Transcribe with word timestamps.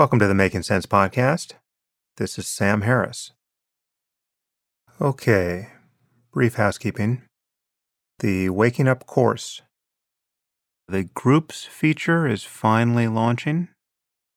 Welcome 0.00 0.18
to 0.20 0.26
the 0.26 0.34
Making 0.34 0.62
Sense 0.62 0.86
podcast. 0.86 1.52
This 2.16 2.38
is 2.38 2.48
Sam 2.48 2.80
Harris. 2.80 3.32
Okay, 4.98 5.68
brief 6.32 6.54
housekeeping. 6.54 7.20
The 8.20 8.48
Waking 8.48 8.88
Up 8.88 9.04
course. 9.04 9.60
The 10.88 11.04
groups 11.04 11.66
feature 11.66 12.26
is 12.26 12.44
finally 12.44 13.08
launching, 13.08 13.68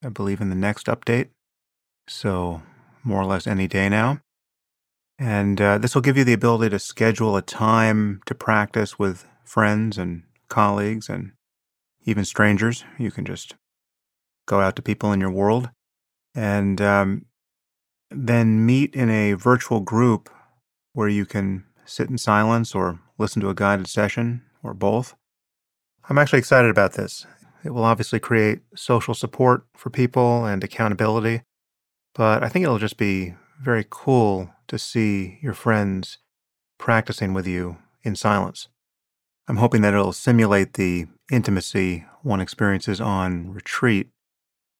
I 0.04 0.09
believe, 0.09 0.41
in 0.41 0.49
the 0.49 0.55
next 0.55 0.88
update. 0.88 1.30
So, 2.09 2.62
more 3.02 3.21
or 3.21 3.26
less 3.26 3.48
any 3.48 3.70
day 3.70 3.88
now. 3.88 4.20
And 5.18 5.62
uh, 5.62 5.77
this 5.77 5.95
will 5.95 6.02
give 6.02 6.18
you 6.18 6.26
the 6.26 6.34
ability 6.34 6.71
to 6.71 6.80
schedule 6.80 7.38
a 7.38 7.41
time 7.41 8.20
to 8.26 8.35
practice 8.35 8.99
with 8.99 9.26
friends 9.45 9.98
and 9.98 10.23
colleagues 10.49 11.07
and 11.07 11.32
even 12.04 12.26
strangers. 12.26 12.84
You 12.99 13.12
can 13.12 13.23
just 13.23 13.55
go 14.45 14.59
out 14.59 14.75
to 14.75 14.81
people 14.81 15.11
in 15.11 15.20
your 15.20 15.31
world 15.31 15.70
and 16.35 16.81
um, 16.81 17.25
then 18.09 18.65
meet 18.65 18.95
in 18.95 19.09
a 19.09 19.34
virtual 19.34 19.79
group 19.79 20.29
where 20.93 21.07
you 21.07 21.25
can 21.25 21.65
sit 21.85 22.09
in 22.09 22.17
silence 22.17 22.73
or 22.73 22.99
listen 23.17 23.41
to 23.41 23.49
a 23.49 23.55
guided 23.55 23.87
session 23.87 24.41
or 24.61 24.73
both. 24.73 25.15
I'm 26.09 26.17
actually 26.17 26.39
excited 26.39 26.70
about 26.70 26.93
this. 26.93 27.25
It 27.63 27.71
will 27.71 27.85
obviously 27.85 28.20
create 28.20 28.59
social 28.76 29.13
support 29.13 29.65
for 29.76 29.90
people 29.90 30.46
and 30.46 30.63
accountability, 30.63 31.43
but 32.13 32.43
I 32.43 32.49
think 32.49 32.63
it'll 32.63 32.79
just 32.79 32.98
be 32.98 33.35
very 33.62 33.85
cool 33.90 34.49
to 34.68 34.77
see 34.77 35.40
your 35.41 35.53
friends 35.53 36.18
practicing 36.77 37.34
with 37.34 37.48
you 37.48 37.77
in 38.03 38.15
silence. 38.15 38.68
I'm 39.48 39.57
hoping 39.57 39.81
that 39.81 39.93
it'll 39.93 40.13
simulate 40.13 40.73
the 40.73 41.07
intimacy 41.31 42.05
one 42.21 42.41
experiences 42.41 42.99
on 42.99 43.51
retreat. 43.51 44.09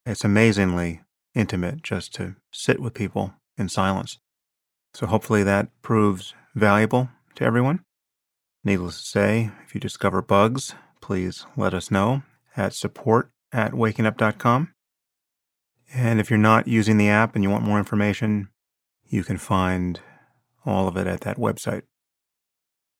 It's 0.06 0.24
amazingly 0.24 1.00
intimate 1.34 1.82
just 1.82 2.14
to 2.14 2.36
sit 2.52 2.80
with 2.80 2.94
people 2.94 3.34
in 3.56 3.68
silence. 3.68 4.18
So 4.92 5.06
hopefully 5.06 5.42
that 5.42 5.68
proves 5.82 6.34
valuable 6.54 7.08
to 7.36 7.44
everyone. 7.44 7.80
Needless 8.62 9.02
to 9.02 9.08
say, 9.08 9.50
if 9.66 9.74
you 9.74 9.80
discover 9.80 10.22
bugs, 10.22 10.74
please 11.00 11.46
let 11.56 11.74
us 11.74 11.90
know 11.90 12.22
at 12.56 12.74
support 12.74 13.30
at 13.52 13.72
wakingup.com. 13.72 14.72
And 15.92 16.20
if 16.20 16.30
you're 16.30 16.38
not 16.38 16.68
using 16.68 16.96
the 16.96 17.08
app 17.08 17.34
and 17.34 17.42
you 17.42 17.50
want 17.50 17.64
more 17.64 17.78
information, 17.78 18.48
you 19.06 19.22
can 19.24 19.38
find 19.38 20.00
all 20.66 20.88
of 20.88 20.96
it 20.96 21.06
at 21.06 21.20
that 21.22 21.38
website. 21.38 21.82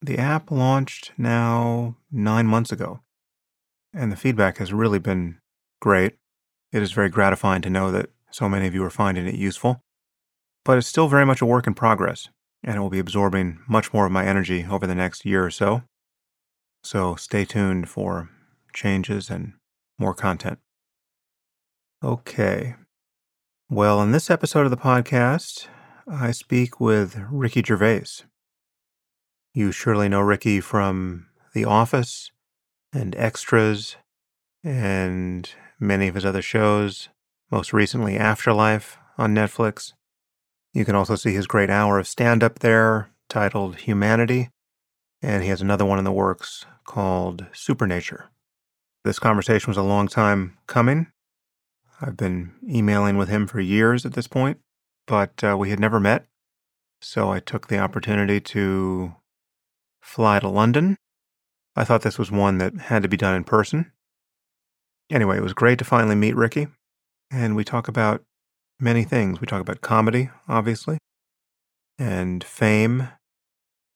The 0.01 0.17
app 0.17 0.51
launched 0.51 1.11
now 1.17 1.97
nine 2.11 2.45
months 2.45 2.71
ago, 2.71 3.01
and 3.93 4.11
the 4.11 4.17
feedback 4.17 4.57
has 4.57 4.71
really 4.71 4.99
been 4.99 5.39
great. 5.81 6.17
It 6.75 6.83
is 6.83 6.91
very 6.91 7.07
gratifying 7.07 7.61
to 7.61 7.69
know 7.69 7.89
that 7.91 8.09
so 8.31 8.49
many 8.49 8.67
of 8.67 8.73
you 8.73 8.83
are 8.83 8.89
finding 8.89 9.25
it 9.25 9.35
useful, 9.35 9.81
but 10.65 10.77
it's 10.77 10.87
still 10.87 11.07
very 11.07 11.25
much 11.25 11.41
a 11.41 11.45
work 11.45 11.67
in 11.67 11.73
progress, 11.73 12.27
and 12.65 12.75
it 12.75 12.81
will 12.81 12.89
be 12.89 12.99
absorbing 12.99 13.59
much 13.65 13.93
more 13.93 14.05
of 14.05 14.11
my 14.11 14.25
energy 14.25 14.67
over 14.69 14.85
the 14.85 14.93
next 14.93 15.23
year 15.23 15.45
or 15.45 15.49
so. 15.49 15.83
So 16.83 17.15
stay 17.15 17.45
tuned 17.45 17.87
for 17.87 18.29
changes 18.73 19.29
and 19.29 19.53
more 19.97 20.13
content. 20.13 20.59
Okay. 22.03 22.75
Well, 23.69 24.01
in 24.01 24.11
this 24.11 24.29
episode 24.29 24.65
of 24.65 24.71
the 24.71 24.75
podcast, 24.75 25.67
I 26.11 26.31
speak 26.31 26.81
with 26.81 27.15
Ricky 27.31 27.63
Gervais. 27.63 28.25
You 29.53 29.71
surely 29.71 30.09
know 30.09 30.19
Ricky 30.19 30.59
from 30.59 31.27
The 31.53 31.63
Office 31.63 32.31
and 32.91 33.15
Extras 33.15 33.95
and 34.61 35.49
many 35.79 36.07
of 36.07 36.15
his 36.15 36.25
other 36.25 36.41
shows, 36.41 37.09
most 37.51 37.73
recently 37.73 38.17
After 38.17 38.53
Life 38.53 38.97
on 39.17 39.33
Netflix. 39.33 39.93
You 40.73 40.85
can 40.85 40.95
also 40.95 41.15
see 41.15 41.33
his 41.33 41.47
great 41.47 41.69
hour 41.69 41.99
of 41.99 42.07
stand 42.07 42.43
up 42.43 42.59
there 42.59 43.09
titled 43.29 43.77
Humanity, 43.77 44.49
and 45.21 45.43
he 45.43 45.49
has 45.49 45.61
another 45.61 45.85
one 45.85 45.97
in 45.97 46.03
the 46.03 46.11
works 46.11 46.65
called 46.85 47.45
Supernature. 47.53 48.29
This 49.03 49.19
conversation 49.19 49.69
was 49.69 49.77
a 49.77 49.83
long 49.83 50.07
time 50.07 50.57
coming. 50.67 51.07
I've 52.01 52.17
been 52.17 52.53
emailing 52.67 53.17
with 53.17 53.29
him 53.29 53.47
for 53.47 53.59
years 53.59 54.05
at 54.05 54.13
this 54.13 54.27
point, 54.27 54.59
but 55.07 55.43
uh, 55.43 55.55
we 55.57 55.69
had 55.69 55.79
never 55.79 55.99
met. 55.99 56.25
So 57.01 57.31
I 57.31 57.39
took 57.39 57.67
the 57.67 57.79
opportunity 57.79 58.39
to 58.41 59.15
fly 60.01 60.39
to 60.39 60.47
London. 60.47 60.97
I 61.75 61.83
thought 61.83 62.01
this 62.01 62.17
was 62.17 62.31
one 62.31 62.57
that 62.57 62.75
had 62.75 63.03
to 63.03 63.09
be 63.09 63.17
done 63.17 63.35
in 63.35 63.43
person. 63.43 63.91
Anyway, 65.11 65.37
it 65.37 65.43
was 65.43 65.53
great 65.53 65.77
to 65.79 65.85
finally 65.85 66.15
meet 66.15 66.35
Ricky, 66.35 66.67
and 67.31 67.55
we 67.55 67.63
talk 67.63 67.87
about 67.87 68.23
many 68.79 69.03
things. 69.03 69.39
We 69.39 69.47
talk 69.47 69.61
about 69.61 69.81
comedy, 69.81 70.29
obviously, 70.47 70.97
and 71.99 72.43
fame, 72.43 73.09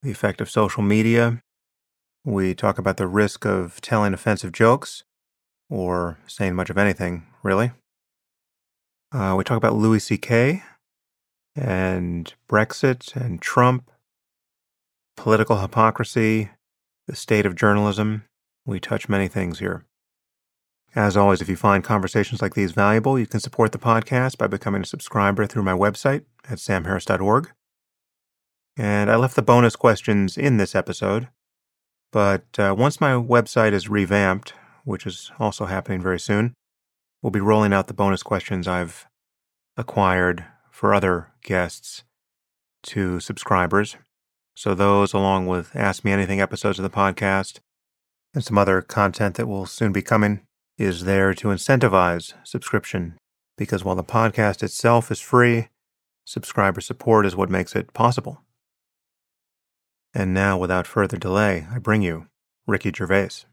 the 0.04 0.12
effect 0.12 0.40
of 0.40 0.50
social 0.50 0.84
media. 0.84 1.42
We 2.24 2.54
talk 2.54 2.78
about 2.78 2.98
the 2.98 3.08
risk 3.08 3.46
of 3.46 3.82
telling 3.82 4.14
offensive 4.14 4.52
jokes 4.52 5.04
or 5.70 6.20
saying 6.28 6.56
much 6.56 6.70
of 6.70 6.78
anything, 6.78 7.26
really. 7.44 7.72
Uh, 9.12 9.34
we 9.38 9.44
talk 9.44 9.58
about 9.58 9.74
Louis 9.74 10.00
C.K 10.00 10.62
and 11.56 12.34
Brexit 12.48 13.16
and 13.16 13.42
Trump, 13.42 13.90
political 15.18 15.58
hypocrisy, 15.58 16.52
the 17.08 17.16
state 17.16 17.46
of 17.46 17.56
journalism. 17.56 18.26
We 18.66 18.80
touch 18.80 19.10
many 19.10 19.28
things 19.28 19.60
here. 19.60 19.84
As 20.96 21.16
always, 21.16 21.42
if 21.42 21.50
you 21.50 21.56
find 21.56 21.84
conversations 21.84 22.42
like 22.42 22.56
these 22.56 22.72
valuable, 22.72 23.20
you 23.20 23.28
can 23.28 23.40
support 23.40 23.72
the 23.72 23.78
podcast 23.78 24.38
by 24.38 24.48
becoming 24.48 24.82
a 24.82 24.86
subscriber 24.86 25.46
through 25.46 25.64
my 25.64 25.74
website 25.74 26.24
at 26.50 26.58
samharris.org. 26.58 27.52
And 28.76 29.12
I 29.12 29.16
left 29.16 29.36
the 29.36 29.42
bonus 29.42 29.76
questions 29.76 30.38
in 30.38 30.58
this 30.58 30.74
episode, 30.74 31.28
but 32.12 32.46
uh, 32.58 32.74
once 32.78 33.00
my 33.00 33.12
website 33.12 33.74
is 33.74 33.90
revamped, 33.90 34.54
which 34.84 35.06
is 35.06 35.32
also 35.38 35.66
happening 35.66 36.02
very 36.02 36.20
soon, 36.20 36.54
we'll 37.22 37.30
be 37.32 37.40
rolling 37.40 37.74
out 37.74 37.88
the 37.88 37.94
bonus 37.94 38.24
questions 38.24 38.68
I've 38.68 39.06
acquired 39.78 40.46
for 40.72 40.94
other 40.94 41.32
guests 41.44 42.04
to 42.84 43.20
subscribers. 43.20 43.98
So, 44.56 44.74
those, 44.74 45.14
along 45.14 45.48
with 45.48 45.76
Ask 45.76 46.04
Me 46.04 46.12
Anything 46.12 46.42
episodes 46.42 46.80
of 46.80 46.84
the 46.84 46.90
podcast 46.90 47.60
and 48.34 48.44
some 48.44 48.58
other 48.58 48.82
content 48.82 49.36
that 49.36 49.48
will 49.48 49.66
soon 49.66 49.92
be 49.92 50.02
coming, 50.02 50.42
is 50.80 51.04
there 51.04 51.34
to 51.34 51.50
incentivize 51.50 52.34
subscription. 52.44 53.18
Because 53.58 53.84
while 53.84 53.96
the 53.96 54.04
podcast 54.04 54.64
itself 54.64 55.12
is 55.12 55.20
free, 55.20 55.68
subscriber 56.26 56.80
support 56.80 57.26
is 57.26 57.36
what 57.36 57.50
makes 57.50 57.76
it 57.76 57.94
possible. 57.94 58.42
And 60.14 60.34
now, 60.34 60.58
without 60.58 60.88
further 60.88 61.18
delay, 61.18 61.68
I 61.72 61.78
bring 61.80 62.02
you 62.02 62.28
Ricky 62.66 62.92
Gervais. 62.96 63.46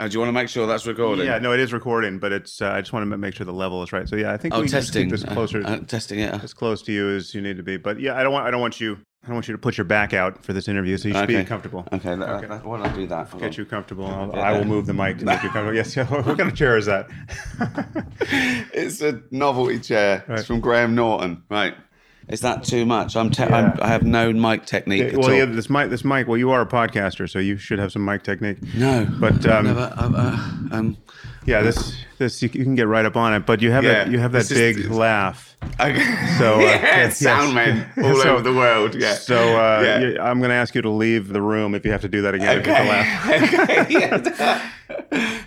Uh, 0.00 0.08
do 0.08 0.14
you 0.14 0.18
want 0.20 0.28
to 0.28 0.32
make 0.32 0.48
sure 0.48 0.66
that's 0.66 0.86
recording? 0.86 1.26
Yeah, 1.26 1.38
no, 1.38 1.52
it 1.52 1.60
is 1.60 1.72
recording, 1.72 2.18
but 2.18 2.32
it's. 2.32 2.60
Uh, 2.60 2.70
I 2.70 2.80
just 2.80 2.92
want 2.92 3.08
to 3.08 3.16
make 3.16 3.34
sure 3.34 3.44
the 3.44 3.52
level 3.52 3.82
is 3.82 3.92
right. 3.92 4.08
So 4.08 4.16
yeah, 4.16 4.32
I 4.32 4.36
think 4.36 4.52
Oh, 4.54 4.58
we 4.60 4.66
can 4.66 4.72
just 4.72 4.88
testing. 4.88 5.04
keep 5.04 5.10
this 5.12 5.24
closer, 5.24 5.62
Uh, 5.64 5.76
uh, 5.76 5.78
testing 5.80 6.18
it. 6.18 6.34
as 6.42 6.52
close 6.54 6.82
to 6.82 6.92
you 6.92 7.10
as 7.10 7.34
you 7.34 7.40
need 7.40 7.56
to 7.58 7.62
be. 7.62 7.76
But 7.76 8.00
yeah, 8.00 8.16
I 8.18 8.22
don't 8.24 8.32
want. 8.32 8.46
I 8.46 8.50
don't 8.50 8.60
want 8.60 8.80
you. 8.80 8.98
I 9.22 9.28
don't 9.28 9.34
want 9.36 9.46
you 9.46 9.52
to 9.52 9.58
put 9.58 9.78
your 9.78 9.84
back 9.84 10.12
out 10.12 10.44
for 10.44 10.52
this 10.52 10.66
interview. 10.66 10.96
So 10.96 11.06
you 11.06 11.14
should 11.14 11.28
be 11.28 11.44
comfortable. 11.44 11.86
Okay, 11.92 12.10
Okay. 12.10 12.46
let- 12.48 12.64
why 12.64 12.78
don't 12.78 12.86
I 12.86 12.92
do 12.94 13.06
that? 13.06 13.28
Hold 13.28 13.40
Get 13.40 13.52
on. 13.52 13.56
you 13.56 13.64
comfortable. 13.64 14.06
I'll. 14.06 14.34
I 14.34 14.50
will 14.52 14.64
move 14.64 14.86
the 14.86 14.94
mic 14.94 15.18
to 15.18 15.24
make 15.24 15.42
you 15.44 15.48
comfortable. 15.50 15.74
Yes. 15.76 15.94
What 16.10 16.24
kind 16.38 16.40
of 16.50 16.56
chair 16.56 16.76
is 16.76 16.86
that? 16.86 17.06
it's 18.72 19.00
a 19.00 19.22
novelty 19.30 19.78
chair. 19.78 20.24
Right. 20.26 20.38
It's 20.40 20.48
from 20.48 20.58
Graham 20.60 20.96
Norton. 20.96 21.42
Right. 21.48 21.74
Is 22.28 22.40
that 22.42 22.62
too 22.64 22.86
much? 22.86 23.16
I'm, 23.16 23.30
te- 23.30 23.42
Yeah. 23.42 23.72
I'm 23.74 23.82
I 23.82 23.88
have 23.88 24.02
no 24.04 24.32
mic 24.32 24.64
technique 24.64 25.02
at 25.12 25.16
well, 25.16 25.30
all. 25.30 25.34
yeah, 25.34 25.44
this 25.44 25.68
mic. 25.68 25.90
This 25.90 26.04
mic. 26.04 26.28
Well, 26.28 26.38
you 26.38 26.50
are 26.50 26.60
a 26.60 26.66
podcaster, 26.66 27.28
so 27.28 27.38
you 27.38 27.56
should 27.56 27.78
have 27.78 27.90
some 27.92 28.04
mic 28.04 28.22
technique. 28.22 28.58
no, 28.74 29.06
But 29.18 29.44
um, 29.46 29.66
never. 29.66 29.92
Uh, 29.96 30.10
uh, 30.14 30.38
um, 30.70 30.96
yeah, 31.44 31.62
this 31.62 31.96
this 32.18 32.40
you, 32.40 32.48
you 32.52 32.62
can 32.62 32.76
get 32.76 32.86
right 32.86 33.04
up 33.04 33.16
on 33.16 33.34
it. 33.34 33.44
But 33.44 33.60
you 33.60 33.72
have 33.72 33.82
Yeah, 33.82 34.04
that 34.04 34.10
you 34.10 34.18
have 34.20 34.30
that 34.32 34.46
this 34.46 34.50
is- 34.52 34.76
big 34.76 34.90
laugh. 34.90 35.56
okay. 35.80 36.16
So, 36.38 36.54
uh, 36.58 36.58
yeah, 36.60 36.80
yes, 36.82 37.18
sound 37.18 37.54
men 37.54 37.90
all 38.02 38.14
So- 38.16 38.34
over 38.34 38.42
the 38.42 38.54
world. 38.54 38.94
Yeah. 38.94 39.14
So 39.14 39.36
uh, 39.36 39.82
Yeah. 39.84 39.98
you- 40.00 40.18
I'm 40.20 40.38
going 40.38 40.50
to 40.50 40.54
ask 40.56 40.74
you 40.76 40.82
to 40.82 40.90
leave 40.90 41.28
the 41.28 41.42
room 41.42 41.74
if 41.74 41.84
you 41.84 41.90
have 41.90 42.02
to 42.02 42.08
do 42.08 42.22
that 42.22 42.34
again. 42.34 42.58
If 42.60 42.66
you 42.66 42.72
have 42.72 42.84
to 42.84 42.88
laugh. 42.88 43.68
okay. 43.88 43.92
yeah, 43.92 44.16
that, 44.18 44.72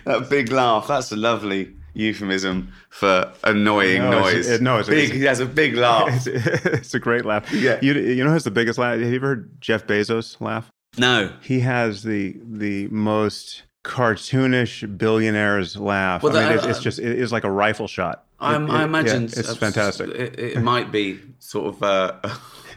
that 0.04 0.28
big 0.30 0.52
laugh. 0.52 0.88
That's 0.88 1.10
a 1.12 1.16
lovely 1.16 1.74
euphemism 1.96 2.72
for 2.90 3.32
annoying 3.44 4.02
No, 4.02 4.18
it's- 4.28 4.34
noise. 4.34 4.48
it- 4.50 4.62
no, 4.62 4.74
it's- 4.78 4.88
big. 4.88 5.04
it's- 5.04 5.18
he 5.18 5.24
has 5.24 5.40
a 5.40 5.46
big 5.46 5.74
laugh. 5.76 6.08
It's, 6.26 6.26
it's 6.26 6.94
a 6.94 6.98
great 7.00 7.24
laugh. 7.24 7.50
Yeah. 7.52 7.78
You, 7.82 7.94
you 7.94 8.22
know 8.24 8.30
who's 8.30 8.44
the 8.44 8.50
biggest 8.50 8.78
laugh? 8.78 8.98
Have 8.98 9.08
you 9.08 9.16
ever 9.16 9.26
heard 9.26 9.60
Jeff 9.60 9.86
Bezos 9.86 10.40
laugh? 10.40 10.70
no. 10.98 11.30
He 11.40 11.60
has 11.60 12.02
the 12.02 12.36
the 12.42 12.88
most 12.88 13.62
cartoonish 13.84 14.96
billionaire's 14.98 15.76
laugh. 15.76 16.22
Well, 16.22 16.36
I 16.36 16.40
mean, 16.40 16.48
the- 16.48 16.54
it's, 16.56 16.66
it's 16.66 16.80
just 16.80 16.98
it 16.98 17.18
is 17.18 17.32
like 17.32 17.44
a 17.44 17.50
rifle 17.50 17.86
shot. 17.88 18.24
I'm, 18.40 18.68
It- 18.68 18.72
I 18.72 18.84
imagine 18.84 19.22
yeah, 19.24 19.38
it's 19.38 19.56
fantastic. 19.56 20.08
It, 20.10 20.38
it 20.38 20.62
might 20.62 20.92
be 20.92 21.20
sort 21.38 21.74
of 21.74 21.82
uh, 21.82 22.12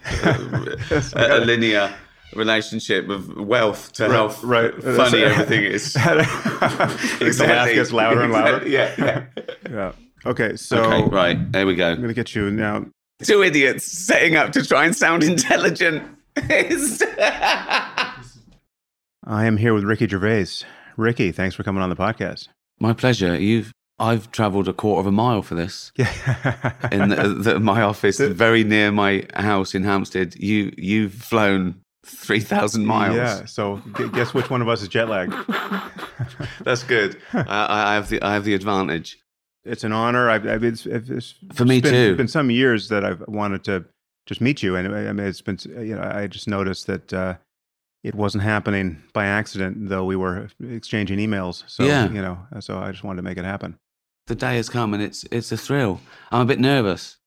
a, 0.24 1.38
a 1.38 1.40
linear 1.40 1.94
relationship 2.36 3.10
of 3.10 3.36
wealth 3.38 3.92
to 3.94 4.08
Right, 4.08 4.12
how 4.12 4.28
right. 4.48 4.74
funny 4.84 5.24
everything 5.24 5.64
is. 5.64 5.94
the 5.94 7.46
laugh 7.48 7.74
gets 7.74 7.92
louder 7.92 8.22
and 8.22 8.32
louder. 8.34 8.68
yeah, 8.68 8.94
yeah. 8.98 9.26
Yeah. 9.70 9.92
Okay, 10.26 10.56
so 10.56 10.84
okay, 10.84 11.04
right. 11.10 11.52
There 11.52 11.66
we 11.66 11.76
go. 11.76 11.90
I'm 11.92 11.98
going 11.98 12.10
to 12.10 12.14
get 12.14 12.36
you 12.36 12.52
now. 12.52 12.86
Two 13.24 13.42
idiots 13.44 13.86
setting 13.86 14.36
up 14.36 14.52
to 14.54 14.66
try 14.66 14.86
and 14.86 14.96
sound 14.96 15.24
intelligent. 15.24 16.04
I 19.26 19.46
am 19.46 19.58
here 19.58 19.74
with 19.74 19.84
Ricky 19.84 20.08
Gervais. 20.08 20.66
Ricky, 20.98 21.32
thanks 21.32 21.56
for 21.56 21.64
coming 21.64 21.82
on 21.82 21.90
the 21.90 21.96
podcast. 21.96 22.48
My 22.80 22.94
pleasure. 22.94 23.36
You've 23.40 23.72
I've 24.00 24.32
travelled 24.32 24.70
a 24.70 24.74
quarter 24.74 25.02
of 25.02 25.08
a 25.08 25.12
mile 25.12 25.42
for 25.42 25.56
this. 25.56 25.92
Yeah. 25.98 26.74
In 26.92 27.10
the, 27.10 27.28
the, 27.28 27.60
my 27.60 27.82
office, 27.82 28.20
very 28.20 28.64
near 28.64 28.92
my 28.92 29.26
house 29.34 29.76
in 29.76 29.84
Hampstead. 29.84 30.36
You 30.36 30.74
you've 30.78 31.14
flown 31.14 31.82
three 32.06 32.40
thousand 32.40 32.86
miles. 32.86 33.16
Yeah. 33.16 33.46
So 33.46 33.78
guess 34.14 34.34
which 34.34 34.50
one 34.50 34.62
of 34.62 34.68
us 34.68 34.82
is 34.82 34.88
jet 34.88 35.10
lagged? 35.10 35.34
That's 36.64 36.84
good. 36.84 37.18
I, 37.34 37.92
I 37.92 37.94
have 37.96 38.10
the 38.10 38.22
I 38.22 38.34
have 38.34 38.44
the 38.46 38.54
advantage. 38.54 39.20
It's 39.66 39.84
an 39.84 39.92
honor. 39.92 40.30
I've, 40.30 40.48
I've 40.48 40.64
it's, 40.64 40.86
it's 40.86 41.36
For 41.54 41.66
me 41.66 41.82
been, 41.82 41.92
too. 41.92 41.98
It's 42.12 42.18
been 42.18 42.28
some 42.28 42.50
years 42.50 42.90
that 42.90 43.04
I've 43.04 43.24
wanted 43.28 43.64
to 43.66 43.86
just 44.26 44.42
meet 44.42 44.64
you, 44.64 44.76
and 44.76 44.88
I 44.96 45.12
mean, 45.12 45.28
it's 45.28 45.42
been 45.42 45.58
you 45.66 45.96
know 45.96 46.02
I 46.04 46.28
just 46.28 46.48
noticed 46.48 46.88
that 46.88 47.14
uh, 47.14 47.36
it 48.04 48.16
wasn't 48.16 48.44
happening 48.44 49.04
by 49.14 49.26
accident, 49.26 49.90
though 49.90 50.06
we 50.06 50.16
were 50.16 50.50
exchanging 50.64 51.20
emails. 51.20 51.64
So 51.68 51.84
Yeah. 51.84 52.10
you 52.10 52.22
know, 52.22 52.40
so 52.62 52.80
I 52.80 52.92
just 52.92 53.04
wanted 53.04 53.18
to 53.18 53.24
make 53.24 53.38
it 53.38 53.44
happen. 53.46 53.78
The 54.28 54.36
day 54.36 54.56
has 54.56 54.70
come, 54.70 54.94
and 54.94 55.04
it's 55.04 55.26
it's 55.32 55.52
a 55.52 55.58
thrill. 55.58 56.00
I'm 56.32 56.42
a 56.42 56.46
bit 56.46 56.60
nervous. 56.60 57.18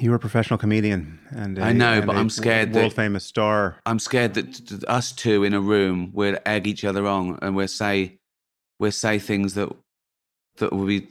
You're 0.00 0.16
a 0.16 0.18
professional 0.18 0.58
comedian, 0.58 1.20
and 1.30 1.58
I 1.58 1.70
a- 1.70 1.74
know, 1.74 1.92
and 1.98 2.06
but 2.06 2.16
I'm 2.16 2.30
scared 2.30 2.72
that- 2.72 2.78
world 2.80 2.92
famous 2.94 3.24
star. 3.24 3.76
I'm 3.86 3.98
scared 4.00 4.34
that 4.34 4.84
us 4.88 5.12
two 5.12 5.44
in 5.44 5.54
a 5.54 5.60
room 5.60 6.10
we'll 6.12 6.36
egg 6.44 6.66
each 6.66 6.84
other 6.84 7.06
on, 7.06 7.38
and 7.42 7.54
we'll 7.54 7.68
say 7.68 8.18
we'll 8.80 8.90
say 8.92 9.18
things 9.18 9.54
that 9.54 9.68
that 10.56 10.72
will 10.72 10.86
be. 10.86 11.08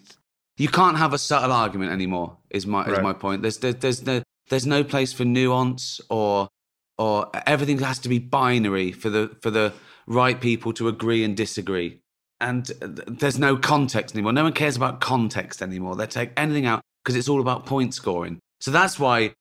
You 0.58 0.68
can't 0.68 0.98
have 0.98 1.14
a 1.14 1.18
subtle 1.18 1.52
argument 1.54 1.92
anymore. 1.92 2.38
Is 2.50 2.68
my 2.68 2.84
is 2.86 2.92
Right. 2.92 3.04
my 3.04 3.14
point. 3.14 3.42
There's 3.42 3.58
there, 3.60 3.74
there's 3.74 4.06
no 4.06 4.22
there's 4.50 4.68
no 4.68 4.84
place 4.84 5.14
for 5.14 5.24
nuance 5.24 6.02
or 6.10 6.50
or 6.98 7.30
everything 7.48 7.80
has 7.80 8.00
to 8.00 8.10
be 8.10 8.20
binary 8.20 8.92
for 8.92 9.10
the 9.10 9.32
for 9.42 9.50
the 9.50 9.72
right 10.08 10.42
people 10.42 10.74
to 10.74 10.90
agree 10.90 11.24
and 11.24 11.38
disagree. 11.38 12.02
And 12.42 12.66
there's 12.82 13.40
no 13.40 13.56
context 13.56 14.14
anymore. 14.16 14.34
No 14.34 14.44
one 14.44 14.54
cares 14.54 14.76
about 14.76 15.00
context 15.00 15.62
anymore. 15.62 15.96
They 15.96 16.08
take 16.08 16.32
anything 16.36 16.66
out 16.66 16.82
because 17.04 17.16
it's 17.16 17.28
all 17.30 17.42
about 17.42 17.66
point 17.66 17.94
scoring. 17.94 18.40
So 18.60 18.72
that's 18.72 19.00
why 19.00 19.34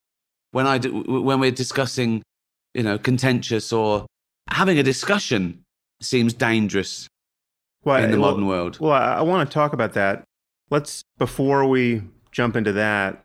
when 0.53 0.67
I 0.67 0.79
do, 0.79 1.03
when 1.03 1.41
we're 1.41 1.51
discussing, 1.51 2.23
you 2.75 2.83
know, 2.83 2.99
contentious 2.99 3.73
or 3.73 4.07
having 4.51 4.79
a 4.79 4.83
discussion 4.83 5.63
seems 6.01 6.33
dangerous 6.33 7.07
Well, 7.85 8.03
in 8.03 8.11
the 8.11 8.21
well- 8.21 8.31
modern 8.33 8.47
world. 8.47 8.79
Well, 8.81 8.93
I, 8.93 9.17
I 9.17 9.23
want 9.23 9.49
to 9.49 9.53
talk 9.53 9.73
about 9.73 9.93
that. 9.95 10.25
Let's 10.71 11.03
before 11.19 11.67
we 11.67 12.03
jump 12.31 12.57
into 12.57 12.73
that, 12.73 13.23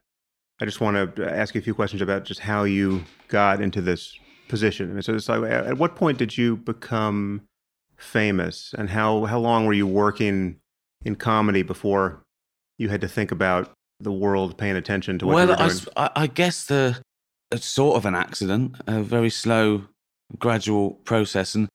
I 0.60 0.66
just 0.66 0.82
want 0.82 1.16
to 1.16 1.32
ask 1.32 1.54
you 1.54 1.60
a 1.60 1.64
few 1.64 1.74
questions 1.76 2.02
about 2.02 2.26
just 2.26 2.40
how 2.40 2.64
you 2.64 3.04
got 3.28 3.62
into 3.62 3.82
this 3.82 4.18
position. 4.48 4.90
I 4.90 4.94
mean, 4.94 5.02
so 5.04 5.14
it's 5.14 5.30
like, 5.30 5.44
at 5.44 5.66
at 5.68 5.78
what 5.78 5.96
point 5.96 6.18
did 6.18 6.38
you 6.38 6.58
become 6.58 7.42
famous, 7.98 8.74
and 8.78 8.90
how 8.90 9.26
how 9.26 9.40
long 9.40 9.66
were 9.66 9.74
you 9.74 9.86
working 9.88 10.58
in 11.04 11.16
comedy 11.16 11.62
before 11.62 12.24
you 12.78 12.90
had 12.90 13.02
to 13.02 13.08
think 13.08 13.32
about 13.32 13.72
the 14.00 14.12
world 14.12 14.58
paying 14.58 14.76
attention 14.76 15.20
to 15.20 15.26
what 15.26 15.36
well, 15.36 15.48
were 15.48 15.54
I, 15.54 15.58
doing? 15.58 15.70
s- 15.72 15.88
I- 15.96 16.12
I 16.16 16.28
guess 16.28 16.66
the 16.66 17.00
it's 17.52 17.66
sort 17.66 17.96
of 17.98 18.06
an 18.06 18.16
accident, 18.16 18.76
a 18.88 19.02
very 19.04 19.30
slow, 19.30 19.84
gradual 20.40 20.92
process, 21.06 21.56
and 21.56 21.70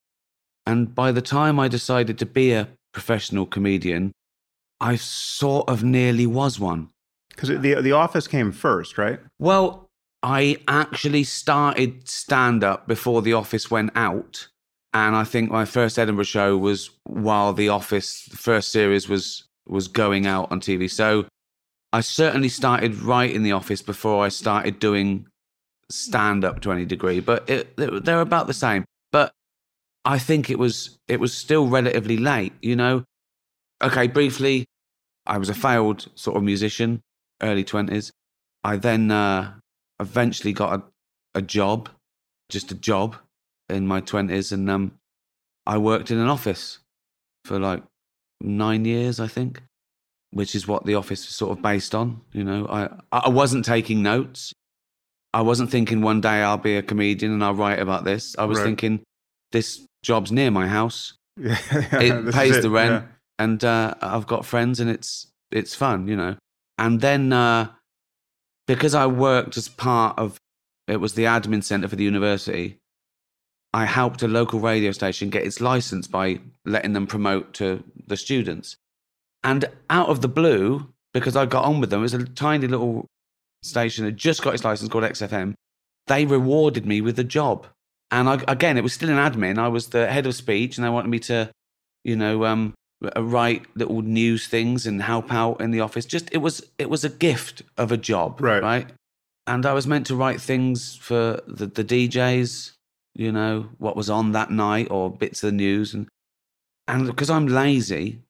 and 0.66 0.94
by 0.94 1.12
the 1.12 1.22
time 1.22 1.58
I 1.58 1.68
decided 1.68 2.18
to 2.18 2.26
be 2.26 2.52
a 2.52 2.68
professional 2.92 3.46
comedian, 3.46 4.12
I 4.80 4.96
sort 4.96 5.68
of 5.68 5.82
nearly 5.82 6.26
was 6.26 6.60
one. 6.60 6.90
Because 7.30 7.48
the 7.48 7.80
the 7.80 7.92
office 7.92 8.26
came 8.28 8.52
first, 8.52 8.98
right? 8.98 9.20
Well, 9.38 9.88
I 10.22 10.58
actually 10.68 11.24
started 11.24 12.08
stand 12.08 12.62
up 12.62 12.86
before 12.86 13.22
The 13.22 13.32
Office 13.32 13.70
went 13.70 13.92
out. 13.94 14.48
And 14.92 15.14
I 15.14 15.24
think 15.24 15.50
my 15.50 15.64
first 15.64 15.98
Edinburgh 15.98 16.24
show 16.24 16.58
was 16.58 16.90
while 17.04 17.52
The 17.52 17.68
Office, 17.68 18.24
the 18.26 18.36
first 18.36 18.70
series, 18.72 19.08
was, 19.08 19.44
was 19.66 19.86
going 19.88 20.26
out 20.26 20.50
on 20.50 20.60
TV. 20.60 20.90
So 20.90 21.26
I 21.92 22.00
certainly 22.00 22.48
started 22.48 22.96
right 22.96 23.30
in 23.30 23.42
The 23.42 23.52
Office 23.52 23.82
before 23.82 24.24
I 24.24 24.28
started 24.28 24.78
doing 24.78 25.26
stand 25.90 26.44
up 26.44 26.60
to 26.60 26.72
any 26.72 26.84
degree, 26.84 27.20
but 27.20 27.48
it, 27.50 27.76
they're 27.76 28.20
about 28.20 28.46
the 28.46 28.54
same. 28.54 28.84
But 29.10 29.32
I 30.04 30.18
think 30.18 30.50
it 30.50 30.58
was 30.58 30.98
it 31.08 31.20
was 31.20 31.34
still 31.34 31.66
relatively 31.66 32.16
late, 32.16 32.52
you 32.62 32.76
know. 32.76 33.04
Okay, 33.82 34.06
briefly, 34.06 34.66
I 35.26 35.38
was 35.38 35.48
a 35.48 35.54
failed 35.54 36.08
sort 36.14 36.36
of 36.36 36.42
musician, 36.42 37.00
early 37.42 37.64
twenties. 37.64 38.12
I 38.62 38.76
then 38.76 39.10
uh, 39.10 39.54
eventually 39.98 40.52
got 40.52 40.80
a, 40.80 41.38
a 41.38 41.42
job, 41.42 41.88
just 42.48 42.70
a 42.70 42.74
job 42.74 43.16
in 43.68 43.86
my 43.86 44.00
twenties, 44.00 44.52
and 44.52 44.70
um, 44.70 44.92
I 45.66 45.78
worked 45.78 46.10
in 46.10 46.18
an 46.18 46.28
office 46.28 46.78
for 47.44 47.58
like 47.58 47.82
nine 48.40 48.84
years, 48.84 49.18
I 49.18 49.26
think, 49.26 49.62
which 50.32 50.54
is 50.54 50.66
what 50.68 50.84
the 50.86 50.94
office 50.94 51.26
was 51.26 51.34
sort 51.36 51.56
of 51.56 51.62
based 51.62 51.94
on. 51.94 52.20
You 52.32 52.44
know, 52.44 52.66
I 52.68 52.88
I 53.12 53.28
wasn't 53.28 53.64
taking 53.64 54.02
notes. 54.02 54.52
I 55.32 55.42
wasn't 55.42 55.70
thinking 55.70 56.00
one 56.02 56.20
day 56.20 56.42
I'll 56.42 56.58
be 56.58 56.76
a 56.76 56.82
comedian 56.82 57.32
and 57.32 57.44
I'll 57.44 57.54
write 57.54 57.78
about 57.78 58.04
this. 58.04 58.34
I 58.38 58.44
was 58.46 58.58
Right. 58.58 58.64
thinking 58.64 59.00
this 59.52 59.80
job's 60.02 60.32
near 60.32 60.50
my 60.50 60.66
house 60.66 61.12
Yeah, 61.36 61.56
it 61.92 62.26
is 62.28 62.34
pays 62.34 62.60
the 62.62 62.70
rent 62.70 63.04
yeah. 63.04 63.08
and 63.38 63.62
uh, 63.64 63.94
I've 64.00 64.26
got 64.26 64.44
friends 64.44 64.80
and 64.80 64.90
it's 64.90 65.26
it's 65.52 65.74
fun, 65.74 66.08
you 66.08 66.16
know. 66.16 66.36
And 66.78 67.00
then 67.00 67.32
uh, 67.32 67.68
because 68.66 68.94
I 68.94 69.06
worked 69.06 69.56
as 69.56 69.68
part 69.68 70.18
of 70.18 70.38
it 70.88 70.96
was 71.00 71.14
the 71.14 71.24
admin 71.24 71.62
center 71.62 71.86
for 71.88 71.96
the 71.96 72.04
university, 72.04 72.78
I 73.72 73.84
helped 73.84 74.22
a 74.22 74.28
local 74.28 74.58
radio 74.58 74.90
station 74.92 75.30
get 75.30 75.44
its 75.44 75.60
license 75.60 76.08
by 76.08 76.40
letting 76.64 76.92
them 76.92 77.06
promote 77.06 77.52
to 77.54 77.84
the 78.06 78.16
students. 78.16 78.76
And 79.42 79.64
out 79.88 80.08
of 80.08 80.20
the 80.20 80.28
blue, 80.28 80.92
because 81.14 81.36
I 81.36 81.46
got 81.46 81.64
on 81.64 81.80
with 81.80 81.90
them, 81.90 82.00
it 82.00 82.02
was 82.02 82.14
a 82.14 82.24
tiny 82.24 82.66
little 82.66 83.06
station 83.62 84.04
that 84.04 84.12
just 84.12 84.42
got 84.42 84.54
its 84.54 84.64
license 84.64 84.90
called 84.90 85.04
XFM. 85.04 85.54
They 86.06 86.26
rewarded 86.26 86.86
me 86.86 87.00
with 87.00 87.18
a 87.18 87.24
job. 87.24 87.66
And 88.10 88.28
I, 88.28 88.42
again, 88.48 88.76
it 88.76 88.82
was 88.82 88.92
still 88.92 89.10
an 89.10 89.16
admin. 89.16 89.58
I 89.58 89.68
was 89.68 89.88
the 89.88 90.08
head 90.08 90.26
of 90.26 90.34
speech, 90.34 90.76
and 90.76 90.84
they 90.84 90.90
wanted 90.90 91.08
me 91.08 91.20
to, 91.20 91.50
you 92.04 92.16
know, 92.16 92.44
um, 92.44 92.74
uh, 93.04 93.22
write 93.22 93.64
little 93.76 94.02
news 94.02 94.46
things 94.46 94.86
and 94.86 95.02
help 95.02 95.32
out 95.32 95.60
in 95.60 95.70
the 95.70 95.80
office. 95.80 96.04
Just 96.04 96.28
it 96.32 96.38
was 96.38 96.62
it 96.78 96.90
was 96.90 97.04
a 97.04 97.08
gift 97.08 97.62
of 97.78 97.92
a 97.92 97.96
job, 97.96 98.40
Right. 98.40 98.62
Right. 98.62 98.88
And 99.46 99.64
I 99.64 99.72
was 99.72 99.86
meant 99.86 100.06
to 100.08 100.16
write 100.16 100.40
things 100.40 100.96
for 100.96 101.40
the, 101.46 101.66
the 101.66 101.82
DJs, 101.82 102.72
you 103.14 103.32
know, 103.32 103.70
what 103.78 103.96
was 103.96 104.10
on 104.10 104.32
that 104.32 104.50
night 104.50 104.88
or 104.90 105.10
bits 105.10 105.42
of 105.42 105.48
the 105.48 105.56
news, 105.56 105.94
and 105.94 106.08
and 106.88 107.06
because 107.06 107.30
I'm 107.30 107.46
lazy, 107.46 108.20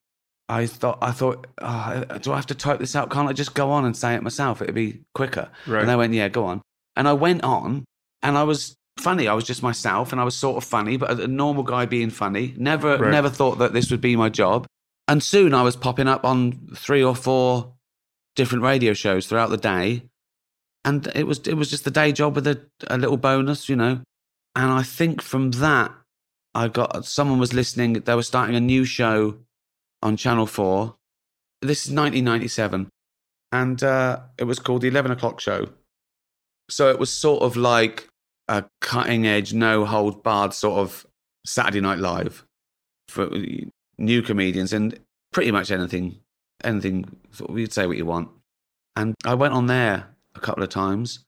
I 0.50 0.66
thought 0.66 0.99
I 1.00 1.12
thought, 1.12 1.47
oh, 1.62 2.04
do 2.21 2.33
I 2.33 2.37
have 2.37 2.47
to 2.47 2.54
type 2.54 2.78
this 2.80 2.97
out? 2.97 3.11
Can't 3.11 3.28
I 3.28 3.33
just 3.33 3.54
go 3.54 3.71
on 3.71 3.85
and 3.85 3.97
say 3.97 4.14
it 4.14 4.23
myself? 4.23 4.61
It'd 4.61 4.75
be 4.75 5.00
quicker. 5.14 5.49
Right. 5.66 5.80
And 5.80 5.88
they 5.88 5.97
went, 5.97 6.12
yeah, 6.12 6.28
go 6.28 6.45
on. 6.47 6.61
And 6.97 7.07
I 7.07 7.12
went 7.12 7.45
on, 7.45 7.85
and 8.23 8.37
I 8.37 8.42
was 8.42 8.75
funny. 8.99 9.28
I 9.28 9.35
was 9.35 9.45
just 9.45 9.62
myself, 9.62 10.12
and 10.12 10.21
I 10.21 10.25
was 10.25 10.35
sort 10.35 10.57
of 10.57 10.64
funny, 10.69 10.97
but 10.97 11.21
a, 11.21 11.26
normal 11.28 11.62
guy 11.62 11.87
being 11.87 12.11
funny. 12.11 12.52
Never, 12.59 12.99
Right. 12.99 13.11
never 13.11 13.30
thought 13.30 13.59
that 13.59 13.73
this 13.73 13.90
would 13.90 14.00
be 14.00 14.16
my 14.16 14.28
job. 14.28 14.66
And 15.09 15.23
soon 15.23 15.54
I 15.54 15.62
was 15.62 15.76
popping 15.76 16.09
up 16.09 16.25
on 16.25 16.71
three 16.76 17.02
or 17.02 17.14
four 17.14 17.73
different 18.37 18.62
radio 18.64 18.92
shows 18.92 19.26
throughout 19.26 19.50
the 19.50 19.57
day, 19.57 20.02
and 20.85 21.07
it 21.14 21.26
was 21.26 21.38
it 21.47 21.54
was 21.54 21.71
just 21.71 21.85
the 21.85 21.90
day 21.90 22.11
job 22.12 22.35
with 22.35 22.47
a, 22.47 22.61
a 22.88 22.99
little 22.99 23.16
bonus, 23.16 23.69
you 23.69 23.76
know. 23.76 24.00
And 24.57 24.71
I 24.73 24.83
think 24.83 25.23
from 25.23 25.52
that, 25.52 25.92
I 26.54 26.69
got 26.69 27.04
someone 27.04 27.38
was 27.38 27.52
listening. 27.52 27.92
They 27.95 28.14
were 28.14 28.23
starting 28.23 28.57
a 28.57 28.61
new 28.61 28.85
show 28.85 29.38
on 30.02 30.16
Channel 30.16 30.47
Four. 30.47 30.97
This 31.62 31.85
is 31.87 31.92
1997, 31.92 32.88
and 33.52 33.83
uh, 33.83 34.21
it 34.38 34.45
was 34.45 34.59
called 34.59 34.83
the 34.83 34.88
11 34.88 35.12
o'clock 35.12 35.40
show. 35.40 35.69
So 36.71 36.88
it 36.88 36.99
was 36.99 37.12
sort 37.12 37.42
of 37.42 37.57
like 37.57 38.09
a 38.49 38.64
cutting 38.80 39.26
edge, 39.26 39.52
no 39.52 39.85
hold 39.85 40.23
barred 40.23 40.54
sort 40.54 40.78
of 40.78 41.07
Saturday 41.45 41.80
Night 41.80 41.99
Live 41.99 42.45
for 43.09 43.28
new 43.99 44.23
comedians 44.23 44.73
and 44.73 44.99
pretty 45.33 45.50
much 45.50 45.71
anything, 45.71 46.21
anything. 46.64 47.04
Sort 47.33 47.50
of, 47.50 47.59
you'd 47.59 47.73
say 47.73 47.87
what 47.87 47.97
you 47.97 48.07
want. 48.07 48.28
And 48.97 49.14
I 49.25 49.35
went 49.35 49.54
on 49.54 49.66
there 49.66 50.16
a 50.35 50.40
couple 50.40 50.62
of 50.62 50.69
times, 50.69 51.25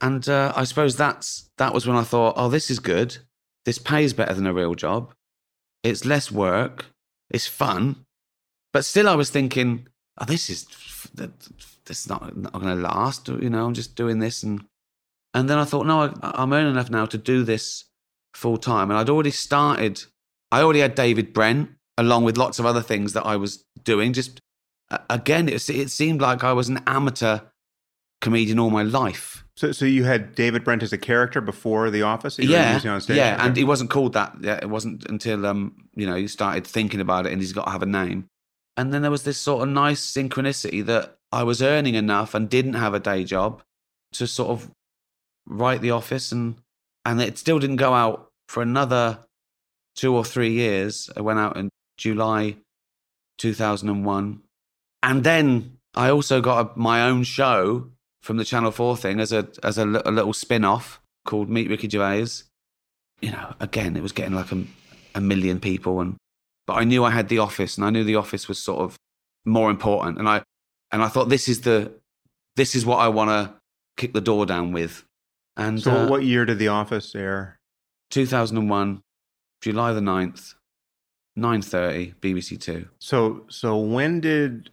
and 0.00 0.28
uh, 0.28 0.52
I 0.54 0.64
suppose 0.64 0.96
that's 0.96 1.50
that 1.58 1.74
was 1.74 1.86
when 1.86 1.96
I 1.96 2.02
thought, 2.02 2.34
oh, 2.36 2.48
this 2.48 2.70
is 2.70 2.78
good. 2.78 3.18
This 3.64 3.78
pays 3.78 4.12
better 4.12 4.34
than 4.34 4.46
a 4.46 4.54
real 4.54 4.74
job. 4.74 5.12
It's 5.82 6.04
less 6.04 6.30
work. 6.30 6.86
It's 7.30 7.46
fun, 7.46 8.06
but 8.72 8.84
still, 8.84 9.08
I 9.08 9.14
was 9.14 9.30
thinking, 9.30 9.88
oh, 10.20 10.24
this 10.24 10.50
is 10.50 10.66
this 11.84 12.00
is 12.00 12.08
not 12.08 12.36
not 12.36 12.52
going 12.52 12.64
to 12.66 12.74
last. 12.74 13.28
You 13.28 13.50
know, 13.50 13.66
I'm 13.66 13.74
just 13.74 13.96
doing 13.96 14.18
this, 14.18 14.42
and 14.42 14.64
and 15.34 15.50
then 15.50 15.58
I 15.58 15.64
thought, 15.64 15.86
no, 15.86 16.14
I, 16.22 16.32
I'm 16.34 16.52
earning 16.52 16.72
enough 16.72 16.90
now 16.90 17.06
to 17.06 17.18
do 17.18 17.42
this 17.44 17.84
full 18.34 18.58
time. 18.58 18.90
And 18.90 18.98
I'd 18.98 19.10
already 19.10 19.30
started, 19.30 20.04
I 20.52 20.60
already 20.60 20.80
had 20.80 20.94
David 20.94 21.32
Brent 21.32 21.70
along 21.98 22.24
with 22.24 22.36
lots 22.36 22.58
of 22.58 22.66
other 22.66 22.82
things 22.82 23.12
that 23.14 23.24
I 23.24 23.36
was 23.36 23.64
doing. 23.82 24.12
Just 24.12 24.40
again, 25.10 25.48
it, 25.48 25.68
it 25.68 25.90
seemed 25.90 26.20
like 26.20 26.44
I 26.44 26.52
was 26.52 26.68
an 26.68 26.82
amateur 26.86 27.40
comedian 28.20 28.58
all 28.58 28.70
my 28.70 28.82
life. 28.82 29.44
So, 29.56 29.72
so 29.72 29.86
you 29.86 30.04
had 30.04 30.34
David 30.34 30.64
Brent 30.64 30.82
as 30.82 30.92
a 30.92 30.98
character 30.98 31.40
before 31.40 31.88
The 31.90 32.02
Office? 32.02 32.38
yeah, 32.50 32.78
yeah, 33.16 33.36
and 33.46 33.56
he 33.56 33.64
wasn't 33.64 33.88
called 33.90 34.12
that. 34.12 34.36
Yeah, 34.40 34.58
it 34.60 34.68
wasn't 34.68 35.06
until 35.06 35.46
um, 35.46 35.88
you 35.94 36.06
know, 36.06 36.14
you 36.14 36.28
started 36.28 36.66
thinking 36.66 37.00
about 37.00 37.26
it, 37.26 37.32
and 37.32 37.40
he's 37.40 37.54
got 37.54 37.64
to 37.64 37.70
have 37.70 37.82
a 37.82 37.86
name. 37.86 38.28
And 38.76 38.92
then 38.92 39.00
there 39.00 39.10
was 39.10 39.22
this 39.22 39.38
sort 39.38 39.62
of 39.62 39.70
nice 39.70 40.04
synchronicity 40.04 40.84
that 40.84 41.16
I 41.32 41.42
was 41.42 41.62
earning 41.62 41.94
enough 41.94 42.34
and 42.34 42.50
didn't 42.50 42.74
have 42.74 42.92
a 42.92 43.00
day 43.00 43.24
job 43.24 43.62
to 44.12 44.26
sort 44.26 44.50
of 44.50 44.70
write 45.46 45.80
The 45.80 45.90
Office, 45.90 46.32
and 46.32 46.56
and 47.06 47.22
it 47.22 47.38
still 47.38 47.58
didn't 47.58 47.76
go 47.76 47.94
out 47.94 48.28
for 48.48 48.62
another 48.62 49.20
two 49.94 50.14
or 50.14 50.24
three 50.24 50.52
years. 50.52 51.08
I 51.16 51.22
went 51.22 51.38
out 51.38 51.56
in 51.56 51.70
July 51.96 52.56
2001, 53.38 54.42
and 55.02 55.24
then 55.24 55.78
I 55.94 56.10
also 56.10 56.42
got 56.42 56.76
a, 56.76 56.78
my 56.78 57.08
own 57.08 57.22
show 57.22 57.90
from 58.26 58.38
the 58.38 58.44
Channel 58.44 58.72
Four 58.72 58.96
thing 58.96 59.20
as 59.20 59.32
a 59.32 59.48
as 59.62 59.78
a, 59.78 59.84
a 59.84 60.10
little 60.10 60.32
spin 60.32 60.64
off 60.64 61.00
called 61.24 61.48
Meet 61.48 61.70
Ricky 61.70 61.88
Gervais. 61.88 62.42
You 63.20 63.30
know, 63.30 63.54
again, 63.60 63.96
it 63.96 64.02
was 64.02 64.12
getting 64.12 64.34
like 64.34 64.50
a, 64.50 64.64
a 65.14 65.20
million 65.20 65.60
people, 65.60 66.00
and 66.00 66.16
but 66.66 66.74
I 66.74 66.84
knew 66.84 67.04
I 67.04 67.10
had 67.10 67.28
The 67.28 67.38
Office, 67.38 67.76
and 67.76 67.86
I 67.86 67.90
knew 67.90 68.02
The 68.02 68.16
Office 68.16 68.48
was 68.48 68.58
sort 68.58 68.80
of 68.80 68.96
more 69.44 69.70
important, 69.70 70.18
and 70.18 70.28
I 70.28 70.42
and 70.90 71.02
I 71.02 71.08
thought 71.08 71.28
this 71.28 71.48
is 71.48 71.60
the 71.60 71.92
this 72.56 72.74
is 72.74 72.84
what 72.84 72.96
I 72.96 73.08
want 73.08 73.30
to 73.30 73.54
kick 73.96 74.12
the 74.12 74.20
door 74.20 74.44
down 74.44 74.72
with. 74.72 75.04
And 75.56 75.80
so, 75.80 75.92
uh, 75.92 76.08
what 76.08 76.24
year 76.24 76.44
did 76.44 76.58
The 76.58 76.68
Office 76.68 77.14
air? 77.14 77.58
2001, 78.10 79.02
July 79.62 79.92
the 79.92 80.00
9th, 80.00 80.54
9:30, 81.38 82.14
BBC 82.16 82.60
Two. 82.60 82.88
So, 82.98 83.46
so 83.48 83.78
when 83.78 84.20
did 84.20 84.70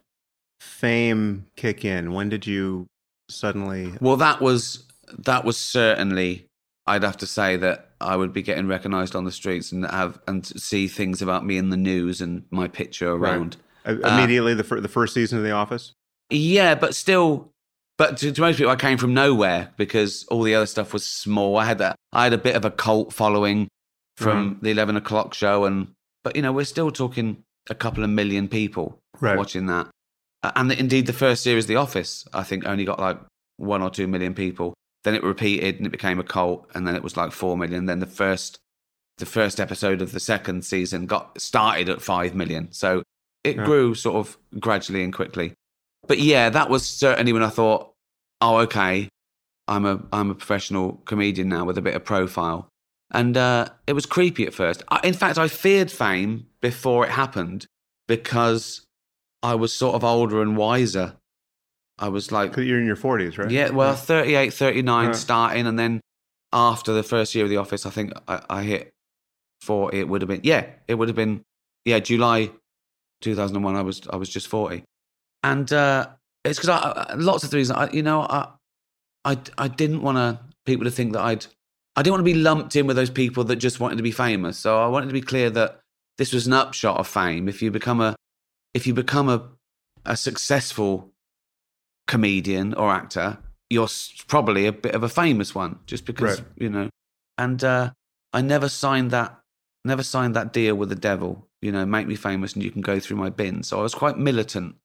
fame 0.60 1.46
kick 1.56 1.84
in? 1.84 2.12
When 2.12 2.28
did 2.28 2.46
you 2.46 2.88
suddenly? 3.28 3.92
Well, 4.00 4.16
that 4.16 4.40
was 4.40 4.84
that 5.18 5.44
was 5.44 5.56
certainly. 5.56 6.46
I'd 6.86 7.02
have 7.02 7.16
to 7.18 7.26
say 7.26 7.56
that 7.56 7.92
I 7.98 8.14
would 8.14 8.34
be 8.34 8.42
getting 8.42 8.68
recognised 8.68 9.16
on 9.16 9.24
the 9.24 9.32
streets 9.32 9.72
and 9.72 9.86
have 9.86 10.20
and 10.28 10.44
see 10.44 10.86
things 10.86 11.22
about 11.22 11.46
me 11.46 11.56
in 11.56 11.70
the 11.70 11.78
news 11.78 12.20
and 12.20 12.44
my 12.50 12.68
picture 12.68 13.10
around. 13.10 13.56
Right. 13.86 14.04
Uh, 14.04 14.08
immediately, 14.08 14.52
uh, 14.52 14.56
the 14.56 14.64
fir- 14.64 14.80
the 14.80 14.88
first 14.88 15.14
season 15.14 15.38
of 15.38 15.44
The 15.44 15.50
Office. 15.52 15.92
Yeah, 16.30 16.74
but 16.74 16.94
still, 16.94 17.50
but 17.96 18.16
to, 18.18 18.32
to, 18.32 18.40
most 18.40 18.56
people, 18.56 18.72
I 18.72 18.76
came 18.76 18.98
from 18.98 19.14
nowhere 19.14 19.72
because 19.76 20.24
all 20.24 20.42
the 20.42 20.54
other 20.54 20.66
stuff 20.66 20.92
was 20.92 21.06
small. 21.06 21.56
I 21.56 21.64
had 21.64 21.78
that. 21.78 21.96
I 22.12 22.24
had 22.24 22.32
a 22.32 22.38
bit 22.38 22.56
of 22.56 22.64
a 22.64 22.70
cult 22.70 23.12
following 23.12 23.68
from 24.16 24.54
mm-hmm. 24.54 24.64
the 24.64 24.70
eleven 24.70 24.96
o'clock 24.96 25.34
show, 25.34 25.64
and 25.64 25.88
but 26.22 26.36
you 26.36 26.42
know, 26.42 26.52
we're 26.52 26.64
still 26.64 26.90
talking 26.90 27.42
a 27.70 27.74
couple 27.74 28.04
of 28.04 28.10
million 28.10 28.48
people 28.48 28.98
right. 29.20 29.36
watching 29.36 29.66
that. 29.66 29.88
And 30.54 30.72
indeed, 30.72 31.06
the 31.06 31.12
first 31.12 31.42
series, 31.42 31.66
The 31.66 31.76
Office, 31.76 32.26
I 32.32 32.42
think 32.42 32.66
only 32.66 32.84
got 32.84 33.00
like 33.00 33.18
one 33.56 33.82
or 33.82 33.90
two 33.90 34.06
million 34.06 34.34
people. 34.34 34.74
Then 35.04 35.14
it 35.14 35.22
repeated 35.22 35.76
and 35.76 35.86
it 35.86 35.90
became 35.90 36.18
a 36.18 36.24
cult, 36.24 36.68
and 36.74 36.86
then 36.86 36.96
it 36.96 37.02
was 37.02 37.16
like 37.16 37.32
four 37.32 37.56
million. 37.56 37.86
Then 37.86 38.00
the 38.00 38.06
first, 38.06 38.58
the 39.18 39.26
first 39.26 39.60
episode 39.60 40.00
of 40.02 40.12
the 40.12 40.20
second 40.20 40.64
season 40.64 41.06
got 41.06 41.40
started 41.40 41.88
at 41.88 42.02
five 42.02 42.34
million. 42.34 42.72
So 42.72 43.02
it 43.44 43.56
yeah. 43.56 43.64
grew 43.64 43.94
sort 43.94 44.16
of 44.16 44.38
gradually 44.58 45.04
and 45.04 45.12
quickly. 45.12 45.52
But 46.06 46.18
yeah, 46.18 46.50
that 46.50 46.70
was 46.70 46.86
certainly 46.86 47.32
when 47.32 47.42
I 47.42 47.48
thought, 47.48 47.92
oh, 48.40 48.58
okay, 48.58 49.08
I'm 49.68 49.86
a 49.86 50.02
I'm 50.12 50.30
a 50.30 50.34
professional 50.34 51.00
comedian 51.04 51.48
now 51.48 51.64
with 51.64 51.78
a 51.78 51.82
bit 51.82 51.94
of 51.94 52.04
profile. 52.04 52.68
And 53.10 53.36
uh, 53.36 53.68
it 53.86 53.92
was 53.92 54.06
creepy 54.06 54.46
at 54.46 54.54
first. 54.54 54.82
I, 54.88 55.00
in 55.04 55.14
fact, 55.14 55.38
I 55.38 55.48
feared 55.48 55.90
fame 55.90 56.46
before 56.60 57.04
it 57.04 57.10
happened 57.10 57.66
because 58.08 58.83
I 59.44 59.54
was 59.54 59.72
sort 59.72 59.94
of 59.94 60.02
older 60.02 60.40
and 60.40 60.56
wiser. 60.56 61.14
I 61.98 62.08
was 62.08 62.32
like. 62.32 62.56
You're 62.56 62.80
in 62.80 62.86
your 62.86 62.96
40s, 62.96 63.38
right? 63.38 63.50
Yeah, 63.50 63.70
well, 63.70 63.94
38, 63.94 64.52
39 64.52 65.06
right. 65.06 65.14
starting. 65.14 65.66
And 65.66 65.78
then 65.78 66.00
after 66.52 66.92
the 66.92 67.02
first 67.02 67.34
year 67.34 67.44
of 67.44 67.50
the 67.50 67.58
office, 67.58 67.84
I 67.84 67.90
think 67.90 68.12
I, 68.26 68.40
I 68.48 68.62
hit 68.62 68.90
40. 69.60 70.00
It 70.00 70.08
would 70.08 70.22
have 70.22 70.28
been, 70.28 70.40
yeah, 70.42 70.66
it 70.88 70.94
would 70.94 71.08
have 71.08 71.16
been, 71.16 71.42
yeah, 71.84 72.00
July 72.00 72.50
2001. 73.20 73.76
I 73.76 73.82
was, 73.82 74.00
I 74.08 74.16
was 74.16 74.30
just 74.30 74.48
40. 74.48 74.82
And 75.42 75.70
uh, 75.72 76.08
it's 76.42 76.58
because 76.58 76.70
I, 76.70 77.14
lots 77.14 77.44
of 77.44 77.52
reasons. 77.52 77.78
I, 77.78 77.90
you 77.90 78.02
know, 78.02 78.22
I, 78.22 78.48
I, 79.26 79.38
I 79.58 79.68
didn't 79.68 80.00
want 80.00 80.16
to 80.16 80.40
people 80.64 80.84
to 80.84 80.90
think 80.90 81.12
that 81.12 81.20
I'd 81.20 81.46
I 81.96 82.02
didn't 82.02 82.14
want 82.14 82.26
to 82.26 82.32
be 82.32 82.40
lumped 82.40 82.74
in 82.76 82.86
with 82.86 82.96
those 82.96 83.10
people 83.10 83.44
that 83.44 83.56
just 83.56 83.78
wanted 83.78 83.96
to 83.96 84.02
be 84.02 84.10
famous. 84.10 84.58
So 84.58 84.82
I 84.82 84.88
wanted 84.88 85.06
to 85.06 85.12
be 85.12 85.20
clear 85.20 85.50
that 85.50 85.80
this 86.18 86.32
was 86.32 86.46
an 86.46 86.52
upshot 86.52 86.98
of 86.98 87.06
fame. 87.06 87.48
If 87.48 87.62
you 87.62 87.70
become 87.70 88.00
a 88.00 88.16
if 88.74 88.86
you 88.86 88.94
become 88.94 89.28
a 89.28 89.48
a 90.04 90.16
successful 90.16 91.12
comedian 92.06 92.74
or 92.74 92.90
actor, 92.90 93.38
you're 93.70 93.88
probably 94.28 94.66
a 94.66 94.72
bit 94.72 94.94
of 94.94 95.02
a 95.02 95.08
famous 95.08 95.54
one, 95.54 95.78
just 95.86 96.04
because 96.04 96.40
right. 96.40 96.48
you 96.56 96.68
know. 96.68 96.90
And 97.38 97.62
uh, 97.64 97.92
I 98.32 98.42
never 98.42 98.68
signed 98.68 99.10
that 99.12 99.40
never 99.84 100.02
signed 100.02 100.34
that 100.36 100.52
deal 100.52 100.74
with 100.74 100.88
the 100.88 100.96
devil. 100.96 101.48
You 101.62 101.72
know, 101.72 101.86
make 101.86 102.06
me 102.06 102.16
famous 102.16 102.52
and 102.54 102.62
you 102.62 102.70
can 102.70 102.82
go 102.82 103.00
through 103.00 103.16
my 103.16 103.30
bin. 103.30 103.62
So 103.62 103.78
I 103.78 103.82
was 103.82 103.94
quite 103.94 104.18
militant 104.18 104.76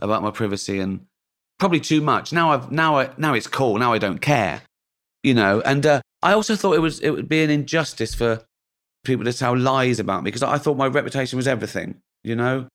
about 0.00 0.22
my 0.22 0.32
privacy 0.32 0.80
and 0.80 1.06
probably 1.58 1.80
too 1.80 2.00
much. 2.00 2.32
Now 2.32 2.50
I've 2.50 2.72
now 2.72 2.98
I 2.98 3.10
now 3.16 3.34
it's 3.34 3.46
cool. 3.46 3.78
Now 3.78 3.92
I 3.92 3.98
don't 3.98 4.20
care. 4.20 4.62
You 5.22 5.34
know, 5.34 5.62
and 5.64 5.86
uh, 5.86 6.00
I 6.22 6.32
also 6.32 6.56
thought 6.56 6.74
it 6.74 6.80
was 6.80 7.00
it 7.00 7.10
would 7.10 7.28
be 7.28 7.42
an 7.42 7.50
injustice 7.50 8.14
for 8.14 8.44
people 9.04 9.24
to 9.24 9.32
tell 9.32 9.56
lies 9.56 10.00
about 10.00 10.22
me 10.22 10.28
because 10.28 10.42
I 10.42 10.58
thought 10.58 10.76
my 10.76 10.86
reputation 10.86 11.36
was 11.36 11.46
everything, 11.46 12.00
you 12.22 12.34
know. 12.34 12.68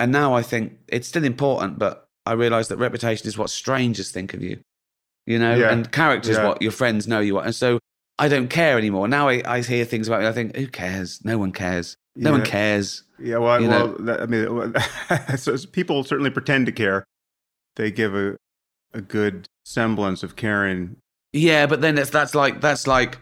And 0.00 0.10
now 0.10 0.34
I 0.34 0.42
think 0.42 0.78
it's 0.88 1.06
still 1.06 1.24
important, 1.24 1.78
but 1.78 2.08
I 2.26 2.32
realise 2.32 2.68
that 2.68 2.78
reputation 2.78 3.26
is 3.28 3.38
what 3.38 3.50
strangers 3.50 4.10
think 4.10 4.34
of 4.34 4.42
you, 4.42 4.60
you 5.26 5.38
know, 5.38 5.54
yeah. 5.54 5.70
and 5.70 5.90
character 5.92 6.30
is 6.30 6.36
yeah. 6.36 6.48
what 6.48 6.62
your 6.62 6.72
friends 6.72 7.06
know 7.06 7.20
you 7.20 7.38
are. 7.38 7.44
And 7.44 7.54
so 7.54 7.78
I 8.18 8.28
don't 8.28 8.48
care 8.48 8.76
anymore. 8.76 9.06
Now 9.06 9.28
I, 9.28 9.42
I 9.44 9.60
hear 9.60 9.84
things 9.84 10.08
about 10.08 10.20
me. 10.20 10.26
I 10.26 10.32
think, 10.32 10.56
who 10.56 10.66
cares? 10.66 11.24
No 11.24 11.38
one 11.38 11.52
cares. 11.52 11.96
No 12.16 12.30
yeah. 12.30 12.36
one 12.36 12.46
cares. 12.46 13.04
Yeah, 13.18 13.38
well, 13.38 13.60
well 13.60 13.94
that, 14.00 14.22
I 14.22 14.26
mean, 14.26 15.36
so 15.36 15.56
people 15.70 16.02
certainly 16.02 16.30
pretend 16.30 16.66
to 16.66 16.72
care. 16.72 17.04
They 17.76 17.90
give 17.90 18.14
a 18.14 18.36
a 18.92 19.00
good 19.00 19.46
semblance 19.64 20.24
of 20.24 20.34
caring 20.34 20.96
yeah, 21.32 21.66
but 21.66 21.80
then 21.80 21.94
that's 21.94 22.10
that's 22.10 22.34
like 22.34 22.60
that's 22.60 22.86
like 22.86 23.18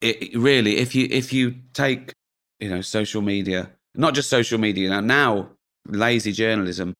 it, 0.00 0.36
really 0.36 0.76
if 0.76 0.94
you 0.94 1.08
if 1.10 1.32
you 1.32 1.56
take 1.74 2.12
you 2.60 2.68
know 2.68 2.80
social 2.80 3.22
media, 3.22 3.70
not 3.94 4.14
just 4.14 4.30
social 4.30 4.58
media 4.58 4.88
now 4.88 5.00
now 5.00 5.50
lazy 5.86 6.32
journalism. 6.32 6.94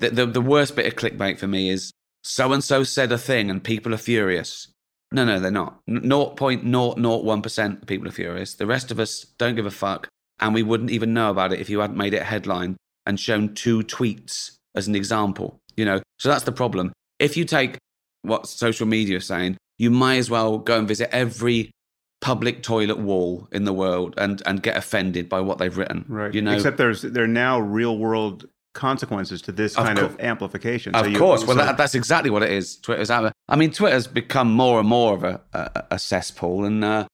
The, 0.00 0.10
the 0.10 0.26
the 0.26 0.40
worst 0.40 0.76
bit 0.76 0.86
of 0.86 0.94
clickbait 0.94 1.38
for 1.38 1.46
me 1.46 1.70
is 1.70 1.92
so 2.22 2.52
and 2.52 2.62
so 2.62 2.84
said 2.84 3.10
a 3.12 3.18
thing 3.18 3.50
and 3.50 3.62
people 3.62 3.94
are 3.94 3.98
furious. 3.98 4.68
No, 5.10 5.24
no, 5.24 5.40
they're 5.40 5.50
not. 5.50 5.80
0.001% 5.88 7.82
of 7.82 7.86
people 7.86 8.08
are 8.08 8.12
furious. 8.12 8.54
The 8.54 8.66
rest 8.66 8.90
of 8.90 9.00
us 9.00 9.24
don't 9.38 9.54
give 9.54 9.64
a 9.64 9.70
fuck. 9.70 10.06
And 10.38 10.52
we 10.52 10.62
wouldn't 10.62 10.90
even 10.90 11.14
know 11.14 11.30
about 11.30 11.52
it 11.52 11.60
if 11.60 11.70
you 11.70 11.80
hadn't 11.80 11.96
made 11.96 12.12
it 12.12 12.20
a 12.20 12.26
headline 12.26 12.76
and 13.06 13.18
shown 13.18 13.54
two 13.54 13.80
tweets 13.80 14.56
as 14.74 14.86
an 14.86 14.94
example. 14.94 15.58
You 15.76 15.86
know, 15.86 16.02
so 16.18 16.28
that's 16.28 16.44
the 16.44 16.52
problem. 16.52 16.92
If 17.18 17.38
you 17.38 17.46
take 17.46 17.78
what 18.22 18.46
social 18.46 18.86
media 18.86 19.16
is 19.16 19.26
saying 19.26 19.56
you 19.78 19.90
might 19.90 20.16
as 20.16 20.28
well 20.28 20.58
go 20.58 20.78
and 20.78 20.88
visit 20.88 21.08
every 21.14 21.70
public 22.20 22.62
toilet 22.62 22.98
wall 22.98 23.48
in 23.52 23.64
the 23.64 23.72
world 23.72 24.14
and 24.18 24.42
and 24.46 24.62
get 24.62 24.76
offended 24.76 25.28
by 25.28 25.40
what 25.40 25.58
they've 25.58 25.76
written. 25.76 26.04
Right. 26.08 26.34
You 26.34 26.42
know, 26.42 26.52
except 26.52 26.76
there's 26.76 27.02
there 27.02 27.24
are 27.24 27.28
now 27.28 27.60
real 27.60 27.98
world 27.98 28.48
consequences 28.74 29.42
to 29.42 29.52
this 29.52 29.74
kind 29.74 29.98
of, 29.98 30.08
co- 30.08 30.14
of 30.14 30.20
amplification. 30.20 30.94
Of 30.94 31.04
so 31.04 31.10
you, 31.10 31.18
course. 31.18 31.44
Well, 31.44 31.56
that, 31.56 31.76
that's 31.76 31.94
exactly 31.94 32.30
what 32.30 32.42
it 32.42 32.52
is. 32.52 32.76
Twitter's 32.76 33.10
I 33.10 33.32
mean, 33.56 33.72
Twitter's 33.72 34.06
become 34.06 34.52
more 34.52 34.78
and 34.78 34.88
more 34.88 35.14
of 35.14 35.24
a, 35.24 35.40
a, 35.52 35.84
a 35.92 35.98
cesspool, 35.98 36.64
and 36.64 36.84
uh, 36.84 37.06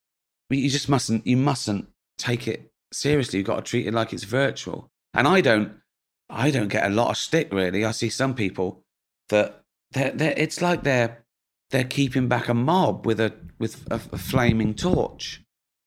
you 0.51 0.69
just 0.69 0.89
mustn't 0.89 1.27
you 1.27 1.37
mustn't 1.37 1.89
take 2.19 2.49
it 2.49 2.71
seriously. 2.93 3.39
You've 3.39 3.47
got 3.47 3.57
to 3.57 3.63
treat 3.63 3.87
it 3.87 3.95
like 3.95 4.13
it's 4.13 4.25
virtual. 4.25 4.89
And 5.13 5.29
I 5.29 5.41
don't 5.41 5.73
I 6.31 6.51
don't 6.51 6.69
get 6.69 6.87
a 6.87 6.91
lot 6.91 7.11
of 7.11 7.17
stick 7.17 7.53
really. 7.53 7.85
I 7.85 7.93
see 7.93 8.09
some 8.09 8.35
people 8.35 8.83
that 9.29 9.63
they're, 9.93 10.11
they're, 10.11 10.35
it's 10.37 10.61
like 10.61 10.83
they're 10.83 11.24
they're 11.75 11.83
keeping 11.83 12.29
back 12.29 12.49
a 12.49 12.55
mob 12.55 13.05
with 13.05 13.19
a 13.19 13.35
with 13.59 13.85
a, 13.91 13.97
a 14.13 14.19
flaming 14.19 14.75
torch. 14.75 15.43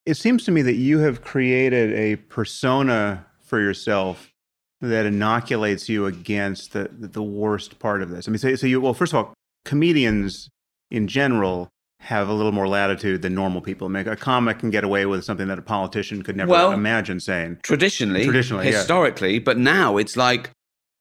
It 0.05 0.15
seems 0.15 0.43
to 0.43 0.51
me 0.51 0.61
that 0.63 0.75
you 0.75 0.99
have 0.99 1.21
created 1.21 1.93
a 1.93 2.17
persona 2.17 3.25
for 3.39 3.61
yourself 3.61 4.33
that 4.81 5.05
inoculates 5.05 5.87
you 5.87 6.05
against 6.05 6.73
the 6.73 6.89
the 6.91 7.23
worst 7.23 7.79
part 7.79 8.01
of 8.01 8.09
this. 8.09 8.27
I 8.27 8.31
mean, 8.31 8.37
so, 8.37 8.53
so 8.55 8.67
you 8.67 8.81
well, 8.81 8.93
first 8.93 9.13
of 9.13 9.17
all, 9.17 9.33
comedians 9.63 10.49
in 10.91 11.07
general 11.07 11.69
have 12.01 12.27
a 12.27 12.33
little 12.33 12.51
more 12.51 12.67
latitude 12.67 13.21
than 13.21 13.33
normal 13.33 13.61
people. 13.61 13.93
A 13.95 14.15
comic 14.17 14.59
can 14.59 14.69
get 14.69 14.83
away 14.83 15.05
with 15.05 15.23
something 15.23 15.47
that 15.47 15.57
a 15.57 15.61
politician 15.63 16.21
could 16.21 16.35
never 16.35 16.51
well, 16.51 16.73
imagine 16.73 17.21
saying. 17.21 17.59
Traditionally, 17.63 18.25
traditionally, 18.25 18.67
historically, 18.67 19.35
yeah. 19.35 19.39
but 19.39 19.57
now 19.57 19.95
it's 19.95 20.17
like 20.17 20.51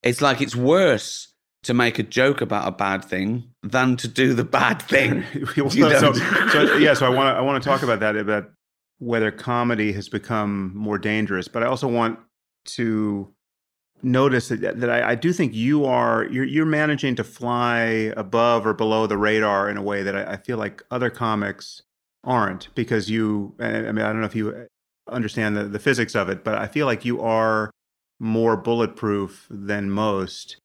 it's 0.05 0.21
like 0.21 0.41
it's 0.41 0.55
worse 0.55 1.35
to 1.67 1.75
make 1.75 1.99
a 1.99 2.05
joke 2.05 2.41
about 2.41 2.69
a 2.69 2.71
bad 2.71 3.05
thing 3.05 3.43
than 3.65 3.97
to 3.97 4.07
do 4.07 4.35
the 4.35 4.45
bad 4.45 4.81
thing. 4.81 5.25
so, 5.57 5.69
so, 5.69 6.13
so, 6.13 6.77
yeah, 6.77 6.95
so 6.95 7.07
I 7.07 7.09
want 7.09 7.35
to 7.35 7.39
I 7.39 7.41
want 7.41 7.61
to 7.61 7.69
talk 7.69 7.83
about 7.83 7.99
that 8.01 8.17
about 8.17 8.51
whether 8.99 9.33
comedy 9.33 9.93
has 9.93 10.09
become 10.09 10.71
more 10.77 10.97
dangerous, 10.97 11.49
but 11.49 11.65
I 11.65 11.67
also 11.67 11.89
want 11.89 12.21
to 12.67 13.35
notice 14.01 14.49
that, 14.49 14.79
that 14.79 14.89
I, 14.89 15.11
I, 15.11 15.15
do 15.17 15.33
think 15.33 15.55
you 15.55 15.87
are 15.87 16.25
you're, 16.27 16.45
you're 16.45 16.67
managing 16.67 17.17
to 17.17 17.25
fly 17.25 18.13
above 18.17 18.65
or 18.65 18.73
below 18.73 19.09
the 19.09 19.17
radar 19.17 19.69
in 19.69 19.77
a 19.77 19.83
way 19.83 20.05
that 20.05 20.15
I, 20.15 20.35
I 20.35 20.37
feel 20.37 20.59
like 20.59 20.85
other 20.93 21.11
comics 21.11 21.83
aren't 22.23 22.73
because 22.77 23.11
you 23.11 23.55
I 23.59 23.81
mean 23.81 23.99
I 23.99 24.13
don't 24.13 24.21
know 24.21 24.27
if 24.27 24.37
you 24.37 24.69
understand 25.11 25.57
the, 25.57 25.65
the 25.65 25.81
physics 25.81 26.15
of 26.15 26.29
it, 26.29 26.45
but 26.45 26.55
I 26.55 26.69
feel 26.69 26.87
like 26.87 27.05
you 27.05 27.21
are 27.23 27.73
more 28.21 28.57
bulletproof 28.57 29.47
than 29.51 29.91
most, 29.91 30.59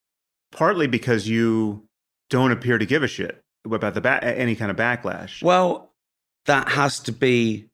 partly 0.52 0.86
because 0.86 1.28
you 1.28 1.84
don't 2.30 2.52
appear 2.52 2.78
to 2.78 2.86
give 2.86 3.02
a 3.02 3.08
shit 3.08 3.42
about 3.64 3.94
the 3.94 4.00
ba- 4.00 4.22
any 4.24 4.54
kind 4.54 4.70
of 4.70 4.76
backlash. 4.76 5.42
Well, 5.42 5.90
that 6.46 6.68
has 6.68 7.00
to 7.00 7.12
be 7.12 7.68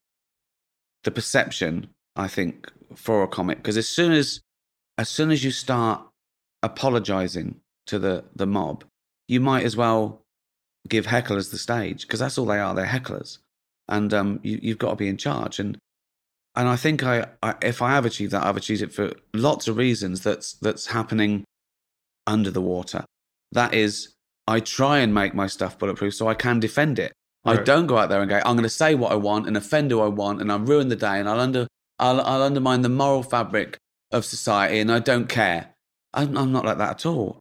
the 1.05 1.11
perception, 1.11 1.89
I 2.17 2.29
think, 2.29 2.71
for 2.95 3.23
a 3.23 3.29
comic 3.29 3.59
because 3.59 3.77
as 3.77 3.89
soon 3.89 4.13
as 4.13 4.41
as 4.97 5.09
soon 5.09 5.31
as 5.31 5.45
you 5.45 5.51
start 5.51 6.03
apologizing 6.63 7.61
to 7.87 7.99
the 7.99 8.25
the 8.35 8.47
mob, 8.47 8.85
you 9.27 9.41
might 9.41 9.65
as 9.65 9.77
well 9.77 10.23
give 10.89 11.07
hecklers 11.07 11.51
the 11.51 11.59
stage 11.59 12.03
because 12.03 12.21
that's 12.21 12.39
all 12.39 12.47
they 12.47 12.59
are. 12.59 12.75
They're 12.75 12.87
hecklers, 12.87 13.39
and 13.89 14.13
um, 14.15 14.41
you, 14.43 14.59
you've 14.63 14.79
got 14.79 14.91
to 14.91 14.97
be 14.97 15.09
in 15.09 15.17
charge. 15.17 15.59
And 15.59 15.79
and 16.57 16.69
I 16.69 16.77
think 16.77 17.05
I, 17.05 17.27
I, 17.43 17.55
if 17.63 17.81
I 17.83 17.91
have 17.91 18.07
achieved 18.07 18.33
that, 18.33 18.45
I've 18.45 18.57
achieved 18.57 18.83
it 18.83 18.93
for 18.93 19.13
lots 19.33 19.69
of 19.69 19.77
reasons. 19.77 20.23
That's 20.23 20.55
that's 20.55 20.87
happening 20.87 21.45
under 22.29 22.51
the 22.51 22.61
water. 22.61 23.05
That 23.53 23.75
is, 23.75 24.15
I 24.47 24.61
try 24.61 24.99
and 24.99 25.13
make 25.13 25.35
my 25.35 25.47
stuff 25.47 25.79
bulletproof 25.79 26.15
so 26.15 26.29
I 26.29 26.35
can 26.35 26.61
defend 26.61 26.99
it. 26.99 27.13
Right. 27.45 27.59
I 27.59 27.63
don't 27.63 27.87
go 27.87 27.99
out 27.99 28.09
there 28.09 28.21
and 28.21 28.29
go, 28.29 28.37
I'm 28.37 28.57
going 28.57 28.63
to 28.63 28.69
say 28.69 28.95
what 28.95 29.11
I 29.13 29.17
want 29.17 29.47
and 29.47 29.57
offend 29.57 29.91
who 29.91 30.01
I 30.01 30.09
want, 30.09 30.41
and 30.41 30.53
I'll 30.53 30.59
ruin 30.61 30.89
the 30.89 30.97
day, 30.97 31.19
and 31.19 31.29
I'll 31.29 31.41
under 31.41 31.67
I'll, 31.99 32.21
I'll 32.21 32.43
undermine 32.43 32.83
the 32.83 32.89
moral 32.89 33.25
fabric 33.25 33.79
of 34.13 34.25
society, 34.25 34.79
and 34.79 34.93
I 34.93 35.01
don't 35.01 35.29
care. 35.29 35.75
I'm, 36.15 36.37
I'm 36.37 36.53
not 36.53 36.65
like 36.65 36.79
that 36.79 36.91
at 36.91 37.07
all. 37.07 37.41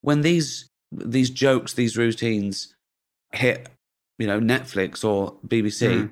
When 0.00 0.22
these 0.22 0.68
these 0.92 1.30
jokes, 1.30 1.74
these 1.74 1.96
routines 1.96 2.74
hit, 3.32 3.68
you 4.18 4.26
know, 4.26 4.40
Netflix 4.40 5.04
or 5.04 5.34
BBC, 5.46 5.88
mm 5.88 6.10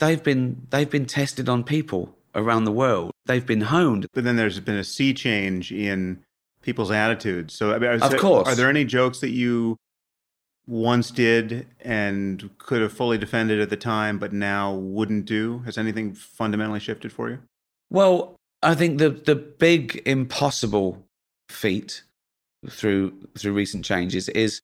they've 0.00 0.22
been 0.24 0.66
they've 0.70 0.90
been 0.90 1.06
tested 1.06 1.48
on 1.48 1.62
people 1.62 2.16
around 2.34 2.64
the 2.64 2.72
world. 2.72 3.12
They've 3.26 3.46
been 3.46 3.60
honed. 3.60 4.06
But 4.12 4.24
then 4.24 4.36
there's 4.36 4.58
been 4.58 4.76
a 4.76 4.84
sea 4.84 5.14
change 5.14 5.70
in 5.70 6.24
people's 6.62 6.90
attitudes. 6.90 7.54
So, 7.54 7.74
I 7.74 7.78
mean, 7.78 8.02
of 8.02 8.16
course, 8.16 8.48
are 8.48 8.54
there 8.54 8.68
any 8.68 8.84
jokes 8.84 9.20
that 9.20 9.30
you 9.30 9.76
once 10.66 11.10
did 11.10 11.66
and 11.80 12.50
could 12.58 12.80
have 12.80 12.92
fully 12.92 13.18
defended 13.18 13.60
at 13.60 13.70
the 13.70 13.76
time, 13.76 14.18
but 14.18 14.32
now 14.32 14.74
wouldn't 14.74 15.24
do? 15.24 15.60
Has 15.60 15.78
anything 15.78 16.14
fundamentally 16.14 16.80
shifted 16.80 17.12
for 17.12 17.30
you? 17.30 17.38
Well, 17.90 18.36
I 18.62 18.74
think 18.74 18.98
the 18.98 19.10
the 19.10 19.34
big 19.34 20.02
impossible 20.06 21.04
feat 21.48 22.02
through 22.68 23.28
through 23.36 23.52
recent 23.52 23.84
changes 23.84 24.28
is 24.28 24.60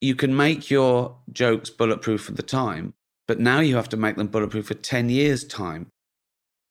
you 0.00 0.14
can 0.14 0.34
make 0.34 0.70
your 0.70 1.16
jokes 1.32 1.68
bulletproof 1.68 2.30
at 2.30 2.36
the 2.36 2.42
time, 2.42 2.94
but 3.28 3.38
now 3.38 3.60
you 3.60 3.76
have 3.76 3.88
to 3.90 3.96
make 3.96 4.16
them 4.16 4.28
bulletproof 4.28 4.66
for 4.66 4.74
10 4.74 5.10
years' 5.10 5.44
time, 5.44 5.88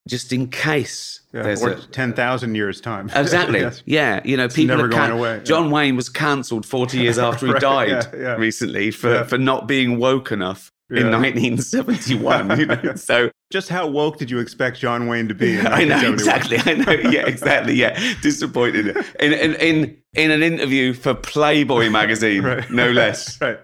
just 0.10 0.34
in 0.34 0.48
case 0.48 1.22
yeah, 1.34 1.44
there's 1.44 1.62
a, 1.62 1.76
10,000 1.76 2.56
years' 2.56 2.82
time. 2.82 3.12
Exactly. 3.16 3.60
yes. 3.60 3.84
Yeah. 3.86 4.22
You 4.26 4.38
know, 4.38 4.46
it's 4.46 4.56
people 4.56 4.76
never 4.76 4.88
going 4.88 5.10
can- 5.10 5.18
away. 5.18 5.42
John 5.44 5.66
yeah. 5.66 5.72
Wayne 5.72 5.96
was 5.96 6.10
cancelled 6.10 6.66
40 6.66 6.98
years 6.98 7.18
after 7.20 7.46
he 7.46 7.52
right, 7.54 7.62
died 7.62 8.08
yeah, 8.14 8.36
recently 8.36 8.92
for, 8.92 9.24
for 9.26 9.38
not 9.38 9.68
being 9.68 10.00
woke 10.00 10.32
enough. 10.32 10.72
In 10.92 11.12
1971, 11.12 12.60
you 12.60 12.66
know? 12.66 12.82
so 12.96 13.30
just 13.52 13.70
how 13.70 13.86
woke 13.86 14.18
did 14.18 14.32
you 14.32 14.40
expect 14.40 14.80
John 14.80 15.06
Wayne 15.06 15.28
to 15.28 15.36
be? 15.36 15.60
I 15.60 15.84
know 15.84 16.12
exactly. 16.12 16.58
I 16.66 16.74
know. 16.74 16.92
Yeah, 16.92 17.28
exactly. 17.28 17.76
Yeah, 17.76 17.94
disappointed 18.24 18.98
in 19.20 19.34
in 19.34 19.54
in, 19.54 19.98
in 20.16 20.32
an 20.32 20.42
interview 20.42 20.94
for 20.94 21.14
Playboy 21.14 21.92
magazine, 21.92 22.42
right. 22.42 22.68
no 22.72 22.90
less. 22.90 23.40
right. 23.40 23.60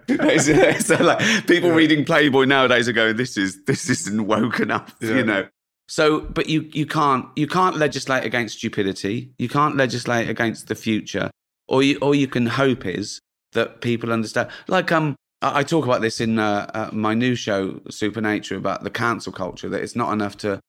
So, 0.82 0.98
like 0.98 1.48
people 1.48 1.72
reading 1.72 2.06
Playboy 2.06 2.46
nowadays 2.46 2.88
are 2.88 2.94
going, 2.94 3.18
"This 3.18 3.38
is 3.38 3.58
this 3.66 3.90
isn't 3.90 4.28
woke 4.28 4.60
enough," 4.60 4.96
you 5.02 5.24
know. 5.24 5.48
So, 5.88 6.22
but 6.22 6.50
you 6.50 6.70
you 6.74 6.86
can't 6.86 7.26
you 7.36 7.48
can't 7.48 7.78
legislate 7.78 8.24
against 8.24 8.58
stupidity. 8.58 9.32
You 9.38 9.50
can't 9.50 9.78
legislate 9.78 10.30
against 10.30 10.68
the 10.68 10.76
future. 10.76 11.30
Or 11.68 11.84
you 11.84 11.98
all 11.98 12.16
you 12.16 12.28
can 12.28 12.46
hope 12.46 12.86
is 12.86 13.20
that 13.54 13.82
people 13.82 14.12
understand. 14.12 14.50
Like 14.68 14.92
um, 14.92 15.16
I 15.42 15.64
talk 15.64 15.86
about 15.86 16.02
this 16.02 16.20
in 16.22 16.40
uh, 16.40 16.70
uh, 16.74 16.90
my 16.92 17.14
new 17.14 17.36
show, 17.36 17.82
Supernature, 17.90 18.56
about 18.56 18.84
the 18.84 18.90
cancel 18.90 19.32
culture. 19.32 19.70
That 19.70 19.82
it's 19.82 19.96
not 19.96 20.12
enough 20.12 20.38
to 20.38 20.60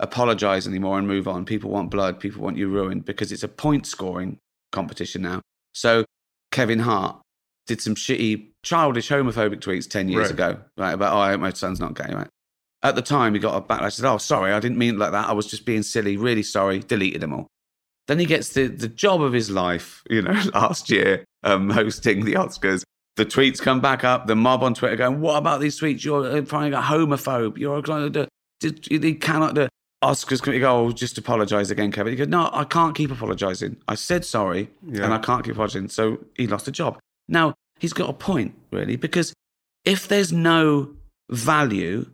apologize 0.00 0.66
anymore 0.66 0.98
and 0.98 1.06
move 1.06 1.28
on. 1.28 1.44
People 1.44 1.70
want 1.70 1.90
blood. 1.90 2.18
People 2.18 2.42
want 2.42 2.56
you 2.56 2.68
ruined 2.68 3.04
because 3.04 3.30
it's 3.30 3.42
a 3.42 3.48
point 3.48 3.86
scoring 3.86 4.38
competition 4.72 5.22
now. 5.22 5.42
So 5.74 6.04
Kevin 6.50 6.80
Hart 6.80 7.20
did 7.66 7.80
some 7.80 7.94
shitty, 7.94 8.48
childish, 8.62 9.10
homophobic 9.10 9.60
tweets 9.60 9.88
ten 9.88 10.08
years 10.08 10.30
right. 10.30 10.30
ago, 10.30 10.60
right? 10.78 10.92
About 10.92 11.14
oh, 11.14 11.18
I 11.18 11.30
hope 11.30 11.40
my 11.40 11.52
son's 11.52 11.80
not 11.80 11.94
gay, 11.94 12.12
right? 12.12 12.28
At 12.82 12.96
the 12.96 13.02
time, 13.02 13.34
he 13.34 13.40
got 13.40 13.56
a 13.56 13.60
backlash. 13.60 13.82
I 13.82 13.88
said, 13.90 14.10
"Oh, 14.10 14.18
sorry, 14.18 14.52
I 14.52 14.60
didn't 14.60 14.78
mean 14.78 14.94
it 14.94 14.98
like 14.98 15.12
that. 15.12 15.28
I 15.28 15.32
was 15.32 15.46
just 15.46 15.64
being 15.64 15.82
silly. 15.82 16.16
Really 16.16 16.42
sorry." 16.42 16.80
Deleted 16.80 17.20
them 17.20 17.32
all. 17.32 17.46
Then 18.08 18.18
he 18.18 18.26
gets 18.26 18.50
the 18.50 18.66
the 18.66 18.88
job 18.88 19.22
of 19.22 19.32
his 19.32 19.50
life, 19.50 20.02
you 20.10 20.22
know, 20.22 20.40
last 20.54 20.90
year, 20.90 21.24
um, 21.44 21.70
hosting 21.70 22.24
the 22.24 22.34
Oscars 22.34 22.82
the 23.16 23.26
tweets 23.26 23.60
come 23.60 23.80
back 23.80 24.04
up. 24.04 24.26
The 24.26 24.36
mob 24.36 24.62
on 24.62 24.74
Twitter 24.74 24.96
going, 24.96 25.20
"What 25.20 25.36
about 25.36 25.60
these 25.60 25.78
tweets? 25.78 26.04
You're 26.04 26.42
trying 26.42 26.72
a 26.72 26.80
homophobe. 26.80 27.58
You're 27.58 27.82
do. 27.82 28.26
You 28.60 29.14
cannot 29.16 29.54
do." 29.54 29.68
Oscars 30.02 30.42
committee 30.42 30.58
go, 30.58 30.86
oh, 30.86 30.90
just 30.90 31.16
apologise 31.16 31.70
again, 31.70 31.92
Kevin. 31.92 32.12
He 32.12 32.16
goes, 32.16 32.26
no, 32.26 32.50
I 32.52 32.64
can't 32.64 32.92
keep 32.92 33.12
apologising. 33.12 33.76
I 33.86 33.94
said 33.94 34.24
sorry, 34.24 34.68
yeah. 34.84 35.04
and 35.04 35.14
I 35.14 35.18
can't 35.18 35.44
keep 35.44 35.52
apologising. 35.52 35.90
So 35.90 36.18
he 36.34 36.48
lost 36.48 36.66
a 36.66 36.72
job. 36.72 36.98
Now 37.28 37.54
he's 37.78 37.92
got 37.92 38.10
a 38.10 38.12
point, 38.12 38.56
really, 38.72 38.96
because 38.96 39.32
if 39.84 40.08
there's 40.08 40.32
no 40.32 40.90
value 41.30 42.10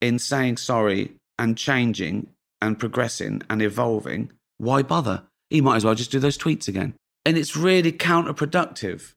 in 0.00 0.18
saying 0.18 0.58
sorry 0.58 1.12
and 1.38 1.56
changing 1.56 2.28
and 2.60 2.78
progressing 2.78 3.42
and 3.48 3.62
evolving, 3.62 4.30
why 4.58 4.82
bother? 4.82 5.24
He 5.48 5.60
might 5.60 5.76
as 5.76 5.84
well 5.84 5.94
just 5.94 6.12
do 6.12 6.18
those 6.18 6.38
tweets 6.38 6.68
again. 6.68 6.94
And 7.24 7.36
it's 7.36 7.56
really 7.56 7.92
counterproductive 7.92 9.12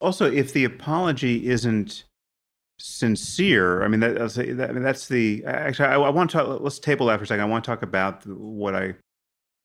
also, 0.00 0.30
if 0.30 0.52
the 0.52 0.64
apology 0.64 1.48
isn't 1.48 2.04
sincere, 2.78 3.82
I 3.82 3.88
mean, 3.88 4.00
that, 4.00 4.68
I 4.68 4.72
mean, 4.72 4.82
that's 4.82 5.08
the 5.08 5.44
actually. 5.46 5.88
I, 5.88 5.94
I 5.94 6.10
want 6.10 6.30
to 6.30 6.38
talk, 6.38 6.60
let's 6.60 6.78
table 6.78 7.06
that 7.06 7.18
for 7.18 7.24
a 7.24 7.26
second. 7.26 7.42
I 7.42 7.48
want 7.48 7.64
to 7.64 7.70
talk 7.70 7.82
about 7.82 8.26
what 8.26 8.74
I 8.74 8.94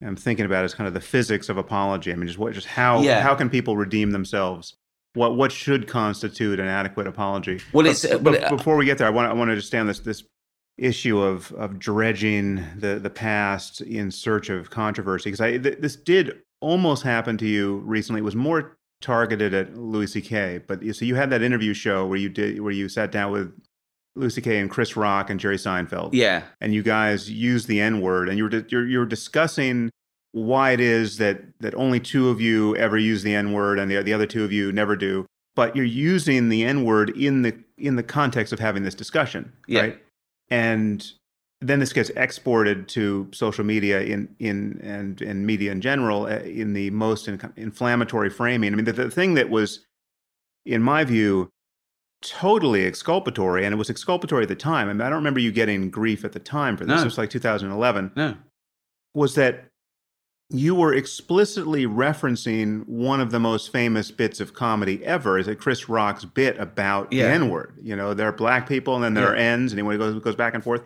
am 0.02 0.16
thinking 0.16 0.46
about 0.46 0.64
is 0.64 0.74
kind 0.74 0.88
of 0.88 0.94
the 0.94 1.00
physics 1.00 1.48
of 1.48 1.58
apology. 1.58 2.12
I 2.12 2.16
mean, 2.16 2.26
just 2.26 2.38
what, 2.38 2.52
just 2.54 2.66
how 2.66 3.02
yeah. 3.02 3.20
how 3.20 3.34
can 3.34 3.50
people 3.50 3.76
redeem 3.76 4.12
themselves? 4.12 4.74
What 5.14 5.36
what 5.36 5.52
should 5.52 5.88
constitute 5.88 6.58
an 6.58 6.66
adequate 6.66 7.06
apology? 7.06 7.60
Well, 7.72 7.86
it's 7.86 8.06
but, 8.06 8.22
but, 8.22 8.48
before 8.48 8.76
we 8.76 8.86
get 8.86 8.98
there, 8.98 9.06
I 9.06 9.10
want 9.10 9.30
I 9.30 9.34
want 9.34 9.48
to 9.48 9.52
understand 9.52 9.88
this 9.88 10.00
this 10.00 10.24
issue 10.78 11.20
of 11.20 11.52
of 11.52 11.78
dredging 11.78 12.64
the 12.76 12.98
the 12.98 13.10
past 13.10 13.80
in 13.82 14.10
search 14.10 14.48
of 14.48 14.70
controversy 14.70 15.30
because 15.30 15.40
I 15.40 15.58
th- 15.58 15.78
this 15.80 15.96
did 15.96 16.40
almost 16.60 17.02
happen 17.02 17.36
to 17.38 17.46
you 17.46 17.78
recently. 17.78 18.20
It 18.20 18.24
was 18.24 18.36
more 18.36 18.78
targeted 19.02 19.52
at 19.52 19.76
Louis 19.76 20.06
C.K. 20.06 20.62
But 20.66 20.80
so 20.94 21.04
you 21.04 21.16
had 21.16 21.28
that 21.30 21.42
interview 21.42 21.74
show 21.74 22.06
where 22.06 22.18
you 22.18 22.30
did 22.30 22.60
where 22.60 22.72
you 22.72 22.88
sat 22.88 23.12
down 23.12 23.32
with 23.32 23.52
Louis 24.14 24.34
C.K. 24.34 24.58
and 24.58 24.70
Chris 24.70 24.96
Rock 24.96 25.28
and 25.28 25.38
Jerry 25.38 25.56
Seinfeld. 25.56 26.10
Yeah, 26.14 26.44
and 26.60 26.72
you 26.72 26.82
guys 26.82 27.30
used 27.30 27.68
the 27.68 27.80
N 27.80 28.00
word, 28.00 28.28
and 28.30 28.38
you 28.38 28.44
were 28.44 28.64
you're, 28.68 28.86
you're 28.86 29.06
discussing 29.06 29.90
why 30.32 30.72
it 30.72 30.80
is 30.80 31.18
that 31.18 31.42
that 31.60 31.74
only 31.74 32.00
two 32.00 32.28
of 32.30 32.40
you 32.40 32.74
ever 32.76 32.98
use 32.98 33.22
the 33.22 33.34
N 33.34 33.52
word 33.52 33.78
and 33.78 33.90
the 33.90 34.02
the 34.02 34.12
other 34.12 34.26
two 34.26 34.44
of 34.44 34.52
you 34.52 34.72
never 34.72 34.96
do. 34.96 35.26
But 35.54 35.76
you're 35.76 35.84
using 35.84 36.48
the 36.48 36.64
N 36.64 36.84
word 36.84 37.10
in 37.10 37.42
the 37.42 37.54
in 37.76 37.96
the 37.96 38.02
context 38.02 38.52
of 38.52 38.58
having 38.58 38.82
this 38.82 38.94
discussion, 38.94 39.52
yeah. 39.66 39.80
right? 39.80 40.02
And 40.48 41.12
then 41.60 41.78
this 41.78 41.92
gets 41.92 42.10
exported 42.10 42.88
to 42.88 43.28
social 43.32 43.64
media 43.64 44.00
in 44.00 44.34
in 44.38 44.80
and 44.82 45.20
and 45.20 45.46
media 45.46 45.70
in 45.70 45.80
general 45.80 46.24
uh, 46.24 46.38
in 46.38 46.72
the 46.72 46.90
most 46.90 47.28
in, 47.28 47.40
inflammatory 47.56 48.30
framing. 48.30 48.72
I 48.72 48.76
mean, 48.76 48.84
the, 48.84 48.92
the 48.92 49.10
thing 49.10 49.34
that 49.34 49.50
was, 49.50 49.84
in 50.64 50.82
my 50.82 51.04
view, 51.04 51.50
totally 52.22 52.86
exculpatory, 52.86 53.64
and 53.64 53.72
it 53.74 53.76
was 53.76 53.90
exculpatory 53.90 54.42
at 54.42 54.48
the 54.48 54.56
time. 54.56 54.88
I 54.88 54.92
mean, 54.92 55.02
I 55.02 55.08
don't 55.08 55.18
remember 55.18 55.40
you 55.40 55.52
getting 55.52 55.90
grief 55.90 56.24
at 56.24 56.32
the 56.32 56.40
time 56.40 56.76
for 56.76 56.84
this. 56.84 56.96
No. 56.96 57.02
It 57.02 57.04
was 57.04 57.18
like 57.18 57.30
2011. 57.30 58.12
No. 58.16 58.36
Was 59.14 59.34
that 59.34 59.68
you 60.52 60.74
were 60.74 60.92
explicitly 60.94 61.86
referencing 61.86 62.86
one 62.86 63.20
of 63.20 63.30
the 63.30 63.40
most 63.40 63.72
famous 63.72 64.10
bits 64.10 64.40
of 64.40 64.54
comedy 64.54 65.04
ever 65.04 65.38
is 65.38 65.48
it 65.48 65.58
Chris 65.58 65.88
Rock's 65.88 66.24
bit 66.24 66.58
about 66.58 67.12
yeah. 67.12 67.24
the 67.24 67.32
N 67.32 67.50
word. 67.50 67.74
You 67.82 67.96
know, 67.96 68.14
there 68.14 68.28
are 68.28 68.32
black 68.32 68.68
people 68.68 68.94
and 68.94 69.02
then 69.02 69.14
there 69.14 69.24
yeah. 69.24 69.30
are 69.30 69.54
N's, 69.54 69.72
and 69.72 69.80
he 69.80 69.98
goes 69.98 70.22
goes 70.22 70.36
back 70.36 70.54
and 70.54 70.62
forth. 70.62 70.84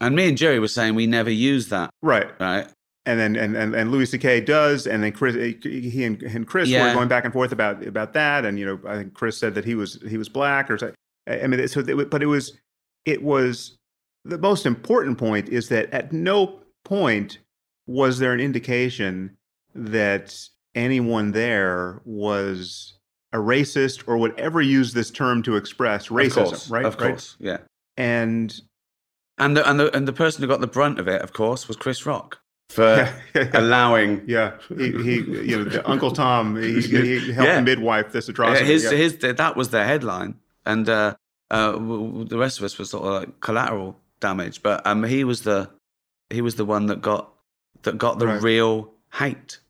And 0.00 0.14
me 0.14 0.28
and 0.28 0.36
Jerry 0.36 0.58
were 0.58 0.68
saying 0.68 0.94
we 0.94 1.06
never 1.06 1.30
use 1.30 1.68
that. 1.68 1.90
Right. 2.02 2.28
Right. 2.40 2.68
And 3.06 3.20
then 3.20 3.36
and, 3.36 3.56
and, 3.56 3.74
and 3.74 3.92
Louis 3.92 4.06
C.K. 4.06 4.40
does, 4.40 4.86
and 4.86 5.02
then 5.02 5.12
Chris 5.12 5.36
eh, 5.36 5.52
he 5.62 6.04
and, 6.04 6.20
and 6.24 6.46
Chris 6.46 6.68
yeah. 6.68 6.88
were 6.88 6.94
going 6.94 7.08
back 7.08 7.24
and 7.24 7.32
forth 7.32 7.52
about 7.52 7.86
about 7.86 8.14
that, 8.14 8.44
and 8.44 8.58
you 8.58 8.66
know 8.66 8.80
I 8.84 8.96
think 8.96 9.14
Chris 9.14 9.38
said 9.38 9.54
that 9.54 9.64
he 9.64 9.76
was 9.76 10.00
he 10.08 10.18
was 10.18 10.28
black 10.28 10.68
or 10.70 10.76
something. 10.76 10.96
I 11.28 11.46
mean 11.46 11.66
so 11.68 11.82
but 11.82 12.22
it 12.22 12.26
was 12.26 12.58
it 13.04 13.22
was 13.22 13.76
the 14.24 14.38
most 14.38 14.66
important 14.66 15.18
point 15.18 15.48
is 15.48 15.68
that 15.68 15.88
at 15.92 16.12
no 16.12 16.58
point 16.84 17.38
was 17.86 18.18
there 18.18 18.32
an 18.32 18.40
indication 18.40 19.36
that 19.74 20.36
anyone 20.74 21.32
there 21.32 22.00
was 22.04 22.94
a 23.32 23.38
racist 23.38 24.04
or 24.06 24.16
would 24.16 24.38
ever 24.38 24.60
use 24.60 24.92
this 24.92 25.10
term 25.10 25.42
to 25.42 25.56
express 25.56 26.08
racism, 26.08 26.26
of 26.26 26.48
course, 26.50 26.70
right? 26.70 26.84
Of 26.84 26.94
Right? 27.00 27.08
course, 27.10 27.36
yeah. 27.38 27.58
And 27.96 28.54
And 29.38 29.56
the, 29.56 29.68
and 29.68 29.78
the 29.80 29.94
and 29.96 30.06
the 30.08 30.12
person 30.12 30.42
who 30.42 30.48
got 30.48 30.60
the 30.60 30.66
brunt 30.66 30.98
of 30.98 31.08
it, 31.08 31.20
of 31.22 31.32
course, 31.32 31.68
was 31.68 31.76
Chris 31.76 32.06
Rock 32.06 32.38
for 32.70 33.08
allowing 33.54 34.22
yeah, 34.26 34.56
he, 34.68 34.90
he 34.92 35.14
you 35.50 35.64
know, 35.64 35.82
Uncle 35.84 36.10
Tom, 36.10 36.56
he, 36.56 36.80
he 36.80 37.32
helped 37.32 37.48
Yeah. 37.48 37.60
midwife 37.60 38.12
this 38.12 38.28
atrocity. 38.28 38.64
his 38.66 38.84
yeah. 38.84 38.90
his 38.90 39.18
that 39.18 39.56
was 39.56 39.70
their 39.70 39.84
headline, 39.86 40.36
and 40.64 40.88
uh, 40.88 41.14
uh, 41.50 41.72
the 41.72 42.36
rest 42.38 42.58
of 42.58 42.64
us 42.64 42.78
was 42.78 42.90
sort 42.90 43.04
of 43.04 43.12
like 43.22 43.40
collateral 43.40 43.98
damage. 44.20 44.62
But 44.62 44.86
um, 44.86 45.04
he 45.04 45.24
was 45.24 45.42
the 45.42 45.70
he 46.30 46.40
was 46.40 46.56
the 46.56 46.64
one 46.64 46.86
that 46.86 47.00
got 47.02 47.32
that 47.82 47.98
got 47.98 48.18
the 48.18 48.26
Right. 48.26 48.42
real 48.42 48.92
hate. 49.14 49.60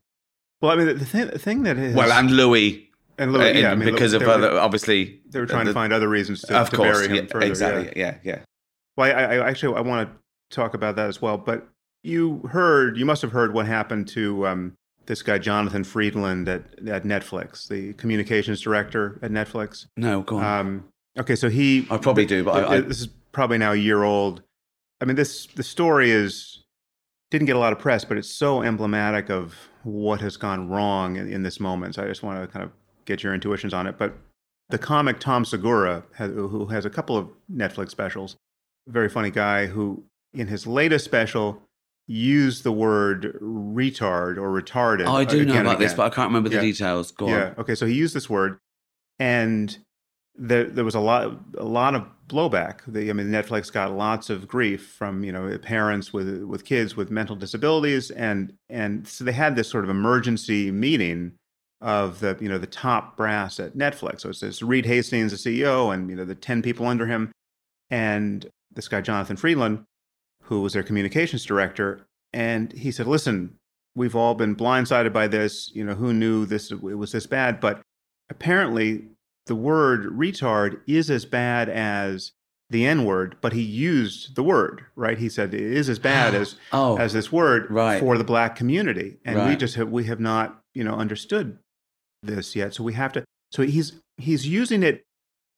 well, 0.61 0.71
I 0.71 0.75
mean, 0.75 0.97
the, 0.97 1.05
thing, 1.05 1.27
the 1.27 1.39
thing 1.39 1.63
that 1.63 1.77
is, 1.77 1.95
Well, 1.95 2.11
and 2.11 2.31
Louis, 2.31 2.89
and 3.17 3.31
uh, 3.35 3.39
Louis, 3.39 3.61
yeah, 3.61 3.71
I 3.71 3.75
mean, 3.75 3.91
because 3.91 4.13
look, 4.13 4.23
of 4.23 4.27
other, 4.29 4.53
were, 4.53 4.59
obviously, 4.59 5.21
they 5.29 5.39
were 5.39 5.45
trying 5.45 5.65
the- 5.65 5.71
to 5.71 5.73
find 5.73 5.93
other 5.93 6.09
reasons 6.09 6.41
to, 6.43 6.57
of 6.57 6.69
to 6.69 6.75
course, 6.75 6.97
bury 6.99 7.09
him 7.09 7.25
yeah, 7.25 7.31
further. 7.31 7.45
exactly, 7.45 7.93
Yeah. 7.95 8.15
yeah, 8.23 8.35
yeah. 8.35 8.39
Well, 8.95 9.07
I, 9.15 9.35
I 9.37 9.49
actually 9.49 9.77
I 9.77 9.81
want 9.81 10.09
to 10.09 10.55
talk 10.55 10.73
about 10.73 10.95
that 10.95 11.07
as 11.07 11.21
well. 11.21 11.37
But 11.37 11.67
you 12.03 12.39
heard, 12.51 12.97
you 12.97 13.05
must 13.05 13.21
have 13.21 13.31
heard 13.31 13.53
what 13.53 13.67
happened 13.67 14.07
to 14.09 14.47
um, 14.47 14.73
this 15.05 15.21
guy 15.21 15.37
Jonathan 15.37 15.83
Friedland 15.83 16.49
at 16.49 16.63
at 16.87 17.03
Netflix, 17.03 17.67
the 17.67 17.93
communications 17.93 18.59
director 18.61 19.19
at 19.21 19.29
Netflix. 19.31 19.85
No, 19.97 20.21
go 20.21 20.37
on. 20.37 20.43
Um, 20.59 20.85
okay, 21.19 21.35
so 21.35 21.47
he 21.49 21.85
I 21.91 21.97
probably 21.97 22.25
do, 22.25 22.43
but 22.43 22.63
I, 22.63 22.75
I, 22.77 22.81
this 22.81 23.01
is 23.01 23.07
probably 23.31 23.59
now 23.59 23.73
a 23.73 23.75
year 23.75 24.01
old. 24.03 24.41
I 24.99 25.05
mean, 25.05 25.15
this 25.15 25.45
the 25.45 25.63
story 25.63 26.09
is 26.09 26.63
didn't 27.29 27.47
get 27.47 27.55
a 27.55 27.59
lot 27.59 27.73
of 27.73 27.79
press, 27.79 28.05
but 28.05 28.17
it's 28.17 28.29
so 28.29 28.61
emblematic 28.61 29.29
of 29.29 29.55
what 29.83 30.21
has 30.21 30.37
gone 30.37 30.69
wrong 30.69 31.15
in, 31.17 31.31
in 31.31 31.43
this 31.43 31.59
moment. 31.59 31.95
So 31.95 32.03
I 32.03 32.07
just 32.07 32.23
want 32.23 32.41
to 32.41 32.47
kind 32.47 32.63
of 32.63 32.71
get 33.05 33.23
your 33.23 33.33
intuitions 33.33 33.73
on 33.73 33.87
it. 33.87 33.97
But 33.97 34.15
the 34.69 34.77
comic 34.77 35.19
Tom 35.19 35.45
Segura, 35.45 36.03
has, 36.15 36.31
who 36.31 36.67
has 36.67 36.85
a 36.85 36.89
couple 36.89 37.17
of 37.17 37.29
Netflix 37.53 37.89
specials, 37.91 38.35
very 38.87 39.09
funny 39.09 39.29
guy 39.29 39.67
who, 39.67 40.03
in 40.33 40.47
his 40.47 40.65
latest 40.65 41.05
special, 41.05 41.61
used 42.07 42.63
the 42.63 42.71
word 42.71 43.37
retard 43.41 44.37
or 44.37 44.49
retarded. 44.49 45.05
Oh, 45.07 45.15
I 45.15 45.25
do 45.25 45.43
know 45.45 45.59
about 45.59 45.79
this, 45.79 45.93
but 45.93 46.09
I 46.11 46.15
can't 46.15 46.29
remember 46.29 46.49
the 46.49 46.55
Yeah. 46.55 46.61
details. 46.61 47.11
Go 47.11 47.27
Yeah. 47.27 47.47
on. 47.49 47.55
Okay. 47.59 47.75
So 47.75 47.85
he 47.85 47.93
used 47.95 48.15
this 48.15 48.29
word, 48.29 48.57
and 49.19 49.77
there 50.35 50.65
there 50.65 50.85
was 50.85 50.95
a 50.95 50.99
lot 51.01 51.37
a 51.57 51.65
lot 51.65 51.95
of 51.95 52.05
blowback. 52.27 52.81
The, 52.87 53.09
I 53.09 53.13
mean, 53.13 53.27
Netflix 53.27 53.71
got 53.71 53.91
lots 53.91 54.29
of 54.29 54.47
grief 54.47 54.87
from 54.87 55.23
you 55.23 55.31
know 55.31 55.57
parents 55.59 56.13
with 56.13 56.43
with 56.43 56.65
kids 56.65 56.95
with 56.95 57.09
mental 57.11 57.35
disabilities, 57.35 58.11
and 58.11 58.53
and 58.69 59.07
so 59.07 59.23
they 59.23 59.31
had 59.31 59.55
this 59.55 59.69
sort 59.69 59.83
of 59.83 59.89
emergency 59.89 60.71
meeting 60.71 61.33
of 61.81 62.19
the 62.19 62.37
you 62.39 62.49
know 62.49 62.57
the 62.57 62.67
top 62.67 63.17
brass 63.17 63.59
at 63.59 63.75
Netflix. 63.75 64.21
So 64.21 64.29
it's 64.29 64.39
this 64.39 64.61
Reed 64.61 64.85
Hastings, 64.85 65.31
the 65.31 65.61
CEO, 65.61 65.93
and 65.93 66.09
you 66.09 66.15
know 66.15 66.25
the 66.25 66.35
ten 66.35 66.61
people 66.61 66.85
under 66.87 67.05
him, 67.05 67.31
and 67.89 68.45
this 68.73 68.87
guy 68.87 69.01
Jonathan 69.01 69.37
Friedland, 69.37 69.83
who 70.43 70.61
was 70.61 70.73
their 70.73 70.83
communications 70.83 71.45
director, 71.45 72.05
and 72.33 72.71
he 72.73 72.91
said, 72.91 73.07
"Listen, 73.07 73.57
we've 73.95 74.15
all 74.15 74.35
been 74.35 74.55
blindsided 74.55 75.13
by 75.13 75.27
this. 75.27 75.71
You 75.73 75.83
know, 75.83 75.95
who 75.95 76.13
knew 76.13 76.45
this 76.45 76.71
it 76.71 76.81
was 76.81 77.11
this 77.11 77.27
bad? 77.27 77.59
But 77.59 77.81
apparently, 78.29 79.05
the 79.47 79.55
word 79.55 80.05
retard 80.17 80.79
is 80.87 81.09
as 81.09 81.25
bad 81.25 81.69
as 81.69 82.31
the 82.69 82.85
N 82.85 83.05
word. 83.05 83.37
But 83.41 83.53
he 83.53 83.61
used 83.61 84.35
the 84.35 84.43
word, 84.43 84.85
right? 84.95 85.17
He 85.17 85.29
said 85.29 85.53
it 85.53 85.61
is 85.61 85.89
as 85.89 85.99
bad 85.99 86.35
ah, 86.35 86.39
as 86.39 86.55
Oh, 86.73 86.97
as 86.97 87.13
this 87.13 87.31
word 87.31 87.69
right. 87.71 87.99
for 87.99 88.17
the 88.17 88.23
black 88.23 88.55
community, 88.55 89.17
and 89.25 89.47
we 89.49 89.55
just 89.55 89.75
have 89.75 89.89
we 89.89 90.03
have 90.05 90.19
not 90.19 90.61
you 90.75 90.83
know 90.83 90.93
understood 90.95 91.57
this 92.23 92.55
yet. 92.55 92.73
So 92.73 92.83
we 92.83 92.93
have 92.93 93.13
to. 93.13 93.23
So 93.51 93.63
he's 93.63 93.93
he's 94.17 94.45
using 94.47 94.83
it 94.83 95.03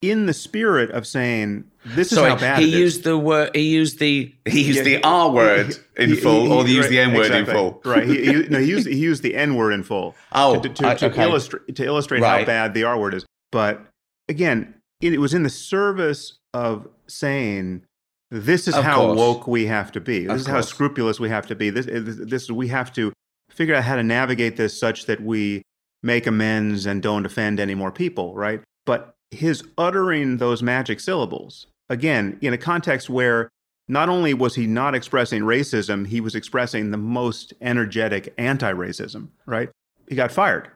in 0.02 0.28
the 0.28 0.34
spirit 0.34 0.92
of 0.92 1.06
saying 1.06 1.66
this 1.84 2.12
is 2.12 2.18
sorry. 2.18 2.30
how 2.30 2.38
bad 2.38 2.60
he 2.60 2.66
it 2.70 2.74
is. 2.74 2.80
used 2.80 3.04
the 3.04 3.18
word. 3.18 3.56
He 3.56 3.64
used 3.64 4.00
the. 4.00 4.34
He 4.46 4.62
used 4.62 4.78
Yeah, 4.78 4.84
the 4.84 5.04
R 5.04 5.30
word 5.32 5.68
he- 5.98 6.04
in 6.04 6.10
he- 6.12 6.16
full, 6.16 6.44
he- 6.46 6.52
or 6.52 6.66
he 6.66 6.76
used 6.76 6.86
right, 6.86 6.90
the 6.92 7.00
N 7.00 7.14
word 7.14 7.26
exactly. 7.26 7.54
in 7.54 7.58
full. 7.60 7.82
Right. 7.84 8.08
He, 8.08 8.32
no, 8.50 8.60
he 8.60 8.66
used 8.70 8.88
he 8.98 8.98
used 8.98 9.24
the 9.24 9.36
N 9.36 9.56
word 9.56 9.72
in 9.74 9.84
full 9.84 10.16
Oh, 10.32 10.60
to, 10.62 10.70
to, 10.70 10.88
I- 10.88 10.94
to 10.96 11.06
okay. 11.08 11.24
illustrate 11.24 11.76
to 11.76 11.84
illustrate 11.86 12.22
how 12.24 12.46
bad 12.46 12.74
the 12.76 12.84
R 12.84 13.00
word 13.00 13.16
is. 13.16 13.26
But 13.52 13.86
again, 14.28 14.76
it, 15.02 15.14
it 15.14 15.20
was 15.20 15.34
in 15.34 15.44
the 15.44 15.50
service 15.50 16.38
of 16.54 16.88
saying 17.08 17.84
this 18.32 18.68
is 18.68 18.76
Of 18.76 18.84
how 18.84 18.98
course. 18.98 19.18
woke 19.18 19.48
we 19.48 19.66
have 19.66 19.92
to 19.94 20.00
be. 20.00 20.26
This 20.26 20.32
Of 20.34 20.40
is 20.42 20.48
how 20.48 20.62
scrupulous 20.62 21.20
we 21.20 21.30
have 21.30 21.48
to 21.48 21.56
be. 21.56 21.70
This, 21.70 21.88
this 21.88 22.18
this 22.18 22.52
we 22.52 22.68
have 22.68 22.94
to 22.94 23.12
figure 23.50 23.74
out 23.74 23.84
how 23.84 23.96
to 23.96 24.04
navigate 24.04 24.56
this 24.56 24.80
such 24.80 25.06
that 25.08 25.22
we 25.22 25.64
make 26.04 26.28
amends 26.28 26.86
and 26.86 27.02
don't 27.02 27.26
offend 27.26 27.60
any 27.60 27.76
more 27.76 27.92
people. 27.92 28.36
Right. 28.36 28.62
But 28.86 29.16
his 29.32 29.64
uttering 29.78 30.38
those 30.38 30.62
magic 30.64 31.00
syllables 31.00 31.68
again 31.90 32.38
in 32.42 32.54
a 32.54 32.58
context 32.58 33.10
where 33.10 33.50
not 33.88 34.08
only 34.10 34.36
was 34.36 34.54
he 34.54 34.68
not 34.68 34.94
expressing 34.94 35.42
racism, 35.42 36.06
he 36.06 36.22
was 36.22 36.36
expressing 36.36 36.92
the 36.92 36.98
most 36.98 37.54
energetic 37.62 38.32
anti-racism. 38.38 39.30
Right. 39.48 39.70
He 40.08 40.16
got 40.16 40.32
fired. 40.32 40.70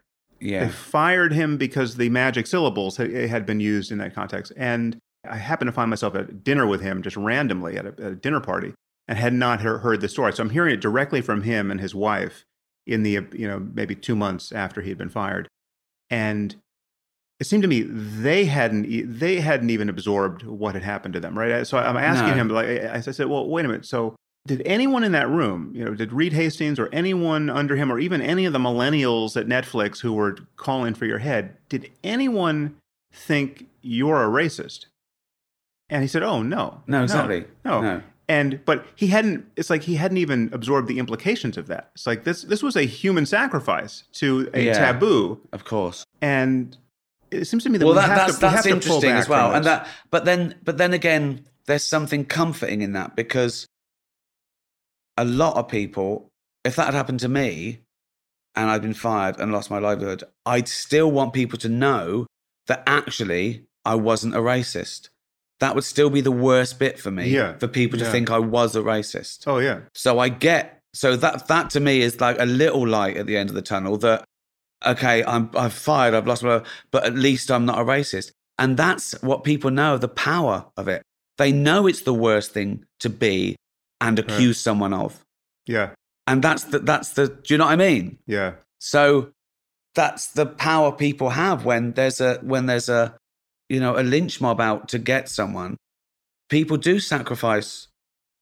They 0.66 0.72
fired 0.72 1.34
him 1.34 1.58
because 1.58 1.96
the 1.96 2.10
magic 2.10 2.48
syllables 2.48 2.98
had, 2.98 3.14
eh, 3.14 3.28
had 3.28 3.46
been 3.46 3.60
used 3.60 3.92
in 3.92 3.98
that 4.00 4.14
context. 4.14 4.52
And 4.58 4.98
I 5.30 5.38
happened 5.38 5.68
to 5.70 5.72
find 5.72 5.90
myself 5.90 6.16
at 6.16 6.44
dinner 6.44 6.68
with 6.68 6.82
him 6.82 7.02
just 7.02 7.16
randomly 7.16 7.78
at 7.78 7.86
a, 7.86 7.90
at 7.90 8.00
a 8.12 8.16
dinner 8.16 8.42
party 8.42 8.74
and 9.08 9.18
had 9.18 9.34
not 9.34 9.62
heard, 9.62 10.02
the 10.02 10.10
story. 10.10 10.34
So 10.34 10.44
I'm 10.44 10.50
hearing 10.50 10.74
it 10.74 10.82
directly 10.82 11.22
from 11.22 11.44
him 11.44 11.72
and 11.72 11.80
his 11.80 11.96
wife 11.96 12.44
in 12.86 13.04
the, 13.04 13.12
you 13.32 13.48
know, 13.48 13.60
maybe 13.74 13.96
two 13.96 14.16
months 14.16 14.52
after 14.52 14.82
he 14.82 14.90
had 14.90 14.98
been 14.98 15.10
fired. 15.10 15.48
And 16.10 16.56
it 17.40 17.46
seemed 17.46 17.64
to 17.64 17.68
me 17.70 17.82
they 17.82 18.46
hadn't 18.46 19.20
they 19.20 19.40
hadn't 19.40 19.70
even 19.70 19.90
absorbed 19.90 20.44
what 20.44 20.76
had 20.76 20.84
happened 20.84 21.14
to 21.16 21.20
them, 21.20 21.38
right? 21.38 21.66
So 21.66 21.78
I'm 21.78 21.98
asking 21.98 22.30
No. 22.30 22.34
him, 22.36 22.50
like, 22.50 22.68
I 22.68 23.00
said, 23.02 23.28
well, 23.28 23.48
wait 23.50 23.66
a 23.66 23.68
minute. 23.68 23.86
So 23.86 24.16
did 24.46 24.62
anyone 24.66 25.04
in 25.04 25.14
that 25.14 25.30
room, 25.30 25.72
you 25.74 25.86
know, 25.86 25.94
did 25.94 26.12
Reed 26.12 26.34
Hastings 26.34 26.78
or 26.80 26.90
anyone 26.92 27.50
under 27.50 27.76
him, 27.76 27.92
or 27.92 28.00
even 28.00 28.22
any 28.22 28.46
of 28.46 28.54
the 28.54 28.60
millennials 28.60 29.40
at 29.40 29.48
Netflix 29.48 30.02
who 30.02 30.14
were 30.14 30.38
calling 30.58 30.94
for 30.94 31.06
your 31.06 31.20
head, 31.20 31.56
did 31.70 31.90
anyone 32.04 32.76
think 33.14 33.68
you're 33.82 34.22
a 34.24 34.28
racist? 34.28 34.88
And 35.90 36.02
he 36.02 36.08
said, 36.08 36.24
"Oh 36.24 36.42
no, 36.42 36.82
No, 36.88 37.04
exactly. 37.04 37.46
no." 37.64 37.82
No. 37.82 38.02
And 38.30 38.64
but 38.66 38.86
he 38.96 39.08
hadn't. 39.08 39.46
It's 39.58 39.70
like 39.70 39.84
he 39.84 39.96
hadn't 39.96 40.18
even 40.18 40.50
absorbed 40.54 40.88
the 40.88 40.98
implications 40.98 41.58
of 41.58 41.68
that. 41.68 41.92
It's 41.94 42.08
like 42.08 42.24
this. 42.24 42.44
This 42.44 42.64
was 42.64 42.76
a 42.78 42.84
human 42.84 43.26
sacrifice 43.26 44.04
to 44.14 44.50
a 44.54 44.62
Yeah. 44.66 44.74
taboo, 44.74 45.40
Of 45.52 45.66
course. 45.66 46.06
and 46.22 46.76
it 47.32 47.46
seems 47.46 47.64
to 47.64 47.70
me 47.70 47.78
that 47.78 47.86
well, 47.86 47.96
we 47.96 48.00
that, 48.00 48.08
have 48.08 48.18
that's 48.18 48.40
to, 48.40 48.46
we 48.46 48.52
have 48.54 48.64
that's 48.64 48.68
to 48.68 48.70
pull 48.88 48.96
interesting 48.96 49.10
back 49.12 49.20
as 49.22 49.30
well, 49.30 49.54
and 49.54 49.66
that. 49.66 49.88
But 50.10 50.24
then, 50.26 50.56
but 50.64 50.78
then 50.78 50.94
again, 50.94 51.46
there's 51.66 51.86
something 51.86 52.24
comforting 52.26 52.82
in 52.82 52.94
that 52.94 53.16
because 53.18 53.68
a 55.18 55.26
lot 55.26 55.56
of 55.58 55.68
people, 55.68 56.30
if 56.64 56.76
that 56.76 56.86
had 56.86 56.94
happened 56.94 57.20
to 57.22 57.30
me, 57.30 57.80
and 58.56 58.70
I'd 58.70 58.82
been 58.82 58.94
fired 58.94 59.40
and 59.40 59.52
lost 59.52 59.70
my 59.72 59.80
livelihood, 59.80 60.24
I'd 60.46 60.68
still 60.68 61.12
want 61.12 61.34
people 61.34 61.58
to 61.60 61.70
know 61.70 62.28
that 62.68 62.84
actually 62.86 63.66
I 63.84 63.96
wasn't 63.96 64.36
a 64.36 64.40
racist. 64.40 65.10
That 65.60 65.76
would 65.76 65.84
still 65.84 66.10
be 66.10 66.22
the 66.22 66.32
worst 66.32 66.78
bit 66.80 67.00
for 67.00 67.10
me. 67.12 67.30
Yeah. 67.30 67.58
For 67.58 67.68
people 67.68 67.98
to 68.00 68.06
Yeah. 68.06 68.12
think 68.12 68.30
I 68.30 68.40
was 68.40 68.76
a 68.76 68.82
racist. 68.82 69.44
Oh 69.48 69.60
yeah, 69.60 69.82
So 69.96 70.20
I 70.20 70.30
get 70.30 70.80
so 70.94 71.16
that 71.16 71.48
that 71.48 71.72
to 71.72 71.80
me 71.80 72.02
is 72.02 72.22
like 72.22 72.38
a 72.40 72.46
little 72.46 72.88
light 72.88 73.18
at 73.18 73.26
the 73.26 73.38
end 73.38 73.50
of 73.50 73.56
the 73.56 73.62
tunnel 73.64 73.98
that 73.98 74.24
okay, 74.86 75.24
I'm 75.24 75.50
I've 75.56 75.74
fired, 75.74 76.14
I've 76.14 76.28
lost 76.28 76.44
my 76.44 76.62
but 76.92 77.06
at 77.06 77.16
least 77.16 77.50
I'm 77.50 77.66
not 77.66 77.80
a 77.80 77.84
racist. 77.84 78.32
And 78.60 78.78
that's 78.78 79.14
what 79.24 79.44
people 79.44 79.72
know 79.72 79.98
the 79.98 80.08
power 80.08 80.66
of 80.78 80.88
it. 80.88 81.02
They 81.40 81.52
know 81.52 81.88
it's 81.88 82.02
the 82.04 82.14
worst 82.14 82.52
thing 82.52 82.86
to 83.00 83.10
be 83.10 83.56
and 84.04 84.20
accuse 84.20 84.60
someone 84.60 84.94
of. 84.94 85.24
yeah, 85.66 85.92
And 86.28 86.44
that's 86.44 86.66
the 86.66 86.80
that's 86.80 87.10
the 87.14 87.28
do 87.30 87.54
you 87.54 87.58
know 87.58 87.66
what 87.66 87.72
I 87.72 87.76
mean? 87.76 88.20
yeah, 88.28 88.54
So 88.80 89.32
that's 89.96 90.28
the 90.28 90.46
power 90.46 90.92
people 90.92 91.30
have 91.30 91.66
when 91.66 91.94
there's 91.94 92.20
a 92.22 92.36
when 92.42 92.66
there's 92.66 92.90
a 92.90 93.16
you 93.70 93.80
know 93.80 93.98
a 93.98 94.04
lynch 94.04 94.42
mob 94.42 94.60
out 94.60 94.90
to 94.90 95.00
get 95.00 95.30
someone. 95.30 95.78
People 96.50 96.78
do 96.78 97.00
sacrifice 97.00 97.88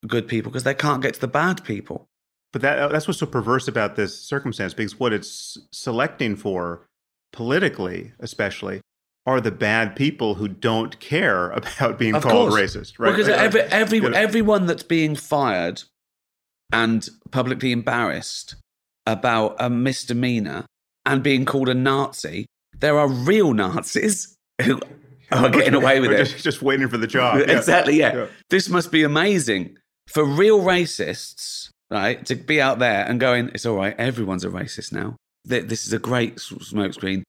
good 0.08 0.28
people 0.28 0.52
because 0.52 0.64
they 0.64 0.74
can't 0.74 1.02
get 1.02 1.14
to 1.14 1.22
the 1.22 1.28
bad 1.28 1.64
people. 1.64 2.08
But 2.52 2.62
that 2.64 2.92
that's 2.92 3.08
what's 3.08 3.20
so 3.20 3.26
perverse 3.28 3.68
about 3.68 3.96
this 3.96 4.20
circumstance 4.20 4.74
because 4.74 5.00
what 5.00 5.14
it's 5.14 5.58
selecting 5.72 6.36
for 6.36 6.86
politically, 7.32 8.12
especially, 8.20 8.82
are 9.26 9.40
the 9.40 9.52
bad 9.52 9.96
people 9.96 10.36
who 10.36 10.48
don't 10.48 11.00
care 11.00 11.52
about 11.52 12.00
being 12.00 12.16
Of 12.16 12.24
called 12.24 12.50
course. 12.50 12.62
racist, 12.76 13.00
right? 13.00 13.12
Because 13.12 13.28
Like, 13.28 13.40
every, 13.40 13.62
every, 13.62 13.98
you 14.00 14.10
know- 14.10 14.18
everyone 14.18 14.66
that's 14.66 14.84
being 14.84 15.16
fired 15.16 15.84
and 16.74 17.08
publicly 17.32 17.72
embarrassed 17.72 18.56
about 19.06 19.56
a 19.60 19.70
misdemeanor 19.70 20.66
and 21.06 21.22
being 21.24 21.46
called 21.46 21.70
a 21.70 21.74
Nazi, 21.74 22.46
there 22.80 22.98
are 22.98 23.08
real 23.08 23.54
Nazis 23.54 24.36
who 24.64 24.80
are 25.32 25.50
getting 25.50 25.74
away 25.76 26.00
with 26.00 26.12
it. 26.12 26.26
Just, 26.26 26.44
just 26.44 26.62
waiting 26.62 26.88
for 26.88 26.98
the 26.98 27.08
job. 27.08 27.40
Yeah. 27.40 27.58
exactly. 27.58 28.00
Yeah. 28.00 28.16
Yeah. 28.16 28.26
This 28.50 28.70
must 28.70 28.92
be 28.92 29.04
amazing 29.04 29.78
for 30.08 30.24
real 30.26 30.62
racists, 30.62 31.70
right? 31.92 32.26
To 32.26 32.36
be 32.36 32.60
out 32.62 32.80
there 32.80 33.06
and 33.06 33.20
going, 33.20 33.50
it's 33.54 33.66
all 33.66 33.76
right. 33.76 33.96
Everyone's 34.00 34.44
a 34.44 34.50
racist 34.50 34.92
now. 34.92 35.16
This 35.46 35.86
is 35.86 35.94
a 35.94 36.00
great 36.00 36.38
smokescreen. 36.38 37.24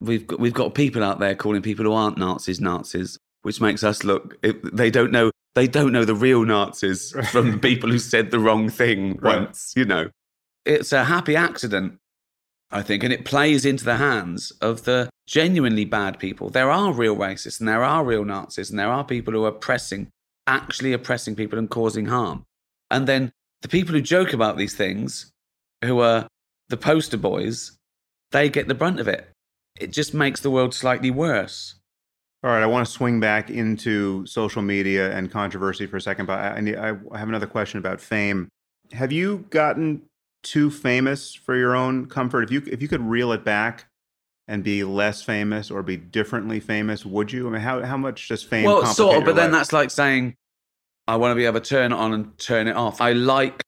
We've 0.00 0.26
got, 0.26 0.40
we've 0.40 0.54
got 0.54 0.74
people 0.74 1.04
out 1.04 1.18
there 1.18 1.34
calling 1.34 1.62
people 1.62 1.84
who 1.84 1.92
aren't 1.92 2.18
Nazis 2.18 2.60
Nazis, 2.60 3.18
which 3.42 3.60
makes 3.60 3.84
us 3.84 4.02
look. 4.04 4.36
It, 4.42 4.74
they 4.74 4.90
don't 4.90 5.12
know. 5.12 5.30
They 5.54 5.66
don't 5.66 5.92
know 5.92 6.04
the 6.04 6.14
real 6.14 6.44
Nazis 6.44 7.12
from 7.30 7.50
the 7.52 7.58
people 7.68 7.90
who 7.90 7.98
said 7.98 8.30
the 8.30 8.38
wrong 8.38 8.68
thing 8.70 9.18
Right. 9.20 9.40
once. 9.40 9.72
You 9.76 9.84
know, 9.84 10.10
it's 10.64 10.92
a 10.92 11.04
happy 11.04 11.34
accident, 11.36 11.98
I 12.70 12.82
think, 12.82 13.02
and 13.02 13.12
it 13.12 13.24
plays 13.24 13.64
into 13.66 13.84
the 13.84 13.96
hands 13.96 14.52
of 14.60 14.84
the 14.84 15.10
genuinely 15.26 15.84
bad 15.84 16.18
people. 16.18 16.50
There 16.50 16.70
are 16.70 16.92
real 16.92 17.16
racists 17.16 17.58
and 17.60 17.68
there 17.68 17.82
are 17.82 18.04
real 18.04 18.24
Nazis 18.24 18.70
and 18.70 18.78
there 18.78 18.90
are 18.92 19.04
people 19.04 19.32
who 19.34 19.44
are 19.44 19.48
oppressing, 19.48 20.08
actually 20.46 20.92
oppressing 20.92 21.34
people 21.34 21.58
and 21.58 21.68
causing 21.68 22.06
harm. 22.06 22.44
And 22.90 23.06
then 23.06 23.32
the 23.62 23.68
people 23.68 23.94
who 23.94 24.00
joke 24.00 24.32
about 24.32 24.56
these 24.56 24.74
things, 24.74 25.30
who 25.84 26.00
are 26.00 26.26
the 26.68 26.76
poster 26.76 27.16
boys, 27.16 27.76
they 28.30 28.48
get 28.48 28.68
the 28.68 28.74
brunt 28.74 29.00
of 29.00 29.08
it. 29.08 29.29
It 29.78 29.92
just 29.92 30.14
makes 30.14 30.40
the 30.40 30.50
world 30.50 30.74
slightly 30.74 31.10
worse. 31.10 31.76
All 32.42 32.50
right, 32.50 32.62
I 32.62 32.66
want 32.66 32.86
to 32.86 32.92
swing 32.92 33.20
back 33.20 33.50
into 33.50 34.24
social 34.26 34.62
media 34.62 35.14
and 35.14 35.30
controversy 35.30 35.86
for 35.86 35.98
a 35.98 36.00
second, 36.00 36.24
but 36.24 36.38
I, 36.38 36.48
I, 36.52 36.60
need, 36.60 36.76
I 36.76 36.94
have 37.18 37.28
another 37.28 37.46
question 37.46 37.78
about 37.78 38.00
fame. 38.00 38.48
Have 38.92 39.12
you 39.12 39.44
gotten 39.50 40.02
too 40.42 40.70
famous 40.70 41.34
for 41.34 41.54
your 41.54 41.76
own 41.76 42.06
comfort? 42.06 42.44
If 42.44 42.50
you 42.50 42.62
if 42.66 42.80
you 42.80 42.88
could 42.88 43.02
reel 43.02 43.32
it 43.32 43.44
back 43.44 43.86
and 44.48 44.64
be 44.64 44.84
less 44.84 45.22
famous 45.22 45.70
or 45.70 45.82
be 45.82 45.98
differently 45.98 46.60
famous, 46.60 47.04
would 47.04 47.30
you? 47.30 47.46
I 47.46 47.50
mean, 47.50 47.60
how 47.60 47.82
how 47.84 47.98
much 47.98 48.28
does 48.28 48.42
fame? 48.42 48.64
well, 48.64 48.86
sort 48.86 49.18
of, 49.18 49.24
but 49.24 49.36
then 49.36 49.52
life? 49.52 49.60
that's 49.60 49.72
like 49.74 49.90
saying, 49.90 50.34
I 51.06 51.16
want 51.16 51.32
to 51.32 51.36
be 51.36 51.44
able 51.44 51.60
to 51.60 51.68
turn 51.68 51.92
it 51.92 51.96
on 51.96 52.14
and 52.14 52.38
turn 52.38 52.68
it 52.68 52.76
off. 52.76 53.00
I 53.00 53.12
like, 53.12 53.62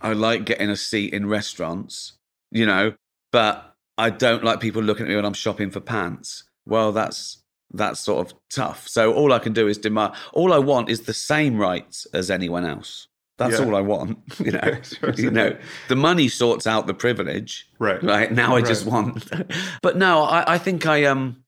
I 0.00 0.14
like 0.14 0.46
getting 0.46 0.70
a 0.70 0.76
seat 0.76 1.12
in 1.12 1.28
restaurants, 1.28 2.14
you 2.50 2.64
know, 2.64 2.94
but 3.30 3.74
I 3.98 4.10
don't 4.10 4.44
like 4.44 4.60
people 4.60 4.82
looking 4.82 5.04
at 5.06 5.08
me 5.10 5.16
when 5.16 5.24
I'm 5.26 5.34
shopping 5.34 5.70
for 5.70 5.80
pants. 5.80 6.44
Well, 6.66 6.92
that's 6.92 7.42
that's 7.74 8.00
sort 8.00 8.26
of 8.26 8.34
tough. 8.50 8.88
So 8.88 9.12
all 9.12 9.32
I 9.32 9.38
can 9.38 9.52
do 9.52 9.68
is 9.68 9.76
demand. 9.76 10.14
All 10.32 10.52
I 10.54 10.58
want 10.58 10.88
is 10.88 11.02
the 11.02 11.12
same 11.12 11.58
rights 11.58 12.06
as 12.14 12.30
anyone 12.30 12.64
else. 12.64 13.08
That's 13.36 13.58
Yeah. 13.58 13.66
all 13.66 13.76
I 13.76 13.80
want. 13.82 14.18
You 14.40 14.52
know, 14.52 14.80
you 15.16 15.30
know, 15.30 15.56
the 15.88 15.96
money 15.96 16.28
sorts 16.28 16.66
out 16.66 16.86
the 16.86 16.94
privilege 16.94 17.68
right. 17.78 18.02
right 18.02 18.32
now 18.32 18.54
i 18.56 18.62
just 18.62 18.86
want 18.86 19.30
but 19.82 19.96
no 19.96 20.22
I, 20.22 20.54
I 20.54 20.58
think 20.58 20.86
i 20.86 21.04
um 21.04 21.42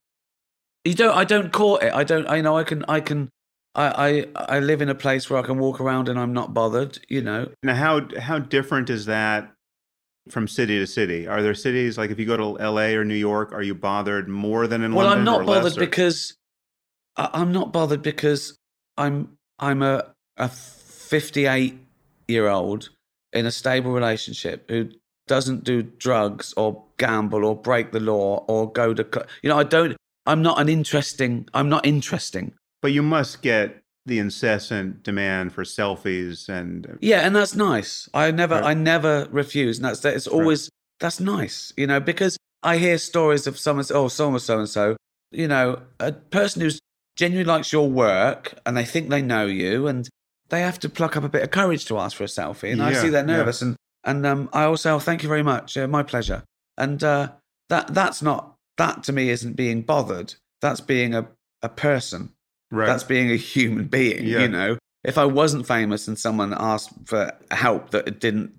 you 0.85 0.95
don't 0.95 1.17
i 1.17 1.25
don't 1.25 1.53
court 1.53 1.83
it 1.83 1.93
i 1.95 2.05
don't 2.05 2.27
i 2.29 2.41
know 2.41 2.57
i 2.57 2.65
can 2.65 2.85
i 2.89 3.01
can 3.01 3.29
I, 3.75 4.27
I 4.37 4.57
i 4.57 4.59
live 4.61 4.83
in 4.83 4.89
a 4.89 4.95
place 4.95 5.31
where 5.31 5.39
i 5.39 5.43
can 5.43 5.59
walk 5.59 5.81
around 5.81 6.09
and 6.09 6.19
i'm 6.19 6.33
not 6.33 6.53
bothered 6.53 6.99
you 7.09 7.23
know 7.23 7.49
Now, 7.63 7.75
how 7.75 7.95
how 8.19 8.39
different 8.39 8.91
is 8.91 9.07
that 9.07 9.53
from 10.31 10.49
city 10.49 10.79
to 10.79 10.87
city? 10.87 11.27
Are 11.27 11.43
there 11.43 11.55
cities 11.55 11.99
like 11.99 12.11
if 12.11 12.19
you 12.19 12.27
go 12.27 12.37
to 12.37 12.61
L.A. 12.61 12.97
or 12.97 13.05
New 13.05 13.15
York, 13.15 13.53
are 13.53 13.63
you 13.63 13.75
bothered 13.75 14.29
more 14.29 14.67
than 14.67 14.83
in 14.83 14.95
well 14.95 15.07
London? 15.07 15.25
Well, 15.27 15.41
I'm 15.41 15.47
not 15.47 15.53
bothered 15.55 15.77
or- 15.77 15.81
because 15.81 16.37
i'm 17.17 17.53
not 17.53 17.73
bothered 17.73 18.03
because 18.03 18.57
i'm 18.97 19.37
i'm 19.59 19.83
a 19.83 20.15
a 20.39 20.49
58 20.49 21.79
year 22.29 22.49
old 22.49 22.91
in 23.33 23.47
a 23.47 23.51
stable 23.51 23.93
relationship 23.93 24.69
who 24.71 24.89
doesn't 25.27 25.65
do 25.65 25.83
drugs 25.83 26.55
or 26.57 26.83
gamble 26.99 27.45
or 27.45 27.55
break 27.55 27.93
the 27.93 28.01
law 28.01 28.45
or 28.49 28.71
go 28.73 28.95
to 28.95 29.27
you 29.43 29.51
know 29.51 29.59
i 29.59 29.63
don't 29.63 29.97
i'm 30.27 30.43
not 30.43 30.61
an 30.61 30.69
interesting 30.69 31.47
i'm 31.55 31.69
not 31.69 31.85
interesting 31.87 32.53
But 32.83 32.93
you 32.93 33.03
must 33.03 33.43
get 33.43 33.80
the 34.07 34.19
incessant 34.19 35.03
demand 35.03 35.53
for 35.53 35.63
selfies 35.63 36.49
and 36.49 36.99
Yeah, 37.01 37.21
and 37.21 37.35
that's 37.37 37.55
nice. 37.55 38.09
I 38.15 38.31
never, 38.31 38.57
Right. 38.57 38.65
I 38.65 38.75
never 38.75 39.29
refuse, 39.31 39.79
and 39.79 39.85
that's 39.85 40.05
it's 40.05 40.27
always 40.27 40.71
that's 41.01 41.21
nice, 41.21 41.73
you 41.77 41.87
know, 41.87 42.01
because 42.01 42.37
I 42.63 42.77
hear 42.77 42.99
stories 42.99 43.47
of 43.47 43.59
someone, 43.59 43.85
oh, 43.93 44.09
so 44.09 44.29
and 44.29 44.41
so 44.41 44.59
and 44.59 44.69
so, 44.69 44.97
you 45.31 45.49
know, 45.49 45.83
a 45.99 46.13
person 46.13 46.63
who's 46.63 46.79
genuinely 47.17 47.51
likes 47.51 47.73
your 47.73 47.91
work 47.91 48.59
and 48.65 48.77
they 48.77 48.85
think 48.85 49.09
they 49.09 49.23
know 49.23 49.47
you, 49.47 49.87
and 49.87 50.09
they 50.49 50.61
have 50.63 50.79
to 50.81 50.89
pluck 50.89 51.17
up 51.17 51.25
a 51.25 51.29
bit 51.29 51.43
of 51.43 51.51
courage 51.51 51.85
to 51.87 51.99
ask 51.99 52.17
for 52.17 52.25
a 52.25 52.27
selfie, 52.27 52.73
and 52.73 52.83
I 52.83 52.93
see 52.93 53.09
they're 53.09 53.21
yeah. 53.21 53.37
nervous, 53.37 53.63
and 53.63 53.77
and 54.05 54.25
um, 54.25 54.49
I 54.53 54.65
also, 54.65 54.95
oh, 54.95 54.99
thank 54.99 55.23
you 55.23 55.29
very 55.29 55.43
much, 55.43 55.77
uh, 55.77 55.87
my 55.87 56.03
pleasure, 56.03 56.43
and 56.77 57.03
uh, 57.05 57.33
that 57.69 57.89
that's 57.89 58.23
not 58.23 58.57
that 58.77 59.03
to 59.05 59.13
me 59.13 59.29
isn't 59.29 59.55
being 59.57 59.83
bothered. 59.83 60.35
That's 60.63 60.81
being 60.81 61.15
a 61.15 61.29
a 61.63 61.69
person. 61.69 62.33
Right. 62.71 62.87
That's 62.87 63.05
being 63.05 63.31
a 63.31 63.37
human 63.37 63.87
being, 63.87 64.27
Yeah. 64.27 64.41
you 64.41 64.49
know. 64.49 64.79
If 65.05 65.17
I 65.17 65.25
wasn't 65.25 65.67
famous 65.67 66.09
and 66.09 66.19
someone 66.19 66.53
asked 66.57 66.91
for 67.07 67.33
help 67.51 67.91
that 67.91 68.07
it 68.07 68.21
didn't 68.21 68.53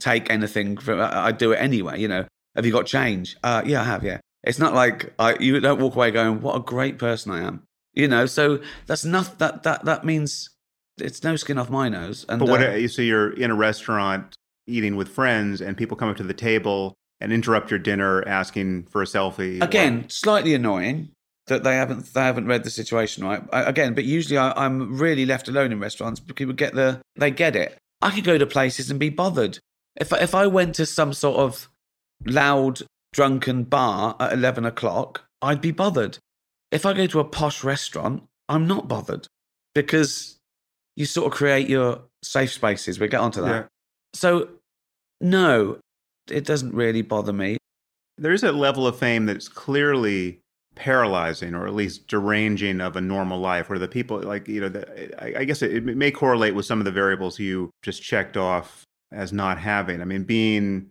take 0.00 0.28
anything 0.30 0.76
from, 0.76 1.00
I- 1.00 1.26
I'd 1.26 1.38
do 1.38 1.52
it 1.52 1.56
anyway, 1.56 2.00
you 2.00 2.08
know. 2.08 2.26
Have 2.56 2.66
you 2.66 2.72
got 2.72 2.86
change? 2.86 3.36
Uh, 3.42 3.62
yeah, 3.64 3.80
I 3.80 3.84
have, 3.84 4.02
yeah. 4.04 4.18
It's 4.42 4.58
not 4.58 4.74
like 4.74 5.12
I, 5.18 5.36
you 5.40 5.58
don't 5.60 5.80
walk 5.80 5.94
away 5.94 6.10
going, 6.10 6.40
what 6.40 6.56
a 6.56 6.60
great 6.60 6.98
person 6.98 7.32
I 7.32 7.42
am, 7.42 7.62
you 7.94 8.08
know. 8.08 8.26
So 8.26 8.60
that's 8.86 9.04
not, 9.04 9.38
that, 9.38 9.62
that, 9.62 9.84
that 9.84 10.04
means 10.04 10.50
it's 10.98 11.22
no 11.24 11.36
skin 11.36 11.58
off 11.58 11.70
my 11.70 11.88
nose. 11.88 12.26
And 12.28 12.38
But 12.40 12.48
what? 12.48 12.60
uh, 12.62 12.86
so 12.88 13.00
you're 13.02 13.30
in 13.32 13.50
a 13.50 13.54
restaurant 13.54 14.34
eating 14.66 14.96
with 14.96 15.08
friends, 15.08 15.60
and 15.60 15.76
people 15.76 15.96
come 15.96 16.08
up 16.08 16.16
to 16.18 16.22
the 16.22 16.34
table 16.34 16.94
and 17.20 17.32
interrupt 17.32 17.70
your 17.70 17.78
dinner, 17.78 18.26
asking 18.26 18.84
for 18.90 19.00
a 19.02 19.04
selfie. 19.06 19.60
or- 19.60 19.64
again 19.64 20.08
slightly 20.08 20.54
annoying 20.54 21.10
that 21.46 21.62
they 21.62 21.74
haven't 21.76 22.12
they 22.14 22.20
haven't 22.22 22.46
read 22.46 22.64
the 22.64 22.70
situation 22.70 23.24
right? 23.24 23.42
I, 23.52 23.62
again 23.64 23.94
but 23.94 24.04
usually 24.04 24.38
I, 24.38 24.52
i'm 24.64 24.96
really 24.98 25.26
left 25.26 25.46
alone 25.48 25.72
in 25.72 25.80
restaurants 25.80 26.20
because 26.20 26.34
people 26.36 26.54
get 26.54 26.74
the 26.74 27.00
they 27.16 27.30
get 27.30 27.54
it. 27.56 27.76
I 28.02 28.10
could 28.10 28.24
go 28.24 28.36
to 28.38 28.46
places 28.46 28.90
and 28.90 28.98
be 29.00 29.08
bothered. 29.10 29.58
If 29.96 30.12
I- 30.12 30.18
if 30.20 30.34
i 30.34 30.46
went 30.46 30.74
to 30.76 30.86
some 30.86 31.12
sort 31.12 31.36
of 31.38 31.68
loud 32.26 32.82
drunken 33.12 33.64
bar 33.64 34.16
at 34.18 34.32
11 34.32 34.64
o'clock 34.64 35.24
i'd 35.42 35.60
be 35.60 35.70
bothered. 35.70 36.18
If 36.72 36.84
i 36.86 36.92
go 36.92 37.06
to 37.06 37.20
a 37.20 37.24
posh 37.24 37.62
restaurant 37.62 38.24
i'm 38.48 38.66
not 38.66 38.88
bothered 38.88 39.26
because 39.74 40.38
you 40.96 41.04
sort 41.06 41.26
of 41.26 41.36
create 41.36 41.68
your 41.68 42.02
safe 42.22 42.52
spaces. 42.52 42.98
We'll 42.98 43.08
get 43.10 43.20
onto 43.20 43.42
that. 43.42 43.48
Yeah. 43.48 43.64
so 44.14 44.48
no 45.20 45.78
it 46.30 46.44
doesn't 46.46 46.74
really 46.74 47.02
bother 47.02 47.32
me. 47.34 47.58
There 48.16 48.32
is 48.32 48.42
a 48.44 48.52
level 48.52 48.86
of 48.86 48.98
fame 48.98 49.26
that's 49.26 49.48
clearly 49.48 50.40
paralyzing 50.74 51.54
or 51.54 51.66
at 51.66 51.74
least 51.74 52.06
deranging 52.08 52.80
of 52.80 52.96
a 52.96 53.00
normal 53.00 53.38
life 53.38 53.68
where 53.68 53.78
the 53.78 53.88
people 53.88 54.20
like 54.22 54.48
you 54.48 54.60
know 54.60 54.68
the, 54.68 55.22
I, 55.22 55.40
I 55.40 55.44
guess 55.44 55.62
it, 55.62 55.72
it 55.88 55.96
may 55.96 56.10
correlate 56.10 56.54
with 56.54 56.66
some 56.66 56.78
of 56.80 56.84
the 56.84 56.90
variables 56.92 57.38
you 57.38 57.70
just 57.82 58.02
checked 58.02 58.36
off 58.36 58.82
as 59.12 59.32
not 59.32 59.58
having 59.58 60.00
i 60.00 60.04
mean 60.04 60.24
being 60.24 60.90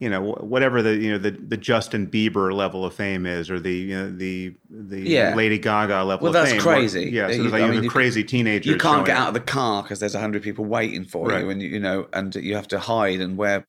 you 0.00 0.08
know 0.08 0.20
whatever 0.40 0.82
the 0.82 0.96
you 0.96 1.10
know 1.12 1.18
the, 1.18 1.30
the 1.30 1.56
justin 1.56 2.06
bieber 2.08 2.52
level 2.52 2.84
of 2.84 2.92
fame 2.94 3.24
is 3.26 3.50
or 3.50 3.60
the 3.60 3.72
you 3.72 3.96
know 3.96 4.10
the 4.10 4.54
the 4.70 5.00
Yeah. 5.00 5.34
lady 5.34 5.58
gaga 5.58 6.02
level 6.04 6.24
Well, 6.24 6.28
of 6.28 6.32
that's 6.34 6.50
fame 6.52 6.60
crazy. 6.60 7.10
yeah 7.10 7.28
so 7.28 7.34
You- 7.34 7.42
like 7.50 7.62
I 7.62 7.66
you 7.66 7.72
mean, 7.72 7.82
you 7.84 7.90
crazy 7.90 8.24
teenagers 8.24 8.66
you 8.72 8.78
can't 8.78 9.06
get 9.06 9.16
out 9.16 9.28
of 9.28 9.34
the 9.34 9.40
car 9.40 9.82
because 9.82 10.00
there's 10.00 10.14
100 10.14 10.42
people 10.42 10.64
waiting 10.64 11.04
for 11.04 11.28
Right. 11.28 11.42
you 11.44 11.50
and 11.50 11.62
you, 11.62 11.68
you 11.68 11.80
know 11.80 12.08
and 12.12 12.34
you 12.34 12.54
have 12.56 12.68
to 12.68 12.78
hide 12.80 13.20
and 13.20 13.36
wear 13.36 13.64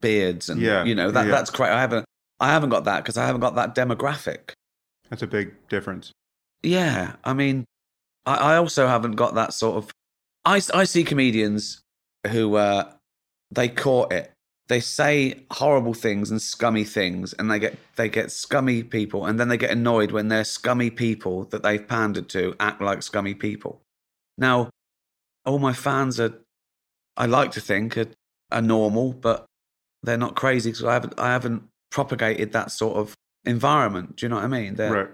beards 0.00 0.48
and 0.48 0.60
Yeah, 0.60 0.84
you 0.84 0.94
know 0.94 1.10
that 1.10 1.26
yeah. 1.26 1.32
that's 1.32 1.50
crazy 1.50 1.72
i 1.72 1.80
haven't 1.80 2.04
i 2.40 2.48
haven't 2.48 2.70
got 2.70 2.84
that 2.84 3.02
because 3.02 3.16
i 3.16 3.26
haven't 3.26 3.40
got 3.40 3.54
that 3.54 3.74
demographic. 3.74 4.52
That's 5.10 5.22
a 5.22 5.26
big 5.26 5.54
difference. 5.68 6.12
Yeah 6.62 7.16
i 7.24 7.32
mean 7.32 7.64
i, 8.26 8.34
I 8.34 8.56
also 8.56 8.86
haven't 8.86 9.12
got 9.12 9.34
that 9.34 9.52
sort 9.52 9.76
of 9.76 9.90
I, 10.44 10.60
I 10.72 10.84
see 10.84 11.04
comedians 11.04 11.80
who 12.26 12.56
uh 12.56 12.92
they 13.50 13.68
caught 13.68 14.12
it. 14.12 14.32
They 14.68 14.80
say 14.80 15.44
horrible 15.50 15.94
things 15.94 16.30
and 16.30 16.40
scummy 16.42 16.84
things 16.84 17.32
and 17.38 17.50
they 17.50 17.58
get 17.58 17.78
they 17.96 18.08
get 18.08 18.30
scummy 18.30 18.82
people 18.82 19.24
and 19.24 19.40
then 19.40 19.48
they 19.48 19.56
get 19.56 19.70
annoyed 19.70 20.10
when 20.10 20.28
their 20.28 20.44
scummy 20.44 20.90
people 20.90 21.44
that 21.44 21.62
they've 21.62 21.86
pandered 21.86 22.28
to 22.30 22.54
act 22.60 22.82
like 22.82 23.02
scummy 23.02 23.34
people. 23.34 23.80
Now 24.36 24.68
all 25.48 25.58
my 25.58 25.72
fans 25.72 26.20
are 26.20 26.34
i 27.16 27.26
like 27.26 27.50
to 27.52 27.60
think 27.60 27.96
are, 27.96 28.06
are 28.52 28.62
normal 28.62 29.12
but 29.12 29.46
they're 30.02 30.18
not 30.18 30.36
crazy 30.36 30.70
because 30.70 30.84
i 30.84 30.92
haven't 30.92 31.14
i 31.18 31.28
haven't 31.28 31.62
propagated 31.90 32.52
that 32.52 32.70
sort 32.70 32.96
of 32.96 33.14
environment. 33.44 34.16
Do 34.16 34.26
you 34.26 34.30
know 34.30 34.36
what 34.36 34.44
i 34.44 34.48
mean? 34.48 34.74
They're, 34.74 34.92
right. 34.92 35.08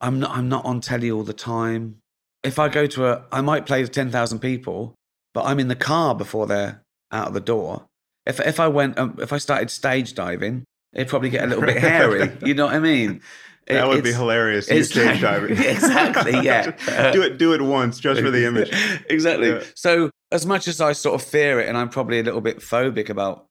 I'm 0.00 0.18
not 0.20 0.36
i'm 0.36 0.48
not 0.48 0.64
on 0.64 0.80
telly 0.80 1.10
all 1.10 1.22
the 1.22 1.32
time. 1.32 1.98
If 2.42 2.58
i 2.58 2.68
go 2.68 2.86
to 2.86 3.06
a 3.06 3.24
i 3.30 3.40
might 3.40 3.66
play 3.66 3.82
to 3.82 3.88
10,000 3.88 4.38
people 4.38 4.94
but 5.34 5.44
i'm 5.44 5.60
in 5.60 5.68
the 5.68 5.76
car 5.76 6.14
before 6.14 6.46
they're 6.46 6.82
out 7.10 7.28
of 7.28 7.34
the 7.34 7.40
door. 7.40 7.86
If 8.26 8.40
if 8.40 8.58
i 8.60 8.68
went 8.68 8.98
um, 8.98 9.16
if 9.20 9.32
i 9.32 9.38
started 9.38 9.70
stage 9.70 10.14
diving 10.14 10.64
it'd 10.92 11.08
probably 11.08 11.30
get 11.30 11.44
a 11.44 11.46
little 11.46 11.64
bit 11.64 11.78
hairy. 11.78 12.30
You 12.42 12.54
know 12.54 12.66
what 12.66 12.74
i 12.74 12.78
mean? 12.78 13.20
That 13.68 13.86
would 13.86 14.02
be 14.02 14.12
hilarious 14.12 14.68
you 14.68 14.82
stage 14.82 15.06
like- 15.06 15.20
diving. 15.20 15.56
Exactly 15.58 16.40
yeah. 16.40 17.12
Do 17.12 17.22
it 17.22 17.38
do 17.38 17.52
it 17.52 17.62
once 17.62 18.00
just 18.00 18.20
for 18.20 18.30
the 18.30 18.44
image. 18.44 18.70
Exactly. 19.08 19.50
Yeah. 19.50 19.62
So 19.76 20.10
as 20.32 20.46
much 20.46 20.66
as 20.66 20.80
I 20.80 20.92
sort 20.92 21.20
of 21.20 21.26
fear 21.26 21.60
it, 21.60 21.68
and 21.68 21.76
I'm 21.76 21.88
probably 21.90 22.18
a 22.18 22.22
little 22.22 22.40
bit 22.40 22.58
phobic 22.58 23.08
about, 23.10 23.46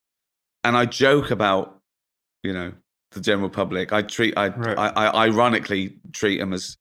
and 0.63 0.75
I 0.75 0.85
joke 0.85 1.29
about, 1.31 1.77
you 2.43 2.53
know, 2.53 2.73
the 3.11 3.19
general 3.21 3.49
public. 3.49 3.91
I 3.93 4.01
treat, 4.01 4.33
I, 4.37 4.47
Right. 4.49 4.77
I, 4.77 4.87
I 5.07 5.25
ironically 5.27 5.97
treat 6.13 6.37
them 6.39 6.53
as 6.53 6.77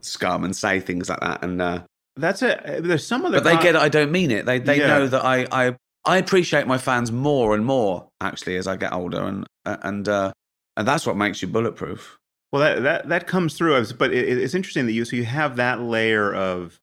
scum 0.00 0.44
and 0.44 0.54
say 0.54 0.80
things 0.80 1.08
like 1.08 1.20
that. 1.20 1.42
And 1.44 1.60
uh, 1.62 1.82
That's 2.16 2.42
it. 2.42 2.60
There's 2.82 3.06
some 3.06 3.24
other. 3.24 3.38
but 3.38 3.44
they 3.44 3.54
con- 3.54 3.62
get 3.62 3.74
it. 3.76 3.80
I 3.80 3.88
don't 3.88 4.10
mean 4.12 4.30
it. 4.30 4.46
They 4.46 4.58
they 4.58 4.78
Yeah. 4.80 4.86
know 4.88 5.06
that 5.08 5.24
I 5.24 5.46
I 5.52 5.76
I 6.04 6.16
appreciate 6.18 6.66
my 6.66 6.78
fans 6.78 7.12
more 7.12 7.54
and 7.54 7.64
more 7.64 8.08
actually 8.20 8.56
as 8.56 8.66
I 8.66 8.76
get 8.76 8.92
older, 8.92 9.22
and 9.24 9.46
and 9.64 10.08
uh, 10.08 10.32
and 10.76 10.86
that's 10.88 11.06
what 11.06 11.16
makes 11.16 11.42
you 11.42 11.48
bulletproof. 11.48 12.18
Well, 12.52 12.62
that 12.62 12.82
that 12.82 13.08
that 13.08 13.26
comes 13.26 13.54
through. 13.54 13.84
But 13.98 14.12
it, 14.12 14.38
it's 14.38 14.54
interesting 14.54 14.86
that 14.86 14.92
you 14.92 15.04
so 15.04 15.16
you 15.16 15.24
have 15.24 15.56
that 15.56 15.80
layer 15.80 16.32
of. 16.34 16.78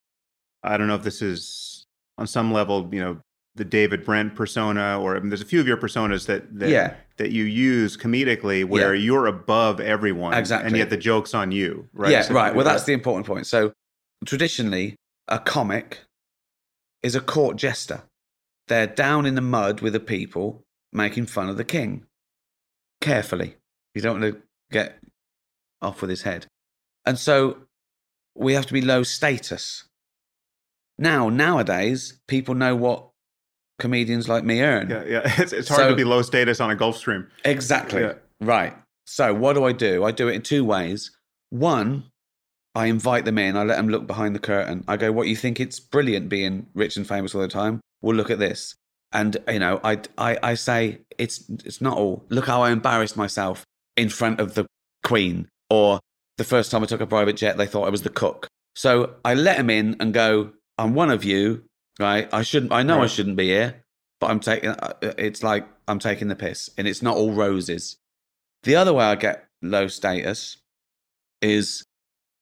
I 0.62 0.76
don't 0.76 0.86
know 0.88 0.94
if 0.94 1.02
this 1.02 1.22
is 1.22 1.84
on 2.18 2.26
some 2.26 2.52
level, 2.52 2.88
you 2.92 3.00
know, 3.00 3.18
the 3.56 3.64
David 3.64 4.04
Brent 4.04 4.34
persona, 4.34 5.00
or 5.00 5.16
I 5.16 5.20
mean, 5.20 5.30
there's 5.30 5.40
a 5.40 5.46
few 5.46 5.60
of 5.60 5.66
your 5.66 5.76
personas 5.76 6.26
that 6.26 6.58
that, 6.58 6.68
Yeah. 6.68 6.94
that 7.16 7.30
you 7.32 7.44
use 7.44 7.96
comedically, 7.96 8.64
where 8.64 8.94
Yeah. 8.94 9.02
you're 9.04 9.26
above 9.26 9.80
everyone, 9.80 10.34
exactly, 10.34 10.68
and 10.68 10.76
yet 10.76 10.90
the 10.90 10.96
joke's 10.96 11.34
on 11.34 11.52
you, 11.52 11.88
right? 11.92 12.10
Yeah, 12.12 12.22
So- 12.22 12.34
right. 12.34 12.54
Well, 12.54 12.64
that's 12.64 12.84
the 12.84 12.92
important 12.92 13.26
point. 13.26 13.46
So 13.46 13.72
traditionally, 14.24 14.96
a 15.28 15.38
comic 15.38 16.00
is 17.02 17.14
a 17.14 17.20
court 17.20 17.56
jester. 17.56 18.02
They're 18.68 18.86
down 18.86 19.26
in 19.26 19.34
the 19.36 19.40
mud 19.40 19.80
with 19.80 19.92
the 19.92 20.00
people 20.00 20.64
making 20.92 21.26
fun 21.26 21.48
of 21.48 21.56
the 21.56 21.64
king. 21.64 22.04
Carefully. 23.00 23.56
You 23.94 24.02
don't 24.02 24.20
want 24.20 24.34
to 24.34 24.42
get 24.70 24.98
off 25.80 26.00
with 26.00 26.10
his 26.10 26.22
head. 26.22 26.46
And 27.04 27.18
so 27.18 27.66
we 28.34 28.54
have 28.54 28.66
to 28.66 28.72
be 28.72 28.80
low 28.82 29.02
status. 29.02 29.84
Now, 30.98 31.28
nowadays, 31.28 32.18
people 32.26 32.54
know 32.54 32.74
what 32.74 33.10
comedians 33.78 34.28
like 34.28 34.44
me 34.44 34.60
earn. 34.62 34.90
yeah, 34.90 35.04
yeah. 35.04 35.34
It's, 35.42 35.52
it's 35.52 35.68
hard 35.68 35.80
So- 35.80 35.90
to 35.90 35.96
be 35.96 36.04
low 36.04 36.22
status 36.22 36.60
on 36.60 36.70
a 36.70 36.76
Gulf 36.76 36.96
Stream. 36.96 37.26
Exactly. 37.44 38.02
Yeah. 38.02 38.14
Right. 38.40 38.74
So 39.06 39.32
what 39.34 39.54
do 39.54 39.64
I 39.64 39.72
do? 39.72 40.04
I 40.04 40.10
do 40.10 40.28
it 40.28 40.34
in 40.34 40.42
two 40.42 40.64
ways. 40.64 41.10
One, 41.50 42.04
I 42.74 42.86
invite 42.86 43.24
them 43.24 43.38
in. 43.38 43.56
I 43.56 43.62
let 43.62 43.76
them 43.76 43.88
look 43.88 44.06
behind 44.06 44.34
the 44.34 44.38
curtain. 44.40 44.84
I 44.88 44.96
go, 44.96 45.12
"What 45.12 45.28
you 45.28 45.36
think? 45.36 45.60
It's 45.60 45.78
brilliant 45.80 46.28
being 46.28 46.66
rich 46.74 46.96
and 46.96 47.06
famous 47.06 47.34
all 47.34 47.40
the 47.40 47.48
time. 47.48 47.80
Well, 48.02 48.16
look 48.16 48.30
at 48.30 48.38
this." 48.38 48.74
And 49.12 49.36
you 49.48 49.60
know, 49.60 49.80
I 49.84 50.00
I, 50.18 50.38
I 50.42 50.54
say 50.54 50.98
it's 51.18 51.44
it's 51.64 51.80
not 51.80 51.96
all. 51.96 52.24
Look 52.28 52.46
how 52.46 52.62
I 52.62 52.70
embarrassed 52.72 53.16
myself 53.16 53.64
in 53.96 54.08
front 54.08 54.40
of 54.40 54.54
the 54.54 54.66
Queen, 55.04 55.48
or 55.70 56.00
the 56.36 56.44
first 56.44 56.70
time 56.70 56.82
I 56.82 56.86
took 56.86 57.00
a 57.00 57.06
private 57.06 57.36
jet, 57.36 57.56
they 57.56 57.66
thought 57.66 57.86
I 57.86 57.90
was 57.90 58.02
the 58.02 58.10
cook. 58.10 58.48
So 58.74 59.14
I 59.24 59.34
let 59.34 59.56
them 59.56 59.70
in 59.70 59.96
and 60.00 60.12
go, 60.12 60.50
"I'm 60.76 60.94
one 60.94 61.10
of 61.10 61.24
you, 61.24 61.62
right? 61.98 62.28
I 62.32 62.42
shouldn't. 62.42 62.72
I 62.72 62.82
know 62.82 63.02
I 63.02 63.06
shouldn't 63.06 63.36
be 63.36 63.48
here, 63.48 63.84
but 64.20 64.30
I'm 64.30 64.40
taking. 64.40 64.70
uh, 64.70 64.94
It's 65.02 65.42
like 65.42 65.66
I'm 65.88 65.98
taking 65.98 66.28
the 66.28 66.36
piss, 66.36 66.70
and 66.76 66.86
it's 66.88 67.02
not 67.02 67.16
all 67.16 67.32
roses." 67.32 67.96
The 68.62 68.76
other 68.76 68.92
way 68.92 69.04
I 69.04 69.14
get 69.14 69.46
low 69.62 69.86
status 69.86 70.58
is 71.40 71.84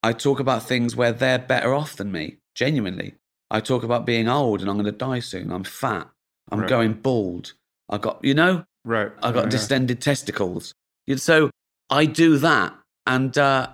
I 0.03 0.13
talk 0.13 0.41
about 0.41 0.63
things 0.63 0.97
where 0.97 1.13
they're 1.13 1.39
better 1.39 1.75
off 1.75 1.97
than 1.97 2.13
me, 2.13 2.39
genuinely. 2.55 3.15
I 3.51 3.61
talk 3.61 3.83
about 3.83 4.07
being 4.07 4.29
old 4.29 4.61
and 4.61 4.71
I'm 4.71 4.77
going 4.77 4.87
to 4.87 4.93
die 4.93 5.21
soon. 5.21 5.51
I'm 5.53 5.65
fat. 5.65 6.09
I'm 6.51 6.61
Right. 6.61 6.69
going 6.69 6.95
bald. 6.95 7.53
I 7.89 7.99
got, 7.99 8.25
you 8.25 8.35
know, 8.35 8.65
Right. 8.85 9.13
I 9.23 9.33
got 9.33 9.45
Yeah. 9.45 9.51
distended 9.51 10.01
testicles. 10.01 10.73
So 11.17 11.51
I 11.91 12.07
do 12.07 12.39
that, 12.39 12.75
and 13.07 13.37
uh, 13.37 13.69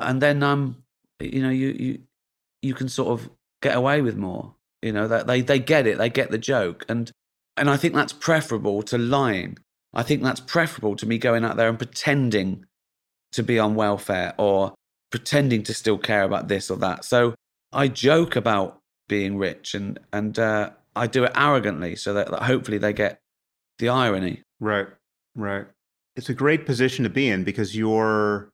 and 0.00 0.20
then 0.22 0.42
um, 0.42 0.82
you 1.20 1.42
know, 1.42 1.50
you 1.50 1.68
you 1.68 1.98
you 2.62 2.74
can 2.74 2.88
sort 2.88 3.20
of 3.20 3.30
get 3.60 3.76
away 3.76 4.00
with 4.00 4.16
more. 4.16 4.54
You 4.82 4.92
know 4.92 5.08
that 5.08 5.26
they 5.26 5.40
they 5.40 5.58
get 5.58 5.86
it, 5.86 5.98
they 5.98 6.10
get 6.10 6.30
the 6.30 6.38
joke, 6.38 6.84
and 6.88 7.10
and 7.56 7.70
I 7.70 7.76
think 7.76 7.94
that's 7.94 8.12
preferable 8.12 8.82
to 8.84 8.98
lying. 8.98 9.58
I 9.94 10.02
think 10.02 10.22
that's 10.22 10.40
preferable 10.40 10.96
to 10.96 11.06
me 11.06 11.18
going 11.18 11.44
out 11.44 11.56
there 11.56 11.68
and 11.68 11.78
pretending 11.78 12.64
to 13.32 13.42
be 13.42 13.58
on 13.58 13.74
welfare 13.74 14.34
or 14.38 14.74
pretending 15.10 15.62
to 15.64 15.74
still 15.74 15.98
care 15.98 16.22
about 16.22 16.48
this 16.48 16.70
or 16.70 16.76
that. 16.78 17.04
So 17.04 17.34
I 17.72 17.88
joke 17.88 18.36
about 18.36 18.78
being 19.08 19.36
rich, 19.38 19.74
and 19.74 20.00
and 20.12 20.38
uh, 20.38 20.70
I 20.96 21.06
do 21.06 21.24
it 21.24 21.32
arrogantly, 21.36 21.96
so 21.96 22.14
that, 22.14 22.30
that 22.30 22.42
hopefully 22.42 22.78
they 22.78 22.92
get 22.92 23.18
the 23.78 23.88
irony. 23.88 24.42
Right, 24.60 24.88
right. 25.34 25.66
It's 26.16 26.28
a 26.28 26.34
great 26.34 26.66
position 26.66 27.04
to 27.04 27.10
be 27.10 27.28
in 27.28 27.44
because 27.44 27.76
you're 27.76 28.50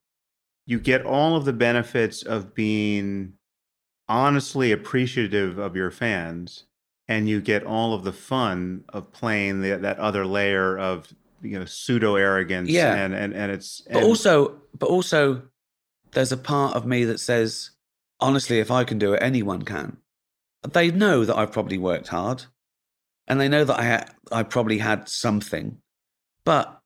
you 0.66 0.78
get 0.78 1.06
all 1.06 1.34
of 1.34 1.46
the 1.46 1.52
benefits 1.52 2.22
of 2.22 2.54
being 2.54 3.32
honestly 4.08 4.72
appreciative 4.72 5.58
of 5.58 5.76
your 5.76 5.90
fans 5.90 6.64
and 7.08 7.28
you 7.28 7.40
get 7.40 7.64
all 7.64 7.94
of 7.94 8.04
the 8.04 8.12
fun 8.12 8.84
of 8.90 9.12
playing 9.12 9.62
the, 9.62 9.76
that 9.78 9.98
other 9.98 10.26
layer 10.26 10.78
of 10.78 11.12
you 11.42 11.58
know 11.58 11.64
pseudo 11.64 12.16
arrogance 12.16 12.68
Yeah. 12.68 12.94
and 12.94 13.14
and 13.14 13.32
and 13.34 13.52
it's 13.52 13.80
But 13.82 13.96
and- 13.98 14.04
also, 14.06 14.60
but 14.78 14.88
also, 14.88 15.42
there's 16.12 16.32
a 16.32 16.36
part 16.36 16.74
of 16.74 16.86
me 16.86 17.04
that 17.04 17.18
says, 17.20 17.70
honestly, 18.20 18.58
if 18.58 18.70
I 18.70 18.84
can 18.84 18.98
do 18.98 19.12
it, 19.14 19.22
anyone 19.22 19.62
can. 19.62 19.98
They 20.72 20.90
know 20.90 21.24
that 21.24 21.36
I've 21.36 21.52
probably 21.52 21.78
worked 21.78 22.08
hard, 22.08 22.44
and 23.28 23.40
they 23.40 23.48
know 23.48 23.64
that 23.64 23.78
I 23.78 23.84
ha- 23.84 24.06
I 24.32 24.42
probably 24.42 24.78
had 24.78 25.08
something, 25.08 25.78
but 26.44 26.80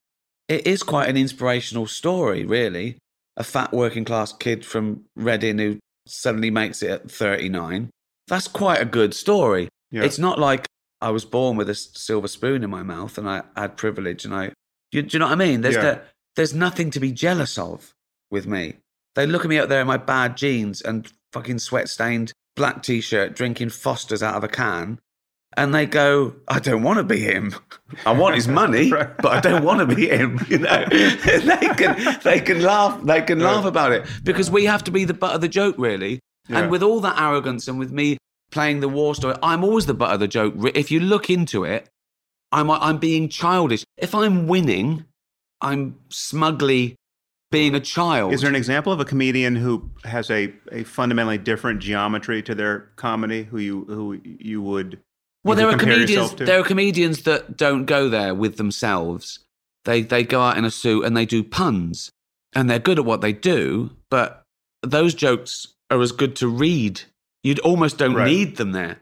it 0.49 0.67
is 0.67 0.83
quite 0.83 1.09
an 1.09 1.17
inspirational 1.17 1.87
story, 1.87 2.45
really. 2.45 2.99
A 3.39 3.45
fat 3.45 3.73
working 3.73 4.05
class 4.05 4.33
kid 4.35 4.67
from 4.67 5.05
Reading 5.17 5.57
who 5.59 5.79
suddenly 6.07 6.51
makes 6.51 6.83
it 6.83 6.91
at 6.91 7.11
39. 7.11 7.91
That's 8.29 8.49
quite 8.49 8.81
a 8.81 8.85
good 8.87 9.15
story. 9.15 9.69
yeah. 9.91 10.03
It's 10.05 10.19
not 10.19 10.39
like 10.39 10.67
I 11.01 11.11
was 11.11 11.25
born 11.25 11.57
with 11.57 11.69
a 11.69 11.75
silver 11.75 12.29
spoon 12.29 12.63
in 12.65 12.71
my 12.71 12.83
mouth 12.83 13.19
and 13.19 13.29
I 13.29 13.43
had 13.57 13.77
privilege 13.77 14.25
and 14.25 14.35
I. 14.35 14.53
You, 14.93 15.03
do 15.03 15.15
you 15.15 15.19
know 15.19 15.27
what 15.27 15.33
I 15.33 15.37
mean? 15.37 15.61
There's 15.63 15.75
Yeah. 15.77 15.83
the, 15.83 16.03
there's 16.37 16.55
nothing 16.55 16.91
to 16.93 17.01
be 17.01 17.13
jealous 17.13 17.59
of 17.59 17.93
with 18.31 18.47
me. 18.47 18.75
They 19.15 19.27
look 19.27 19.45
at 19.45 19.49
me 19.49 19.59
out 19.59 19.69
there 19.69 19.81
in 19.81 19.87
my 19.87 19.97
bad 19.99 20.37
jeans 20.37 20.81
and 20.81 21.11
fucking 21.33 21.59
sweat 21.59 21.89
stained 21.89 22.33
black 22.57 22.83
t 22.83 23.01
shirt, 23.01 23.35
drinking 23.35 23.71
Fosters 23.71 24.23
out 24.23 24.37
of 24.37 24.45
a 24.45 24.49
can, 24.49 24.99
and 25.57 25.75
they 25.75 25.87
go, 25.87 26.35
"I 26.49 26.59
don't 26.59 26.83
want 26.83 26.99
to 26.99 27.05
be 27.05 27.21
him. 27.21 27.55
I 28.07 28.13
want 28.13 28.35
his 28.35 28.49
money, 28.49 28.91
but 28.91 29.27
I 29.27 29.41
don't 29.41 29.65
want 29.65 29.81
to 29.81 29.95
be 29.95 30.09
him." 30.09 30.39
You 30.49 30.59
know, 30.59 30.85
they 30.91 31.69
can 31.77 32.19
they 32.23 32.41
can 32.41 32.63
laugh 32.63 33.03
they 33.03 33.23
can 33.23 33.41
laugh 33.41 33.65
about 33.65 33.93
it 33.93 34.07
because 34.23 34.51
we 34.51 34.65
have 34.67 34.85
to 34.85 34.91
be 34.91 35.05
the 35.05 35.15
butt 35.15 35.35
of 35.35 35.41
the 35.41 35.49
joke, 35.49 35.77
really. 35.79 36.21
Yeah. 36.49 36.61
And 36.61 36.71
with 36.71 36.83
all 36.83 37.01
that 37.01 37.21
arrogance 37.21 37.69
and 37.69 37.79
with 37.79 37.93
me 37.93 38.19
playing 38.51 38.81
the 38.81 38.89
war 38.89 39.15
story, 39.15 39.37
I'm 39.43 39.65
always 39.65 39.87
the 39.87 39.95
butt 39.95 40.13
of 40.13 40.21
the 40.21 40.29
joke. 40.29 40.55
If 40.75 40.91
you 40.91 41.01
look 41.01 41.31
into 41.31 41.65
it, 41.65 41.89
I'm, 42.51 42.71
I'm 42.71 42.99
being 42.99 43.29
childish. 43.29 43.85
If 43.97 44.15
I'm 44.15 44.47
winning, 44.47 45.07
I'm 45.61 45.99
smugly 46.11 46.97
being 47.51 47.75
a 47.75 47.81
child. 47.81 48.33
Is 48.33 48.41
there 48.41 48.51
an 48.51 48.57
example 48.57 48.93
of 48.93 49.01
a 49.01 49.05
comedian 49.05 49.57
who 49.57 49.91
has 50.05 50.31
a, 50.31 50.53
a 50.73 50.85
fundamentally 50.85 51.39
different 51.39 51.81
geometry 51.81 52.43
to 52.43 52.55
their 52.55 52.91
comedy 52.97 53.45
who 53.45 53.59
you 53.59 53.85
who 53.85 54.21
you 54.25 54.61
would 54.63 54.99
well, 55.45 55.57
there 55.57 55.69
are 55.69 55.77
comedians. 55.77 56.35
There 56.35 56.61
are 56.61 56.65
comedians 56.65 57.23
that 57.25 57.57
don't 57.57 57.85
go 57.87 58.09
there 58.09 58.35
with 58.35 58.57
themselves. 58.57 59.41
They 59.85 60.03
they 60.03 60.23
go 60.25 60.41
out 60.41 60.57
in 60.57 60.65
a 60.65 60.71
suit 60.71 61.05
and 61.05 61.17
they 61.17 61.27
do 61.27 61.43
puns, 61.43 62.11
and 62.55 62.69
they're 62.71 62.79
good 62.79 62.99
at 62.99 63.05
what 63.05 63.21
they 63.21 63.33
do. 63.33 63.91
But 64.11 64.43
those 64.83 65.15
jokes 65.15 65.69
are 65.91 66.01
as 66.01 66.13
good 66.13 66.37
to 66.37 66.49
read. 66.49 67.03
You 67.43 67.57
almost 67.65 67.99
don't 67.99 68.15
Right. 68.15 68.27
need 68.29 68.57
them 68.57 68.73
there. 68.73 69.01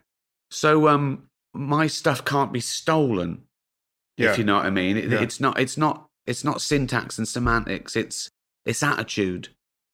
So 0.51 0.89
um, 0.89 1.27
my 1.55 1.87
stuff 1.87 2.25
can't 2.25 2.53
be 2.53 2.61
stolen. 2.61 3.43
Yeah. 4.17 4.33
If 4.33 4.39
you 4.39 4.45
know 4.45 4.57
what 4.57 4.67
I 4.67 4.71
mean. 4.71 4.97
It, 4.97 5.11
Yeah. 5.11 5.21
It's 5.21 5.41
not. 5.41 5.59
It's 5.61 5.77
not. 5.77 6.07
It's 6.27 6.45
not 6.45 6.61
syntax 6.63 7.19
and 7.19 7.29
semantics. 7.29 7.97
It's 7.97 8.31
it's 8.65 8.83
attitude. 8.83 9.49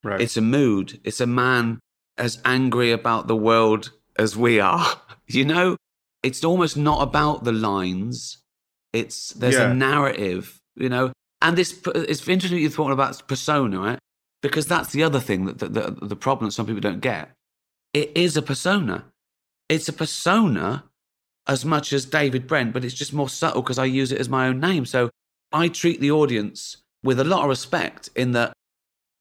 right. 0.05 0.21
It's 0.21 0.37
a 0.37 0.41
mood. 0.41 1.01
It's 1.05 1.21
a 1.21 1.27
man 1.27 1.81
as 2.19 2.41
angry 2.45 2.93
about 2.93 3.27
the 3.27 3.37
world 3.37 3.91
as 4.19 4.37
we 4.37 4.61
are. 4.61 5.01
You 5.29 5.45
know, 5.45 5.77
it's 6.27 6.43
almost 6.45 6.77
not 6.77 7.01
about 7.09 7.45
the 7.45 7.53
lines. 7.53 8.39
It's 8.93 9.19
there's 9.41 9.55
Yeah. 9.55 9.71
a 9.71 9.75
narrative. 9.75 10.45
You 10.85 10.91
know, 10.95 11.13
and 11.41 11.57
this 11.57 11.71
it's 12.11 12.27
interesting 12.29 12.61
you're 12.61 12.71
talking 12.71 12.93
about 12.93 13.27
persona, 13.29 13.77
right? 13.81 13.99
Because 14.43 14.67
that's 14.67 14.91
the 14.93 15.03
other 15.09 15.21
thing 15.21 15.47
that 15.47 15.59
the, 15.59 15.69
the, 15.69 16.07
the 16.13 16.17
problem 16.27 16.49
that 16.49 16.53
some 16.53 16.67
people 16.67 16.81
don't 16.89 17.01
get. 17.01 17.31
It 17.95 18.09
is 18.15 18.37
a 18.37 18.43
persona. 18.43 18.97
It's 19.75 19.89
a 19.89 19.93
persona 20.05 20.85
as 21.47 21.65
much 21.65 21.93
as 21.93 22.05
David 22.05 22.47
Brent, 22.47 22.73
but 22.75 22.85
it's 22.85 22.95
just 23.03 23.13
more 23.15 23.29
subtle 23.29 23.63
because 23.63 23.79
I 23.79 23.85
use 24.01 24.13
it 24.13 24.21
as 24.21 24.29
my 24.29 24.49
own 24.49 24.61
name. 24.61 24.85
So 24.85 25.09
I 25.53 25.69
treat 25.69 26.01
the 26.01 26.11
audience 26.11 26.77
with 27.03 27.19
a 27.21 27.25
lot 27.25 27.43
of 27.45 27.49
respect 27.49 28.11
in 28.15 28.33
that 28.33 28.53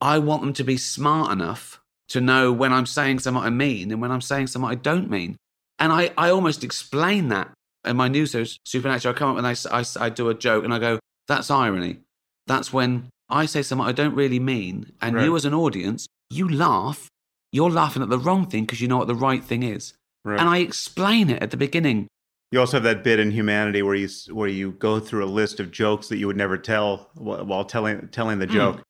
I 0.01 0.19
want 0.19 0.41
them 0.41 0.53
to 0.53 0.63
be 0.63 0.77
smart 0.77 1.31
enough 1.31 1.79
to 2.09 2.19
know 2.19 2.51
when 2.51 2.73
I'm 2.73 2.85
saying 2.85 3.19
something 3.19 3.43
I 3.43 3.49
mean 3.49 3.91
and 3.91 4.01
when 4.01 4.11
I'm 4.11 4.21
saying 4.21 4.47
something 4.47 4.69
I 4.69 4.75
don't 4.75 5.09
mean. 5.09 5.37
And 5.79 5.91
I, 5.91 6.11
I 6.17 6.29
almost 6.29 6.63
explain 6.63 7.29
that 7.29 7.51
in 7.85 7.97
my 7.97 8.07
new 8.07 8.25
show, 8.25 8.43
Supernature. 8.65 9.09
I 9.09 9.13
come 9.13 9.31
up 9.31 9.37
and 9.37 9.47
I, 9.47 9.55
I, 9.71 9.83
I 9.99 10.09
do 10.09 10.29
a 10.29 10.33
joke 10.33 10.63
and 10.63 10.73
I 10.73 10.79
go, 10.79 10.99
that's 11.27 11.51
irony. 11.51 11.99
That's 12.47 12.71
when 12.71 13.09
I 13.29 13.45
say 13.45 13.61
something 13.61 13.85
I 13.87 13.91
don't 13.91 14.15
really 14.15 14.39
mean. 14.39 14.91
And 15.01 15.19
you, 15.19 15.35
as 15.35 15.45
an 15.45 15.53
audience, 15.53 16.07
you 16.29 16.47
laugh. 16.47 17.09
You're 17.51 17.69
laughing 17.71 18.03
at 18.03 18.09
the 18.09 18.19
wrong 18.19 18.47
thing 18.47 18.65
because 18.65 18.81
you 18.81 18.87
know 18.87 18.97
what 18.97 19.07
the 19.07 19.15
right 19.15 19.43
thing 19.43 19.63
is. 19.63 19.93
right. 20.23 20.39
And 20.39 20.49
I 20.49 20.57
explain 20.57 21.29
it 21.29 21.41
at 21.41 21.51
the 21.51 21.57
beginning. 21.57 22.07
You 22.51 22.59
also 22.59 22.77
have 22.77 22.83
that 22.83 23.03
bit 23.03 23.19
in 23.19 23.31
Humanity 23.31 23.81
where 23.81 23.95
you 23.95 24.07
where 24.31 24.47
you 24.49 24.71
go 24.73 24.99
through 24.99 25.23
a 25.23 25.27
list 25.27 25.59
of 25.59 25.71
jokes 25.71 26.07
that 26.09 26.17
you 26.17 26.27
would 26.27 26.37
never 26.37 26.57
tell 26.57 27.09
while 27.15 27.65
telling 27.65 28.07
telling 28.09 28.39
the 28.39 28.45
Hmm. 28.45 28.53
joke. 28.53 28.81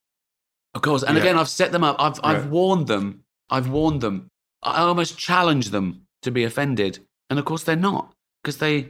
Of 0.73 0.81
course. 0.81 1.03
And 1.03 1.15
Yeah. 1.15 1.23
again, 1.23 1.37
I've 1.37 1.49
set 1.49 1.71
them 1.71 1.83
up. 1.83 1.95
I've 1.99 2.19
I've 2.23 2.43
Right. 2.43 2.51
warned 2.51 2.87
them. 2.87 3.21
I've 3.49 3.69
warned 3.69 4.01
them. 4.01 4.27
I 4.63 4.81
almost 4.81 5.17
challenge 5.17 5.69
them 5.69 6.01
to 6.25 6.31
be 6.31 6.43
offended. 6.43 6.99
And 7.29 7.39
of 7.39 7.45
course 7.45 7.63
they're 7.63 7.75
not, 7.75 8.13
because 8.43 8.57
they 8.57 8.89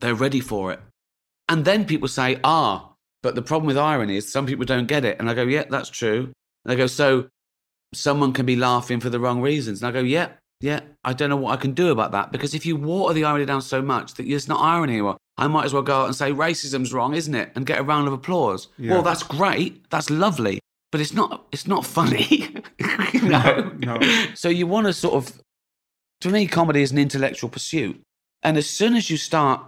they're 0.00 0.14
ready 0.14 0.40
for 0.40 0.72
it. 0.72 0.80
And 1.48 1.64
then 1.64 1.84
people 1.84 2.08
say, 2.08 2.38
ah, 2.44 2.92
but 3.22 3.34
the 3.34 3.42
problem 3.42 3.66
with 3.66 3.78
irony 3.78 4.16
is 4.16 4.30
some 4.30 4.46
people 4.46 4.64
don't 4.64 4.86
get 4.86 5.04
it. 5.04 5.18
And 5.18 5.28
I 5.28 5.34
go, 5.34 5.42
yeah, 5.42 5.64
that's 5.68 5.90
true. 5.90 6.32
And 6.64 6.72
they 6.72 6.76
go, 6.76 6.86
so 6.86 7.28
someone 7.94 8.32
can 8.32 8.46
be 8.46 8.56
laughing 8.56 9.00
for 9.00 9.10
the 9.10 9.18
wrong 9.18 9.40
reasons. 9.40 9.82
And 9.82 9.88
I 9.88 9.92
go, 9.92 10.04
yeah, 10.04 10.28
yeah, 10.60 10.80
I 11.04 11.12
don't 11.12 11.30
know 11.30 11.36
what 11.36 11.52
I 11.52 11.56
can 11.56 11.72
do 11.72 11.90
about 11.90 12.12
that. 12.12 12.32
Because 12.32 12.54
if 12.54 12.66
you 12.66 12.76
water 12.76 13.14
the 13.14 13.24
irony 13.24 13.46
down 13.46 13.62
so 13.62 13.80
much 13.80 14.14
that 14.14 14.26
it's 14.26 14.48
not 14.48 14.60
irony 14.60 14.94
anymore, 14.94 15.16
I 15.36 15.46
might 15.46 15.64
as 15.64 15.72
well 15.72 15.82
go 15.82 16.02
out 16.02 16.06
and 16.06 16.16
say 16.16 16.32
racism's 16.32 16.92
wrong, 16.92 17.14
isn't 17.14 17.34
it? 17.34 17.52
And 17.54 17.66
get 17.66 17.78
a 17.78 17.82
round 17.82 18.06
of 18.06 18.12
applause. 18.12 18.68
Yeah. 18.76 18.92
Well, 18.92 19.02
that's 19.02 19.22
great. 19.22 19.88
That's 19.90 20.10
lovely. 20.10 20.60
But 20.90 21.00
it's 21.00 21.12
not 21.12 21.46
it's 21.52 21.66
not 21.66 21.84
funny. 21.84 22.26
you 23.12 23.22
know? 23.22 23.72
No. 23.78 24.00
So 24.34 24.48
you 24.48 24.66
want 24.66 24.86
to 24.86 24.92
sort 24.92 25.14
of 25.14 25.40
to 26.20 26.28
me, 26.30 26.46
comedy 26.46 26.82
is 26.82 26.92
an 26.92 26.98
intellectual 26.98 27.50
pursuit. 27.50 28.00
And 28.42 28.56
as 28.56 28.68
soon 28.68 28.94
as 28.94 29.10
you 29.10 29.16
start, 29.16 29.60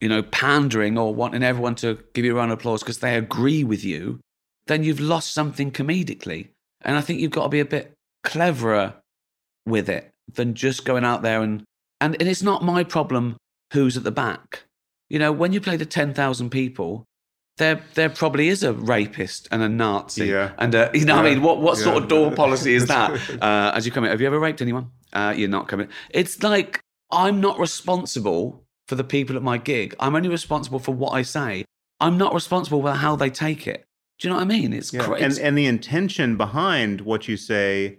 you 0.00 0.08
know, 0.08 0.22
pandering 0.22 0.96
or 0.96 1.14
wanting 1.14 1.42
everyone 1.42 1.74
to 1.76 1.98
give 2.14 2.24
you 2.24 2.32
a 2.32 2.34
round 2.36 2.52
of 2.52 2.58
applause 2.58 2.82
because 2.82 2.98
they 2.98 3.16
agree 3.16 3.64
with 3.64 3.84
you, 3.84 4.20
then 4.66 4.84
you've 4.84 5.00
lost 5.00 5.32
something 5.32 5.70
comedically. 5.70 6.48
And 6.82 6.96
I 6.96 7.00
think 7.00 7.20
you've 7.20 7.30
got 7.30 7.44
to 7.44 7.48
be 7.48 7.60
a 7.60 7.64
bit 7.64 7.92
cleverer 8.24 8.94
with 9.66 9.88
it 9.88 10.10
than 10.34 10.54
just 10.54 10.84
going 10.84 11.04
out 11.04 11.22
there 11.22 11.42
and 11.42 11.64
and, 12.00 12.16
and 12.18 12.28
it's 12.30 12.42
not 12.42 12.64
my 12.64 12.82
problem 12.82 13.36
who's 13.74 13.96
at 13.96 14.04
the 14.04 14.10
back. 14.10 14.62
You 15.10 15.18
know, 15.18 15.32
when 15.32 15.52
you 15.52 15.60
play 15.60 15.76
to 15.76 15.84
ten 15.84 16.14
thousand 16.14 16.50
people, 16.50 17.04
there 17.58 17.82
there 17.94 18.08
probably 18.08 18.48
is 18.48 18.62
a 18.62 18.72
rapist 18.72 19.48
and 19.50 19.62
a 19.62 19.68
Nazi. 19.68 20.26
Yeah. 20.26 20.52
And 20.56 20.74
uh, 20.74 20.90
you 20.94 21.04
know, 21.04 21.16
what 21.16 21.26
I 21.26 21.30
mean, 21.30 21.42
what 21.42 21.60
what 21.60 21.76
sort 21.76 22.02
of 22.02 22.08
door 22.08 22.30
policy 22.30 22.74
is 22.74 22.86
that? 22.86 23.10
Uh, 23.42 23.72
as 23.74 23.86
you 23.86 23.92
come 23.92 24.04
in, 24.04 24.10
have 24.10 24.20
you 24.20 24.26
ever 24.26 24.38
raped 24.38 24.62
anyone? 24.62 24.90
Uh, 25.12 25.34
you're 25.36 25.48
not 25.48 25.68
coming. 25.68 25.88
It's 26.10 26.42
like 26.42 26.80
I'm 27.10 27.40
not 27.40 27.58
responsible 27.58 28.62
for 28.88 28.94
the 28.94 29.04
people 29.04 29.36
at 29.36 29.42
my 29.42 29.58
gig. 29.58 29.94
I'm 30.00 30.14
only 30.14 30.28
responsible 30.28 30.78
for 30.78 30.92
what 30.94 31.10
I 31.10 31.22
say. 31.22 31.64
I'm 32.00 32.16
not 32.16 32.34
responsible 32.34 32.80
for 32.82 32.92
how 32.92 33.16
they 33.16 33.30
take 33.30 33.66
it. 33.66 33.84
Do 34.18 34.28
you 34.28 34.30
know 34.30 34.36
what 34.36 34.44
I 34.44 34.48
mean? 34.48 34.72
It's 34.72 34.92
Yeah. 34.92 35.04
crazy. 35.04 35.24
And 35.24 35.38
and 35.38 35.58
the 35.58 35.66
intention 35.66 36.36
behind 36.36 37.02
what 37.02 37.28
you 37.28 37.36
say 37.36 37.98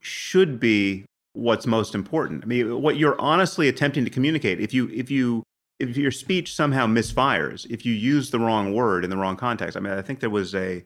should 0.00 0.60
be 0.60 1.06
what's 1.32 1.66
most 1.66 1.94
important. 1.94 2.44
I 2.44 2.46
mean, 2.46 2.80
what 2.80 2.96
you're 2.96 3.20
honestly 3.20 3.68
attempting 3.68 4.04
to 4.04 4.10
communicate. 4.10 4.60
If 4.60 4.72
you 4.74 4.88
if 4.90 5.10
you 5.10 5.42
if 5.80 5.96
your 5.96 6.10
speech 6.10 6.54
somehow 6.54 6.86
misfires, 6.86 7.66
if 7.68 7.84
you 7.84 7.92
use 7.92 8.30
the 8.30 8.38
wrong 8.38 8.74
word 8.74 9.04
in 9.04 9.10
the 9.10 9.16
wrong 9.16 9.36
context. 9.36 9.76
I 9.76 9.80
mean, 9.80 9.92
I 9.92 10.02
think 10.02 10.20
there 10.20 10.30
was 10.30 10.54
a 10.54 10.84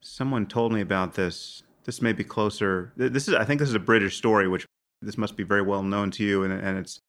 someone 0.00 0.46
told 0.46 0.72
me 0.72 0.80
about 0.80 1.14
this. 1.14 1.62
This 1.84 2.00
may 2.02 2.12
be 2.12 2.24
closer. 2.24 2.92
This 2.96 3.28
is 3.28 3.34
I 3.34 3.44
think 3.44 3.58
this 3.60 3.68
is 3.68 3.74
a 3.74 3.80
British 3.80 4.16
story, 4.16 4.48
which 4.48 4.66
this 5.00 5.18
must 5.18 5.36
be 5.36 5.42
very 5.42 5.62
well 5.62 5.82
known 5.82 6.10
to 6.12 6.24
you, 6.24 6.42
and 6.44 6.52
and 6.52 6.78
it's 6.78 7.00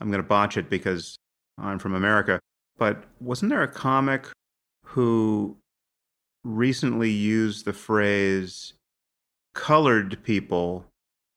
I'm 0.00 0.08
going 0.10 0.22
to 0.22 0.28
botch 0.28 0.56
it 0.56 0.68
because 0.70 1.16
I'm 1.58 1.78
from 1.78 1.94
America. 1.94 2.40
But 2.78 3.04
wasn't 3.20 3.50
there 3.50 3.62
a 3.62 3.68
comic 3.68 4.26
who 4.84 5.56
recently 6.44 7.10
used 7.10 7.64
the 7.64 7.72
phrase 7.72 8.72
colored 9.54 10.22
people 10.24 10.84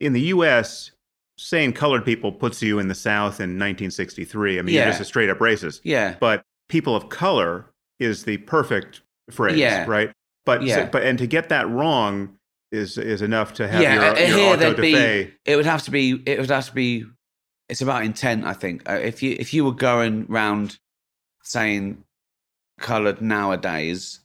in 0.00 0.12
the 0.14 0.20
US 0.22 0.90
saying 1.38 1.74
colored 1.74 2.04
people 2.04 2.32
puts 2.32 2.62
you 2.62 2.78
in 2.78 2.88
the 2.88 2.94
south 2.94 3.40
in 3.40 3.50
1963 3.50 4.58
i 4.58 4.62
mean 4.62 4.74
you're 4.74 4.84
just 4.86 5.00
a 5.02 5.04
straight 5.04 5.28
up 5.28 5.38
racist 5.38 5.80
yeah. 5.84 6.16
but 6.18 6.42
people 6.70 6.96
of 6.96 7.10
color 7.10 7.66
is 8.00 8.24
the 8.24 8.38
perfect 8.38 9.02
phrase 9.30 9.58
Yeah. 9.58 9.84
right 9.86 10.10
but 10.46 10.60
so- 10.60 10.64
Yeah. 10.66 10.88
but 10.90 11.02
and 11.02 11.18
to 11.18 11.26
get 11.26 11.50
that 11.50 11.68
wrong 11.68 12.34
is 12.72 12.98
is 12.98 13.22
enough 13.22 13.54
to 13.54 13.68
have 13.68 13.80
Yeah, 13.80 13.94
your, 13.94 14.04
uh, 14.04 14.18
your 14.18 14.38
here 14.38 14.56
there'd 14.56 14.76
be- 14.76 15.32
it 15.44 15.56
would 15.56 15.66
have 15.66 15.82
to 15.84 15.90
be 15.90 16.22
it 16.26 16.38
would 16.38 16.50
have 16.50 16.66
to 16.66 16.74
be 16.74 17.04
it's 17.68 17.80
about 17.82 18.04
intent 18.04 18.44
i 18.44 18.52
think. 18.52 18.88
Uh, 18.88 18.94
if 18.94 19.22
you 19.22 19.36
if 19.38 19.52
you 19.54 19.64
were 19.64 19.72
going 19.72 20.26
round 20.28 20.78
saying 21.42 22.02
colored 22.78 23.20
nowadays 23.22 24.20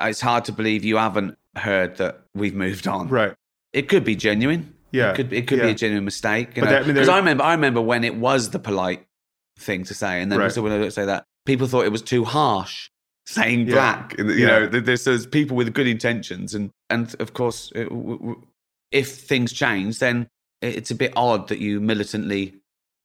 it's 0.00 0.20
hard 0.20 0.44
to 0.44 0.52
believe 0.52 0.84
you 0.84 0.96
haven't 0.96 1.38
heard 1.56 1.96
that 1.96 2.20
we've 2.34 2.54
moved 2.54 2.86
on. 2.86 3.08
Right. 3.08 3.34
It 3.72 3.88
could 3.88 4.04
be 4.04 4.14
genuine. 4.14 4.74
Yeah. 4.92 5.10
it 5.12 5.16
could 5.16 5.32
it 5.32 5.46
could 5.46 5.58
yeah. 5.58 5.64
be 5.66 5.70
a 5.70 5.74
genuine 5.74 6.04
mistake 6.04 6.54
that- 6.54 6.64
I 6.64 6.78
mean, 6.80 6.94
because 6.94 7.08
I, 7.08 7.18
remember 7.18 7.44
i 7.44 7.52
remember 7.52 7.80
when 7.80 8.04
it 8.04 8.16
was 8.16 8.50
the 8.50 8.58
polite 8.58 9.06
thing 9.58 9.84
to 9.84 9.94
say 9.94 10.20
and 10.22 10.30
then 10.30 10.38
Right. 10.38 10.52
so 10.52 10.62
when 10.62 10.90
say 10.90 11.04
that 11.06 11.26
people 11.44 11.66
thought 11.66 11.84
it 11.84 11.92
was 11.92 12.02
too 12.02 12.24
harsh 12.24 12.90
saying 13.26 13.66
Yeah. 13.66 13.74
black 13.74 14.14
you 14.18 14.24
Yeah. 14.32 14.46
know 14.46 14.66
there- 14.66 14.80
there's, 14.80 15.04
there's 15.04 15.26
people 15.26 15.56
with 15.56 15.72
good 15.74 15.86
intentions 15.86 16.54
and 16.54 16.70
and 16.90 17.14
of 17.18 17.34
course 17.34 17.72
uh, 17.74 17.80
it, 17.80 17.88
w- 17.88 18.18
w- 18.18 18.42
if 18.92 19.08
things 19.18 19.52
change 19.52 19.98
then 19.98 20.28
it's 20.62 20.90
a 20.90 20.94
bit 20.94 21.12
odd 21.16 21.48
that 21.48 21.58
you 21.58 21.80
militantly 21.80 22.54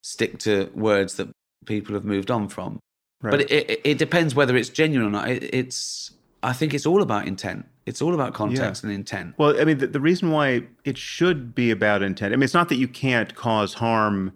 stick 0.03 0.37
to 0.39 0.69
words 0.75 1.15
that 1.15 1.27
people 1.65 1.93
have 1.95 2.05
moved 2.05 2.29
on 2.31 2.47
from 2.47 2.79
right. 3.21 3.31
but 3.31 3.41
it, 3.41 3.51
it, 3.69 3.81
it 3.83 3.97
depends 3.97 4.35
whether 4.35 4.55
it's 4.55 4.69
genuine 4.69 5.07
or 5.07 5.11
not 5.11 5.29
it, 5.29 5.43
it's 5.53 6.11
i 6.43 6.53
think 6.53 6.73
it's 6.73 6.85
all 6.85 7.01
about 7.01 7.27
intent 7.27 7.65
it's 7.87 8.01
all 8.01 8.13
about 8.13 8.33
context 8.35 8.83
and 8.83 8.93
intent 8.93 9.33
Well, 9.39 9.59
I 9.59 9.65
mean, 9.65 9.79
the, 9.79 9.87
the 9.87 9.99
reason 9.99 10.29
why 10.29 10.63
it 10.85 10.99
should 10.99 11.55
be 11.55 11.71
about 11.71 12.03
intent. 12.03 12.31
I 12.31 12.35
mean, 12.35 12.43
it's 12.43 12.53
not 12.53 12.69
that 12.69 12.75
you 12.75 12.87
can't 12.87 13.33
cause 13.33 13.73
harm 13.73 14.33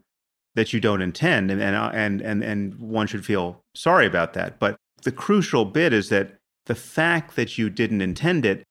that 0.56 0.74
you 0.74 0.80
don't 0.80 1.04
intend, 1.04 1.52
and 1.52 1.62
and 1.62 1.76
and 1.76 2.22
and, 2.22 2.44
and 2.44 2.74
one 2.80 3.06
should 3.06 3.24
feel 3.24 3.62
sorry 3.76 4.08
about 4.08 4.34
that. 4.34 4.58
But 4.60 4.78
the 5.04 5.12
crucial 5.12 5.66
bit 5.66 5.94
is 5.94 6.10
that 6.10 6.38
the 6.66 6.76
fact 6.76 7.36
that 7.36 7.58
you 7.58 7.70
didn't 7.70 8.02
intend 8.02 8.46
it 8.46 8.64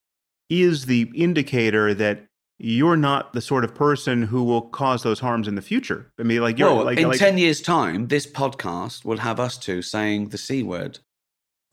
is 0.49 0.85
the 0.85 1.09
indicator 1.15 1.93
that 1.93 2.25
you're 2.57 2.97
not 2.97 3.33
the 3.33 3.41
sort 3.41 3.63
of 3.63 3.75
person 3.75 4.23
who 4.23 4.43
will 4.43 4.61
cause 4.61 5.03
those 5.03 5.19
harms 5.19 5.47
in 5.47 5.55
the 5.55 5.61
future. 5.61 6.11
I 6.19 6.23
mean, 6.23 6.41
like 6.41 6.57
you're 6.57 6.73
well, 6.73 6.85
like, 6.85 6.97
in 6.97 7.09
like 7.09 7.19
10 7.19 7.37
years' 7.37 7.61
time, 7.61 8.07
this 8.07 8.25
podcast 8.25 9.03
will 9.03 9.17
have 9.17 9.39
us 9.39 9.57
two 9.57 9.81
saying 9.81 10.29
the 10.29 10.37
C 10.37 10.63
word, 10.63 10.99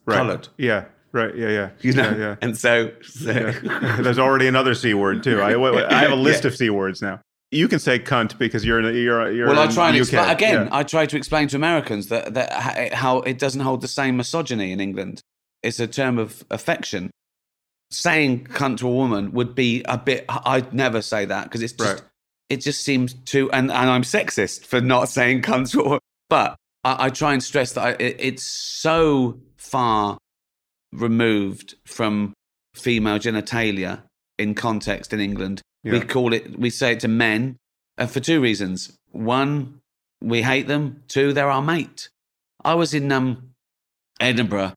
right. 0.06 0.16
coloured. 0.16 0.48
Yeah. 0.56 0.86
Right. 1.12 1.36
Yeah. 1.36 1.48
Yeah. 1.50 1.70
you 1.82 1.92
know? 1.92 2.10
Yeah. 2.10 2.16
yeah. 2.16 2.36
And 2.40 2.56
so, 2.56 2.90
so 3.02 3.30
Yeah. 3.30 3.96
There's 4.00 4.18
already 4.18 4.46
another 4.46 4.74
c 4.74 4.94
word 4.94 5.22
too. 5.22 5.40
I, 5.40 5.54
I 5.54 6.00
have 6.00 6.12
a 6.12 6.14
list 6.30 6.44
of 6.44 6.56
c 6.56 6.70
words 6.70 7.02
now. 7.02 7.20
You 7.52 7.68
can 7.68 7.78
say 7.78 7.98
cunt 7.98 8.38
because 8.38 8.64
you're 8.64 8.80
in, 8.80 8.94
you're 8.96 9.30
you're. 9.30 9.46
well, 9.46 9.58
I 9.58 9.66
try 9.66 9.88
and 9.88 9.98
explain 9.98 10.30
again. 10.30 10.66
Yeah. 10.66 10.68
I 10.72 10.82
try 10.82 11.04
to 11.04 11.16
explain 11.16 11.48
to 11.48 11.56
Americans 11.56 12.08
that 12.08 12.34
that 12.34 12.92
how 12.94 13.18
it 13.18 13.38
doesn't 13.38 13.60
hold 13.60 13.82
the 13.82 13.88
same 13.88 14.16
misogyny 14.16 14.72
in 14.72 14.80
England. 14.80 15.20
It's 15.62 15.78
a 15.78 15.86
term 15.86 16.18
of 16.18 16.44
affection. 16.50 17.10
Saying 17.90 18.46
"cunt" 18.46 18.78
to 18.78 18.88
a 18.88 18.90
woman 18.90 19.32
would 19.32 19.54
be 19.54 19.82
a 19.84 19.98
bit. 19.98 20.24
I'd 20.28 20.72
never 20.72 21.02
say 21.02 21.26
that 21.26 21.44
because 21.44 21.62
it's 21.62 21.74
just. 21.74 22.00
Right. 22.00 22.02
It 22.48 22.60
just 22.60 22.84
seems 22.84 23.14
too, 23.14 23.50
and, 23.50 23.70
and 23.70 23.90
I'm 23.90 24.02
sexist 24.02 24.66
for 24.66 24.80
not 24.80 25.08
saying 25.08 25.42
"cunt" 25.42 25.70
to 25.72 25.80
a 25.80 25.84
woman. 25.84 26.00
But 26.30 26.56
I, 26.84 27.06
I 27.06 27.10
try 27.10 27.34
and 27.34 27.42
stress 27.42 27.74
that 27.74 27.84
I, 27.84 27.90
it, 28.02 28.16
it's 28.18 28.44
so 28.44 29.40
far 29.56 30.16
removed 30.92 31.74
from 31.86 32.32
female 32.74 33.18
genitalia 33.18 34.02
in 34.38 34.54
context 34.54 35.12
in 35.12 35.20
England. 35.20 35.60
We 35.84 36.00
call 36.00 36.32
it, 36.32 36.58
we 36.58 36.70
say 36.70 36.92
it 36.92 37.00
to 37.00 37.08
men 37.08 37.56
uh, 37.98 38.06
for 38.06 38.20
two 38.20 38.40
reasons. 38.40 38.96
One, 39.10 39.80
we 40.20 40.42
hate 40.42 40.68
them. 40.68 41.02
Two, 41.08 41.32
they're 41.32 41.50
our 41.50 41.62
mate. 41.62 42.08
I 42.64 42.74
was 42.74 42.94
in 42.94 43.10
um, 43.10 43.50
Edinburgh 44.20 44.74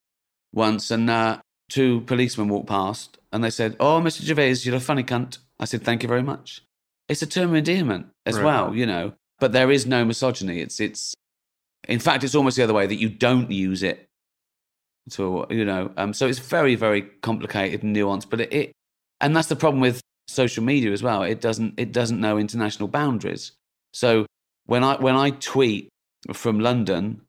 once 0.53 0.89
and 0.89 1.10
uh, 1.10 1.41
two 1.70 2.01
policemen 2.01 2.47
walked 2.49 2.68
past 2.68 3.18
and 3.32 3.43
they 3.43 3.49
said, 3.51 3.76
Oh, 3.80 4.01
Mr. 4.01 4.22
Gervais, 4.22 4.56
you're 4.62 4.76
a 4.76 4.80
funny 4.80 5.03
cunt. 5.03 5.38
I 5.60 5.66
said, 5.66 5.84
Thank 5.84 6.01
you 6.03 6.10
very 6.10 6.24
much. 6.24 6.64
It's 7.08 7.22
a 7.22 7.28
term 7.28 7.49
of 7.49 7.56
endearment 7.56 8.08
as 8.26 8.38
Right. 8.38 8.45
well, 8.45 8.76
you 8.76 8.88
know, 8.88 9.14
but 9.39 9.51
there 9.51 9.70
is 9.70 9.86
no 9.86 10.03
misogyny. 10.03 10.60
It's, 10.60 10.80
it's, 10.80 11.14
in 11.88 11.99
fact, 11.99 12.24
it's 12.24 12.34
almost 12.34 12.58
the 12.58 12.64
other 12.64 12.74
way 12.74 12.88
that 12.88 12.95
you 12.95 13.10
don't 13.10 13.51
use 13.51 13.84
it 13.84 14.08
to, 15.12 15.45
you 15.51 15.66
know, 15.66 15.91
um, 15.97 16.14
so 16.14 16.28
it's 16.28 16.39
very, 16.39 16.74
very 16.74 17.03
complicated 17.22 17.84
and 17.84 17.95
nuanced, 17.95 18.28
but 18.30 18.41
it, 18.41 18.51
it, 18.53 18.72
and 19.22 19.36
that's 19.36 19.49
the 19.49 19.56
problem 19.56 19.82
with 19.82 20.01
social 20.28 20.64
media 20.64 20.92
as 20.92 21.04
well. 21.04 21.24
It 21.24 21.42
doesn't, 21.42 21.76
it 21.78 21.92
doesn't 21.92 22.20
know 22.20 22.38
international 22.38 22.88
boundaries. 22.88 23.52
So 23.94 24.26
when 24.66 24.84
I, 24.84 24.96
when 24.96 25.16
I 25.16 25.32
tweet 25.32 25.90
from 26.34 26.60
London, 26.60 27.22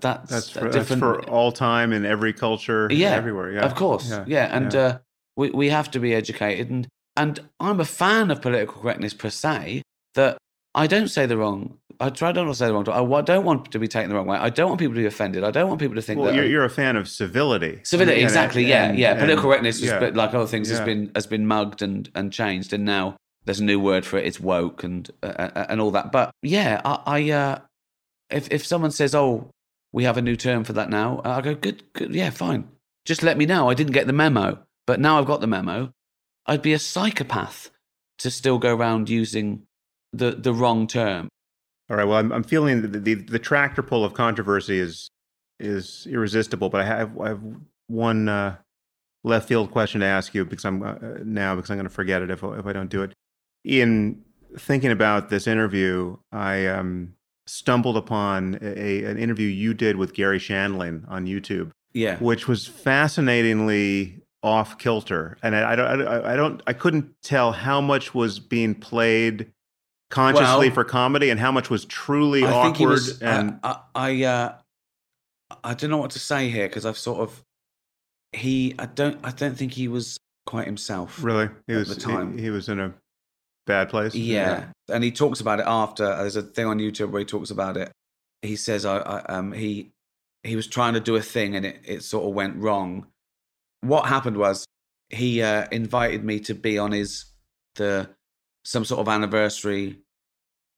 that's, 0.00 0.30
That's 0.30 0.50
for, 0.50 0.70
that's 0.70 0.94
for 0.94 1.24
all 1.30 1.52
time 1.52 1.92
in 1.92 2.04
every 2.04 2.32
culture. 2.32 2.88
Yeah, 2.90 3.12
Everywhere. 3.12 3.52
Yeah. 3.52 3.62
of 3.64 3.74
course, 3.74 4.12
yeah, 4.26 4.54
and 4.54 4.72
yeah. 4.72 4.80
Uh, 4.80 4.98
we 5.36 5.50
we 5.50 5.70
have 5.70 5.90
to 5.92 6.00
be 6.00 6.12
educated, 6.14 6.68
and 6.68 6.88
and 7.16 7.40
I'm 7.60 7.80
a 7.80 7.84
fan 7.84 8.30
of 8.30 8.42
political 8.42 8.82
correctness 8.82 9.14
per 9.14 9.30
se. 9.30 9.82
That 10.14 10.36
I 10.74 10.88
don't 10.88 11.08
say 11.08 11.26
the 11.26 11.38
wrong. 11.38 11.78
I 12.00 12.10
try 12.10 12.32
not 12.32 12.44
to 12.44 12.54
say 12.54 12.66
the 12.66 12.74
wrong. 12.74 12.88
I 12.88 13.20
don't 13.22 13.44
want 13.44 13.72
to 13.72 13.78
be 13.78 13.88
taken 13.88 14.10
the 14.10 14.16
wrong 14.16 14.26
way. 14.26 14.36
I 14.38 14.50
don't 14.50 14.68
want 14.68 14.78
people 14.78 14.94
to 14.94 15.00
be 15.00 15.06
offended. 15.06 15.44
I 15.44 15.50
don't 15.50 15.68
want 15.68 15.80
people 15.80 15.94
to 15.96 16.02
think 16.02 16.20
well, 16.20 16.30
that 16.30 16.36
you're, 16.36 16.46
you're 16.46 16.64
a 16.64 16.70
fan 16.70 16.96
of 16.96 17.08
civility. 17.08 17.80
civility. 17.84 18.20
And- 18.20 18.22
exactly. 18.22 18.64
yeah, 18.64 18.86
and- 18.86 18.98
yeah. 18.98 19.10
and- 19.10 19.20
Political 19.20 19.42
correctness, 19.42 19.80
yeah. 19.80 19.98
but 19.98 20.14
like 20.14 20.34
other 20.34 20.46
things, 20.46 20.68
has 20.70 20.80
been 20.80 21.10
has 21.14 21.26
been 21.26 21.46
mugged 21.46 21.82
and 21.82 22.10
and 22.14 22.32
changed, 22.32 22.72
and 22.72 22.84
now 22.84 23.16
there's 23.44 23.60
a 23.60 23.64
new 23.64 23.78
word 23.80 24.04
for 24.06 24.18
it. 24.18 24.26
It's 24.26 24.40
woke 24.40 24.84
and 24.84 25.10
uh, 25.22 25.26
uh, 25.26 25.66
and 25.68 25.80
all 25.80 25.90
that. 25.92 26.12
But 26.12 26.30
yeah, 26.42 26.80
I 26.84 27.00
I, 27.06 27.30
uh, 27.30 27.58
if 28.30 28.48
if 28.50 28.64
someone 28.66 28.90
says, 28.90 29.14
"Oh, 29.14 29.50
we 29.92 30.04
have 30.04 30.16
a 30.16 30.22
new 30.22 30.36
term 30.36 30.64
for 30.64 30.72
that 30.74 30.90
now," 30.90 31.20
I 31.24 31.40
go, 31.40 31.54
"Good, 31.54 31.82
good, 31.92 32.14
yeah, 32.14 32.30
fine. 32.30 32.68
Just 33.04 33.22
let 33.22 33.36
me 33.36 33.46
know. 33.46 33.68
I 33.68 33.74
didn't 33.74 33.92
get 33.92 34.06
the 34.06 34.12
memo, 34.14 34.58
but 34.86 35.00
now 35.00 35.18
I've 35.18 35.26
got 35.26 35.40
the 35.40 35.46
memo." 35.46 35.92
I'd 36.46 36.60
be 36.60 36.74
a 36.74 36.78
psychopath 36.78 37.70
to 38.18 38.30
still 38.30 38.58
go 38.58 38.74
around 38.74 39.08
using 39.08 39.62
the 40.12 40.32
the 40.32 40.52
wrong 40.52 40.86
term. 40.86 41.28
All 41.90 41.96
right. 41.96 42.04
Well, 42.04 42.18
I'm, 42.18 42.32
I'm 42.32 42.44
feeling 42.44 42.82
the, 42.82 42.98
the 42.98 43.14
the 43.14 43.38
tractor 43.38 43.82
pull 43.82 44.04
of 44.04 44.14
controversy 44.14 44.78
is 44.78 45.10
is 45.60 46.06
irresistible, 46.10 46.70
but 46.70 46.80
I 46.80 46.84
have 46.84 47.20
I 47.20 47.28
have 47.28 47.42
one 47.88 48.28
uh, 48.28 48.56
left 49.22 49.48
field 49.48 49.70
question 49.70 50.00
to 50.00 50.06
ask 50.06 50.34
you 50.34 50.44
because 50.44 50.64
I'm 50.64 50.82
uh, 50.82 50.94
now 51.24 51.54
because 51.54 51.70
I'm 51.70 51.76
going 51.76 51.88
to 51.88 51.94
forget 51.94 52.22
it 52.22 52.30
if 52.30 52.42
if 52.42 52.66
I 52.66 52.72
don't 52.72 52.90
do 52.90 53.02
it. 53.02 53.12
In 53.64 54.22
thinking 54.58 54.90
about 54.90 55.30
this 55.30 55.46
interview, 55.46 56.16
I 56.32 56.66
um, 56.66 57.14
stumbled 57.46 57.96
upon 57.96 58.58
a, 58.62 59.04
an 59.04 59.18
interview 59.18 59.48
you 59.48 59.74
did 59.74 59.96
with 59.96 60.14
Garry 60.14 60.38
Shandling 60.38 61.04
on 61.08 61.26
YouTube. 61.26 61.70
Yeah. 61.92 62.18
Which 62.18 62.48
was 62.48 62.66
fascinatingly 62.66 64.20
off 64.42 64.78
kilter, 64.78 65.38
and 65.42 65.54
I, 65.54 65.72
I 65.72 65.76
don't, 65.76 66.06
I, 66.06 66.32
I 66.32 66.36
don't, 66.36 66.62
I 66.66 66.72
couldn't 66.72 67.14
tell 67.22 67.52
how 67.52 67.80
much 67.80 68.14
was 68.14 68.40
being 68.40 68.74
played 68.74 69.50
consciously 70.14 70.68
Well, 70.68 70.74
for 70.74 70.84
comedy 70.84 71.30
and 71.30 71.40
how 71.40 71.50
much 71.50 71.68
was 71.70 71.84
truly 71.84 72.44
I 72.44 72.52
awkward. 72.52 72.88
was. 72.90 73.20
and 73.20 73.58
I 73.62 73.78
I, 73.94 74.10
I, 74.10 74.24
uh, 74.24 74.54
I 75.64 75.74
don't 75.74 75.90
know 75.90 75.98
what 75.98 76.12
to 76.12 76.18
say 76.20 76.48
here 76.50 76.68
because 76.68 76.86
I've 76.86 76.98
sort 76.98 77.20
of 77.20 77.42
he. 78.32 78.74
I 78.78 78.86
don't. 78.86 79.18
I 79.24 79.30
don't 79.30 79.56
think 79.56 79.72
he 79.72 79.88
was 79.88 80.18
quite 80.46 80.66
himself. 80.66 81.22
really, 81.22 81.48
he 81.66 81.74
at 81.74 81.78
was 81.80 81.88
the 81.94 82.00
time. 82.00 82.36
He, 82.38 82.44
he 82.44 82.50
was 82.50 82.68
in 82.68 82.78
a 82.80 82.94
bad 83.66 83.88
place. 83.88 84.14
Yeah. 84.14 84.66
and 84.88 85.02
he 85.02 85.10
talks 85.10 85.40
about 85.40 85.58
it 85.60 85.66
after. 85.66 86.04
There's 86.04 86.36
a 86.36 86.42
thing 86.42 86.66
on 86.66 86.78
YouTube 86.78 87.10
where 87.10 87.20
he 87.20 87.26
talks 87.26 87.50
about 87.50 87.76
it. 87.76 87.90
He 88.42 88.56
says, 88.56 88.84
"I, 88.86 88.98
I 88.98 89.20
um, 89.26 89.52
he 89.52 89.92
he 90.42 90.54
was 90.56 90.66
trying 90.66 90.94
to 90.94 91.00
do 91.00 91.16
a 91.16 91.22
thing 91.22 91.56
and 91.56 91.66
it 91.66 91.80
it 91.84 92.02
sort 92.02 92.24
of 92.26 92.34
went 92.34 92.56
wrong." 92.56 93.06
What 93.80 94.06
happened 94.06 94.36
was 94.36 94.64
he 95.10 95.42
uh, 95.42 95.66
invited 95.70 96.24
me 96.24 96.40
to 96.40 96.54
be 96.54 96.78
on 96.78 96.92
his 96.92 97.26
the 97.76 98.08
some 98.64 98.84
sort 98.84 99.00
of 99.00 99.08
anniversary 99.08 99.98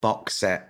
box 0.07 0.35
set 0.43 0.61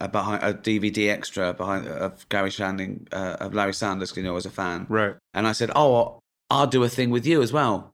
uh, 0.00 0.08
behind 0.08 0.40
a 0.42 0.52
DVD 0.52 1.08
extra 1.16 1.52
behind 1.54 1.86
of 2.06 2.28
Garry 2.28 2.50
Shandling 2.50 2.94
uh, 3.12 3.36
of 3.44 3.54
Larry 3.54 3.72
Sanders. 3.74 4.14
You 4.16 4.22
know, 4.22 4.32
I 4.36 4.40
was 4.42 4.46
a 4.46 4.50
fan, 4.62 4.86
Right. 4.88 5.14
and 5.34 5.46
I 5.46 5.52
said, 5.52 5.70
"Oh, 5.74 6.20
I'll 6.50 6.66
do 6.76 6.82
a 6.84 6.88
thing 6.96 7.10
with 7.10 7.26
you 7.26 7.42
as 7.42 7.52
well." 7.52 7.92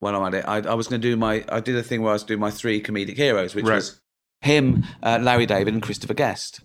When 0.00 0.14
I'm 0.16 0.24
at 0.28 0.34
it, 0.40 0.44
I, 0.48 0.56
I 0.72 0.74
was 0.74 0.88
going 0.88 1.00
to 1.02 1.08
do 1.10 1.16
my. 1.16 1.44
I 1.56 1.60
did 1.60 1.76
a 1.76 1.82
thing 1.82 2.00
where 2.02 2.10
I 2.10 2.18
was 2.18 2.24
doing 2.24 2.40
my 2.40 2.50
three 2.50 2.82
comedic 2.82 3.16
heroes, 3.16 3.54
which 3.54 3.64
Right. 3.66 3.76
was 3.76 4.00
him, 4.40 4.84
uh, 5.02 5.18
Larry 5.22 5.46
David, 5.46 5.74
and 5.74 5.82
Christopher 5.82 6.14
Guest, 6.14 6.60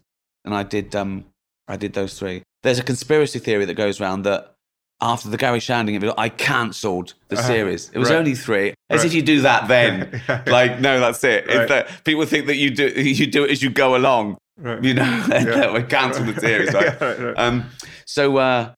and 0.45 0.53
I 0.55 0.63
did. 0.63 0.95
Um, 0.95 1.25
I 1.67 1.75
did 1.77 1.93
those 1.93 2.17
three. 2.17 2.41
There's 2.63 2.79
a 2.79 2.83
conspiracy 2.91 3.39
theory 3.39 3.65
that 3.65 3.75
goes 3.85 3.99
around 4.01 4.23
that 4.23 4.55
after 5.01 5.29
the 5.29 5.37
Garry 5.37 5.59
Shandling 5.59 5.89
interview, 5.91 6.13
I 6.17 6.29
cancelled 6.29 7.13
the 7.29 7.37
Uh-huh. 7.37 7.47
series. 7.47 7.91
It 7.93 7.99
was 7.99 8.09
Right. 8.09 8.17
only 8.17 8.33
three. 8.35 8.73
As 8.89 8.99
Right. 8.99 9.05
if 9.07 9.13
you 9.13 9.21
do 9.21 9.41
that 9.41 9.67
then. 9.67 10.21
like, 10.47 10.79
no, 10.79 10.99
that's 10.99 11.23
it. 11.23 11.47
Right. 11.47 11.67
that 11.67 12.03
people 12.03 12.25
think 12.25 12.47
that 12.47 12.55
you 12.55 12.71
do 12.71 12.87
you 12.87 13.27
do 13.27 13.43
it 13.43 13.51
as 13.51 13.61
you 13.61 13.69
go 13.69 13.95
along. 13.95 14.37
Right. 14.59 14.83
You 14.83 14.95
know, 14.95 15.03
Yeah. 15.29 15.71
we 15.73 15.83
cancelled 15.83 16.27
the 16.27 16.39
series, 16.39 16.73
right? 16.73 16.85
Yeah, 16.99 17.05
right, 17.05 17.19
right. 17.19 17.37
Um, 17.37 17.65
so 18.05 18.37
uh, 18.37 18.71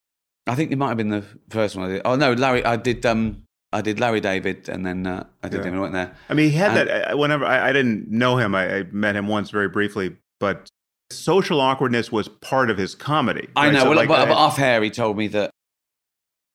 I 0.47 0.55
think 0.55 0.71
it 0.71 0.77
might 0.77 0.89
have 0.89 0.97
been 0.97 1.09
the 1.09 1.23
first 1.49 1.75
one 1.75 1.85
I 1.89 1.93
did. 1.93 2.01
Oh 2.03 2.15
no, 2.15 2.33
Larry, 2.33 2.65
I 2.65 2.75
did. 2.75 3.05
Um, 3.05 3.43
I 3.71 3.81
did 3.81 3.99
Larry 3.99 4.19
David, 4.19 4.67
and 4.67 4.83
then 4.85 5.05
uh, 5.05 5.23
I 5.43 5.47
did 5.47 5.61
Yeah. 5.63 5.67
him. 5.69 5.75
I 5.77 5.79
went 5.79 5.93
there. 5.93 6.11
I 6.27 6.33
mean, 6.33 6.49
he 6.49 6.57
had 6.57 6.75
And- 6.75 6.89
that. 6.89 7.17
Whenever 7.17 7.45
I, 7.45 7.69
I 7.69 7.71
didn't 7.71 8.09
know 8.09 8.37
him, 8.37 8.55
I, 8.55 8.77
I 8.79 8.83
met 8.91 9.15
him 9.15 9.27
once 9.27 9.51
very 9.51 9.69
briefly, 9.69 10.15
but 10.39 10.67
social 11.11 11.61
awkwardness 11.61 12.11
was 12.11 12.27
part 12.27 12.69
of 12.71 12.77
his 12.79 12.95
comedy. 12.95 13.47
I 13.55 13.69
know. 13.69 13.81
So, 13.81 13.85
well, 13.89 13.95
like, 13.97 14.07
but, 14.09 14.27
but 14.27 14.35
off 14.35 14.57
air, 14.59 14.81
he 14.81 14.89
told 14.89 15.17
me 15.17 15.27
that 15.29 15.51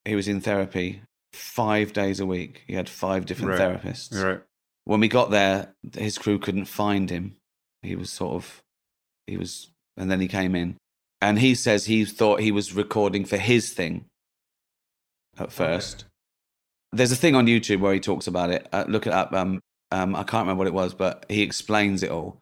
he 0.05 0.15
was 0.15 0.29
in 0.29 0.41
therapy 0.41 1.03
five 1.33 1.93
days 1.93 2.21
a 2.21 2.27
week. 2.27 2.63
He 2.67 2.75
had 2.75 2.89
five 2.89 3.27
different 3.27 3.59
Right. 3.59 3.61
therapists. 3.83 4.23
right. 4.23 4.41
When 4.85 5.01
we 5.01 5.09
got 5.09 5.31
there, 5.31 5.75
his 5.97 6.19
crew 6.19 6.39
couldn't 6.39 6.67
find 6.67 7.09
him. 7.11 7.37
He 7.83 7.97
was 7.97 8.11
sort 8.11 8.35
of, 8.35 8.63
he 9.27 9.37
was, 9.37 9.71
and 9.97 10.11
then 10.11 10.21
he 10.21 10.29
came 10.29 10.55
in, 10.55 10.77
and 11.23 11.39
he 11.39 11.55
says 11.55 11.87
he 11.87 12.05
thought 12.05 12.41
he 12.41 12.53
was 12.53 12.75
recording 12.75 13.25
for 13.25 13.39
his 13.39 13.73
thing 13.73 14.05
at 15.39 15.51
first. 15.53 16.05
There's 16.93 17.13
a 17.13 17.17
thing 17.17 17.35
on 17.35 17.47
YouTube 17.47 17.81
where 17.81 17.95
he 17.95 18.01
talks 18.01 18.27
about 18.27 18.51
it. 18.51 18.69
Uh, 18.73 18.85
look 18.87 19.07
it 19.07 19.13
up. 19.13 19.33
Um, 19.33 19.61
um, 19.91 20.15
I 20.15 20.23
can't 20.23 20.43
remember 20.43 20.59
what 20.59 20.67
it 20.67 20.75
was, 20.75 20.95
but 20.95 21.27
he 21.29 21.43
explains 21.43 22.03
it 22.03 22.11
all. 22.11 22.41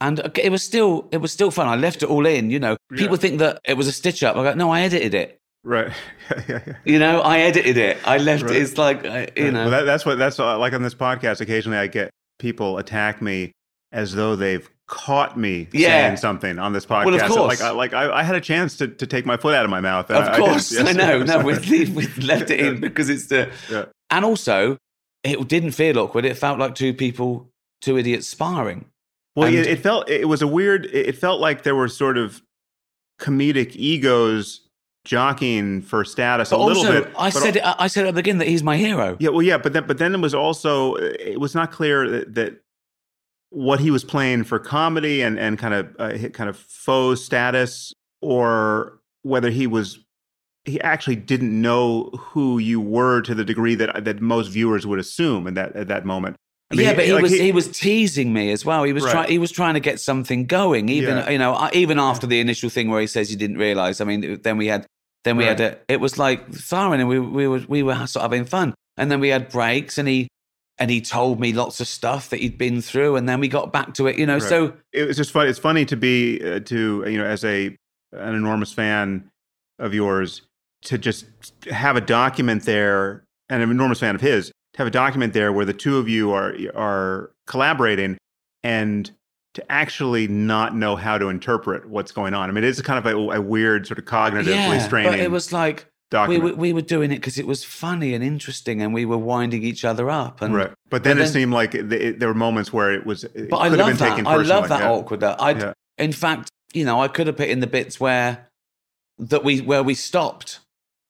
And 0.00 0.20
uh, 0.20 0.28
it 0.36 0.50
was 0.50 0.62
still, 0.62 1.08
it 1.12 1.18
was 1.18 1.32
still 1.32 1.50
fun. 1.50 1.66
I 1.66 1.76
left 1.76 2.02
it 2.02 2.08
all 2.10 2.26
in. 2.26 2.50
You 2.50 2.60
know, 2.60 2.76
Yeah. 2.90 2.98
people 2.98 3.16
think 3.16 3.38
that 3.38 3.58
it 3.64 3.74
was 3.76 3.86
a 3.88 3.92
stitch 3.92 4.22
up. 4.22 4.36
I 4.36 4.42
go, 4.44 4.54
no, 4.54 4.70
I 4.70 4.82
edited 4.82 5.14
it. 5.14 5.38
Right. 5.64 5.92
yeah, 6.30 6.42
yeah, 6.48 6.60
yeah. 6.66 6.76
You 6.84 6.98
know, 6.98 7.20
I 7.20 7.40
edited 7.40 7.76
it. 7.76 7.96
I 8.06 8.18
left 8.18 8.44
Right. 8.44 8.56
it. 8.56 8.62
It's 8.62 8.78
like, 8.78 9.02
you 9.36 9.50
know, 9.50 9.62
Well, 9.62 9.70
that, 9.70 9.82
that's 9.84 10.04
what 10.06 10.18
that's 10.18 10.38
uh, 10.38 10.58
like 10.58 10.72
on 10.74 10.82
this 10.82 10.94
podcast. 10.94 11.40
Occasionally, 11.40 11.78
I 11.78 11.86
get 11.86 12.10
people 12.38 12.78
attack 12.78 13.22
me 13.22 13.52
as 13.92 14.14
though 14.14 14.36
they've 14.36 14.68
caught 14.86 15.38
me 15.38 15.66
Yeah. 15.72 15.88
saying 15.88 16.16
something 16.18 16.58
on 16.58 16.72
this 16.74 16.84
podcast. 16.84 17.04
Well, 17.06 17.14
of 17.14 17.22
course. 17.22 17.60
Like, 17.60 17.62
I, 17.62 17.70
like 17.70 17.94
I, 17.94 18.12
I 18.18 18.22
had 18.22 18.36
a 18.36 18.40
chance 18.40 18.76
to, 18.76 18.88
to 18.88 19.06
take 19.06 19.24
my 19.24 19.36
foot 19.38 19.54
out 19.54 19.64
of 19.64 19.70
my 19.70 19.80
mouth. 19.80 20.10
and 20.10 20.18
Of 20.18 20.28
I- 20.28 20.32
I 20.34 20.38
course, 20.38 20.76
I, 20.78 20.82
Yes, 20.82 20.96
know. 20.96 21.22
No, 21.22 21.38
we've, 21.40 21.70
we've 21.94 22.18
left 22.18 22.50
it 22.50 22.60
in 22.66 22.80
because 22.80 23.08
it's 23.08 23.26
the. 23.28 23.50
Yeah. 23.70 23.86
And 24.10 24.24
also, 24.24 24.76
it 25.22 25.48
didn't 25.48 25.70
feel 25.70 25.98
awkward. 25.98 26.26
It 26.26 26.36
felt 26.36 26.58
like 26.58 26.74
two 26.74 26.92
people, 26.92 27.48
two 27.80 27.96
idiots 27.96 28.26
sparring. 28.26 28.84
Well, 29.34 29.46
And- 29.48 29.56
it, 29.56 29.66
it 29.66 29.78
felt 29.80 30.10
it 30.10 30.28
was 30.28 30.42
a 30.42 30.46
weird. 30.46 30.84
It 30.86 31.16
felt 31.16 31.40
like 31.40 31.62
there 31.62 31.74
were 31.74 31.88
sort 31.88 32.18
of 32.18 32.42
comedic 33.20 33.74
egos 33.76 34.60
jockeying 35.04 35.82
for 35.82 36.04
status 36.04 36.50
But 36.50 36.60
a 36.60 36.64
little 36.64 36.86
also, 36.86 37.04
bit. 37.04 37.12
I 37.18 37.30
said 37.30 37.56
it, 37.56 37.62
I 37.64 37.86
said 37.86 38.06
at 38.06 38.14
the 38.14 38.20
beginning 38.20 38.38
that 38.38 38.48
he's 38.48 38.62
my 38.62 38.76
hero. 38.76 39.16
Yeah, 39.20 39.30
well, 39.30 39.42
yeah, 39.42 39.58
but 39.58 39.72
then 39.72 39.86
but 39.86 39.98
then 39.98 40.14
it 40.14 40.20
was 40.20 40.34
also 40.34 40.94
it 40.94 41.38
was 41.40 41.54
not 41.54 41.70
clear 41.70 42.08
that, 42.08 42.34
that 42.34 42.60
what 43.50 43.80
he 43.80 43.90
was 43.90 44.02
playing 44.04 44.44
for 44.44 44.58
comedy 44.58 45.22
and 45.22 45.38
and 45.38 45.58
kind 45.58 45.74
of 45.74 45.94
uh, 45.98 46.28
kind 46.30 46.48
of 46.50 46.56
faux 46.56 47.20
status, 47.22 47.92
or 48.20 48.98
whether 49.22 49.50
he 49.50 49.66
was 49.66 49.98
he 50.64 50.80
actually 50.80 51.16
didn't 51.16 51.60
know 51.60 52.04
who 52.18 52.58
you 52.58 52.80
were 52.80 53.20
to 53.22 53.34
the 53.34 53.44
degree 53.44 53.74
that 53.74 54.04
that 54.04 54.20
most 54.20 54.48
viewers 54.48 54.86
would 54.86 54.98
assume 54.98 55.46
in 55.46 55.54
that 55.54 55.76
at 55.76 55.88
that 55.88 56.04
moment. 56.04 56.36
I 56.70 56.76
mean, 56.76 56.86
yeah, 56.86 56.94
but 56.94 57.04
he 57.04 57.12
like, 57.12 57.22
was 57.22 57.32
he, 57.32 57.52
was 57.52 57.68
teasing 57.68 58.32
me 58.32 58.50
as 58.50 58.64
well. 58.64 58.84
He 58.84 58.94
was 58.94 59.04
Right. 59.04 59.12
trying 59.12 59.30
he 59.30 59.38
was 59.38 59.52
trying 59.52 59.74
to 59.74 59.80
get 59.80 60.00
something 60.00 60.46
going. 60.46 60.88
Even 60.88 61.18
Yeah. 61.18 61.30
you 61.30 61.38
know 61.38 61.68
even 61.74 61.98
after 61.98 62.26
the 62.26 62.40
initial 62.40 62.70
thing 62.70 62.88
where 62.88 63.02
he 63.02 63.06
says 63.06 63.28
he 63.28 63.36
didn't 63.36 63.58
realize. 63.58 64.00
I 64.00 64.04
mean, 64.04 64.40
then 64.42 64.56
we 64.56 64.66
had 64.68 64.86
then 65.24 65.36
we 65.36 65.44
had 65.44 65.60
Right. 65.60 65.72
a, 65.88 65.92
it 65.92 66.00
was 66.00 66.18
like 66.18 66.54
siren 66.54 67.00
and 67.00 67.08
we 67.08 67.18
we 67.18 67.48
were 67.48 67.62
we 67.68 67.82
were 67.82 67.94
sort 68.06 68.16
of 68.24 68.30
having 68.30 68.44
fun. 68.44 68.74
And 68.96 69.10
then 69.10 69.20
we 69.20 69.28
had 69.30 69.48
breaks 69.48 69.98
and 69.98 70.06
he 70.06 70.28
and 70.78 70.90
he 70.90 71.00
told 71.00 71.40
me 71.40 71.52
lots 71.52 71.80
of 71.80 71.86
stuff 71.88 72.30
that 72.30 72.40
he'd 72.40 72.58
been 72.58 72.80
through 72.80 73.16
and 73.16 73.28
then 73.28 73.40
we 73.40 73.48
got 73.48 73.72
back 73.72 73.94
to 73.94 74.06
it. 74.06 74.18
You 74.18 74.26
know, 74.26 74.34
Right. 74.34 74.42
so 74.42 74.74
it 74.92 75.06
was 75.06 75.16
just 75.16 75.30
funny. 75.32 75.50
It's 75.50 75.58
funny 75.58 75.84
to 75.86 75.96
be 75.96 76.40
uh, 76.44 76.60
to 76.60 77.04
you 77.08 77.18
know 77.18 77.24
as 77.24 77.44
a 77.44 77.76
an 78.12 78.34
enormous 78.34 78.72
fan 78.72 79.30
of 79.78 79.92
yours 79.94 80.42
to 80.82 80.98
just 80.98 81.26
have 81.70 81.96
a 81.96 82.00
document 82.00 82.62
there 82.64 83.24
and 83.48 83.62
an 83.62 83.70
enormous 83.70 83.98
fan 84.00 84.14
of 84.14 84.20
his 84.20 84.48
to 84.74 84.78
have 84.78 84.86
a 84.86 84.90
document 84.90 85.32
there 85.32 85.52
where 85.52 85.64
the 85.64 85.72
two 85.72 85.98
of 85.98 86.08
you 86.08 86.32
are 86.32 86.54
are 86.74 87.30
collaborating 87.46 88.16
and 88.62 89.10
to 89.54 89.72
actually 89.72 90.26
not 90.28 90.74
know 90.74 90.96
how 90.96 91.16
to 91.16 91.28
interpret 91.28 91.88
what's 91.88 92.12
going 92.12 92.34
on. 92.34 92.48
I 92.48 92.52
mean, 92.52 92.64
it 92.64 92.68
is 92.68 92.80
kind 92.82 92.98
of 92.98 93.06
a, 93.06 93.16
a 93.36 93.40
weird 93.40 93.86
sort 93.86 93.98
of 93.98 94.04
cognitively 94.04 94.46
yeah, 94.54 94.78
straining 94.78 95.12
but 95.12 95.20
it 95.20 95.30
was 95.30 95.52
like 95.52 95.86
we 96.28 96.38
were, 96.38 96.54
we 96.54 96.72
were 96.72 96.82
doing 96.82 97.10
it 97.10 97.16
because 97.16 97.38
it 97.38 97.46
was 97.46 97.64
funny 97.64 98.14
and 98.14 98.22
interesting 98.22 98.80
and 98.82 98.94
we 98.94 99.04
were 99.04 99.18
winding 99.18 99.64
each 99.64 99.84
other 99.84 100.10
up. 100.10 100.42
And 100.42 100.54
right, 100.54 100.70
but 100.90 101.02
then 101.02 101.16
but 101.16 101.22
it 101.22 101.24
then- 101.24 101.32
seemed 101.32 101.52
like 101.52 101.74
it, 101.74 101.92
it- 101.92 102.18
there 102.20 102.28
were 102.28 102.34
moments 102.34 102.72
where 102.72 102.92
it 102.92 103.04
was. 103.04 103.24
It 103.24 103.50
But 103.50 103.56
I 103.58 103.68
love 103.68 103.86
been 103.88 103.96
that. 103.96 104.26
I 104.26 104.36
love 104.36 104.68
that 104.68 104.80
yeah. 104.80 104.90
awkward. 104.90 105.20
That 105.20 105.40
I, 105.40 105.50
Yeah. 105.52 105.72
in 105.98 106.12
fact, 106.12 106.50
you 106.72 106.84
know, 106.84 107.00
I 107.00 107.08
could 107.08 107.26
have 107.26 107.36
put 107.36 107.48
in 107.48 107.60
the 107.60 107.66
bits 107.66 107.98
where 107.98 108.48
that 109.18 109.44
we 109.44 109.60
where 109.60 109.82
we 109.82 109.94
stopped 109.94 110.60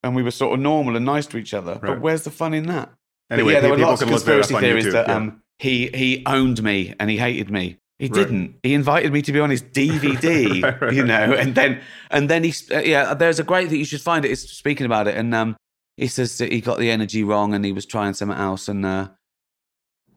and 0.03 0.15
we 0.15 0.23
were 0.23 0.31
sort 0.31 0.55
of 0.55 0.61
normal 0.61 0.97
and 0.97 1.05
nice 1.05 1.27
to 1.27 1.39
each 1.39 1.55
other. 1.55 1.79
But 1.81 2.01
where's 2.01 2.23
the 2.25 2.31
fun 2.31 2.55
in 2.55 2.67
that? 2.67 2.91
But 3.29 3.39
Anyway, 3.39 3.55
yeah, 3.55 3.61
there 3.61 3.71
were 3.71 3.79
lots 3.79 4.03
of 4.03 4.09
can 4.09 4.15
look 4.15 4.25
that 4.25 4.33
up 4.33 4.39
conspiracy 4.49 4.67
theories 4.67 4.85
YouTube, 4.87 4.93
that 4.93 5.11
um, 5.11 5.43
he 5.59 5.89
he 5.89 6.23
owned 6.27 6.63
me 6.63 6.95
and 7.01 7.11
he 7.11 7.17
hated 7.17 7.51
me. 7.51 7.79
He 7.99 8.07
Right. 8.09 8.15
didn't. 8.15 8.57
He 8.63 8.75
invited 8.75 9.13
me 9.13 9.23
to 9.23 9.33
be 9.33 9.39
on 9.41 9.51
his 9.51 9.63
DVD, 9.63 10.63
Right, 10.63 10.81
right, 10.83 10.93
you 10.93 11.05
know, 11.05 11.33
and 11.33 11.55
then 11.55 11.81
and 12.11 12.29
then 12.29 12.43
he 12.45 12.53
uh, 12.73 12.81
yeah. 12.81 13.15
There's 13.15 13.39
a 13.39 13.45
great 13.45 13.69
that 13.71 13.77
you 13.77 13.85
should 13.85 14.01
find 14.01 14.25
it. 14.25 14.31
It's 14.33 14.43
speaking 14.51 14.85
about 14.87 15.07
it, 15.07 15.17
and 15.17 15.33
um, 15.35 15.57
he 15.97 16.09
says 16.09 16.37
that 16.39 16.51
he 16.53 16.61
got 16.61 16.79
the 16.79 16.91
energy 16.91 17.23
wrong 17.23 17.55
and 17.55 17.65
he 17.65 17.73
was 17.73 17.87
trying 17.87 18.15
something 18.15 18.37
else, 18.37 18.69
and 18.69 18.85
uh, 18.85 19.09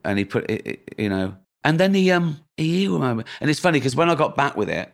and 0.04 0.18
he 0.18 0.26
put 0.26 0.50
it, 0.50 0.66
it- 0.68 0.96
you 0.98 1.10
know, 1.10 1.36
and 1.64 1.80
then 1.80 1.94
he 1.94 2.10
um 2.12 2.40
he 2.58 2.88
remember, 2.88 3.24
and 3.42 3.50
it's 3.50 3.60
funny 3.60 3.80
because 3.80 3.96
when 3.96 4.10
I 4.10 4.16
got 4.16 4.36
back 4.36 4.58
with 4.58 4.70
it, 4.70 4.92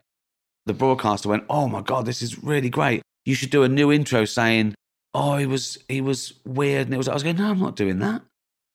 the 0.66 0.74
broadcaster 0.74 1.30
went, 1.30 1.46
"Oh 1.50 1.68
my 1.68 1.82
god, 1.82 2.06
this 2.06 2.22
is 2.22 2.44
really 2.44 2.70
great. 2.70 3.02
You 3.26 3.36
should 3.36 3.50
do 3.50 3.64
a 3.64 3.70
new 3.70 3.92
intro 3.92 4.26
saying." 4.26 4.76
Oh, 5.16 5.38
he 5.38 5.46
was 5.46 5.78
he 5.88 6.02
was 6.02 6.34
weird, 6.44 6.88
and 6.88 6.94
it 6.96 6.98
was. 6.98 7.08
I 7.08 7.14
was 7.14 7.22
going, 7.22 7.38
no, 7.38 7.52
I'm 7.52 7.60
not 7.60 7.76
doing 7.76 8.00
that. 8.00 8.24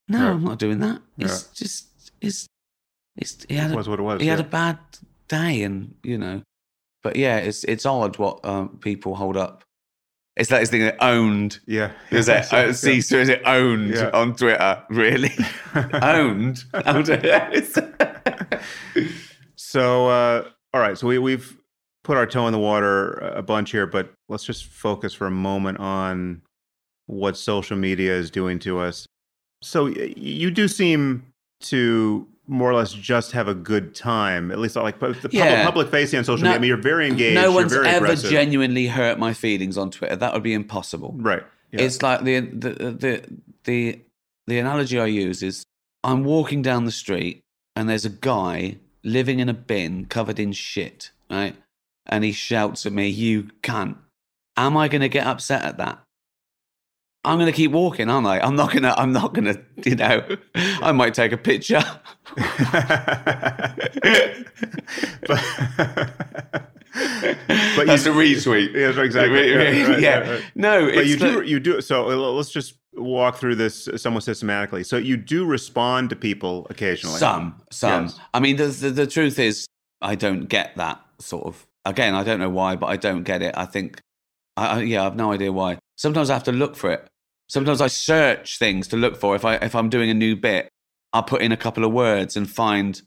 No, 0.07 0.19
Right. 0.23 0.29
I'm 0.31 0.43
not 0.45 0.57
doing 0.57 0.79
that. 0.79 1.01
It's 1.17 1.43
just 1.53 1.87
it's 2.21 2.47
it's 3.19 3.45
he 3.47 3.55
had 3.55 3.71
It 3.71 3.73
a, 3.73 3.77
was 3.77 3.87
what 3.89 3.99
it 3.99 4.03
was. 4.03 4.21
he 4.21 4.27
had 4.27 4.39
a 4.39 4.43
bad 4.43 4.77
day, 5.27 5.61
and 5.63 5.93
you 6.03 6.17
know, 6.17 6.41
but 7.03 7.15
yeah, 7.15 7.37
it's 7.37 7.63
it's 7.65 7.85
odd 7.85 8.17
what 8.17 8.43
um, 8.43 8.77
people 8.81 9.15
hold 9.15 9.37
up. 9.37 9.63
It's 10.35 10.49
that 10.51 10.65
thing 10.69 10.81
that 10.81 10.95
owned. 11.03 11.59
Yeah. 11.67 11.91
Is 12.11 12.29
it? 12.29 12.45
Yeah. 12.51 12.59
Uh, 12.59 12.73
see, 12.73 12.97
is 12.99 13.11
it 13.11 13.41
owned 13.45 13.89
Yeah. 13.95 14.09
on 14.13 14.35
Twitter? 14.35 14.83
Really? 14.89 15.31
owned? 16.01 16.63
So, 19.55 20.07
uh, 20.07 20.45
all 20.73 20.81
right. 20.81 20.97
So 20.97 21.07
we, 21.07 21.17
we've 21.19 21.57
put 22.03 22.17
our 22.17 22.25
toe 22.25 22.47
in 22.47 22.53
the 22.53 22.59
water 22.59 23.11
a 23.35 23.41
bunch 23.41 23.71
here, 23.71 23.85
but 23.85 24.13
let's 24.29 24.43
just 24.45 24.65
focus 24.65 25.13
for 25.13 25.27
a 25.27 25.31
moment 25.31 25.79
on 25.79 26.41
what 27.07 27.37
social 27.37 27.77
media 27.77 28.13
is 28.15 28.31
doing 28.31 28.59
to 28.59 28.79
us. 28.79 29.05
So 29.61 29.87
you 29.87 30.49
do 30.51 30.67
seem 30.67 31.25
to 31.63 32.25
more 32.49 32.71
or 32.71 32.75
less 32.75 32.91
just 32.91 33.31
have 33.33 33.47
a 33.47 33.53
good 33.53 33.93
time, 33.95 34.51
at 34.51 34.59
least 34.59 34.75
like 34.75 34.99
the 34.99 35.13
public, 35.13 35.33
Yeah. 35.33 35.63
public 35.65 35.89
facing 35.89 36.17
on 36.19 36.25
social 36.25 36.43
No- 36.43 36.49
media. 36.49 36.55
I 36.57 36.59
mean, 36.61 36.67
you're 36.69 36.77
very 36.77 37.07
engaged. 37.07 37.35
no 37.35 37.51
one's 37.51 37.73
ever 37.73 37.85
aggressive. 38.05 38.31
genuinely 38.31 38.87
hurt 38.87 39.19
my 39.19 39.33
feelings 39.33 39.77
on 39.77 39.91
Twitter. 39.91 40.15
That 40.15 40.33
would 40.33 40.43
be 40.43 40.53
impossible. 40.53 41.15
Right. 41.17 41.43
Yeah. 41.71 41.81
It's 41.83 42.01
like 42.01 42.23
the, 42.23 42.39
the 42.39 42.69
the 42.73 43.23
the 43.65 43.99
the 44.47 44.57
analogy 44.59 44.99
I 44.99 45.05
use 45.05 45.43
is 45.43 45.63
I'm 46.03 46.23
walking 46.23 46.61
down 46.63 46.85
the 46.85 46.91
street 46.91 47.41
and 47.75 47.87
there's 47.87 48.05
a 48.05 48.09
guy 48.09 48.77
living 49.03 49.39
in 49.39 49.47
a 49.47 49.53
bin 49.53 50.05
covered 50.05 50.39
in 50.39 50.51
shit, 50.51 51.11
right? 51.29 51.55
And 52.07 52.23
he 52.23 52.31
shouts 52.31 52.85
at 52.87 52.91
me, 52.93 53.07
"You 53.07 53.49
can't." 53.61 53.97
Am 54.57 54.75
I 54.75 54.87
going 54.87 55.01
to 55.01 55.09
get 55.09 55.27
upset 55.27 55.63
at 55.63 55.77
that? 55.77 55.99
I'm 57.25 57.37
going 57.37 57.51
to 57.51 57.55
keep 57.55 57.71
walking, 57.71 58.09
aren't 58.09 58.27
I? 58.27 58.39
I'm 58.39 58.55
not 58.55 58.71
going 58.71 58.83
to. 58.83 58.97
I'm 58.97 59.11
not 59.11 59.33
going 59.33 59.45
to. 59.45 59.61
You 59.85 59.95
know, 59.95 60.25
I 60.55 60.91
might 60.91 61.13
take 61.13 61.31
a 61.31 61.37
picture. 61.37 61.81
but, 62.35 62.45
but 67.75 67.87
That's 67.87 68.05
you, 68.05 68.11
a 68.11 68.15
retweet. 68.15 68.73
Yeah, 68.73 68.87
that's 68.87 68.97
exactly. 68.97 69.53
right, 69.53 69.87
right, 69.87 69.99
yeah. 69.99 70.19
right, 70.19 70.29
right. 70.29 70.43
No, 70.55 70.85
But 70.85 70.95
it's 70.95 71.09
you 71.09 71.17
do, 71.17 71.39
like- 71.39 71.47
you 71.47 71.59
do. 71.59 71.81
So 71.81 72.09
uh, 72.09 72.15
let's 72.15 72.51
just 72.51 72.75
walk 72.93 73.37
through 73.37 73.55
this 73.55 73.87
somewhat 73.97 74.23
systematically. 74.23 74.83
So 74.83 74.97
you 74.97 75.17
do 75.17 75.45
respond 75.45 76.09
to 76.11 76.15
people 76.15 76.67
occasionally. 76.69 77.17
Some, 77.19 77.61
some. 77.71 78.05
Yes. 78.05 78.19
I 78.33 78.39
mean, 78.39 78.55
the, 78.57 78.67
the 78.67 78.89
the 78.91 79.07
truth 79.07 79.39
is, 79.39 79.65
I 80.01 80.15
don't 80.15 80.45
get 80.45 80.75
that 80.77 81.01
sort 81.19 81.45
of. 81.45 81.65
Again, 81.85 82.13
I 82.15 82.23
don't 82.23 82.39
know 82.39 82.49
why, 82.49 82.75
but 82.75 82.87
I 82.87 82.97
don't 82.97 83.23
get 83.23 83.41
it. 83.41 83.55
I 83.57 83.65
think, 83.65 83.99
I, 84.57 84.67
I 84.67 84.81
yeah, 84.81 85.01
I 85.01 85.03
have 85.05 85.15
no 85.15 85.31
idea 85.31 85.51
why. 85.51 85.79
Sometimes 85.99 86.29
I 86.29 86.33
have 86.33 86.45
to 86.45 86.53
look 86.53 86.77
for 86.77 86.89
it. 86.91 87.05
Sometimes 87.49 87.81
I 87.81 87.87
search 87.87 88.57
things 88.57 88.87
to 88.87 88.95
look 88.95 89.17
for. 89.17 89.35
If 89.35 89.43
I 89.43 89.55
if 89.55 89.75
I'm 89.75 89.89
doing 89.89 90.09
a 90.09 90.13
new 90.13 90.37
bit, 90.37 90.69
I'll 91.11 91.23
put 91.23 91.41
in 91.41 91.51
a 91.51 91.57
couple 91.57 91.83
of 91.83 91.91
words 91.91 92.37
and 92.37 92.49
find 92.49 93.01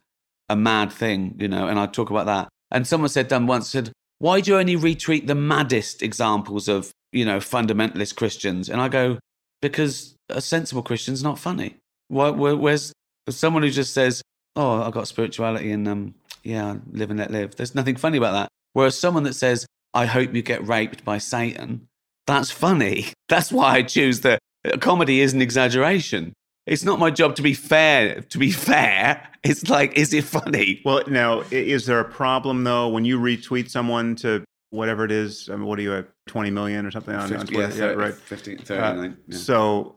a 0.51 0.57
mad 0.57 0.93
thing, 0.93 1.34
you 1.38 1.49
know, 1.49 1.68
and 1.68 1.78
I 1.78 1.86
talk 1.86 2.11
about 2.11 2.26
that. 2.26 2.51
And 2.70 2.86
someone 2.86 3.09
said 3.09 3.28
done 3.28 3.47
once 3.47 3.70
said, 3.70 3.93
"Why 4.18 4.43
do 4.43 4.51
you 4.51 4.59
only 4.59 4.76
retweet 4.76 5.26
the 5.26 5.34
maddest 5.34 6.03
examples 6.03 6.68
of 6.68 6.93
you 7.12 7.24
know 7.24 7.38
fundamentalist 7.38 8.14
Christians?" 8.14 8.68
And 8.68 8.78
I 8.78 8.88
go, 8.88 9.18
"Because 9.62 10.14
a 10.28 10.43
sensible 10.43 10.82
Christian's 10.82 11.22
not 11.22 11.38
funny. 11.38 11.76
Why, 12.09 12.28
where, 12.28 12.57
where's 12.57 12.93
someone 13.30 13.62
who 13.62 13.70
just 13.70 13.95
says, 13.95 14.20
"Oh, 14.55 14.82
I've 14.82 14.93
got 14.93 15.09
spirituality 15.09 15.72
and 15.72 15.88
um, 15.88 16.14
yeah, 16.43 16.76
live 16.90 17.09
and 17.09 17.18
let 17.18 17.30
live." 17.30 17.57
There's 17.57 17.74
nothing 17.74 17.97
funny 17.97 18.18
about 18.18 18.32
that. 18.32 18.49
Whereas 18.74 18.99
someone 18.99 19.22
that 19.22 19.34
says, 19.34 19.64
"I 19.95 20.05
hope 20.05 20.34
you 20.34 20.43
get 20.43 20.66
raped 20.66 21.07
by 21.07 21.16
Satan," 21.16 21.88
that's 22.26 22.50
funny. 22.50 23.06
That's 23.28 23.50
why 23.52 23.74
I 23.76 23.82
choose 23.82 24.20
the 24.20 24.38
comedy 24.80 25.20
is 25.20 25.32
an 25.32 25.42
exaggeration. 25.42 26.32
It's 26.66 26.84
not 26.84 26.98
my 26.98 27.10
job 27.10 27.34
to 27.36 27.42
be 27.42 27.54
fair. 27.54 28.20
To 28.20 28.38
be 28.38 28.52
fair, 28.52 29.28
it's 29.42 29.68
like, 29.68 29.96
is 29.98 30.12
it 30.14 30.24
funny? 30.24 30.80
Well, 30.84 31.02
now 31.08 31.40
is 31.50 31.86
there 31.86 31.98
a 32.00 32.04
problem 32.04 32.64
though 32.64 32.88
when 32.88 33.04
you 33.04 33.18
retweet 33.18 33.68
someone 33.70 34.14
to 34.16 34.44
whatever 34.70 35.04
it 35.04 35.10
is? 35.10 35.48
I 35.50 35.56
mean, 35.56 35.66
what 35.66 35.78
are 35.78 35.82
you 35.82 35.94
at? 35.94 36.08
Twenty 36.28 36.50
million 36.52 36.86
or 36.86 36.92
something 36.92 37.14
on, 37.16 37.34
on 37.34 37.46
Twitter? 37.46 37.76
yeah, 37.76 37.84
right. 37.94 38.14
15, 38.14 38.60
Uh, 38.60 38.62
39, 38.62 39.16
yeah. 39.26 39.36
So, 39.36 39.96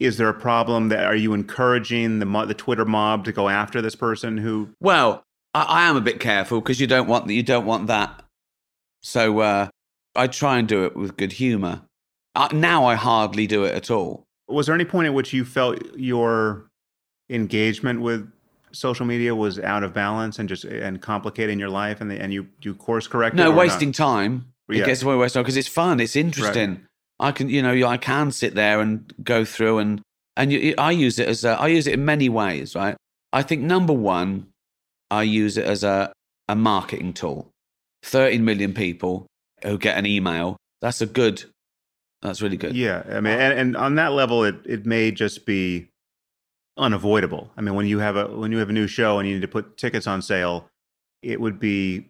is 0.00 0.16
there 0.16 0.28
a 0.28 0.34
problem 0.34 0.88
that 0.88 1.04
are 1.06 1.14
you 1.14 1.34
encouraging 1.34 2.18
the 2.18 2.44
the 2.46 2.52
Twitter 2.54 2.84
mob 2.84 3.24
to 3.26 3.32
go 3.32 3.48
after 3.48 3.80
this 3.80 3.94
person 3.94 4.38
who? 4.38 4.70
Well, 4.80 5.22
I, 5.54 5.62
I 5.62 5.82
am 5.88 5.96
a 5.96 6.00
bit 6.00 6.18
careful 6.18 6.60
because 6.60 6.80
you 6.80 6.88
don't 6.88 7.06
want 7.06 7.30
you 7.30 7.44
don't 7.44 7.64
want 7.64 7.86
that. 7.86 8.24
So 9.04 9.38
uh, 9.38 9.68
I 10.16 10.26
try 10.26 10.58
and 10.58 10.66
do 10.68 10.84
it 10.84 10.96
with 10.96 11.16
good 11.16 11.32
humour. 11.32 11.82
Uh, 12.34 12.48
now 12.52 12.84
I 12.84 12.94
hardly 12.94 13.46
do 13.46 13.64
it 13.64 13.74
at 13.74 13.90
all. 13.90 14.24
Was 14.48 14.66
there 14.66 14.74
any 14.74 14.84
point 14.84 15.06
at 15.06 15.14
which 15.14 15.32
you 15.32 15.44
felt 15.44 15.78
your 15.96 16.66
engagement 17.30 18.00
with 18.00 18.30
social 18.72 19.06
media 19.06 19.34
was 19.34 19.58
out 19.58 19.82
of 19.82 19.92
balance 19.94 20.38
and 20.38 20.48
just 20.48 20.64
and 20.64 21.00
complicating 21.00 21.58
your 21.58 21.68
life, 21.70 22.00
and 22.00 22.10
the, 22.10 22.20
and 22.20 22.32
you 22.32 22.46
you 22.62 22.74
course 22.74 23.06
corrected? 23.06 23.38
No, 23.38 23.46
or 23.46 23.48
not? 23.50 23.56
wasting 23.58 23.92
time. 23.92 24.52
It 24.68 24.76
Yeah. 24.78 24.86
gets 24.86 25.02
away 25.02 25.16
wasting 25.16 25.40
time 25.40 25.44
because 25.44 25.56
it's 25.56 25.68
fun. 25.68 26.00
It's 26.00 26.16
interesting. 26.16 26.82
I 27.18 27.32
can, 27.32 27.48
you 27.48 27.62
know, 27.62 27.86
I 27.88 27.96
can 27.96 28.30
sit 28.30 28.54
there 28.54 28.80
and 28.80 29.12
go 29.22 29.44
through 29.44 29.78
and 29.78 30.02
and 30.36 30.52
you, 30.52 30.74
I 30.76 30.90
use 30.90 31.18
it 31.18 31.26
as 31.28 31.44
a, 31.44 31.58
I 31.58 31.68
use 31.68 31.86
it 31.86 31.94
in 31.94 32.04
many 32.04 32.28
ways, 32.28 32.74
right? 32.74 32.94
I 33.32 33.42
think 33.42 33.62
number 33.62 33.94
one, 33.94 34.48
I 35.10 35.22
use 35.22 35.56
it 35.56 35.64
as 35.64 35.82
a 35.82 36.12
a 36.48 36.54
marketing 36.54 37.14
tool. 37.14 37.48
Thirteen 38.02 38.44
million 38.44 38.74
people 38.74 39.26
who 39.66 39.78
get 39.78 39.96
an 39.98 40.06
email. 40.06 40.56
That's 40.80 41.00
a 41.00 41.06
good. 41.06 41.44
That's 42.22 42.40
really 42.42 42.56
good. 42.56 42.74
Yeah, 42.76 43.02
I 43.08 43.20
mean, 43.20 43.38
and, 43.38 43.58
and 43.58 43.76
on 43.76 43.94
that 43.96 44.12
level, 44.12 44.44
it 44.44 44.56
it 44.64 44.86
may 44.86 45.10
just 45.10 45.46
be 45.46 45.88
unavoidable. 46.78 47.50
I 47.56 47.60
mean, 47.60 47.74
when 47.74 47.86
you 47.86 47.98
have 48.00 48.16
a 48.16 48.26
when 48.26 48.52
you 48.52 48.58
have 48.58 48.68
a 48.70 48.72
new 48.72 48.86
show 48.86 49.18
and 49.18 49.28
you 49.28 49.34
need 49.34 49.42
to 49.42 49.48
put 49.48 49.76
tickets 49.76 50.06
on 50.06 50.22
sale, 50.22 50.68
it 51.22 51.40
would 51.40 51.58
be 51.58 52.06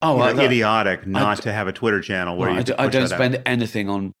Oh, 0.00 0.28
you 0.28 0.34
know, 0.34 0.42
idiotic 0.44 1.06
not 1.08 1.38
d- 1.38 1.42
to 1.44 1.52
have 1.52 1.66
a 1.66 1.72
Twitter 1.72 2.00
channel 2.00 2.36
where 2.36 2.50
Well, 2.50 2.56
you 2.56 2.60
I, 2.60 2.64
push 2.64 2.74
I 2.78 2.82
don't 2.88 2.92
that 3.08 3.12
out. 3.12 3.18
spend 3.18 3.42
anything 3.46 3.88
on 3.88 4.12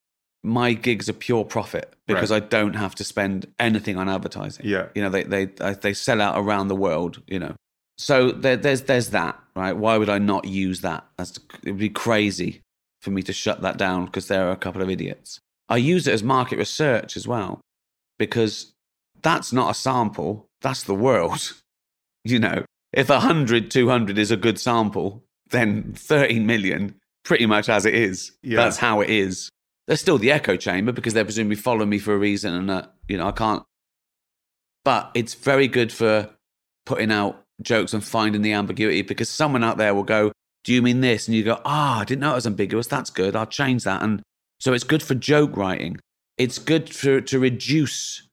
my 0.42 0.72
gigs 0.72 1.08
are 1.08 1.12
pure 1.12 1.44
profit 1.44 1.94
because 2.06 2.32
I 2.32 2.40
don't 2.40 2.74
have 2.74 2.94
to 2.96 3.04
spend 3.04 3.46
anything 3.60 3.96
on 3.96 4.08
advertising. 4.08 4.66
Yeah, 4.66 4.86
You 4.94 5.02
know, 5.02 5.10
they 5.10 5.22
they 5.24 5.44
they 5.46 5.92
sell 5.94 6.20
out 6.20 6.36
around 6.38 6.68
the 6.68 6.74
world. 6.76 7.22
You 7.28 7.38
know, 7.38 7.54
so 7.96 8.32
there, 8.32 8.56
there's 8.56 8.82
there's 8.82 9.10
that 9.10 9.38
right. 9.58 9.76
Why 9.76 9.96
would 9.96 10.08
I 10.08 10.18
not 10.18 10.44
use 10.46 10.80
that? 10.82 11.06
That's 11.16 11.38
it 11.62 11.70
would 11.70 11.78
be 11.78 11.90
crazy 11.90 12.62
for 13.02 13.10
me 13.10 13.22
to 13.22 13.32
shut 13.32 13.62
that 13.62 13.76
down 13.76 14.06
because 14.06 14.28
there 14.28 14.48
are 14.48 14.52
a 14.52 14.56
couple 14.56 14.82
of 14.82 14.90
idiots. 14.90 15.40
I 15.68 15.76
use 15.76 16.06
it 16.06 16.14
as 16.14 16.22
market 16.22 16.58
research 16.58 17.16
as 17.16 17.28
well 17.28 17.60
because 18.18 18.72
that's 19.22 19.52
not 19.52 19.70
a 19.70 19.74
sample. 19.74 20.46
That's 20.60 20.82
the 20.82 20.94
world. 20.94 21.54
You 22.24 22.40
know, 22.40 22.64
if 22.92 23.08
100, 23.08 23.70
200 23.70 24.18
is 24.18 24.30
a 24.30 24.36
good 24.36 24.58
sample, 24.58 25.24
then 25.50 25.94
13 25.94 26.44
million 26.44 26.96
pretty 27.24 27.46
much 27.46 27.68
as 27.68 27.86
it 27.86 27.94
is. 27.94 28.32
Yeah. 28.42 28.56
That's 28.56 28.76
how 28.76 29.00
it 29.00 29.08
is. 29.08 29.48
There's 29.86 30.00
still 30.00 30.18
the 30.18 30.32
echo 30.32 30.56
chamber 30.56 30.92
because 30.92 31.14
they're 31.14 31.24
presumably 31.24 31.56
following 31.56 31.88
me 31.88 31.98
for 31.98 32.12
a 32.12 32.18
reason, 32.18 32.54
and 32.54 32.70
uh, 32.70 32.86
you 33.08 33.16
know 33.16 33.28
I 33.28 33.32
can't. 33.32 33.62
But 34.84 35.10
it's 35.14 35.34
very 35.34 35.68
good 35.68 35.92
for 35.92 36.28
putting 36.84 37.12
out 37.12 37.44
jokes 37.62 37.92
and 37.92 38.04
finding 38.04 38.42
the 38.42 38.52
ambiguity 38.52 39.02
because 39.02 39.28
someone 39.28 39.64
out 39.64 39.78
there 39.78 39.94
will 39.94 40.04
go, 40.04 40.32
"Do 40.64 40.72
you 40.72 40.82
mean 40.82 41.00
this?" 41.00 41.28
And 41.28 41.36
you 41.36 41.44
go, 41.44 41.60
"Ah, 41.64 42.00
I 42.00 42.04
didn't 42.04 42.20
know 42.20 42.32
it 42.32 42.36
was 42.36 42.46
ambiguous. 42.46 42.86
That's 42.86 43.10
good. 43.10 43.36
I'll 43.36 43.46
change 43.46 43.84
that." 43.84 44.02
And 44.02 44.22
so 44.60 44.72
it's 44.72 44.84
good 44.84 45.02
for 45.02 45.14
joke 45.14 45.56
writing. 45.56 45.98
It's 46.36 46.58
good 46.58 46.92
for 46.94 47.20
to 47.20 47.38
reduce. 47.38 48.26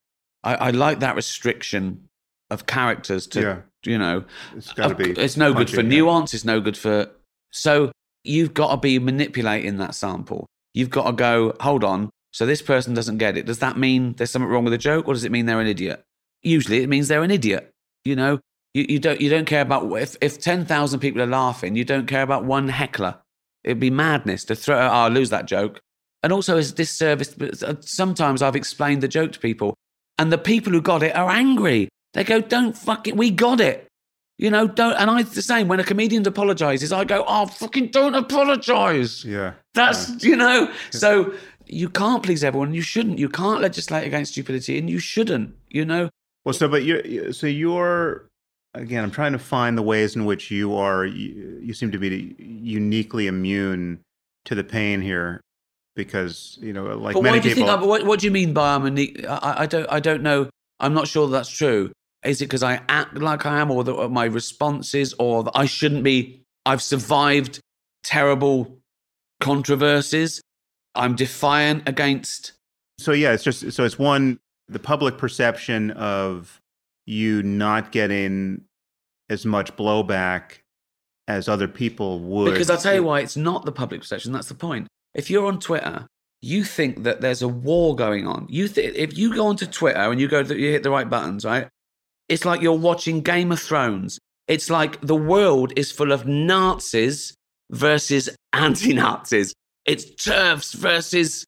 I, 0.44 0.56
I 0.56 0.70
like 0.72 1.00
that 1.00 1.16
restriction 1.16 2.08
of 2.50 2.68
characters 2.68 3.26
to 3.28 3.42
yeah, 3.42 3.58
you 3.84 3.98
know 3.98 4.26
it's 4.56 4.72
got 4.74 4.90
to 4.90 4.96
be. 4.96 5.12
It's 5.12 5.38
no 5.38 5.54
good 5.54 5.70
for 5.70 5.84
nuance. 5.84 6.34
It's 6.34 6.46
no 6.46 6.60
good 6.62 6.78
for. 6.78 7.10
So 7.52 7.92
you've 8.24 8.54
got 8.54 8.72
to 8.72 8.78
be 8.78 9.00
manipulating 9.00 9.78
that 9.78 9.96
sample. 9.96 10.48
You've 10.74 10.90
got 10.90 11.06
to 11.06 11.14
go, 11.14 11.56
hold 11.62 11.84
on. 11.84 12.10
So 12.34 12.46
this 12.46 12.62
person 12.62 12.94
doesn't 12.94 13.18
get 13.18 13.38
it. 13.38 13.46
Does 13.46 13.60
that 13.60 13.78
mean 13.78 14.14
there's 14.18 14.30
something 14.30 14.50
wrong 14.50 14.66
with 14.66 14.74
the 14.74 14.78
joke, 14.78 15.08
or 15.08 15.14
does 15.14 15.24
it 15.24 15.32
mean 15.32 15.46
they're 15.46 15.62
an 15.62 15.68
idiot? 15.68 16.04
Usually, 16.44 16.84
it 16.84 16.90
means 16.90 17.08
they're 17.08 17.24
an 17.24 17.32
idiot. 17.32 17.72
You 18.04 18.18
know, 18.18 18.40
you, 18.76 18.86
you 18.90 19.00
don't 19.00 19.22
you 19.22 19.30
don't 19.30 19.46
care 19.46 19.62
about 19.62 19.90
if 19.94 20.18
if 20.20 20.40
ten 20.40 20.66
thousand 20.66 21.00
people 21.00 21.22
are 21.22 21.28
laughing, 21.28 21.76
you 21.78 21.86
don't 21.86 22.08
care 22.08 22.22
about 22.24 22.44
one 22.44 22.68
heckler. 22.68 23.16
It'd 23.64 23.80
be 23.80 23.90
madness 23.90 24.44
to 24.46 24.56
throw. 24.56 24.78
Oh, 24.78 24.88
I'll 24.88 25.10
lose 25.10 25.30
that 25.32 25.46
joke. 25.46 25.80
And 26.22 26.34
also, 26.34 26.58
as 26.58 26.72
disservice. 26.74 27.36
uh, 27.64 27.76
Sometimes 27.80 28.42
I've 28.42 28.56
explained 28.56 29.02
the 29.02 29.08
joke 29.08 29.32
to 29.32 29.40
people, 29.40 29.76
and 30.20 30.32
the 30.32 30.38
people 30.38 30.74
who 30.74 30.82
got 30.82 31.04
it 31.04 31.16
are 31.16 31.30
angry. 31.30 31.88
They 32.14 32.26
go, 32.26 32.42
"Don't 32.42 32.78
fuck 32.78 33.08
it. 33.08 33.16
We 33.16 33.32
got 33.32 33.62
it." 33.62 33.88
You 34.38 34.50
know, 34.52 34.68
don't. 34.68 34.96
And 34.96 35.10
I 35.10 35.24
the 35.24 35.42
same. 35.42 35.70
When 35.70 35.80
a 35.80 35.84
comedian 35.86 36.28
apologizes, 36.28 36.92
I 36.92 37.06
go, 37.06 37.24
"Oh, 37.28 37.46
fucking 37.46 37.92
don't 37.92 38.16
apologize." 38.16 39.24
Yeah, 39.24 39.54
That's 39.74 40.22
you 40.24 40.36
know. 40.36 40.72
So 40.92 41.34
you 41.66 41.88
can't 41.90 42.22
please 42.22 42.44
everyone. 42.44 42.74
You 42.74 42.82
shouldn't. 42.82 43.20
You 43.20 43.30
can't 43.30 43.62
legislate 43.62 44.06
against 44.06 44.34
stupidity, 44.34 44.78
and 44.78 44.90
you 44.90 45.00
shouldn't. 45.00 45.56
You 45.70 45.86
know. 45.86 46.10
Well, 46.44 46.54
so 46.54 46.68
but 46.68 46.84
you 46.84 47.32
so 47.32 47.48
you're 47.48 48.30
again. 48.76 49.04
I'm 49.04 49.12
trying 49.12 49.32
to 49.32 49.40
find 49.40 49.78
the 49.78 49.82
ways 49.82 50.16
in 50.16 50.26
which 50.26 50.52
you 50.52 50.76
are. 50.76 51.06
You, 51.06 51.60
you 51.62 51.74
seem 51.74 51.92
to 51.92 51.98
be 51.98 52.36
uniquely 52.40 53.28
immune 53.28 54.02
to 54.46 54.56
the 54.56 54.64
pain 54.64 55.02
here, 55.02 55.42
because 55.96 56.58
you 56.62 56.74
know, 56.74 56.86
like 56.98 57.16
but 57.16 57.24
many 57.24 57.38
why 57.38 57.42
do 57.42 57.50
you 57.50 57.56
people. 57.56 57.78
think? 57.78 57.88
What, 57.88 58.06
what 58.06 58.20
do 58.20 58.28
you 58.28 58.32
mean 58.32 58.54
by 58.54 58.76
I'm 58.76 58.94
neat? 58.94 59.26
I, 59.28 59.56
I 59.60 59.66
don't. 59.66 59.88
I 59.92 60.00
don't 60.00 60.22
know. 60.22 60.50
I'm 60.80 60.94
not 60.94 61.08
sure 61.08 61.28
that's 61.28 61.50
true. 61.50 61.92
Is 62.24 62.42
it 62.42 62.46
because 62.46 62.64
I 62.64 62.82
act 62.90 63.16
like 63.18 63.46
I 63.46 63.60
am, 63.60 63.72
or 63.72 63.84
that 63.84 64.10
my 64.10 64.26
responses, 64.26 65.14
or 65.20 65.44
that 65.44 65.52
I 65.56 65.66
shouldn't 65.66 66.04
be? 66.04 66.42
I've 66.66 66.82
survived 66.82 67.60
terrible 68.04 68.80
controversies. 69.40 70.42
I'm 70.96 71.16
defiant 71.16 71.88
against. 71.88 72.54
So 72.98 73.12
yeah, 73.12 73.34
it's 73.34 73.44
just 73.44 73.72
so 73.72 73.84
it's 73.84 74.00
one 74.00 74.40
the 74.68 74.80
public 74.80 75.18
perception 75.18 75.92
of 75.92 76.60
you 77.06 77.44
not 77.44 77.92
getting 77.92 78.65
as 79.30 79.46
much 79.46 79.76
blowback 79.76 80.60
as 81.28 81.50
other 81.50 81.68
people 81.68 82.20
would. 82.20 82.52
Because 82.52 82.70
I'll 82.70 82.78
tell 82.78 82.96
you 82.96 83.04
why 83.04 83.22
it's 83.22 83.36
not 83.38 83.66
the 83.66 83.72
public 83.72 84.02
perception. 84.02 84.32
That's 84.32 84.48
the 84.50 84.56
point. 84.56 84.88
If 85.14 85.30
you're 85.30 85.48
on 85.48 85.60
Twitter, 85.60 86.08
you 86.42 86.64
think 86.64 87.04
that 87.04 87.22
there's 87.22 87.42
a 87.42 87.48
war 87.48 87.96
going 87.96 88.28
on. 88.28 88.46
You 88.50 88.68
th- 88.68 88.94
if 88.96 89.18
you 89.18 89.34
go 89.34 89.48
onto 89.48 89.66
Twitter 89.66 90.00
and 90.00 90.20
you 90.22 90.28
go 90.28 90.44
to, 90.44 90.58
you 90.58 90.72
hit 90.72 90.84
the 90.84 90.92
right 90.92 91.10
buttons, 91.10 91.46
right? 91.46 91.68
It's 92.30 92.46
like 92.46 92.62
you're 92.62 92.74
watching 92.74 93.22
Game 93.22 93.52
of 93.52 93.60
Thrones. 93.60 94.20
It's 94.48 94.70
like 94.70 95.02
the 95.02 95.16
world 95.16 95.74
is 95.76 95.92
full 95.92 96.12
of 96.12 96.28
Nazis 96.28 97.34
versus 97.72 98.30
anti-Nazis. 98.54 99.54
It's 99.86 100.06
TERFs 100.06 100.76
versus 100.76 101.46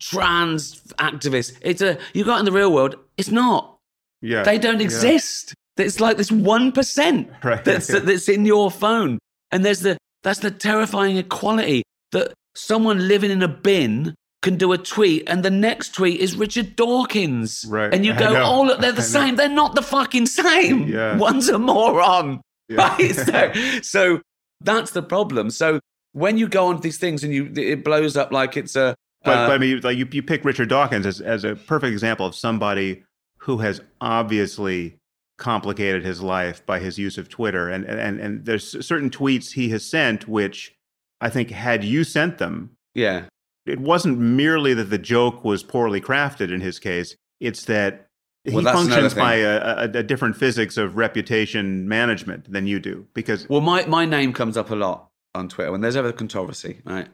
trans 0.00 0.80
activists. 0.98 1.56
It's 1.62 1.82
a 1.82 1.98
you 2.14 2.24
got 2.24 2.38
in 2.38 2.44
the 2.44 2.52
real 2.52 2.72
world. 2.72 2.96
It's 3.16 3.30
not. 3.30 3.76
Yeah, 4.20 4.42
They 4.42 4.58
don't 4.58 4.80
exist. 4.80 5.54
It's 5.86 6.00
like 6.00 6.16
this 6.16 6.30
one 6.32 6.72
percent 6.72 7.28
Right. 7.44 7.64
that's 7.64 7.86
that's 7.88 8.28
in 8.28 8.44
your 8.44 8.70
phone, 8.70 9.18
and 9.52 9.64
there's 9.64 9.80
the 9.80 9.96
that's 10.22 10.40
the 10.40 10.50
terrifying 10.50 11.16
equality 11.16 11.82
that 12.12 12.32
someone 12.56 13.06
living 13.08 13.30
in 13.30 13.42
a 13.42 13.48
bin 13.48 14.14
can 14.42 14.56
do 14.56 14.72
a 14.72 14.78
tweet, 14.78 15.24
and 15.28 15.44
the 15.44 15.50
next 15.50 15.94
tweet 15.94 16.20
is 16.20 16.36
Richard 16.36 16.76
Dawkins, 16.76 17.64
Right. 17.68 17.92
And 17.92 18.04
you 18.06 18.14
go, 18.18 18.40
oh 18.40 18.62
look, 18.62 18.80
they're 18.80 18.92
the 18.92 18.98
I 19.02 19.04
know. 19.04 19.26
same. 19.26 19.36
They're 19.36 19.48
not 19.48 19.74
the 19.74 19.82
fucking 19.82 20.26
same. 20.26 20.86
Yeah. 20.88 21.16
One's 21.16 21.48
a 21.48 21.58
moron, 21.58 22.40
Yeah. 22.68 22.88
right? 22.96 23.14
So, 23.14 23.52
so 23.82 24.20
that's 24.60 24.92
the 24.92 25.02
problem. 25.02 25.50
So 25.50 25.80
when 26.12 26.38
you 26.38 26.48
go 26.48 26.66
on 26.66 26.80
these 26.80 26.98
things 26.98 27.22
and 27.24 27.32
you 27.34 27.52
it 27.56 27.84
blows 27.84 28.16
up 28.16 28.32
like 28.32 28.56
it's 28.56 28.74
a 28.76 28.94
But, 29.24 29.36
uh, 29.36 29.46
but 29.48 29.54
I 29.54 29.58
mean, 29.58 29.80
like 29.82 29.96
you, 29.96 30.06
you 30.10 30.22
pick 30.22 30.44
Richard 30.44 30.68
Dawkins 30.68 31.06
as, 31.06 31.20
as 31.20 31.44
a 31.44 31.54
perfect 31.56 31.92
example 31.92 32.26
of 32.26 32.34
somebody 32.34 33.02
who 33.38 33.58
has 33.58 33.80
obviously 34.00 34.97
complicated 35.38 36.04
his 36.04 36.20
life 36.20 36.64
by 36.66 36.78
his 36.78 36.98
use 36.98 37.16
of 37.16 37.28
Twitter, 37.28 37.68
and 37.68 37.84
and 37.84 38.20
and 38.20 38.44
there's 38.44 38.84
certain 38.86 39.08
tweets 39.08 39.52
he 39.52 39.70
has 39.70 39.84
sent 39.84 40.28
which 40.28 40.76
I 41.20 41.30
think 41.30 41.50
had 41.50 41.82
you 41.84 42.04
sent 42.04 42.38
them, 42.38 42.76
yeah. 42.94 43.24
it 43.66 43.80
wasn't 43.80 44.18
merely 44.18 44.74
that 44.74 44.90
the 44.90 44.98
joke 44.98 45.44
was 45.44 45.62
poorly 45.62 46.00
crafted 46.00 46.52
in 46.52 46.60
his 46.60 46.78
case; 46.78 47.16
it's 47.40 47.64
that 47.64 48.08
he 48.44 48.54
Well, 48.54 48.64
functions 48.64 49.14
by 49.14 49.36
a, 49.36 49.58
a, 49.58 49.82
a 49.84 50.02
different 50.02 50.36
physics 50.36 50.76
of 50.76 50.96
reputation 50.96 51.88
management 51.88 52.50
than 52.50 52.66
you 52.66 52.80
do. 52.80 53.06
Because 53.14 53.48
Well, 53.48 53.60
my, 53.60 53.84
my 53.86 54.04
name 54.04 54.32
comes 54.32 54.56
up 54.56 54.70
a 54.70 54.76
lot 54.76 55.08
on 55.34 55.48
Twitter 55.48 55.70
when 55.72 55.80
there's 55.80 55.96
ever 55.96 56.08
a 56.08 56.12
controversy, 56.12 56.80
right? 56.84 57.08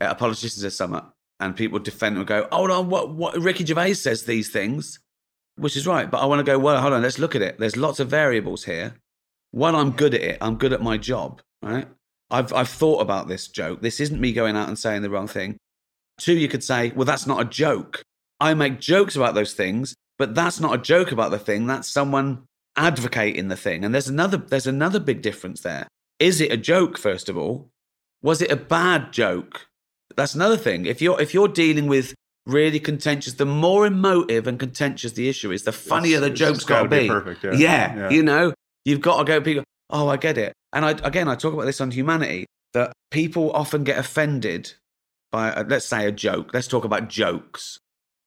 At 0.00 0.12
a 0.12 0.14
politicians' 0.14 0.74
summit, 0.74 1.04
and 1.40 1.56
people 1.56 1.78
defend 1.78 2.16
and 2.16 2.26
go, 2.26 2.48
oh, 2.50 2.56
"Hold 2.56 2.70
on, 2.70 2.88
what? 2.88 3.14
What? 3.14 3.36
Ricky 3.38 3.64
Gervais 3.64 3.94
says 3.94 4.24
these 4.24 4.48
things, 4.48 5.00
which 5.58 5.76
is 5.76 5.86
right." 5.86 6.10
But 6.10 6.18
I 6.18 6.26
want 6.26 6.40
to 6.40 6.44
go, 6.44 6.58
"Well, 6.58 6.80
hold 6.80 6.92
on, 6.92 7.02
let's 7.02 7.18
look 7.18 7.34
at 7.34 7.42
it. 7.42 7.58
There's 7.58 7.76
lots 7.76 8.00
of 8.00 8.08
variables 8.08 8.64
here. 8.64 8.94
One, 9.50 9.74
I'm 9.74 9.92
good 9.92 10.14
at 10.14 10.20
it. 10.20 10.38
I'm 10.40 10.56
good 10.56 10.72
at 10.72 10.82
my 10.82 10.96
job, 10.98 11.40
right? 11.62 11.88
I've 12.30 12.52
I've 12.52 12.68
thought 12.68 13.00
about 13.00 13.28
this 13.28 13.48
joke. 13.48 13.80
This 13.80 14.00
isn't 14.00 14.20
me 14.20 14.32
going 14.32 14.56
out 14.56 14.68
and 14.68 14.78
saying 14.78 15.02
the 15.02 15.10
wrong 15.10 15.28
thing. 15.28 15.56
Two, 16.18 16.36
you 16.36 16.48
could 16.48 16.64
say, 16.64 16.92
"Well, 16.94 17.06
that's 17.06 17.26
not 17.26 17.40
a 17.40 17.44
joke. 17.44 18.02
I 18.40 18.54
make 18.54 18.80
jokes 18.80 19.16
about 19.16 19.34
those 19.34 19.54
things, 19.54 19.94
but 20.18 20.34
that's 20.34 20.60
not 20.60 20.74
a 20.74 20.82
joke 20.82 21.12
about 21.12 21.30
the 21.30 21.38
thing. 21.38 21.66
That's 21.66 21.88
someone 21.88 22.44
advocating 22.76 23.48
the 23.48 23.56
thing." 23.56 23.84
And 23.84 23.94
there's 23.94 24.08
another 24.08 24.36
there's 24.36 24.66
another 24.66 25.00
big 25.00 25.22
difference 25.22 25.60
there. 25.60 25.88
Is 26.18 26.40
it 26.40 26.52
a 26.52 26.56
joke 26.56 26.98
first 26.98 27.28
of 27.28 27.36
all? 27.38 27.70
Was 28.22 28.42
it 28.42 28.50
a 28.50 28.56
bad 28.56 29.12
joke? 29.12 29.68
That's 30.16 30.34
another 30.34 30.56
thing. 30.56 30.86
If 30.86 31.00
you're 31.00 31.20
if 31.20 31.32
you're 31.32 31.48
dealing 31.48 31.86
with 31.86 32.14
really 32.48 32.80
contentious, 32.80 33.34
the 33.34 33.46
more 33.46 33.86
emotive 33.86 34.46
and 34.48 34.58
contentious 34.58 35.12
the 35.12 35.28
issue 35.28 35.52
is, 35.52 35.62
the 35.62 35.72
funnier 35.72 36.18
the 36.18 36.26
it's- 36.26 36.38
joke's 36.38 36.58
it's 36.58 36.64
got 36.64 36.82
to 36.84 36.88
gotta 36.88 37.02
be. 37.02 37.08
perfect. 37.08 37.44
Yeah, 37.44 37.94
Yeah, 37.94 38.10
you 38.10 38.22
know, 38.24 38.54
you've 38.84 39.00
got 39.02 39.18
to 39.18 39.24
go. 39.24 39.40
People, 39.40 39.64
oh, 39.90 40.08
I 40.08 40.16
get 40.16 40.36
it. 40.38 40.52
And 40.72 40.84
I 40.84 40.90
again, 40.90 41.28
I 41.28 41.34
talk 41.36 41.52
about 41.52 41.66
this 41.66 41.80
on 41.80 41.90
humanity 41.90 42.46
that 42.74 42.92
people 43.10 43.52
often 43.52 43.84
get 43.84 43.98
offended 43.98 44.72
by, 45.30 45.52
uh, 45.52 45.64
let's 45.68 45.86
say, 45.86 46.06
a 46.06 46.12
joke. 46.12 46.50
Let's 46.52 46.66
talk 46.68 46.84
about 46.84 47.08
jokes, 47.08 47.78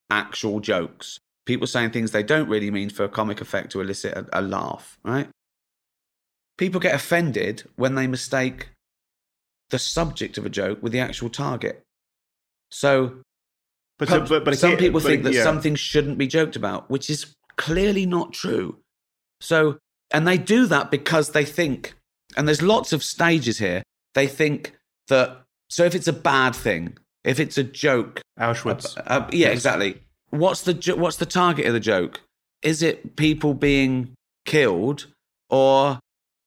actual 0.10 0.60
jokes. 0.60 1.18
People 1.46 1.68
saying 1.68 1.90
things 1.92 2.12
they 2.12 2.24
don't 2.24 2.48
really 2.48 2.70
mean 2.72 2.90
for 2.90 3.04
a 3.04 3.10
comic 3.10 3.42
effect 3.42 3.72
to 3.72 3.82
elicit 3.82 4.14
a, 4.16 4.40
a 4.40 4.42
laugh, 4.42 4.98
right? 5.04 5.28
People 6.58 6.80
get 6.80 6.94
offended 6.94 7.64
when 7.76 7.96
they 7.96 8.06
mistake 8.08 8.70
the 9.72 9.80
subject 9.80 10.38
of 10.38 10.46
a 10.46 10.50
joke 10.50 10.82
with 10.84 10.92
the 10.92 11.00
actual 11.00 11.30
target. 11.30 11.82
So 12.70 13.22
but, 14.02 14.10
so, 14.10 14.26
but, 14.26 14.46
but 14.46 14.58
some 14.58 14.78
people 14.78 15.00
but 15.00 15.08
think 15.08 15.24
that 15.26 15.34
yeah. 15.34 15.44
something 15.44 15.76
shouldn't 15.76 16.18
be 16.18 16.26
joked 16.26 16.56
about, 16.56 16.90
which 16.90 17.08
is 17.08 17.36
clearly 17.56 18.08
not 18.08 18.34
true. 18.34 18.80
So, 19.40 19.78
and 20.10 20.28
they 20.28 20.40
do 20.40 20.66
that 20.66 20.90
because 20.90 21.34
they 21.34 21.46
think, 21.46 21.94
and 22.36 22.48
there's 22.48 22.64
lots 22.64 22.94
of 22.94 23.04
stages 23.04 23.60
here. 23.60 23.84
They 24.16 24.26
think 24.26 24.76
that 25.10 25.44
so 25.70 25.86
if 25.86 25.94
it's 25.94 26.08
a 26.08 26.14
bad 26.14 26.56
thing, 26.56 26.98
if 27.24 27.40
it's 27.40 27.60
a 27.60 27.64
joke, 27.64 28.22
Auschwitz. 28.40 28.98
uh, 28.98 29.02
uh, 29.06 29.30
yeah, 29.32 29.50
exactly. 29.50 30.02
What's 30.32 30.64
the 30.64 30.74
jo- 30.74 30.96
what's 30.96 31.18
the 31.18 31.28
target 31.28 31.68
of 31.68 31.74
the 31.74 31.80
joke? 31.80 32.22
Is 32.64 32.82
it 32.82 33.16
people 33.16 33.54
being 33.54 34.16
killed, 34.46 35.06
or 35.48 36.00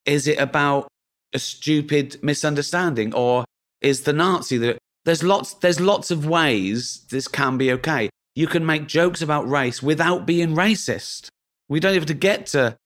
is 0.06 0.26
it 0.26 0.40
about 0.40 0.88
a 1.32 1.38
stupid 1.38 2.18
misunderstanding, 2.20 3.14
or 3.14 3.44
is 3.80 4.00
the 4.00 4.12
Nazi 4.12 4.58
that 4.58 4.78
there's 5.04 5.22
lots 5.22 5.54
there's 5.54 5.80
lots 5.80 6.10
of 6.10 6.26
ways 6.26 7.04
this 7.10 7.28
can 7.28 7.56
be 7.58 7.72
okay. 7.72 8.10
You 8.34 8.46
can 8.46 8.64
make 8.66 8.86
jokes 8.88 9.22
about 9.22 9.48
race 9.48 9.82
without 9.82 10.26
being 10.26 10.54
racist. 10.56 11.28
We 11.68 11.78
don't 11.80 11.90
even 11.92 12.00
have 12.02 12.08
to 12.08 12.14
get 12.14 12.46
to, 12.48 12.76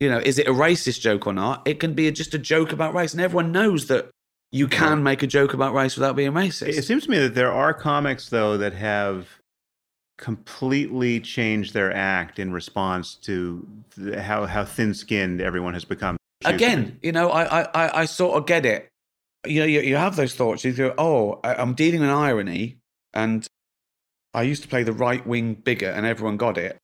you 0.00 0.08
know, 0.10 0.18
is 0.18 0.38
it 0.38 0.48
a 0.48 0.52
racist 0.52 1.00
joke 1.00 1.26
or 1.26 1.32
not? 1.32 1.62
It 1.66 1.78
can 1.80 1.94
be 1.94 2.10
just 2.10 2.34
a 2.34 2.38
joke 2.38 2.72
about 2.72 2.94
race, 2.94 3.12
and 3.12 3.20
everyone 3.22 3.52
knows 3.52 3.86
that 3.86 4.10
you 4.52 4.68
can 4.68 5.02
make 5.02 5.22
a 5.22 5.26
joke 5.26 5.54
about 5.54 5.74
race 5.74 5.96
without 5.96 6.16
being 6.16 6.32
racist. 6.32 6.68
It 6.68 6.84
seems 6.84 7.04
to 7.04 7.10
me 7.10 7.18
that 7.18 7.34
there 7.34 7.52
are 7.52 7.72
comics, 7.74 8.28
though, 8.30 8.56
that 8.58 8.72
have 8.74 9.28
completely 10.18 11.20
changed 11.20 11.74
their 11.74 11.92
act 11.94 12.38
in 12.38 12.52
response 12.52 13.14
to 13.14 13.66
the, 13.96 14.22
how, 14.22 14.46
how 14.46 14.64
thin 14.64 14.94
skinned 14.94 15.40
everyone 15.40 15.74
has 15.74 15.84
become. 15.84 16.16
again, 16.44 16.98
you 17.02 17.12
know, 17.12 17.30
I, 17.30 17.62
I- 17.62 18.00
I 18.02 18.04
sort 18.06 18.36
of 18.38 18.46
get 18.46 18.64
it. 18.64 18.88
You 19.46 19.60
know, 19.60 19.66
you, 19.66 19.80
you 19.80 19.96
have 19.96 20.16
those 20.16 20.34
thoughts. 20.34 20.64
You 20.64 20.72
go, 20.72 20.94
oh, 20.98 21.40
I, 21.44 21.54
I'm 21.54 21.74
dealing 21.74 22.00
with 22.00 22.10
irony, 22.10 22.78
and 23.14 23.46
I 24.34 24.42
used 24.42 24.62
to 24.62 24.68
play 24.68 24.82
the 24.82 24.92
right 24.92 25.26
wing 25.26 25.54
bigot, 25.54 25.96
and 25.96 26.06
everyone 26.06 26.36
got 26.36 26.58
it. 26.58 26.78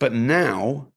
But 0.00 0.12
now, 0.12 0.88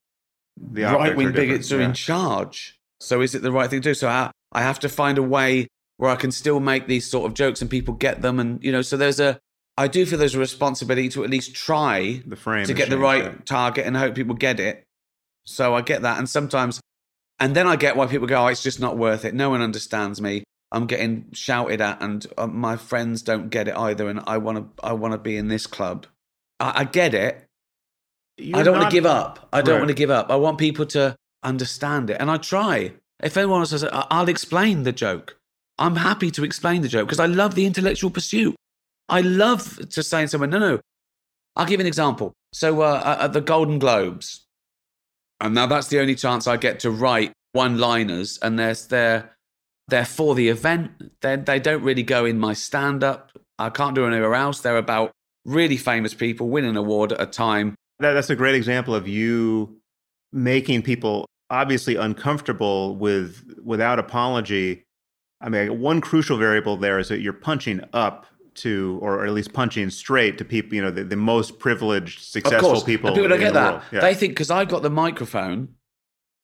The 0.59 0.84
right 0.84 1.15
wing 1.15 1.32
bigots 1.32 1.72
are 1.72 1.80
yeah. 1.80 1.86
in 1.86 1.93
charge. 1.93 2.80
So 2.99 3.22
is 3.22 3.36
it 3.36 3.41
the 3.41 3.51
right 3.51 3.70
thing 3.70 3.82
to 3.82 3.89
do? 3.89 3.93
So 3.93 4.07
I, 4.07 4.32
I 4.51 4.61
have 4.61 4.80
to 4.80 4.89
find 4.89 5.18
a 5.18 5.24
way 5.24 5.68
where 5.97 6.09
I 6.09 6.15
can 6.15 6.32
still 6.32 6.59
make 6.59 6.88
these 6.88 7.09
sort 7.09 7.26
of 7.30 7.36
jokes 7.36 7.61
and 7.61 7.70
people 7.70 7.93
get 7.93 8.22
them, 8.22 8.39
and 8.39 8.63
you 8.63 8.72
know, 8.72 8.82
so 8.82 8.97
there's 8.97 9.20
a. 9.20 9.39
I 9.80 9.88
do 9.88 10.07
feel 10.07 10.18
there's 10.18 10.34
a 10.34 10.39
responsibility 10.39 11.07
to 11.09 11.24
at 11.24 11.30
least 11.30 11.53
try 11.53 12.24
The 12.26 12.36
frame 12.36 12.65
to 12.65 12.74
get 12.74 12.89
the 12.89 12.97
right 12.97 13.26
yeah. 13.26 13.34
target 13.45 13.86
and 13.86 13.95
hope 13.95 14.15
people 14.15 14.34
get 14.34 14.59
it. 14.59 14.84
So 15.45 15.76
I 15.76 15.82
get 15.82 16.01
that. 16.01 16.18
And 16.18 16.28
sometimes, 16.28 16.82
and 17.39 17.55
then 17.55 17.68
I 17.68 17.76
get 17.76 17.95
why 17.95 18.07
people 18.07 18.26
go, 18.26 18.43
oh, 18.43 18.47
it's 18.47 18.63
just 18.63 18.80
not 18.80 18.97
worth 18.97 19.24
it. 19.24 19.36
No 19.36 19.51
one 19.51 19.61
understands 19.61 20.20
me. 20.20 20.43
I'm 20.72 20.86
getting 20.86 21.26
shouted 21.34 21.80
at, 21.82 22.01
and 22.01 22.26
uh, 22.38 22.47
my 22.47 22.76
friends 22.76 23.22
don't 23.22 23.49
get 23.49 23.68
it 23.68 23.76
either. 23.76 24.09
And 24.09 24.22
I 24.28 24.38
want 24.38 24.57
to, 24.78 24.84
I 24.86 24.93
want 24.93 25.13
to 25.13 25.18
be 25.18 25.38
in 25.38 25.47
this 25.47 25.65
club. 25.68 26.05
I, 26.59 26.82
I 26.82 26.84
get 26.84 27.13
it. 27.13 27.45
I 28.39 28.43
You're 28.43 28.63
don't 28.63 28.78
want 28.78 28.89
to 28.91 28.95
give 28.95 29.05
up. 29.05 29.47
I 29.53 29.61
don't 29.61 29.76
Right. 29.76 29.80
want 29.80 29.89
to 29.89 29.95
give 29.95 30.09
up. 30.09 30.30
I 30.30 30.36
want 30.36 30.57
people 30.57 30.86
to 30.88 31.15
understand 31.43 32.09
it, 32.09 32.18
and 32.20 32.30
I 32.30 32.38
try. 32.38 32.93
If 33.24 33.38
anyone 33.38 33.65
says, 33.65 33.84
I- 33.84 34.07
I'll 34.11 34.30
explain 34.30 34.84
the 34.84 34.91
joke. 34.91 35.38
I'm 35.80 35.95
happy 35.95 36.32
to 36.32 36.43
explain 36.43 36.82
the 36.82 36.88
joke 36.88 37.07
because 37.07 37.20
I 37.20 37.28
love 37.28 37.55
the 37.55 37.65
intellectual 37.65 38.09
pursuit. 38.09 38.55
I 39.09 39.22
love 39.22 39.78
to 39.89 40.03
say 40.03 40.24
to 40.24 40.28
someone, 40.28 40.49
no, 40.49 40.59
no. 40.59 40.80
I'll 41.55 41.65
give 41.65 41.80
you 41.80 41.84
an 41.84 41.88
example. 41.88 42.34
So 42.53 42.82
uh, 42.82 43.18
at 43.22 43.34
the 43.34 43.41
Golden 43.41 43.80
Globes, 43.80 44.45
and 45.39 45.53
now 45.55 45.65
that's 45.68 45.88
the 45.88 45.99
only 45.99 46.15
chance 46.15 46.47
I 46.47 46.57
get 46.57 46.80
to 46.82 46.91
write 46.91 47.32
one-liners, 47.53 48.38
and 48.41 48.57
they're 48.59 48.74
they're 48.74 49.37
they're 49.88 50.06
for 50.06 50.36
the 50.36 50.50
event. 50.50 50.92
They 51.22 51.36
they 51.36 51.60
don't 51.60 51.84
really 51.84 52.04
go 52.04 52.26
in 52.26 52.40
my 52.40 52.54
stand-up. 52.54 53.32
I 53.60 53.70
can't 53.70 53.96
do 53.96 54.06
anywhere 54.06 54.36
else. 54.36 54.62
They're 54.62 54.78
about 54.78 55.12
really 55.46 55.78
famous 55.78 56.14
people 56.14 56.50
winning 56.50 56.72
an 56.72 56.78
award 56.78 57.14
at 57.14 57.22
a 57.22 57.26
time. 57.26 57.76
That, 58.00 58.14
that's 58.14 58.30
a 58.30 58.36
great 58.36 58.56
example 58.56 58.94
of 58.94 59.08
you 59.08 59.78
making 60.32 60.84
people 60.84 61.26
obviously 61.50 61.96
uncomfortable 61.96 62.96
with 62.96 63.58
without 63.64 64.00
apology. 64.00 64.84
I 65.42 65.50
mean, 65.50 65.80
one 65.80 66.02
crucial 66.02 66.38
variable 66.38 66.78
there 66.78 67.00
is 67.00 67.10
that 67.10 67.22
you're 67.22 67.34
punching 67.34 67.82
up 67.94 68.26
to, 68.56 68.98
or 69.02 69.24
at 69.24 69.32
least 69.34 69.54
punching 69.54 69.92
straight 69.92 70.38
to 70.40 70.46
people, 70.46 70.76
you 70.76 70.82
know, 70.82 70.90
the, 70.90 71.04
the 71.04 71.16
most 71.16 71.60
privileged, 71.60 72.22
successful 72.24 72.82
people. 72.82 73.10
And 73.10 73.16
people 73.16 73.30
don't 73.30 73.40
get 73.40 73.54
that. 73.54 73.84
Yeah. 73.92 74.00
They 74.00 74.16
think 74.16 74.32
because 74.32 74.50
I've 74.50 74.68
got 74.68 74.82
the 74.82 74.90
microphone, 74.90 75.76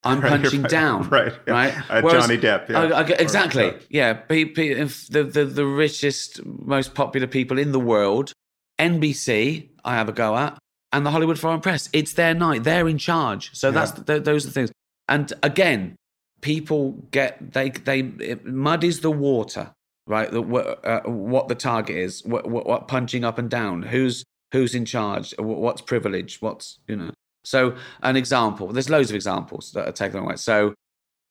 I'm 0.05 0.19
Right, 0.19 0.29
punching 0.41 0.63
right, 0.63 0.71
down. 0.71 1.09
right, 1.09 1.33
yeah. 1.47 1.53
Right. 1.53 1.73
Uh, 1.89 2.01
Whereas- 2.01 2.25
Johnny 2.27 2.37
Depp, 2.37 2.69
yeah. 2.69 2.79
I- 2.81 3.01
I 3.01 3.03
exactly. 3.03 3.65
yeah. 3.89 4.07
Yeah. 4.09 4.13
Pe- 4.13 4.43
if 4.43 5.07
the, 5.07 5.23
the 5.23 5.45
the 5.45 5.65
richest, 5.65 6.43
most 6.45 6.93
popular 6.93 7.27
people 7.27 7.57
in 7.57 7.71
the 7.71 7.79
world, 7.79 8.33
NBC, 8.79 9.69
I 9.85 9.95
have 9.95 10.09
a 10.09 10.11
go 10.11 10.35
at, 10.37 10.57
and 10.91 11.05
the 11.05 11.11
Hollywood 11.11 11.39
Foreign 11.39 11.61
Press. 11.61 11.89
It's 11.93 12.13
their 12.13 12.33
night. 12.33 12.63
They're 12.63 12.87
in 12.87 12.97
charge. 12.97 13.51
So 13.53 13.71
that's 13.71 13.91
th- 13.91 14.23
those 14.23 14.43
are 14.45 14.47
the 14.49 14.53
things. 14.53 14.71
And 15.07 15.31
again, 15.41 15.95
people 16.41 16.91
get 17.11 17.53
they 17.53 17.69
they 17.69 17.99
it 18.01 18.45
muddies 18.45 18.99
the 19.01 19.11
water, 19.11 19.71
right? 20.07 20.29
The, 20.31 20.41
uh, 20.41 21.01
what 21.09 21.47
the 21.47 21.55
target 21.55 21.95
is, 21.95 22.23
what, 22.25 22.49
what 22.49 22.65
what 22.65 22.87
punching 22.87 23.23
up 23.23 23.37
and 23.37 23.49
down, 23.49 23.83
who's 23.83 24.23
who's 24.51 24.75
in 24.75 24.85
charge, 24.85 25.33
wh- 25.37 25.41
what's 25.43 25.81
privilege, 25.81 26.41
what's 26.41 26.79
you 26.87 26.95
know. 26.97 27.11
So 27.43 27.75
an 28.01 28.15
example. 28.15 28.67
There's 28.67 28.89
loads 28.89 29.09
of 29.09 29.15
examples 29.15 29.71
that 29.73 29.87
are 29.87 29.91
taken 29.91 30.19
away. 30.19 30.35
So 30.37 30.73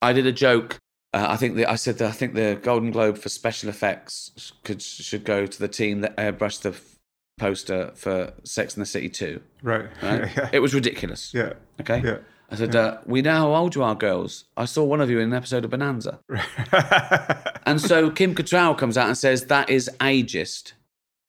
I 0.01 0.13
did 0.13 0.25
a 0.25 0.31
joke. 0.31 0.79
Uh, 1.13 1.27
I 1.29 1.37
think 1.37 1.55
the, 1.55 1.65
I 1.65 1.75
said 1.75 1.97
that 1.99 2.07
I 2.07 2.11
think 2.11 2.33
the 2.33 2.59
Golden 2.61 2.91
Globe 2.91 3.17
for 3.17 3.29
special 3.29 3.69
effects 3.69 4.51
could 4.63 4.81
should 4.81 5.23
go 5.23 5.45
to 5.45 5.59
the 5.59 5.67
team 5.67 6.01
that 6.01 6.15
airbrushed 6.17 6.61
the 6.61 6.69
f- 6.69 6.95
poster 7.37 7.91
for 7.95 8.33
Sex 8.43 8.75
and 8.75 8.81
the 8.81 8.85
City 8.85 9.09
2. 9.09 9.41
Right. 9.61 9.85
Right? 10.01 10.31
yeah. 10.37 10.49
It 10.51 10.59
was 10.59 10.73
ridiculous. 10.73 11.33
yeah. 11.33 11.53
Okay. 11.81 12.01
Yeah. 12.03 12.17
I 12.49 12.55
said, 12.55 12.75
uh, 12.75 12.97
"We 13.05 13.21
know 13.23 13.33
how 13.33 13.55
old 13.55 13.73
you 13.73 13.81
are, 13.81 13.95
girls. 13.95 14.45
I 14.55 14.65
saw 14.65 14.83
one 14.83 15.01
of 15.01 15.09
you 15.09 15.17
in 15.19 15.29
an 15.29 15.33
episode 15.33 15.65
of 15.65 15.71
Bonanza." 15.71 16.19
And 17.65 17.79
so 17.79 18.09
Kim 18.11 18.35
Cattrall 18.35 18.77
comes 18.77 18.97
out 18.97 19.07
and 19.07 19.17
says 19.17 19.45
that 19.45 19.69
is 19.69 19.89
ageist, 20.01 20.73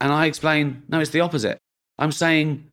and 0.00 0.12
I 0.12 0.26
explain, 0.26 0.82
no, 0.88 0.98
it's 1.00 1.12
the 1.12 1.20
opposite. 1.20 1.58
I'm 1.96 2.10
saying, 2.10 2.66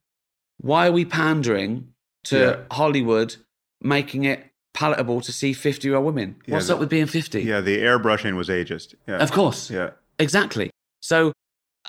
why 0.59 0.87
are 0.87 0.91
we 0.91 1.05
pandering 1.05 1.90
to 2.25 2.37
Yeah. 2.39 2.55
Hollywood, 2.75 3.35
making 3.81 4.23
it 4.25 4.45
palatable 4.73 5.21
to 5.21 5.31
see 5.31 5.53
50 5.53 5.87
year 5.87 5.97
old 5.97 6.05
women? 6.05 6.35
Yeah, 6.45 6.55
What's 6.55 6.67
the- 6.67 6.73
up 6.75 6.79
with 6.79 6.89
being 6.89 7.05
50? 7.07 7.41
yeah, 7.43 7.61
the 7.61 7.79
airbrushing 7.79 8.35
was 8.35 8.47
ageist. 8.49 8.95
Yeah. 9.07 9.17
Of 9.17 9.31
course. 9.31 9.69
Yeah. 9.69 9.91
Exactly. 10.19 10.69
So, 11.01 11.33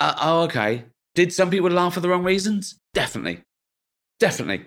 uh, 0.01 0.15
oh, 0.21 0.43
okay. 0.43 0.85
Did 1.15 1.33
some 1.33 1.51
people 1.51 1.69
laugh 1.71 1.95
for 1.95 2.01
the 2.01 2.09
wrong 2.09 2.25
reasons? 2.25 2.77
Definitely. 2.95 3.43
Definitely. 4.19 4.65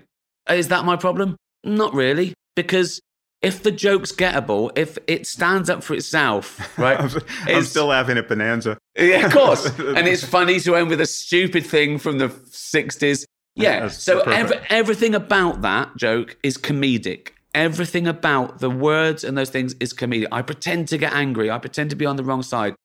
Is 0.49 0.67
that 0.67 0.85
my 0.85 0.95
problem? 0.95 1.35
Not 1.63 1.93
really. 1.93 2.33
Because 2.55 2.99
if 3.41 3.63
the 3.63 3.71
joke's 3.71 4.11
gettable, 4.11 4.71
if 4.77 4.97
it 5.07 5.25
stands 5.27 5.69
up 5.69 5.83
for 5.83 5.93
itself, 5.95 6.59
right? 6.77 6.99
I'm, 6.99 7.09
I'm 7.47 7.63
still 7.63 7.87
laughing 7.87 8.17
at 8.17 8.27
Bonanza. 8.27 8.77
Yeah, 8.97 9.25
of 9.25 9.31
course. 9.33 9.65
and 9.79 10.07
it's 10.07 10.23
funny 10.23 10.59
to 10.61 10.75
end 10.75 10.89
with 10.89 11.01
a 11.01 11.05
stupid 11.05 11.65
thing 11.65 11.97
from 11.97 12.19
the 12.19 12.29
60s. 12.29 13.25
Yeah. 13.55 13.87
So 13.87 14.21
everything 14.69 15.15
about 15.15 15.61
that 15.61 15.95
joke 15.97 16.37
is 16.43 16.57
comedic. 16.57 17.29
Everything 17.53 18.05
about 18.05 18.59
the 18.59 18.69
words 18.69 19.23
and 19.23 19.37
those 19.37 19.49
things 19.49 19.75
is 19.79 19.93
comedic. 19.93 20.27
I 20.31 20.41
pretend 20.41 20.89
to 20.89 20.97
get 20.97 21.13
angry. 21.13 21.49
I 21.49 21.57
pretend 21.57 21.89
to 21.91 21.95
be 21.95 22.05
on 22.05 22.17
the 22.17 22.23
wrong 22.23 22.43
side. 22.43 22.75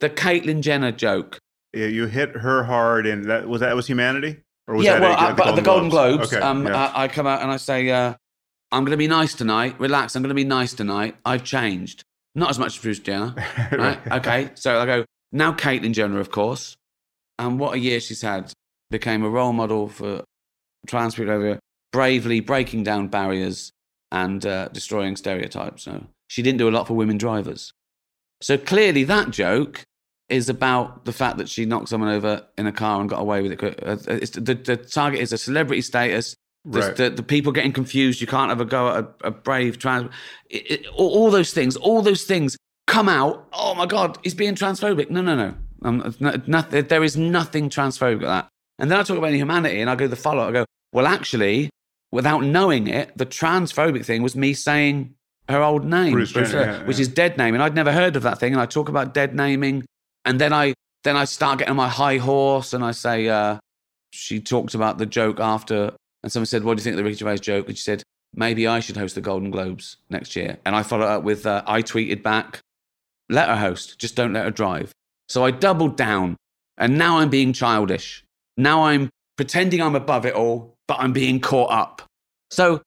The 0.00 0.08
Caitlyn 0.08 0.62
Jenner 0.62 0.92
joke. 0.92 1.38
Yeah, 1.74 1.86
you 1.86 2.06
hit 2.06 2.30
her 2.36 2.62
hard, 2.64 3.06
and 3.06 3.24
that 3.26 3.48
was 3.48 3.60
that 3.60 3.74
was 3.74 3.86
humanity, 3.86 4.36
or 4.68 4.76
was 4.76 4.84
yeah, 4.84 4.98
that 4.98 5.02
well, 5.02 5.12
a- 5.12 5.30
uh, 5.30 5.34
but 5.34 5.56
the 5.56 5.62
Golden 5.62 5.88
Globes. 5.88 6.32
Okay, 6.32 6.40
um, 6.42 6.66
yeah. 6.66 6.92
I, 6.94 7.04
I 7.04 7.08
come 7.08 7.26
out 7.26 7.42
and 7.42 7.50
I 7.50 7.56
say, 7.56 7.90
uh, 7.90 8.14
"I'm 8.70 8.84
going 8.84 8.92
to 8.92 8.96
be 8.96 9.08
nice 9.08 9.34
tonight. 9.34 9.78
Relax. 9.80 10.14
I'm 10.14 10.22
going 10.22 10.28
to 10.28 10.34
be 10.34 10.44
nice 10.44 10.72
tonight. 10.72 11.16
I've 11.24 11.42
changed. 11.42 12.04
Not 12.36 12.50
as 12.50 12.58
much 12.58 12.76
as 12.76 12.82
Bruce 12.82 12.98
Jenner, 13.00 13.34
right? 13.72 13.98
okay. 14.12 14.50
So 14.54 14.78
I 14.80 14.86
go 14.86 15.04
now. 15.32 15.52
Caitlyn 15.52 15.92
Jenner, 15.92 16.20
of 16.20 16.30
course, 16.30 16.76
and 17.38 17.58
what 17.58 17.74
a 17.74 17.78
year 17.78 17.98
she's 18.00 18.22
had. 18.22 18.52
Became 18.90 19.24
a 19.24 19.28
role 19.30 19.52
model 19.52 19.88
for 19.88 20.22
trans 20.86 21.14
people 21.14 21.32
over 21.32 21.58
bravely 21.92 22.40
breaking 22.40 22.82
down 22.82 23.08
barriers 23.08 23.70
and 24.12 24.44
uh, 24.44 24.68
destroying 24.68 25.16
stereotypes. 25.16 25.84
So 25.84 26.04
she 26.28 26.42
didn't 26.42 26.58
do 26.58 26.68
a 26.68 26.70
lot 26.70 26.86
for 26.86 26.94
women 26.94 27.18
drivers. 27.18 27.72
So 28.40 28.58
clearly, 28.58 29.04
that 29.04 29.30
joke 29.30 29.82
is 30.28 30.48
about 30.48 31.04
the 31.04 31.12
fact 31.12 31.38
that 31.38 31.48
she 31.48 31.64
knocked 31.64 31.88
someone 31.88 32.10
over 32.10 32.46
in 32.58 32.66
a 32.66 32.72
car 32.72 33.00
and 33.00 33.08
got 33.08 33.20
away 33.20 33.42
with 33.42 33.52
it. 33.52 33.62
Uh, 33.62 33.96
It's, 34.08 34.32
the, 34.32 34.54
the 34.54 34.76
target 34.76 35.20
is 35.20 35.32
a 35.32 35.38
celebrity 35.38 35.82
status. 35.82 36.34
The, 36.64 36.80
Right. 36.80 36.96
the, 36.96 37.10
the 37.10 37.22
people 37.22 37.52
getting 37.52 37.72
confused. 37.72 38.20
You 38.20 38.26
can't 38.26 38.48
have 38.48 38.60
a 38.60 38.64
go 38.64 38.88
at 38.88 39.04
a, 39.04 39.28
a 39.28 39.30
brave 39.30 39.78
trans. 39.78 40.10
It, 40.48 40.70
it, 40.70 40.86
all, 40.88 41.10
all 41.10 41.30
those 41.30 41.52
things, 41.52 41.76
all 41.76 42.00
those 42.02 42.24
things 42.24 42.56
come 42.86 43.08
out. 43.08 43.46
Oh 43.52 43.74
my 43.74 43.86
God, 43.86 44.18
he's 44.22 44.34
being 44.34 44.54
transphobic. 44.54 45.10
No, 45.10 45.20
no, 45.20 45.36
no. 45.36 45.54
Um, 45.82 46.14
no, 46.20 46.34
nothing, 46.46 46.86
there 46.86 47.04
is 47.04 47.16
nothing 47.18 47.68
transphobic 47.68 48.16
about 48.16 48.44
that. 48.44 48.48
And 48.78 48.90
then 48.90 48.98
I 48.98 49.02
talk 49.02 49.18
about 49.18 49.28
any 49.28 49.38
humanity 49.38 49.80
and 49.80 49.88
I 49.88 49.94
go 49.94 50.06
the 50.06 50.16
follow. 50.16 50.42
Up. 50.42 50.48
I 50.48 50.52
go, 50.52 50.64
well, 50.92 51.06
actually, 51.06 51.70
without 52.10 52.44
knowing 52.44 52.86
it, 52.86 53.16
the 53.16 53.26
transphobic 53.26 54.04
thing 54.04 54.22
was 54.22 54.36
me 54.36 54.54
saying 54.54 55.14
her 55.48 55.62
old 55.62 55.84
name, 55.84 56.12
Bruce 56.12 56.32
Jenner, 56.32 56.46
Jenner, 56.46 56.72
yeah, 56.72 56.84
which 56.84 56.98
yeah. 56.98 57.02
is 57.02 57.08
dead 57.08 57.36
name, 57.36 57.54
and 57.54 57.62
I'd 57.62 57.74
never 57.74 57.92
heard 57.92 58.16
of 58.16 58.22
that 58.22 58.38
thing. 58.38 58.52
And 58.52 58.60
I 58.60 58.66
talk 58.66 58.88
about 58.88 59.14
dead 59.14 59.34
naming, 59.34 59.84
and 60.24 60.40
then 60.40 60.52
I 60.52 60.74
then 61.02 61.16
I 61.16 61.26
start 61.26 61.58
getting 61.58 61.70
on 61.70 61.76
my 61.76 61.88
high 61.88 62.16
horse, 62.16 62.72
and 62.72 62.82
I 62.82 62.92
say 62.92 63.28
uh, 63.28 63.58
she 64.10 64.40
talked 64.40 64.74
about 64.74 64.98
the 64.98 65.06
joke 65.06 65.40
after, 65.40 65.92
and 66.22 66.32
someone 66.32 66.46
said, 66.46 66.64
"What 66.64 66.76
do 66.76 66.80
you 66.80 66.84
think 66.84 66.94
of 66.94 66.98
the 66.98 67.04
Ricky 67.04 67.16
Gervais 67.16 67.38
joke?" 67.38 67.68
And 67.68 67.76
she 67.76 67.82
said, 67.82 68.02
"Maybe 68.34 68.66
I 68.66 68.80
should 68.80 68.96
host 68.96 69.14
the 69.14 69.20
Golden 69.20 69.50
Globes 69.50 69.98
next 70.08 70.34
year." 70.34 70.58
And 70.64 70.74
I 70.74 70.82
followed 70.82 71.06
up 71.06 71.24
with, 71.24 71.46
uh, 71.46 71.62
I 71.66 71.82
tweeted 71.82 72.22
back, 72.22 72.60
"Let 73.28 73.48
her 73.48 73.56
host, 73.56 73.98
just 73.98 74.16
don't 74.16 74.32
let 74.32 74.44
her 74.44 74.50
drive." 74.50 74.92
So 75.28 75.44
I 75.44 75.50
doubled 75.50 75.96
down, 75.96 76.36
and 76.78 76.96
now 76.96 77.18
I'm 77.18 77.28
being 77.28 77.52
childish. 77.52 78.23
Now 78.56 78.84
I'm 78.84 79.10
pretending 79.36 79.80
I'm 79.80 79.96
above 79.96 80.26
it 80.26 80.34
all, 80.34 80.74
but 80.86 80.98
I'm 81.00 81.12
being 81.12 81.40
caught 81.40 81.70
up. 81.70 82.02
So 82.50 82.82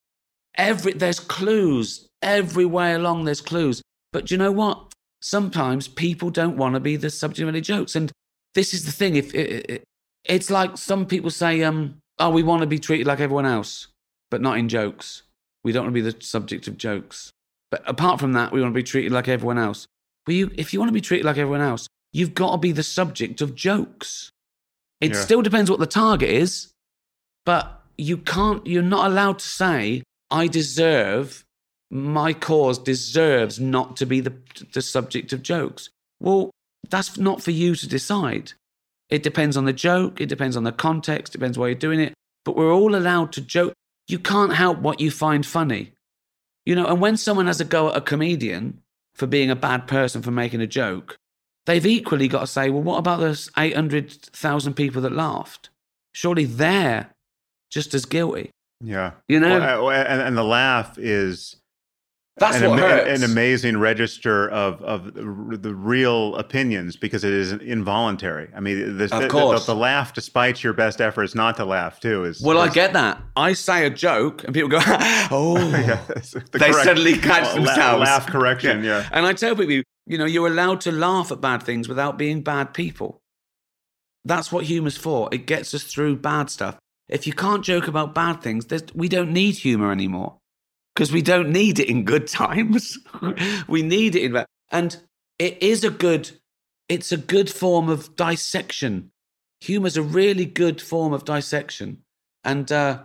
every 0.55 0.93
there's 0.93 1.20
clues 1.20 2.07
every 2.22 2.65
way 2.65 2.93
along. 2.93 3.26
There's 3.26 3.41
clues, 3.41 3.82
but 4.13 4.32
you 4.32 4.38
know 4.38 4.51
what? 4.51 4.93
Sometimes 5.22 5.88
people 5.88 6.30
don't 6.30 6.57
want 6.57 6.76
to 6.76 6.80
be 6.80 6.95
the 6.95 7.09
subject 7.09 7.43
of 7.43 7.49
any 7.49 7.61
jokes, 7.61 7.95
and 7.95 8.11
this 8.55 8.74
is 8.74 8.86
the 8.86 8.91
thing. 8.91 9.15
If 9.15 9.34
it, 9.34 9.70
it, 9.70 9.84
it's 10.26 10.49
like 10.49 10.78
some 10.78 11.05
people 11.05 11.30
say, 11.32 11.63
um, 11.63 11.97
"Oh, 12.20 12.30
we 12.30 12.43
want 12.43 12.61
to 12.61 12.68
be 12.68 12.80
treated 12.80 13.07
like 13.07 13.20
everyone 13.20 13.45
else, 13.45 13.88
but 14.30 14.41
not 14.41 14.57
in 14.57 14.70
jokes. 14.70 15.24
We 15.63 15.72
don't 15.72 15.86
want 15.86 15.95
to 15.95 16.01
be 16.01 16.11
the 16.11 16.22
subject 16.22 16.68
of 16.68 16.78
jokes. 16.78 17.32
But 17.72 17.84
apart 17.86 18.20
from 18.20 18.34
that, 18.34 18.51
we 18.51 18.61
want 18.61 18.74
to 18.74 18.78
be 18.80 18.84
treated 18.84 19.11
like 19.11 19.28
everyone 19.28 19.57
else. 19.57 19.86
But 20.26 20.36
you, 20.36 20.51
if 20.55 20.74
you 20.74 20.80
want 20.80 20.89
to 20.89 20.93
be 20.93 21.01
treated 21.01 21.26
like 21.26 21.38
everyone 21.38 21.61
else, 21.61 21.88
you've 22.13 22.34
got 22.34 22.51
to 22.51 22.57
be 22.57 22.72
the 22.72 22.84
subject 22.84 23.41
of 23.41 23.55
jokes. 23.55 24.32
It 25.02 25.14
Yeah. 25.14 25.22
still 25.22 25.41
depends 25.41 25.70
what 25.70 25.80
the 25.80 25.86
target 25.86 26.30
is, 26.30 26.74
but 27.45 27.84
you 27.98 28.18
can't. 28.18 28.66
You're 28.66 28.82
not 28.84 29.10
allowed 29.10 29.39
to 29.39 29.48
say, 29.48 30.04
"I 30.30 30.48
deserve." 30.48 31.43
My 31.89 32.34
cause 32.34 32.78
deserves 32.78 33.62
not 33.62 33.95
to 33.98 34.06
be 34.06 34.20
the, 34.20 34.34
the 34.74 34.82
subject 34.82 35.32
of 35.32 35.41
jokes. 35.41 35.89
Well, 36.20 36.52
that's 36.89 37.18
not 37.18 37.41
for 37.41 37.52
you 37.52 37.76
to 37.76 37.88
decide. 37.88 38.52
It 39.10 39.24
depends 39.24 39.56
on 39.56 39.64
the 39.64 39.72
joke, 39.72 40.20
it 40.20 40.26
depends 40.28 40.58
on 40.58 40.66
the 40.66 40.74
context, 40.74 41.34
it 41.34 41.38
depends 41.38 41.58
why 41.58 41.68
you're 41.68 41.76
doing 41.76 42.02
it. 42.02 42.14
But 42.43 42.58
we're 42.58 42.74
all 42.74 42.93
allowed 42.93 43.32
to 43.34 43.41
joke. 43.41 43.74
You 44.10 44.20
can't 44.20 44.54
help 44.54 44.80
what 44.80 45.00
you 45.00 45.10
find 45.12 45.45
funny. 45.45 45.93
You 46.66 46.76
know, 46.76 46.88
and 46.88 47.00
when 47.00 47.16
someone 47.16 47.48
has 47.48 47.62
a 47.62 47.66
go 47.66 47.89
at 47.89 47.95
a 47.95 48.02
comedian 48.02 48.82
for 49.16 49.26
being 49.26 49.50
a 49.50 49.56
bad 49.56 49.88
person 49.88 50.22
for 50.22 50.32
making 50.32 50.60
a 50.60 50.68
joke, 50.68 51.16
they've 51.68 51.86
equally 51.86 52.28
got 52.28 52.39
to 52.41 52.47
say, 52.47 52.72
well, 52.72 52.82
what 52.82 52.97
about 52.97 53.20
those 53.20 53.51
800,000 53.57 54.74
people 54.74 55.01
that 55.03 55.11
laughed? 55.13 55.70
Surely 56.13 56.45
they're 56.45 57.11
just 57.70 57.93
as 57.93 58.05
guilty. 58.05 58.49
yeah. 58.84 59.11
You 59.28 59.39
know, 59.39 59.59
Well, 59.59 59.88
uh, 59.89 59.91
and, 60.03 60.22
and 60.22 60.38
the 60.38 60.43
laugh 60.43 60.97
is 60.97 61.57
that's 62.39 62.57
an, 62.57 62.70
what 62.70 62.78
hurts. 62.80 63.24
an 63.24 63.30
amazing 63.30 63.78
register 63.78 64.47
of 64.49 64.80
of 64.84 65.15
the, 65.15 65.74
real 65.74 66.36
opinions 66.36 66.95
because 66.95 67.24
it 67.24 67.34
is 67.34 67.51
involuntary. 67.51 68.47
I 68.55 68.59
mean, 68.59 68.97
the, 68.97 69.05
Of 69.05 69.24
the, 69.24 69.28
course. 69.28 69.65
the, 69.65 69.74
the 69.74 69.80
laugh, 69.80 70.13
despite 70.13 70.63
your 70.63 70.74
best 70.74 71.01
efforts 71.01 71.34
not 71.34 71.57
to 71.57 71.65
laugh, 71.65 71.99
too, 71.99 72.26
is 72.26 72.39
well, 72.41 72.59
I 72.59 72.70
get 72.70 72.93
that. 72.93 73.20
I 73.36 73.53
say 73.53 73.86
a 73.88 73.89
joke 73.89 74.43
and 74.43 74.53
people 74.53 74.70
go, 74.70 74.80
oh. 74.86 75.57
Yeah, 75.72 75.99
the 76.07 76.43
They 76.51 76.70
correct- 76.72 76.84
suddenly 76.86 77.18
catch 77.18 77.53
themselves. 77.55 78.01
Laugh 78.01 78.28
correction, 78.28 78.84
yeah. 78.84 79.09
And 79.11 79.26
I 79.26 79.34
tell 79.34 79.55
people, 79.55 79.82
you 80.08 80.18
know, 80.18 80.26
you're 80.26 80.47
allowed 80.47 80.82
to 80.82 80.91
laugh 80.91 81.32
at 81.32 81.41
bad 81.41 81.62
things 81.64 81.89
without 81.89 82.18
being 82.18 82.41
bad 82.41 82.74
people. 82.74 83.22
That's 84.24 84.51
what 84.51 84.66
humor's 84.66 84.97
for. 84.97 85.30
It 85.32 85.45
gets 85.45 85.74
us 85.74 85.84
through 85.84 86.18
bad 86.18 86.49
stuff. 86.49 86.78
If 87.10 87.28
you 87.28 87.34
can't 87.34 87.64
joke 87.64 87.88
about 87.88 88.16
bad 88.16 88.41
things, 88.41 88.66
we 88.95 89.10
don't 89.10 89.32
need 89.32 89.55
humor 89.55 89.91
anymore 89.91 90.38
because 90.95 91.12
we 91.12 91.22
don't 91.22 91.51
need 91.51 91.80
it 91.80 91.89
in 91.89 92.05
good 92.05 92.28
times. 92.43 92.97
we 93.68 93.82
need 93.84 94.16
it 94.16 94.24
in 94.24 94.34
bad. 94.34 94.45
And 94.72 94.97
it 95.39 95.62
is 95.62 95.84
a 95.84 95.89
good, 95.89 96.32
it's 96.88 97.12
a 97.12 97.18
good 97.18 97.49
form 97.49 97.89
of 97.89 98.16
dissection. 98.16 99.12
Humor's 99.62 99.97
a 99.97 100.01
really 100.01 100.45
good 100.45 100.82
form 100.82 101.14
of 101.14 101.26
dissection. 101.26 102.03
And, 102.43 102.72
uh, 102.72 103.03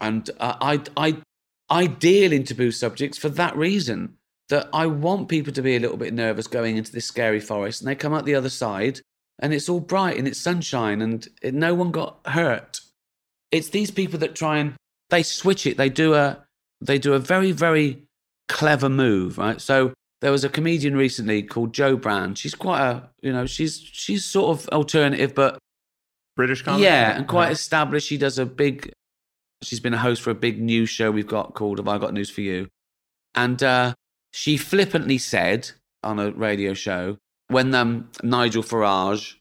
and 0.00 0.30
uh, 0.38 0.56
I, 0.60 0.80
I, 0.96 1.16
I 1.68 1.86
deal 1.86 2.32
in 2.32 2.44
taboo 2.44 2.70
subjects 2.70 3.18
for 3.18 3.28
that 3.30 3.56
reason 3.56 4.16
that 4.48 4.68
I 4.72 4.86
want 4.86 5.28
people 5.28 5.52
to 5.52 5.62
be 5.62 5.76
a 5.76 5.80
little 5.80 5.96
bit 5.96 6.12
nervous 6.12 6.46
going 6.46 6.76
into 6.76 6.92
this 6.92 7.06
scary 7.06 7.40
forest 7.40 7.80
and 7.80 7.88
they 7.88 7.94
come 7.94 8.12
out 8.12 8.24
the 8.24 8.34
other 8.34 8.50
side 8.50 9.00
and 9.38 9.52
it's 9.52 9.68
all 9.68 9.80
bright 9.80 10.18
and 10.18 10.28
it's 10.28 10.40
sunshine 10.40 11.00
and 11.00 11.26
it, 11.42 11.54
no 11.54 11.74
one 11.74 11.90
got 11.90 12.18
hurt. 12.26 12.80
It's 13.50 13.70
these 13.70 13.90
people 13.90 14.18
that 14.20 14.34
try 14.34 14.58
and 14.58 14.74
they 15.10 15.22
switch 15.22 15.66
it. 15.66 15.76
They 15.76 15.88
do 15.88 16.14
a 16.14 16.44
they 16.80 16.98
do 16.98 17.14
a 17.14 17.18
very, 17.18 17.52
very 17.52 18.02
clever 18.48 18.88
move, 18.88 19.38
right? 19.38 19.60
So 19.60 19.92
there 20.20 20.30
was 20.30 20.44
a 20.44 20.48
comedian 20.48 20.96
recently 20.96 21.42
called 21.42 21.72
Jo 21.72 21.96
Brand. 21.96 22.38
She's 22.38 22.54
quite 22.54 22.80
a, 22.80 23.08
you 23.22 23.32
know, 23.32 23.46
she's 23.46 23.78
she's 23.78 24.24
sort 24.24 24.58
of 24.58 24.68
alternative, 24.68 25.34
but 25.34 25.58
British 26.36 26.62
comedy. 26.62 26.84
yeah, 26.84 27.16
and 27.16 27.26
quite 27.28 27.52
established. 27.52 28.08
She 28.08 28.18
does 28.18 28.38
a 28.38 28.46
big. 28.46 28.92
She's 29.62 29.80
been 29.80 29.94
a 29.94 29.98
host 29.98 30.20
for 30.20 30.30
a 30.30 30.34
big 30.34 30.60
news 30.60 30.90
show 30.90 31.10
we've 31.10 31.26
got 31.26 31.54
called 31.54 31.78
"Have 31.78 31.88
I 31.88 31.98
Got 31.98 32.12
News 32.12 32.28
for 32.30 32.42
You," 32.42 32.68
and 33.34 33.62
uh, 33.62 33.94
she 34.36 34.56
flippantly 34.56 35.16
said 35.16 35.70
on 36.02 36.18
a 36.18 36.32
radio 36.32 36.74
show 36.74 37.18
when 37.48 37.72
um, 37.74 38.10
Nigel 38.24 38.64
Farage, 38.64 39.34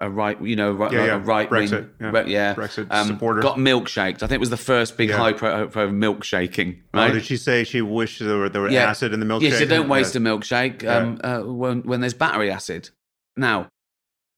a 0.00 0.08
right, 0.08 0.40
you 0.40 0.54
know, 0.54 0.70
right, 0.70 0.92
Yeah, 0.92 1.06
yeah. 1.06 1.14
a 1.16 1.18
right 1.18 1.50
wing, 1.50 1.68
yeah. 1.68 2.10
re- 2.10 2.30
yeah, 2.30 2.54
Brexit 2.54 2.86
um, 2.90 3.08
supporter. 3.08 3.40
got 3.40 3.56
milkshaked. 3.56 4.22
I 4.22 4.28
think 4.28 4.32
it 4.32 4.40
was 4.40 4.50
the 4.50 4.56
first 4.56 4.96
big 4.96 5.10
high 5.10 5.32
pro, 5.32 5.66
pro 5.66 5.88
milkshaking, 5.88 6.78
Oh, 6.94 7.10
did 7.10 7.24
she 7.24 7.36
say 7.36 7.64
she 7.64 7.82
wished 7.82 8.20
there 8.20 8.36
were, 8.36 8.48
there 8.48 8.62
were 8.62 8.68
acid 8.70 9.12
in 9.12 9.18
the 9.18 9.26
milkshake? 9.26 9.50
Yeah, 9.50 9.58
so 9.58 9.66
don't 9.66 9.88
waste 9.88 10.14
a 10.14 10.20
milkshake 10.20 10.86
um, 10.86 11.20
uh, 11.24 11.40
when, 11.40 11.82
when 11.82 12.00
there's 12.00 12.14
battery 12.14 12.50
acid. 12.50 12.90
Now, 13.36 13.66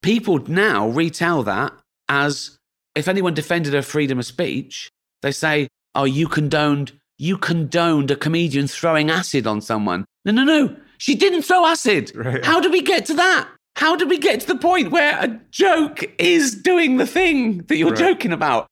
people 0.03 0.39
now 0.49 0.89
retell 0.89 1.43
that 1.43 1.75
as 2.09 2.59
if 2.95 3.07
anyone 3.07 3.35
defended 3.35 3.75
her 3.75 3.83
freedom 3.83 4.19
of 4.19 4.25
speech, 4.25 4.91
they 5.23 5.31
say, 5.33 5.69
"Oh, 5.95 6.05
you 6.05 6.27
condoned 6.27 6.99
you 7.21 7.37
condoned 7.39 8.11
a 8.11 8.17
comedian 8.17 8.67
throwing 8.67 9.11
acid 9.11 9.47
on 9.47 9.61
someone." 9.61 10.05
No, 10.25 10.33
no, 10.33 10.45
no. 10.45 10.77
She 10.99 11.15
didn't 11.15 11.43
throw 11.43 11.65
acid. 11.67 12.13
Right. 12.15 12.45
How 12.45 12.61
did 12.61 12.73
we 12.73 12.83
get 12.83 13.07
to 13.07 13.15
that? 13.15 13.49
How 13.77 13.97
did 13.97 14.11
we 14.11 14.19
get 14.19 14.41
to 14.41 14.47
the 14.47 14.57
point 14.57 14.91
where 14.91 15.17
a 15.19 15.41
joke 15.51 16.05
is 16.19 16.55
doing 16.55 16.97
the 16.99 17.07
thing 17.07 17.59
that 17.69 17.77
you're 17.77 17.91
Right. 17.91 17.99
joking 17.99 18.33
about? 18.33 18.67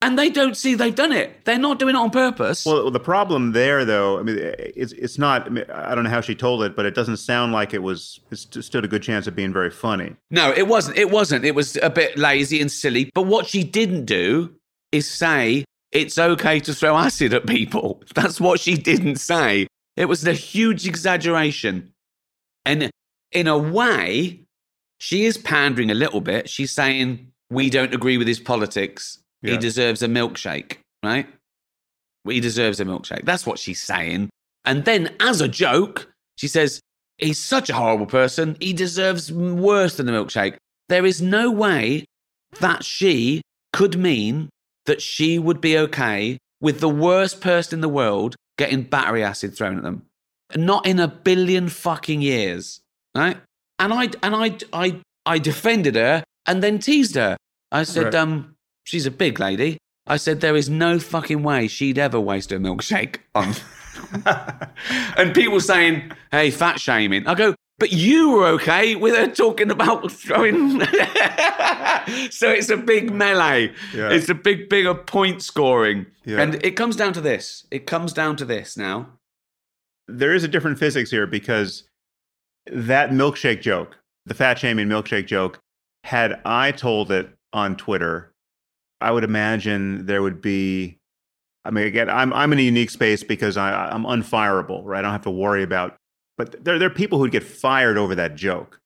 And 0.00 0.16
they 0.16 0.30
don't 0.30 0.56
see 0.56 0.74
they've 0.74 0.94
done 0.94 1.10
it. 1.10 1.44
They're 1.44 1.58
not 1.58 1.80
doing 1.80 1.96
it 1.96 1.98
on 1.98 2.10
purpose. 2.10 2.64
Well, 2.64 2.88
the 2.90 3.00
problem 3.00 3.50
there, 3.50 3.84
though, 3.84 4.20
I 4.20 4.22
mean, 4.22 4.38
it's 4.38 4.92
it's 4.92 5.18
not. 5.18 5.46
I, 5.46 5.48
mean, 5.48 5.64
I 5.74 5.94
don't 5.96 6.04
know 6.04 6.10
how 6.10 6.20
she 6.20 6.36
told 6.36 6.62
it, 6.62 6.76
but 6.76 6.86
it 6.86 6.94
doesn't 6.94 7.16
sound 7.16 7.52
like 7.52 7.74
it 7.74 7.82
was. 7.82 8.20
It 8.30 8.36
stood 8.38 8.84
a 8.84 8.88
good 8.88 9.02
chance 9.02 9.26
of 9.26 9.34
being 9.34 9.52
very 9.52 9.70
funny. 9.70 10.14
No, 10.30 10.52
it 10.56 10.68
wasn't. 10.68 10.96
It 10.98 11.10
wasn't. 11.10 11.44
It 11.44 11.56
was 11.56 11.76
a 11.82 11.90
bit 11.90 12.16
lazy 12.16 12.60
and 12.60 12.70
silly. 12.70 13.10
But 13.12 13.22
what 13.22 13.46
she 13.48 13.64
didn't 13.64 14.04
do 14.04 14.54
is 14.92 15.10
say 15.10 15.64
it's 15.92 16.18
okay 16.18 16.60
to 16.60 16.74
throw 16.74 16.96
acid 16.96 17.34
at 17.34 17.46
people. 17.46 18.02
That's 18.14 18.40
what 18.40 18.60
she 18.60 18.76
didn't 18.76 19.16
say. 19.16 19.66
It 19.96 20.06
was 20.06 20.26
a 20.26 20.32
huge 20.32 20.86
exaggeration. 20.86 21.92
And 22.64 22.90
in 23.32 23.46
a 23.46 23.58
way, 23.58 24.44
she 24.98 25.24
is 25.24 25.38
pandering 25.38 25.90
a 25.90 25.94
little 25.94 26.20
bit. 26.20 26.48
She's 26.48 26.72
saying, 26.72 27.32
we 27.50 27.70
don't 27.70 27.94
agree 27.94 28.18
with 28.18 28.28
his 28.28 28.40
politics. 28.40 29.18
He 29.42 29.56
deserves 29.56 30.02
a 30.02 30.08
milkshake, 30.08 30.78
right? 31.04 31.26
He 32.28 32.40
deserves 32.40 32.80
a 32.80 32.84
milkshake. 32.84 33.24
That's 33.24 33.46
what 33.46 33.58
she's 33.58 33.82
saying. 33.82 34.30
And 34.64 34.84
then, 34.84 35.14
as 35.20 35.40
a 35.40 35.48
joke, 35.48 36.12
she 36.36 36.48
says, 36.48 36.80
he's 37.18 37.42
such 37.42 37.70
a 37.70 37.74
horrible 37.74 38.06
person. 38.06 38.56
He 38.60 38.72
deserves 38.72 39.32
worse 39.32 39.96
than 39.96 40.08
a 40.08 40.12
milkshake. 40.12 40.56
There 40.88 41.06
is 41.06 41.22
no 41.22 41.50
way 41.50 42.04
that 42.60 42.84
she 42.84 43.42
could 43.72 43.96
mean 43.98 44.48
that 44.88 45.00
she 45.00 45.38
would 45.38 45.60
be 45.60 45.78
okay 45.78 46.38
with 46.60 46.80
the 46.80 46.88
worst 46.88 47.40
person 47.40 47.76
in 47.76 47.80
the 47.80 47.88
world 47.88 48.34
getting 48.58 48.82
battery 48.82 49.22
acid 49.22 49.56
thrown 49.56 49.76
at 49.78 49.84
them. 49.84 50.02
Not 50.56 50.84
in 50.86 50.98
a 50.98 51.06
billion 51.08 51.68
fucking 51.68 52.20
years, 52.20 52.80
right? 53.16 53.36
And 53.78 53.92
I 53.94 54.08
and 54.22 54.34
I 54.34 54.56
I 54.72 55.00
I 55.24 55.38
defended 55.38 55.94
her 55.94 56.24
and 56.46 56.62
then 56.62 56.78
teased 56.78 57.14
her. 57.14 57.36
I 57.70 57.84
said, 57.84 58.04
Right. 58.06 58.14
um, 58.16 58.56
she's 58.84 59.06
a 59.06 59.10
big 59.10 59.38
lady. 59.38 59.78
I 60.06 60.16
said 60.16 60.40
there 60.40 60.56
is 60.56 60.68
no 60.70 60.98
fucking 60.98 61.42
way 61.42 61.68
she'd 61.68 61.98
ever 61.98 62.18
waste 62.18 62.50
her 62.50 62.58
milkshake 62.58 63.16
on 63.34 63.54
and 65.16 65.34
people 65.34 65.60
saying, 65.60 66.10
hey, 66.30 66.50
fat 66.50 66.80
shaming. 66.80 67.26
I 67.26 67.34
go, 67.34 67.54
but 67.78 67.92
you 67.92 68.30
were 68.30 68.46
okay 68.46 68.94
with 68.96 69.14
her 69.16 69.28
talking 69.28 69.70
about 69.70 70.10
throwing. 70.10 70.80
so 72.30 72.50
it's 72.50 72.70
a 72.70 72.76
big 72.76 73.12
melee. 73.12 73.72
Yeah. 73.94 74.10
It's 74.10 74.28
a 74.28 74.34
big, 74.34 74.68
bigger 74.68 74.94
point 74.94 75.42
scoring. 75.42 76.06
Yeah. 76.24 76.40
And 76.40 76.64
it 76.64 76.72
comes 76.72 76.96
down 76.96 77.12
to 77.14 77.20
this. 77.20 77.66
It 77.70 77.86
comes 77.86 78.12
down 78.12 78.36
to 78.36 78.44
this 78.44 78.76
now. 78.76 79.08
there 80.08 80.34
is 80.34 80.42
a 80.44 80.48
different 80.48 80.78
physics 80.78 81.10
here 81.10 81.26
because 81.26 81.84
that 82.72 83.10
milkshake 83.10 83.60
joke, 83.60 83.98
the 84.26 84.34
fat 84.34 84.58
shaming 84.58 84.88
milkshake 84.88 85.26
joke, 85.26 85.60
had 86.04 86.40
I 86.44 86.72
told 86.72 87.10
it 87.12 87.30
on 87.52 87.76
Twitter, 87.76 88.32
I 89.00 89.10
would 89.12 89.24
imagine 89.24 90.06
there 90.06 90.22
would 90.22 90.40
be. 90.40 90.98
I 91.64 91.70
mean, 91.70 91.86
again, 91.86 92.08
I'm 92.08 92.32
I'm 92.32 92.52
in 92.52 92.58
a 92.58 92.62
unique 92.62 92.90
space 92.90 93.22
because 93.22 93.56
I, 93.56 93.90
I'm 93.90 94.04
unfireable, 94.04 94.82
right? 94.84 95.00
I 95.00 95.02
don't 95.02 95.12
have 95.12 95.22
to 95.22 95.30
worry 95.30 95.62
about. 95.62 95.96
But 96.38 96.64
there, 96.64 96.78
there 96.78 96.88
are 96.88 96.94
people 96.94 97.18
who'd 97.18 97.32
get 97.32 97.42
fired 97.44 97.98
over 97.98 98.14
that 98.14 98.34
joke. 98.36 98.78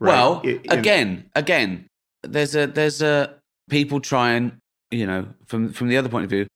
right? 0.00 0.12
Well, 0.12 0.40
It- 0.44 0.66
again, 0.70 1.30
again, 1.34 1.86
there's 2.22 2.54
a 2.54 2.66
there's 2.66 3.00
a 3.00 3.34
people 3.70 4.00
try 4.00 4.32
and 4.32 4.58
you 4.90 5.06
know 5.06 5.28
from 5.46 5.72
from 5.72 5.88
the 5.88 5.96
other 5.96 6.08
point 6.10 6.24
of 6.24 6.30
view, 6.30 6.46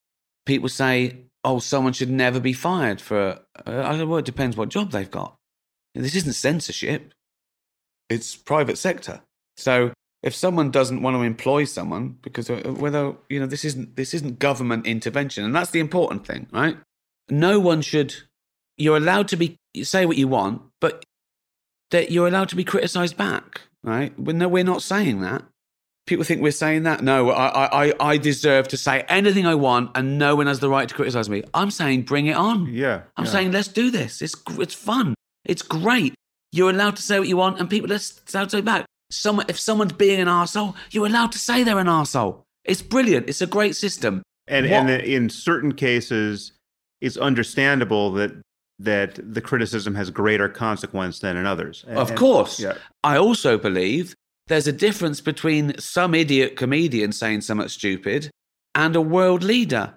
people 0.45 0.69
say, 0.69 1.17
oh, 1.45 1.59
someone 1.61 1.93
should 1.93 2.11
never 2.11 2.41
be 2.41 2.53
fired 2.53 3.01
for. 3.01 3.39
Uh, 3.67 3.83
I 3.87 3.97
don't 3.97 4.09
know. 4.09 4.17
It 4.17 4.25
depends 4.25 4.57
what 4.57 4.69
job 4.69 4.91
they've 4.91 5.11
got. 5.11 5.37
This 5.95 6.15
isn't 6.17 6.33
censorship. 6.35 7.13
It's 8.09 8.35
private 8.37 8.79
sector. 8.79 9.21
So 9.57 9.93
if 10.23 10.35
someone 10.35 10.71
doesn't 10.71 11.03
want 11.03 11.17
to 11.17 11.23
employ 11.23 11.65
someone 11.65 12.17
because 12.23 12.49
whether 12.49 13.15
you 13.29 13.39
know 13.41 13.47
this 13.47 13.65
isn't 13.65 13.97
this 13.97 14.15
isn't 14.15 14.39
government 14.39 14.87
intervention, 14.87 15.45
and 15.45 15.55
that's 15.55 15.71
the 15.71 15.81
important 15.81 16.27
thing, 16.27 16.47
right? 16.53 16.77
No 17.31 17.61
one 17.61 17.83
should. 17.83 18.15
You're 18.77 18.97
allowed 18.97 19.29
to 19.29 19.37
be 19.37 19.57
say 19.83 20.07
what 20.07 20.17
you 20.17 20.29
want, 20.29 20.63
but 20.81 21.05
that 21.91 22.11
you're 22.11 22.27
allowed 22.29 22.49
to 22.51 22.57
be 22.57 22.65
criticised 22.65 23.17
back, 23.17 23.63
right? 23.83 24.13
But 24.19 24.35
no, 24.37 24.49
we're 24.49 24.65
not 24.65 24.83
saying 24.83 25.21
that. 25.21 25.43
People 26.07 26.25
think 26.25 26.43
we're 26.43 26.51
saying 26.51 26.83
that. 26.83 27.01
No, 27.03 27.31
I, 27.31 27.87
I, 27.89 27.93
I 28.01 28.17
deserve 28.17 28.67
to 28.69 28.77
say 28.77 29.05
anything 29.09 29.47
I 29.47 29.55
want, 29.55 29.93
and 29.95 30.19
no 30.19 30.35
one 30.35 30.47
has 30.49 30.59
the 30.59 30.69
right 30.69 30.89
to 30.89 30.95
criticise 30.95 31.29
me. 31.29 31.45
I'm 31.55 31.71
saying 31.71 32.03
bring 32.03 32.27
it 32.27 32.37
on. 32.37 32.67
yeah, 32.73 33.03
I'm 33.17 33.25
yeah. 33.25 33.31
saying 33.31 33.53
let's 33.53 33.69
do 33.69 33.91
this. 33.91 34.21
It's 34.21 34.35
it's 34.59 34.75
fun. 34.75 35.15
It's 35.45 35.63
great. 35.63 36.15
You're 36.51 36.71
allowed 36.71 36.97
to 36.97 37.03
say 37.03 37.19
what 37.19 37.29
you 37.29 37.37
want, 37.37 37.61
and 37.61 37.71
people 37.71 37.89
let's 37.89 38.21
allowed 38.35 38.45
to 38.51 38.57
say 38.59 38.61
back. 38.63 38.85
Someone, 39.11 39.47
if 39.49 39.61
someone's 39.61 39.93
being 39.93 40.21
an 40.21 40.27
arsehole, 40.29 40.75
you're 40.91 41.07
allowed 41.07 41.33
to 41.33 41.39
say 41.39 41.63
they're 41.63 41.79
an 41.79 41.87
arsehole. 41.87 42.43
It's 42.65 42.83
brilliant. 42.83 43.29
It's 43.29 43.43
a 43.43 43.47
great 43.47 43.77
system. 43.77 44.23
and 44.49 44.69
What- 44.69 44.91
and 44.91 44.91
in 45.03 45.29
certain 45.31 45.73
cases, 45.73 46.53
it's 47.01 47.17
understandable 47.17 48.13
that 48.15 48.33
that 48.85 49.19
the 49.23 49.41
criticism 49.41 49.95
has 49.95 50.11
greater 50.11 50.49
consequence 50.49 51.19
than 51.21 51.37
in 51.37 51.47
others. 51.47 51.85
And- 51.89 51.99
Of 51.99 52.11
and- 52.11 52.19
course. 52.19 52.59
yeah. 52.61 52.75
I 53.05 53.17
also 53.17 53.59
believe 53.59 54.15
there's 54.49 54.67
a 54.67 54.73
difference 54.73 55.21
between 55.21 55.79
some 55.79 56.15
idiot 56.15 56.57
comedian 56.57 57.13
saying 57.13 57.43
something 57.43 57.69
stupid 57.69 58.31
and 58.75 58.97
a 58.97 59.01
world 59.01 59.43
leader. 59.43 59.95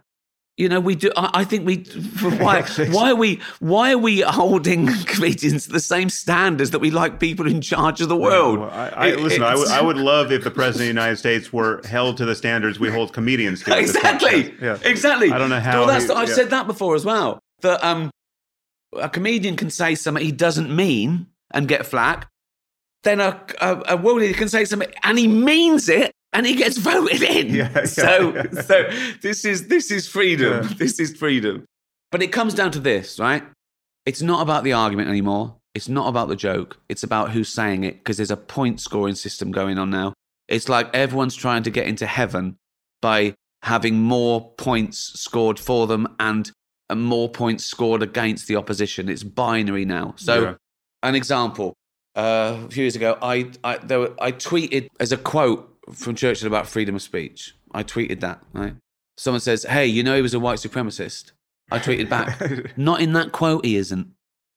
You 0.57 0.69
know, 0.69 0.79
we 0.79 0.95
do. 0.95 1.11
I, 1.17 1.41
I 1.41 1.43
think 1.43 1.65
we. 1.65 1.77
Why? 2.39 2.61
why 2.91 3.11
are 3.11 3.15
we? 3.15 3.41
Why 3.59 3.91
are 3.91 3.97
we 3.97 4.21
holding 4.21 4.87
comedians 5.05 5.65
to 5.65 5.73
the 5.73 5.81
same 5.81 6.07
standards 6.09 6.71
that 6.71 6.79
we 6.79 6.91
like 6.91 7.19
people 7.19 7.45
in 7.45 7.59
charge 7.59 7.99
of 7.99 8.07
the 8.07 8.15
world? 8.15 8.59
Well, 8.59 8.69
I, 8.69 8.87
I, 8.87 9.07
It- 9.07 9.19
listen, 9.19 9.43
I 9.43 9.53
would, 9.55 9.63
it's- 9.63 9.77
I 9.77 9.81
would 9.81 9.97
love 9.97 10.31
if 10.31 10.45
the 10.45 10.51
president 10.51 10.83
of 10.91 10.95
the 10.95 11.01
United 11.01 11.17
States 11.17 11.51
were 11.51 11.81
held 11.85 12.15
to 12.17 12.25
the 12.25 12.35
standards 12.35 12.79
we 12.79 12.89
hold 12.89 13.11
comedians 13.11 13.63
to. 13.63 13.71
at 13.75 13.81
this 13.81 13.91
point. 13.97 14.05
exactly. 14.15 14.55
Yeah. 14.61 14.77
Exactly. 14.83 15.29
I 15.31 15.37
don't 15.37 15.49
know 15.49 15.59
how 15.59 15.79
Well, 15.79 15.87
that's, 15.87 16.05
he- 16.05 16.13
I've 16.13 16.29
yeah. 16.29 16.35
said 16.35 16.49
that 16.51 16.67
before 16.67 16.95
as 16.95 17.03
well. 17.03 17.39
That 17.61 17.83
um, 17.83 18.09
a 18.97 19.09
comedian 19.09 19.55
can 19.55 19.69
say 19.69 19.95
something 19.95 20.23
he 20.23 20.31
doesn't 20.31 20.73
mean 20.73 21.27
and 21.51 21.67
get 21.67 21.85
flack. 21.85 22.29
Then 23.03 23.19
a, 23.19 23.39
a, 23.61 23.81
a 23.89 23.97
world 23.97 24.19
leader 24.19 24.37
can 24.37 24.49
say 24.49 24.65
something 24.65 24.91
and 25.03 25.17
he 25.17 25.27
means 25.27 25.89
it 25.89 26.11
and 26.33 26.45
he 26.45 26.55
gets 26.55 26.77
voted 26.89 27.21
in. 27.21 27.53
Yeah, 27.53 27.71
yeah, 27.73 27.85
so, 27.85 28.33
yeah. 28.33 28.61
so 28.61 28.89
this 29.21 29.45
is 29.45 29.67
this 29.67 29.91
is 29.91 30.07
freedom. 30.07 30.67
This 30.77 30.99
is 30.99 31.15
freedom. 31.15 31.65
But 32.11 32.21
it 32.21 32.31
comes 32.31 32.53
down 32.53 32.71
to 32.71 32.79
this, 32.79 33.19
right? 33.19 33.43
It's 34.05 34.21
not 34.21 34.41
about 34.41 34.63
the 34.63 34.73
argument 34.73 35.09
anymore. 35.09 35.55
It's 35.73 35.89
not 35.89 36.07
about 36.07 36.29
the 36.29 36.35
joke. 36.35 36.79
It's 36.87 37.03
about 37.03 37.31
who's 37.31 37.49
saying 37.49 37.83
it 37.83 37.97
because 37.97 38.17
there's 38.17 38.31
a 38.31 38.37
point 38.37 38.79
scoring 38.79 39.15
system 39.15 39.51
going 39.51 39.77
on 39.77 39.89
now. 39.89 40.13
It's 40.47 40.69
like 40.69 40.93
everyone's 40.95 41.35
trying 41.35 41.63
to 41.63 41.71
get 41.71 41.87
into 41.87 42.05
heaven 42.05 42.55
by 43.01 43.35
having 43.63 43.99
more 43.99 44.53
points 44.57 45.19
scored 45.19 45.59
for 45.59 45.87
them 45.87 46.07
and, 46.19 46.51
and 46.89 47.01
more 47.03 47.29
points 47.29 47.65
scored 47.65 48.01
against 48.03 48.47
the 48.47 48.55
opposition. 48.55 49.09
It's 49.09 49.23
binary 49.23 49.85
now. 49.85 50.13
So, 50.17 50.41
Yeah. 50.41 50.53
an 51.03 51.15
example: 51.15 51.73
uh, 52.15 52.57
a 52.65 52.69
few 52.69 52.83
years 52.83 52.95
ago, 52.95 53.17
I 53.21 53.51
I, 53.63 53.77
there 53.77 53.99
were, 53.99 54.13
I 54.19 54.31
tweeted 54.31 54.87
as 54.99 55.11
a 55.11 55.17
quote 55.17 55.71
from 55.93 56.15
Churchill 56.15 56.47
about 56.47 56.67
freedom 56.67 56.95
of 56.95 57.01
speech. 57.01 57.55
I 57.73 57.83
tweeted 57.83 58.19
that. 58.21 58.41
Right? 58.53 58.75
Someone 59.17 59.41
says, 59.41 59.63
"Hey, 59.63 59.85
you 59.85 60.03
know 60.03 60.15
he 60.15 60.21
was 60.21 60.33
a 60.33 60.39
white 60.39 60.59
supremacist." 60.59 61.31
I 61.71 61.79
tweeted 61.79 62.09
back, 62.09 62.77
"Not 62.77 63.01
in 63.01 63.13
that 63.13 63.31
quote, 63.31 63.65
he 63.65 63.75
isn't." 63.77 64.07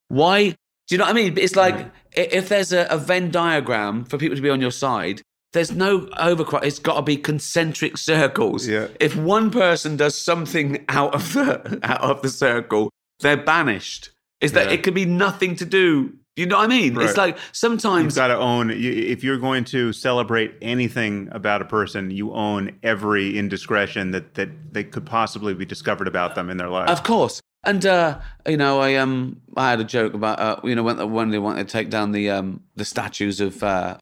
Why? 0.08 0.50
Do 0.50 0.94
you 0.94 0.98
know 0.98 1.04
what 1.04 1.10
I 1.10 1.14
mean? 1.14 1.36
It's 1.38 1.56
like 1.56 1.74
i 1.76 1.90
if 2.14 2.48
there's 2.48 2.72
a, 2.72 2.86
a 2.88 2.96
Venn 2.96 3.30
diagram 3.30 4.04
for 4.04 4.16
people 4.18 4.36
to 4.36 4.42
be 4.42 4.48
on 4.50 4.60
your 4.60 4.70
side, 4.70 5.20
there's 5.52 5.72
no 5.72 6.08
overcrowd. 6.18 6.64
It's 6.64 6.78
got 6.78 6.96
to 6.96 7.02
be 7.02 7.16
concentric 7.16 7.96
circles. 7.96 8.66
Yeah. 8.66 8.88
If 9.00 9.16
one 9.16 9.50
person 9.50 9.96
does 9.96 10.14
something 10.20 10.84
out 10.88 11.14
of 11.14 11.32
the 11.32 11.78
out 11.82 12.02
of 12.02 12.22
the 12.22 12.28
circle, 12.28 12.90
they're 13.20 13.36
banished. 13.36 14.10
Is 14.40 14.52
that 14.52 14.66
Yeah. 14.66 14.74
it 14.74 14.82
could 14.82 14.94
be 14.94 15.06
nothing 15.06 15.56
to 15.56 15.64
do. 15.64 16.12
You 16.36 16.46
know 16.46 16.58
what 16.58 16.66
I 16.66 16.68
mean? 16.68 16.94
Right. 16.94 17.08
It's 17.08 17.16
like 17.16 17.36
sometimes 17.50 18.14
You've 18.14 18.22
got 18.22 18.28
to 18.28 18.36
own. 18.36 18.68
You, 18.68 18.92
if 18.92 19.24
you're 19.24 19.38
going 19.38 19.64
to 19.64 19.92
celebrate 19.92 20.54
anything 20.62 21.28
about 21.32 21.62
a 21.62 21.64
person, 21.64 22.12
you 22.12 22.32
own 22.32 22.78
every 22.84 23.36
indiscretion 23.36 24.12
that 24.12 24.34
that 24.34 24.50
they 24.72 24.84
could 24.84 25.04
possibly 25.04 25.54
be 25.54 25.64
discovered 25.64 26.06
about 26.06 26.36
them 26.36 26.48
in 26.50 26.56
their 26.56 26.68
life. 26.68 26.88
Of 26.90 27.02
course. 27.02 27.40
And 27.64 27.84
uh, 27.84 28.20
you 28.46 28.56
know, 28.56 28.78
I 28.80 28.94
um, 28.94 29.40
I 29.56 29.70
had 29.70 29.80
a 29.80 29.84
joke 29.84 30.14
about 30.14 30.38
uh, 30.38 30.60
you 30.62 30.76
know 30.76 30.84
when 30.84 31.10
when 31.12 31.30
they 31.30 31.40
wanted 31.40 31.66
to 31.66 31.72
take 31.72 31.90
down 31.90 32.12
the 32.12 32.30
um 32.30 32.60
the 32.76 32.84
statues 32.84 33.40
of 33.40 33.60
uh, 33.64 33.96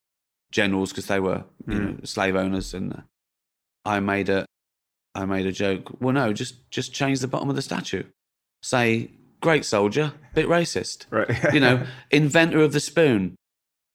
generals 0.52 0.90
because 0.90 1.06
they 1.06 1.20
were 1.20 1.44
you 1.66 1.78
know 1.78 1.92
mm. 1.92 2.06
slave 2.06 2.36
owners, 2.36 2.74
and 2.74 3.02
I 3.84 4.00
made 4.00 4.28
a 4.28 4.46
I 5.14 5.24
made 5.24 5.46
a 5.46 5.52
joke. 5.52 6.00
Well, 6.00 6.14
no, 6.14 6.32
just 6.32 6.70
just 6.70 6.92
change 6.92 7.20
the 7.20 7.28
bottom 7.28 7.48
of 7.48 7.56
the 7.56 7.62
statue. 7.62 8.04
Say, 8.62 9.10
great 9.40 9.64
soldier, 9.64 10.12
bit 10.34 10.46
racist. 10.46 11.06
right. 11.10 11.30
You 11.54 11.60
know, 11.60 11.86
inventor 12.10 12.60
of 12.60 12.72
the 12.72 12.80
spoon, 12.80 13.36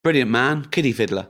brilliant 0.02 0.30
man, 0.30 0.66
kiddie 0.66 0.92
fiddler. 0.92 1.28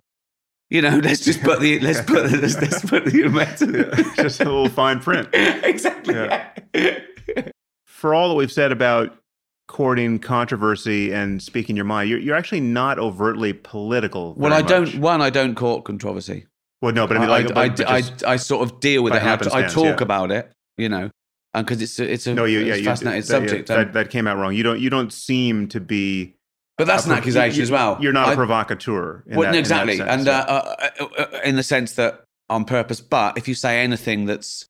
You 0.71 0.81
know, 0.83 0.99
let's 1.03 1.25
just 1.25 1.43
put 1.43 1.61
the 1.61 1.79
let's 1.81 2.01
put 2.01 2.31
let's, 2.31 2.61
let's 2.61 2.85
put 2.89 3.05
the 3.05 3.23
inventor. 3.25 3.95
just 4.15 4.41
a 4.41 4.45
little 4.45 4.69
fine 4.69 5.01
print. 5.01 5.29
exactly. 5.33 6.15
Yeah. 6.15 6.51
For 7.85 8.15
all 8.15 8.31
that 8.31 8.35
we've 8.35 8.51
said 8.51 8.73
about 8.73 9.17
courting 9.69 10.19
controversy 10.19 11.13
and 11.13 11.43
speaking 11.43 11.77
your 11.77 11.85
mind, 11.85 12.11
you're, 12.11 12.19
you're 12.19 12.37
actually 12.37 12.61
not 12.61 12.99
overtly 12.99 13.53
political. 13.53 14.35
Well, 14.35 14.53
I 14.53 14.63
don't. 14.63 14.85
much. 14.85 14.97
One, 14.97 15.23
I 15.23 15.31
don't 15.31 15.55
court 15.55 15.85
controversy. 15.85 16.47
Well, 16.81 16.93
no, 16.93 17.07
but 17.07 17.17
I 17.17 17.21
mean, 17.21 17.29
like, 17.29 17.45
I, 17.57 17.69
but- 17.69 17.89
I, 17.89 18.01
but 18.03 18.25
I, 18.25 18.33
I 18.33 18.37
sort 18.37 18.69
of 18.69 18.81
deal 18.81 19.03
with 19.03 19.15
it. 19.15 19.23
I, 19.23 19.35
I 19.35 19.69
talk 19.69 19.85
yeah. 19.85 20.03
about 20.03 20.31
it, 20.31 20.51
you 20.77 20.89
know, 20.89 21.11
and 21.55 21.67
because 21.67 21.81
it's 21.81 21.99
a, 22.01 22.13
it's 22.13 22.27
a 22.27 22.35
no, 22.35 22.45
you, 22.45 22.61
yeah, 22.61 22.75
you, 22.75 22.85
fascinating 22.85 23.21
that, 23.23 23.29
yeah, 23.29 23.39
subject. 23.39 23.69
that, 23.69 23.93
that 23.93 24.11
came 24.11 24.27
out 24.27 24.37
wrong. 24.37 24.55
You 24.55 24.65
don't, 24.65 24.81
you 24.81 24.91
don't 24.91 25.13
seem 25.13 25.69
to 25.69 25.81
be. 25.81 26.35
but 26.79 26.87
that's 26.87 27.07
an 27.07 27.13
accusation 27.13 27.59
you- 27.59 27.63
as 27.63 27.71
well. 27.71 27.99
You're 28.01 28.13
not 28.13 28.33
a 28.33 28.37
provocateur. 28.37 29.23
In 29.27 29.37
well, 29.37 29.53
that, 29.53 29.59
exactly, 29.59 29.99
sense, 29.99 30.11
and 30.11 30.29
uh, 30.29 30.45
uh, 30.49 30.89
uh, 31.01 31.05
uh, 31.19 31.41
in 31.45 31.57
the 31.57 31.63
sense 31.63 31.93
that 31.93 32.25
on 32.51 32.65
purpose. 32.65 33.01
But 33.01 33.39
if 33.39 33.47
you 33.47 33.55
say 33.55 33.81
anything 33.81 34.27
that's 34.27 34.67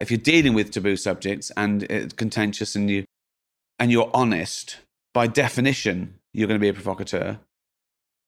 if 0.00 0.10
you're 0.10 0.18
dealing 0.18 0.54
with 0.54 0.70
taboo 0.70 0.96
subjects 0.96 1.52
and 1.56 1.84
it's 1.84 2.14
contentious 2.14 2.74
and 2.74 2.90
you 2.90 3.04
and 3.82 3.90
you're 3.90 4.10
honest, 4.14 4.78
by 5.12 5.26
definition, 5.26 6.14
you're 6.32 6.46
going 6.46 6.60
to 6.60 6.62
be 6.62 6.68
a 6.68 6.72
provocateur. 6.72 7.36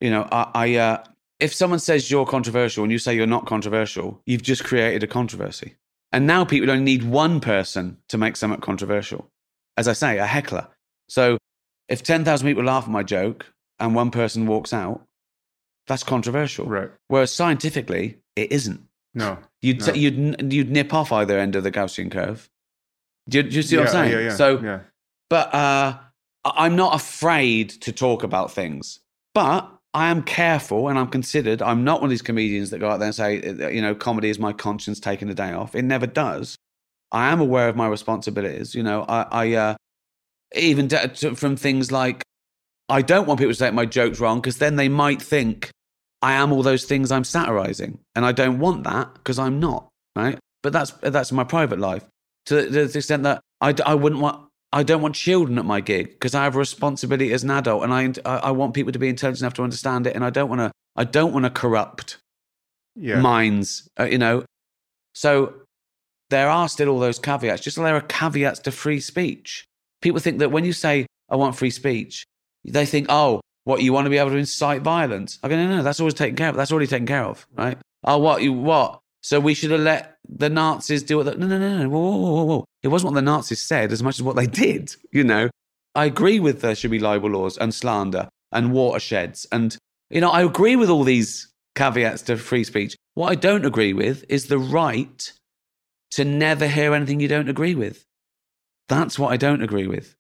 You 0.01 0.11
know, 0.11 0.29
I, 0.33 0.51
I 0.55 0.75
uh, 0.75 1.05
if 1.39 1.55
someone 1.55 1.79
says 1.79 2.11
you're 2.11 2.27
controversial 2.27 2.83
and 2.83 2.91
you 2.91 2.99
say 2.99 3.15
you're 3.15 3.27
not 3.29 3.47
controversial, 3.47 4.21
you've 4.27 4.43
just 4.43 4.65
created 4.65 5.05
a 5.05 5.07
controversy. 5.07 5.77
And 6.11 6.27
now 6.27 6.45
people 6.45 6.71
only 6.73 6.83
need 6.85 7.05
one 7.05 7.39
person 7.41 7.99
to 8.09 8.19
make 8.19 8.35
something 8.37 8.61
controversial. 8.61 9.29
As 9.77 9.87
I 9.87 9.93
say, 9.93 10.19
a 10.19 10.27
heckler. 10.27 10.67
So 11.09 11.39
if 11.89 12.03
10,000 12.03 12.47
people 12.49 12.65
laugh 12.65 12.85
at 12.85 12.91
my 12.91 13.05
joke 13.05 13.47
and 13.79 13.95
one 13.95 14.11
person 14.11 14.47
walks 14.47 14.73
out, 14.73 15.03
that's 15.87 16.03
controversial. 16.03 16.67
right. 16.67 16.91
Whereas 17.07 17.33
scientifically, 17.33 18.19
it 18.35 18.51
isn't. 18.51 18.81
No. 19.15 19.39
You'd, 19.63 19.87
No. 19.87 19.93
you'd, 19.95 20.53
you'd 20.53 20.71
nip 20.71 20.93
off 20.93 21.13
either 21.13 21.39
end 21.39 21.55
of 21.55 21.63
the 21.63 21.71
Gaussian 21.71 22.11
curve. 22.11 22.49
Do 23.29 23.39
you, 23.39 23.43
do 23.45 23.57
you 23.57 23.63
see 23.63 23.77
what 23.77 23.83
I'm 23.83 23.87
Yeah, 23.87 23.93
saying? 23.93 24.13
Yeah, 24.13 24.19
yeah, 24.31 24.37
so, 24.37 24.61
yeah. 24.61 24.81
But 25.35 25.53
uh, 25.53 25.99
I'm 26.45 26.77
not 26.77 26.95
afraid 26.95 27.71
to 27.81 27.91
talk 27.91 28.23
about 28.23 28.53
things, 28.53 29.01
but 29.35 29.69
I 29.93 30.09
am 30.09 30.23
careful 30.23 30.87
and 30.87 30.97
I'm 30.97 31.09
considered. 31.09 31.61
I'm 31.61 31.83
not 31.83 32.01
one 32.01 32.07
of 32.07 32.11
these 32.11 32.23
comedians 32.23 32.71
that 32.71 32.79
go 32.79 32.89
out 32.89 32.99
there 32.99 33.09
and 33.09 33.15
say, 33.17 33.43
uh, 33.43 33.67
you 33.67 33.83
know, 33.83 33.97
comedy 33.97 34.31
is 34.31 34.39
my 34.39 34.53
conscience 34.53 35.01
taking 35.01 35.27
the 35.27 35.35
day 35.35 35.53
off. 35.53 35.75
It 35.75 35.83
never 35.83 36.07
does. 36.07 36.55
I 37.11 37.33
am 37.33 37.41
aware 37.41 37.69
of 37.69 37.75
my 37.75 37.89
responsibilities. 37.89 38.77
You 38.77 38.85
know, 38.85 39.05
I, 39.09 39.27
I 39.33 39.53
uh, 39.55 39.75
even 40.55 40.87
to, 40.91 41.35
from 41.35 41.57
things 41.57 41.91
like, 41.91 42.23
I 42.89 43.03
don't 43.03 43.27
want 43.27 43.41
people 43.41 43.55
to 43.55 43.59
take 43.59 43.75
my 43.75 43.87
joke's 43.87 44.21
wrong 44.21 44.41
because 44.41 44.59
then 44.59 44.77
they 44.77 44.89
might 44.89 45.21
think 45.21 45.71
I 46.23 46.35
am 46.35 46.53
all 46.53 46.63
those 46.63 46.85
things 46.85 47.11
I'm 47.11 47.25
satirizing, 47.25 47.99
and 48.15 48.25
I 48.25 48.31
don't 48.31 48.61
want 48.61 48.85
that 48.85 49.15
because 49.15 49.41
I'm 49.41 49.59
not. 49.59 49.89
Right? 50.15 50.39
But 50.63 50.73
that's 50.73 50.93
that's 51.03 51.33
my 51.33 51.43
private 51.43 51.81
life 51.81 52.05
to 52.47 52.55
the, 52.55 52.63
to 52.63 52.87
the 52.87 52.99
extent 52.99 53.25
that 53.25 53.41
I, 53.61 53.75
I 53.85 53.97
wouldn't 53.97 54.21
want 54.21 54.45
I 54.75 54.83
don't 54.83 55.01
want 55.01 55.15
children 55.15 55.57
at 55.57 55.65
my 55.65 55.81
gig 55.81 56.09
because 56.09 56.35
I 56.35 56.43
have 56.43 56.57
a 56.57 56.59
responsibility 56.59 57.33
as 57.33 57.45
an 57.45 57.51
adult, 57.51 57.85
and 57.85 57.95
I 57.95 58.11
I 58.27 58.51
want 58.51 58.75
people 58.75 58.93
to 58.93 58.99
be 58.99 59.09
intelligent 59.09 59.43
enough 59.43 59.55
to 59.55 59.63
understand 59.63 60.09
it, 60.09 60.17
and 60.17 60.25
I 60.25 60.31
don't 60.31 60.49
want 60.49 60.61
to 60.63 60.73
I 60.97 61.05
don't 61.05 61.33
want 61.33 61.45
to 61.45 61.51
corrupt 61.51 62.19
yeah. 62.97 63.21
minds, 63.21 63.89
uh, 63.99 64.05
you 64.05 64.19
know. 64.19 64.45
So 65.15 65.55
there 66.31 66.51
are 66.51 66.69
still 66.69 66.89
all 66.89 66.99
those 66.99 67.21
caveats, 67.21 67.63
just 67.63 67.77
there 67.77 67.95
are 67.95 68.01
caveats 68.01 68.59
to 68.61 68.73
free 68.73 68.99
speech. 68.99 69.65
People 70.03 70.19
think 70.21 70.41
that 70.41 70.51
when 70.51 70.65
you 70.65 70.73
say 70.73 71.07
I 71.31 71.37
want 71.37 71.55
free 71.55 71.71
speech, 71.71 72.25
they 72.65 72.85
think, 72.85 73.07
oh, 73.09 73.41
what 73.63 73.81
you 73.81 73.93
want 73.93 74.07
to 74.07 74.11
be 74.11 74.19
able 74.19 74.31
to 74.31 74.37
incite 74.37 74.83
violence. 74.83 75.39
I 75.45 75.49
go, 75.49 75.57
no, 75.57 75.69
no, 75.69 75.83
that's 75.85 76.01
always 76.01 76.15
taken 76.15 76.35
care 76.35 76.49
of. 76.49 76.57
That's 76.57 76.73
already 76.73 76.89
taken 76.89 77.07
care 77.07 77.25
of, 77.25 77.47
right? 77.57 77.79
Oh, 78.03 78.19
what 78.19 78.43
you 78.43 78.53
what? 78.53 78.99
So 79.23 79.39
we 79.39 79.55
should 79.55 79.71
have 79.71 79.81
let 79.81 80.14
the 80.29 80.51
Nazis 80.51 81.03
do 81.03 81.21
it. 81.21 81.39
No, 81.39 81.47
no, 81.47 81.59
no, 81.59 81.79
no. 81.79 81.89
Whoa, 81.89 82.01
whoa, 82.01 82.33
whoa, 82.33 82.45
whoa. 82.45 82.65
It 82.83 82.89
wasn't 82.89 83.13
what 83.13 83.17
the 83.17 83.23
Nazis 83.23 83.61
said 83.61 83.93
as 83.93 84.03
much 84.03 84.17
as 84.19 84.23
what 84.23 84.37
they 84.37 84.47
did. 84.65 84.95
You 85.13 85.25
know, 85.25 85.51
I 85.95 86.07
agree 86.07 86.41
with 86.41 86.61
there 86.61 86.75
should 86.75 86.91
be 86.91 86.99
libel 86.99 87.31
laws 87.31 87.57
and 87.59 87.75
slander 87.75 88.29
and 88.53 88.73
watersheds, 88.73 89.47
and 89.53 89.77
you 90.11 90.21
know, 90.21 90.31
I 90.31 90.43
agree 90.43 90.77
with 90.77 90.91
all 90.91 91.05
these 91.05 91.49
caveats 91.75 92.23
to 92.23 92.37
free 92.37 92.65
speech. 92.65 92.95
What 93.15 93.31
I 93.31 93.35
don't 93.35 93.65
agree 93.65 93.93
with 93.93 94.25
is 94.29 94.47
the 94.47 94.59
right 94.59 95.33
to 96.13 96.25
never 96.25 96.69
hear 96.69 96.95
anything 96.95 97.21
you 97.21 97.29
don't 97.29 97.49
agree 97.49 97.75
with. 97.75 98.05
That's 98.89 99.19
what 99.19 99.33
I 99.33 99.37
don't 99.37 99.63
agree 99.63 99.87
with. 99.87 100.15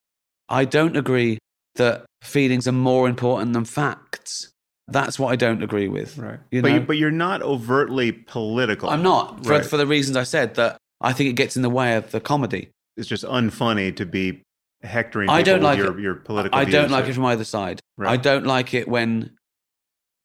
I 0.48 0.64
don't 0.64 0.96
agree 0.96 1.38
that 1.76 2.05
feelings 2.22 2.66
are 2.66 2.72
more 2.72 3.09
important 3.09 3.52
than 3.52 3.64
facts. 3.64 4.50
That's 4.89 5.18
what 5.18 5.32
I 5.32 5.37
don't 5.37 5.62
agree 5.62 5.89
with. 5.89 6.18
Right. 6.18 6.39
You 6.51 6.62
but, 6.62 6.68
know? 6.68 6.74
you, 6.74 6.80
but 6.80 6.97
you're 6.97 7.11
not 7.11 7.43
overtly 7.43 8.12
political. 8.12 8.91
I'm 8.91 9.03
not, 9.03 9.45
for, 9.45 9.51
Right. 9.51 9.64
for 9.64 9.76
the 9.76 9.87
reasons 9.87 10.16
I 10.16 10.24
said, 10.24 10.55
that 10.57 10.76
I 11.01 11.12
think 11.12 11.30
it 11.30 11.35
gets 11.35 11.57
in 11.57 11.62
the 11.62 11.70
way 11.70 11.97
of 11.97 12.11
the 12.11 12.20
comedy. 12.20 12.70
It's 12.97 13.09
just 13.09 13.24
unfunny 13.24 13.97
to 13.97 14.07
be 14.07 14.43
hectoring 14.82 15.30
I 15.30 15.43
don't 15.43 15.62
like 15.62 15.78
your, 15.78 15.99
it. 15.99 16.03
your 16.03 16.14
political 16.14 16.59
I 16.59 16.64
don't 16.64 16.91
like 16.91 17.07
it 17.07 17.14
from 17.14 17.24
either 17.24 17.45
side. 17.45 17.80
I 17.99 18.16
don't 18.16 18.45
like 18.45 18.74
it 18.74 18.87
when 18.87 19.30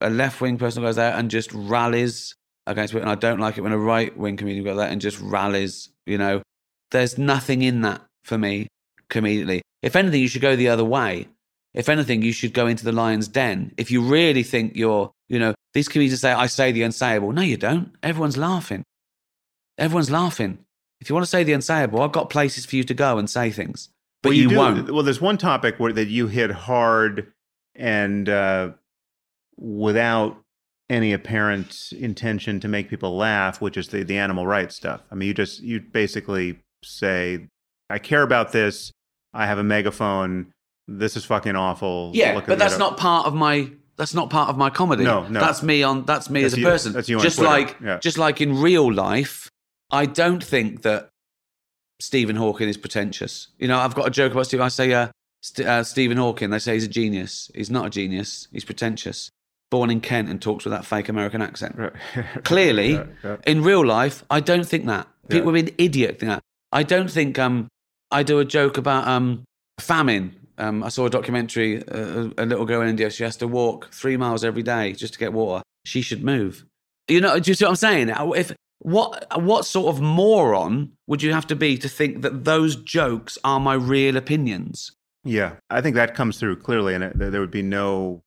a 0.01 0.09
left 0.09 0.41
wing 0.41 0.57
person 0.57 0.83
goes 0.83 0.97
out 0.97 1.17
and 1.17 1.31
just 1.31 1.51
rallies 1.53 2.33
against 2.67 2.93
it, 2.93 3.01
and 3.01 3.09
I 3.09 3.15
don't 3.15 3.39
like 3.39 3.57
it 3.57 3.61
when 3.61 3.71
a 3.71 3.77
right 3.77 4.15
wing 4.15 4.37
comedian 4.37 4.63
goes 4.63 4.79
out 4.79 4.91
and 4.91 5.01
just 5.01 5.19
rallies. 5.19 5.89
You 6.05 6.17
know, 6.17 6.41
there's 6.91 7.17
nothing 7.17 7.61
in 7.61 7.81
that 7.81 8.01
for 8.23 8.37
me 8.37 8.67
comedically. 9.09 9.61
If 9.81 9.95
anything, 9.95 10.21
you 10.21 10.27
should 10.27 10.41
go 10.41 10.55
the 10.55 10.69
other 10.69 10.85
way. 10.85 11.27
If 11.73 11.87
anything, 11.89 12.21
you 12.21 12.31
should 12.31 12.53
go 12.53 12.67
into 12.67 12.83
the 12.83 12.91
lion's 12.91 13.27
den. 13.27 13.73
If 13.77 13.91
you 13.91 14.01
really 14.01 14.43
think 14.43 14.75
you're, 14.75 15.11
you 15.27 15.39
know, 15.39 15.53
these 15.73 15.87
comedians 15.87 16.21
say, 16.21 16.31
I 16.31 16.47
say 16.47 16.71
the 16.71 16.81
unsayable. 16.81 17.33
No, 17.33 17.41
you 17.41 17.57
don't. 17.57 17.91
Everyone's 18.01 18.37
laughing. 18.37 18.83
Everyone's 19.77 20.09
laughing. 20.09 20.59
If 20.99 21.09
you 21.09 21.15
want 21.15 21.25
to 21.25 21.29
say 21.29 21.43
the 21.43 21.53
unsayable, 21.53 22.03
I've 22.03 22.11
got 22.11 22.29
places 22.29 22.65
for 22.65 22.75
you 22.75 22.83
to 22.83 22.93
go 22.93 23.17
and 23.17 23.29
say 23.29 23.51
things. 23.51 23.89
But 24.21 24.29
well, 24.29 24.37
you, 24.37 24.49
do- 24.49 24.57
won't. 24.57 24.91
Well, 24.91 25.03
there's 25.03 25.21
one 25.21 25.37
topic 25.37 25.79
where 25.79 25.93
that 25.93 26.07
you 26.07 26.27
hit 26.27 26.51
hard 26.51 27.31
and 27.75 28.27
uh, 28.27 28.71
without 29.57 30.37
any 30.89 31.13
apparent 31.13 31.91
intention 31.97 32.59
to 32.59 32.67
make 32.67 32.89
people 32.89 33.15
laugh, 33.15 33.61
which 33.61 33.77
is 33.77 33.89
the, 33.89 34.03
the 34.03 34.17
animal 34.17 34.45
rights 34.45 34.75
stuff. 34.75 35.01
I 35.11 35.15
mean, 35.15 35.27
you 35.27 35.33
just 35.33 35.61
you 35.61 35.79
basically 35.79 36.59
say, 36.83 37.47
"I 37.89 37.99
care 37.99 38.23
about 38.23 38.51
this. 38.51 38.91
I 39.33 39.45
have 39.45 39.59
a 39.59 39.63
megaphone. 39.63 40.51
This 40.97 41.15
is 41.15 41.25
fucking 41.25 41.55
awful." 41.55 42.11
Yeah, 42.13 42.35
Look 42.35 42.47
but 42.47 42.57
that's 42.59 42.73
don't-" 42.77 42.79
not 42.91 42.97
part 42.97 43.27
of 43.27 43.33
my. 43.35 43.71
That's 43.97 44.13
not 44.13 44.29
part 44.29 44.49
of 44.49 44.57
my 44.57 44.69
comedy. 44.69 45.03
No, 45.03 45.27
no. 45.27 45.39
That's 45.41 45.61
me 45.61 45.83
on. 45.83 46.05
That's 46.05 46.29
me 46.29 46.41
That's 46.41 46.53
as 46.53 46.57
a 46.57 46.61
you- 46.61 46.65
person. 46.67 46.93
that's 46.93 47.09
you 47.09 47.19
just 47.19 47.37
like, 47.39 47.75
yeah. 47.83 47.99
just 47.99 48.17
like 48.17 48.39
in 48.39 48.59
real 48.61 48.91
life, 48.93 49.49
I 49.91 50.05
don't 50.05 50.41
think 50.43 50.83
that 50.83 51.09
Stephen 51.99 52.35
Hawking 52.37 52.69
is 52.69 52.77
pretentious. 52.77 53.49
You 53.57 53.67
know, 53.67 53.77
I've 53.77 53.95
got 53.95 54.07
a 54.07 54.09
joke 54.09 54.31
about 54.31 54.45
Stephen. 54.47 54.65
I 54.65 54.69
say, 54.69 54.93
uh, 54.93 55.09
St- 55.41 55.67
uh, 55.67 55.83
Stephen 55.83 56.17
Hawking. 56.17 56.49
They 56.49 56.59
say 56.59 56.75
he's 56.75 56.85
a 56.85 56.89
genius. 56.89 57.51
He's 57.53 57.69
not 57.69 57.87
a 57.87 57.89
genius. 57.89 58.47
He's 58.53 58.63
pretentious. 58.65 59.29
Born 59.69 59.89
in 59.89 59.99
Kent 60.01 60.29
and 60.29 60.41
talks 60.41 60.63
with 60.65 60.71
that 60.71 60.85
fake 60.85 61.09
American 61.09 61.41
accent. 61.41 61.75
Right. 61.77 61.93
Clearly, 62.45 62.93
Yeah, 62.93 63.05
yeah. 63.23 63.35
in 63.45 63.63
real 63.63 63.85
life, 63.85 64.23
I 64.29 64.39
don't 64.39 64.65
think 64.65 64.85
that. 64.85 65.07
People 65.27 65.37
Yeah. 65.39 65.45
would 65.51 65.65
be 65.65 65.71
an 65.71 65.75
idiot 65.77 66.19
think 66.19 66.29
that. 66.31 66.41
I 66.71 66.83
don't 66.83 67.11
think 67.11 67.37
um, 67.37 67.67
I 68.11 68.23
do 68.23 68.39
a 68.39 68.45
joke 68.45 68.77
about 68.77 69.07
um, 69.07 69.43
famine. 69.79 70.35
Um, 70.59 70.83
I 70.83 70.89
saw 70.89 71.05
a 71.05 71.09
documentary, 71.09 71.87
uh, 71.87 72.29
a 72.37 72.45
little 72.45 72.65
girl 72.65 72.81
in 72.81 72.89
India, 72.89 73.09
she 73.09 73.23
has 73.23 73.37
to 73.37 73.47
walk 73.47 73.91
three 73.93 74.17
miles 74.17 74.43
every 74.43 74.63
day 74.63 74.93
just 74.93 75.13
to 75.13 75.19
get 75.19 75.33
water. 75.33 75.63
She 75.85 76.01
should 76.01 76.23
move. 76.23 76.65
You 77.07 77.21
know, 77.21 77.39
do 77.39 77.49
you 77.49 77.55
see 77.55 77.65
what 77.65 77.71
I'm 77.71 77.75
saying? 77.77 78.13
If, 78.35 78.53
what, 78.79 79.41
what 79.41 79.65
sort 79.65 79.95
of 79.95 80.01
moron 80.01 80.91
would 81.07 81.23
you 81.23 81.33
have 81.33 81.47
to 81.47 81.55
be 81.55 81.77
to 81.77 81.89
think 81.89 82.21
that 82.21 82.43
those 82.43 82.75
jokes 82.75 83.37
are 83.43 83.59
my 83.59 83.73
real 83.73 84.17
opinions? 84.17 84.91
Yeah, 85.23 85.53
I 85.69 85.81
think 85.81 85.95
that 85.95 86.15
comes 86.15 86.39
through 86.39 86.57
clearly, 86.57 86.93
and 86.93 87.11
there 87.15 87.41
would 87.41 87.51
be 87.51 87.61
no 87.61 88.21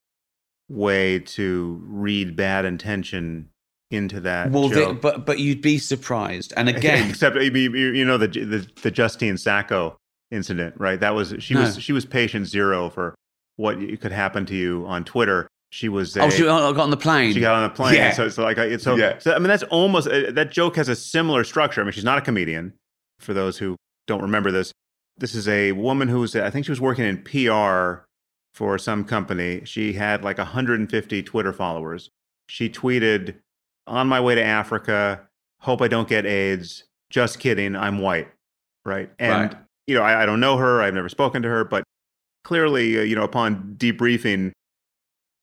way 0.68 1.18
to 1.20 1.80
read 1.84 2.36
bad 2.36 2.64
intention 2.64 3.50
into 3.90 4.20
that. 4.20 4.50
Well, 4.50 4.94
but 4.94 5.24
but 5.24 5.38
you'd 5.38 5.62
be 5.62 5.78
surprised. 5.78 6.52
And 6.56 6.68
again, 6.76 7.10
except 7.10 7.36
you, 7.36 7.50
you 7.50 7.92
you 7.92 8.04
know 8.04 8.18
the, 8.18 8.28
the 8.28 8.66
the 8.82 8.90
Justine 8.90 9.38
Sacco 9.38 9.96
incident, 10.32 10.74
right? 10.78 10.98
That 10.98 11.14
was 11.14 11.34
she 11.38 11.54
was 11.54 11.78
she 11.80 11.92
was 11.92 12.04
patient 12.04 12.46
zero 12.46 12.90
for 12.90 13.14
what 13.56 13.78
could 14.00 14.12
happen 14.12 14.46
to 14.46 14.54
you 14.56 14.84
on 14.86 15.04
Twitter. 15.04 15.46
She 15.70 15.88
was 15.88 16.16
a, 16.16 16.22
oh, 16.22 16.30
she 16.30 16.42
got 16.42 16.78
on 16.78 16.90
the 16.90 16.96
plane. 16.96 17.32
she 17.32 17.40
got 17.40 17.54
on 17.54 17.64
a 17.64 17.70
plane. 17.70 17.94
Yeah. 17.94 18.12
So 18.12 18.26
it's 18.26 18.36
like 18.38 18.58
I- 18.58 18.76
so, 18.76 18.94
Yeah. 18.96 19.18
so 19.18 19.32
I 19.34 19.38
mean 19.38 19.48
that's 19.48 19.62
almost 19.64 20.08
uh, 20.08 20.30
that 20.32 20.50
joke 20.50 20.76
has 20.76 20.88
a 20.88 20.96
similar 20.96 21.44
structure. 21.44 21.80
I 21.80 21.84
mean 21.84 21.92
she's 21.92 22.04
not 22.04 22.18
a 22.18 22.22
comedian. 22.22 22.74
For 23.20 23.32
those 23.34 23.58
who 23.58 23.76
don't 24.06 24.20
remember 24.20 24.50
this, 24.50 24.72
this 25.16 25.34
is 25.34 25.46
a 25.48 25.72
woman 25.72 26.08
who 26.08 26.20
was 26.20 26.34
I 26.36 26.50
think 26.50 26.66
she 26.66 26.72
was 26.72 26.80
working 26.80 27.04
in 27.06 27.18
PR 27.22 28.04
for 28.54 28.76
some 28.78 29.04
company. 29.04 29.62
She 29.64 29.92
had 29.94 30.22
like 30.24 30.38
150 30.38 31.22
Twitter 31.22 31.52
followers. 31.52 32.10
She 32.48 32.68
tweeted, 32.68 33.36
"On 33.86 34.06
my 34.08 34.20
way 34.20 34.34
to 34.34 34.42
Africa. 34.42 35.22
Hope 35.60 35.80
I 35.80 35.88
don't 35.88 36.08
get 36.08 36.26
AIDS. 36.26 36.84
Just 37.08 37.38
kidding. 37.38 37.76
I'm 37.76 37.98
white." 38.00 38.28
Right. 38.84 39.10
And 39.18 39.52
Right. 39.54 39.62
You 39.86 39.94
know 39.94 40.02
I, 40.02 40.22
I 40.22 40.26
don't 40.26 40.40
know 40.40 40.56
her. 40.56 40.80
I've 40.82 40.94
never 40.94 41.08
spoken 41.08 41.42
to 41.42 41.48
her, 41.48 41.64
but 41.64 41.84
clearly, 42.44 42.98
uh, 42.98 43.02
you 43.02 43.14
know, 43.16 43.24
upon 43.24 43.74
debriefing, 43.78 44.52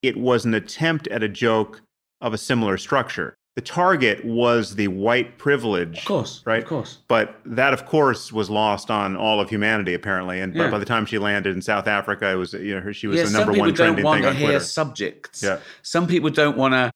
it 0.01 0.17
was 0.17 0.45
an 0.45 0.53
attempt 0.53 1.07
at 1.07 1.23
a 1.23 1.29
joke 1.29 1.81
of 2.21 2.33
a 2.33 2.37
similar 2.37 2.77
structure. 2.77 3.35
The 3.55 3.61
target 3.61 4.23
was 4.23 4.75
the 4.75 4.87
white 4.87 5.37
privilege, 5.37 5.99
of 5.99 6.05
course, 6.05 6.41
right? 6.45 6.61
Of 6.63 6.69
course. 6.69 6.99
but 7.09 7.41
that, 7.45 7.73
of 7.73 7.85
course, 7.85 8.31
was 8.31 8.49
lost 8.49 8.89
on 8.89 9.17
all 9.17 9.41
of 9.41 9.49
humanity 9.49 9.93
apparently. 9.93 10.39
And 10.39 10.53
by, 10.53 10.65
Yeah. 10.65 10.71
by 10.71 10.77
the 10.77 10.85
time 10.85 11.05
she 11.05 11.17
landed 11.17 11.53
in 11.55 11.61
South 11.61 11.85
Africa, 11.87 12.29
it 12.31 12.35
was 12.35 12.53
you 12.53 12.79
know 12.79 12.91
she 12.93 13.07
was 13.07 13.17
yeah, 13.17 13.23
the 13.23 13.29
some 13.29 13.39
number 13.39 13.53
people 13.53 13.67
one 13.67 13.73
don't 13.73 13.75
trending 13.87 14.05
want 14.05 14.17
thing 14.17 14.23
to 14.23 14.29
on 14.29 14.35
hear 14.35 14.47
Twitter. 14.49 14.63
subjects. 14.63 15.43
Yeah. 15.43 15.59
Some 15.81 16.07
people 16.07 16.29
don't 16.29 16.55
want 16.57 16.73
to. 16.73 16.91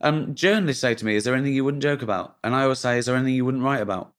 Um, 0.00 0.34
journalists 0.34 0.80
say 0.80 0.94
to 0.94 1.04
me, 1.04 1.16
"Is 1.16 1.24
there 1.24 1.34
anything 1.34 1.54
you 1.54 1.64
wouldn't 1.64 1.82
joke 1.82 2.00
about?" 2.02 2.36
And 2.44 2.54
I 2.54 2.62
always 2.62 2.78
say, 2.78 2.96
"Is 2.98 3.06
there 3.06 3.16
anything 3.16 3.34
you 3.34 3.44
wouldn't 3.44 3.64
write 3.64 3.82
about?" 3.82 4.12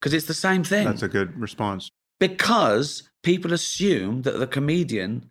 Because 0.00 0.12
it's 0.12 0.26
the 0.26 0.34
same 0.34 0.64
thing. 0.64 0.84
That's 0.84 1.02
a 1.02 1.08
good 1.08 1.38
response. 1.40 1.90
Because 2.22 3.02
people 3.24 3.52
assume 3.52 4.22
that 4.22 4.38
the 4.38 4.46
comedian 4.46 5.30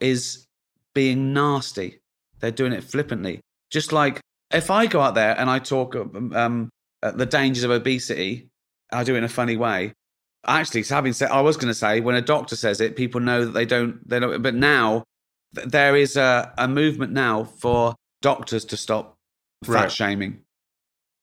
is 0.00 0.46
being 0.94 1.32
nasty. 1.32 2.00
They're 2.38 2.52
doing 2.52 2.72
it 2.72 2.84
flippantly. 2.84 3.40
Just 3.70 3.92
like 3.92 4.20
if 4.52 4.70
I 4.70 4.86
go 4.86 5.00
out 5.00 5.14
there 5.16 5.38
and 5.38 5.50
I 5.50 5.58
talk 5.58 5.96
um, 5.96 6.70
uh, 7.02 7.10
the 7.10 7.26
dangers 7.26 7.64
of 7.64 7.70
obesity, 7.72 8.48
I 8.92 9.02
do 9.04 9.14
it 9.14 9.18
in 9.18 9.24
a 9.24 9.28
funny 9.28 9.56
way. 9.56 9.92
Actually, 10.46 10.84
having 10.84 11.12
said, 11.12 11.30
I 11.30 11.40
was 11.40 11.56
going 11.56 11.68
to 11.68 11.74
say 11.74 12.00
when 12.00 12.14
a 12.14 12.22
doctor 12.22 12.54
says 12.56 12.80
it, 12.80 12.94
people 12.96 13.20
know 13.20 13.44
that 13.44 13.50
they 13.52 13.66
don't. 13.66 14.08
They 14.08 14.20
don't. 14.20 14.40
But 14.40 14.54
now 14.54 15.02
there 15.52 15.96
is 15.96 16.16
a, 16.16 16.54
a 16.56 16.68
movement 16.68 17.12
now 17.12 17.44
for 17.44 17.94
doctors 18.22 18.64
to 18.66 18.76
stop 18.76 19.16
fat 19.64 19.72
Right. 19.72 19.92
shaming. 19.92 20.40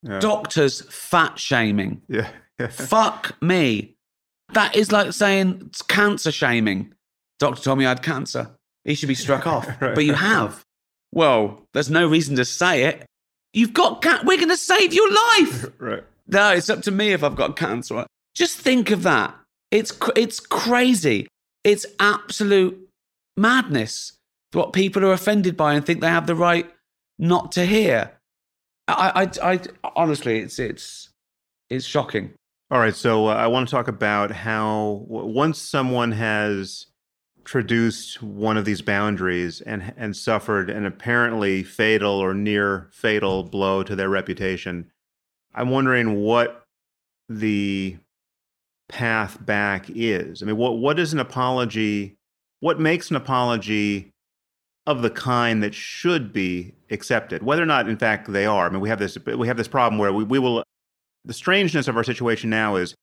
Yeah. 0.03 0.19
Doctors 0.19 0.81
fat 0.93 1.39
shaming. 1.39 2.01
yeah. 2.09 2.29
Fuck 2.69 3.41
me. 3.41 3.94
That 4.53 4.75
is 4.75 4.91
like 4.91 5.13
saying 5.13 5.71
cancer 5.87 6.31
shaming. 6.31 6.93
Doctor 7.39 7.61
told 7.61 7.79
me 7.79 7.85
I 7.85 7.89
had 7.89 8.01
cancer. 8.03 8.51
He 8.83 8.95
should 8.95 9.09
be 9.09 9.15
struck 9.15 9.47
off. 9.47 9.67
Right. 9.81 9.95
But 9.95 10.05
you 10.05 10.13
have. 10.13 10.63
Well, 11.11 11.63
there's 11.73 11.89
no 11.89 12.07
reason 12.07 12.35
to 12.37 12.45
say 12.45 12.83
it. 12.83 13.05
You've 13.53 13.73
got 13.73 14.01
ca- 14.01 14.21
we're 14.23 14.37
going 14.37 14.49
to 14.49 14.57
save 14.57 14.93
your 14.93 15.09
life. 15.11 15.65
right. 15.79 16.03
No, 16.27 16.51
it's 16.51 16.69
up 16.69 16.81
to 16.83 16.91
me 16.91 17.11
if 17.13 17.23
I've 17.23 17.35
got 17.35 17.55
cancer. 17.55 18.05
Just 18.35 18.57
think 18.57 18.91
of 18.91 19.03
that. 19.03 19.33
It's 19.71 19.91
cr- 19.91 20.11
it's 20.15 20.39
crazy. 20.39 21.27
It's 21.63 21.85
absolute 21.99 22.89
madness. 23.37 24.13
What 24.51 24.73
people 24.73 25.03
are 25.05 25.11
offended 25.13 25.57
by 25.57 25.73
and 25.73 25.85
think 25.85 26.01
they 26.01 26.07
have 26.07 26.27
the 26.27 26.35
right 26.35 26.69
not 27.17 27.51
to 27.53 27.65
hear. 27.65 28.11
I, 28.87 29.29
I, 29.41 29.53
I 29.53 29.59
honestly, 29.95 30.39
it's 30.39 30.59
it's 30.59 31.09
it's 31.69 31.85
shocking. 31.85 32.33
All 32.71 32.79
right, 32.79 32.95
so 32.95 33.27
uh, 33.27 33.35
I 33.35 33.45
want 33.45 33.67
to 33.67 33.71
talk 33.71 33.87
about 33.87 34.31
how 34.31 35.05
w- 35.07 35.31
once 35.31 35.61
someone 35.61 36.11
has 36.13 36.87
traduced 37.43 38.23
one 38.23 38.57
of 38.57 38.65
these 38.65 38.81
boundaries 38.81 39.61
and 39.61 39.93
and 39.95 40.17
suffered 40.17 40.71
an 40.71 40.83
apparently 40.83 41.61
fatal 41.61 42.13
or 42.13 42.33
near 42.33 42.89
fatal 42.91 43.43
blow 43.43 43.83
to 43.83 43.95
their 43.95 44.09
reputation, 44.09 44.91
I'm 45.53 45.69
wondering 45.69 46.15
what 46.21 46.65
the 47.29 47.97
path 48.89 49.45
back 49.45 49.85
is. 49.89 50.41
I 50.41 50.47
mean, 50.47 50.57
what 50.57 50.79
what 50.79 50.97
is 50.97 51.13
an 51.13 51.19
apology? 51.19 52.17
What 52.61 52.79
makes 52.79 53.11
an 53.11 53.15
apology 53.15 54.11
of 54.87 55.03
the 55.03 55.11
kind 55.11 55.61
that 55.61 55.75
should 55.75 56.33
be 56.33 56.73
accepted, 56.89 57.43
whether 57.43 57.61
or 57.61 57.67
not, 57.67 57.87
in 57.87 57.97
fact, 57.97 58.31
they 58.31 58.47
are? 58.47 58.65
I 58.65 58.69
mean, 58.71 58.81
we 58.81 58.89
have 58.89 58.97
this 58.99 59.19
we 59.23 59.47
have 59.47 59.57
this 59.57 59.67
problem 59.67 59.99
where 59.99 60.11
we, 60.11 60.23
we 60.23 60.39
will 60.39 60.63
the 61.25 61.33
strangeness 61.33 61.87
of 61.87 61.97
our 61.97 62.03
situation 62.03 62.49
now 62.49 62.75
is 62.75 62.95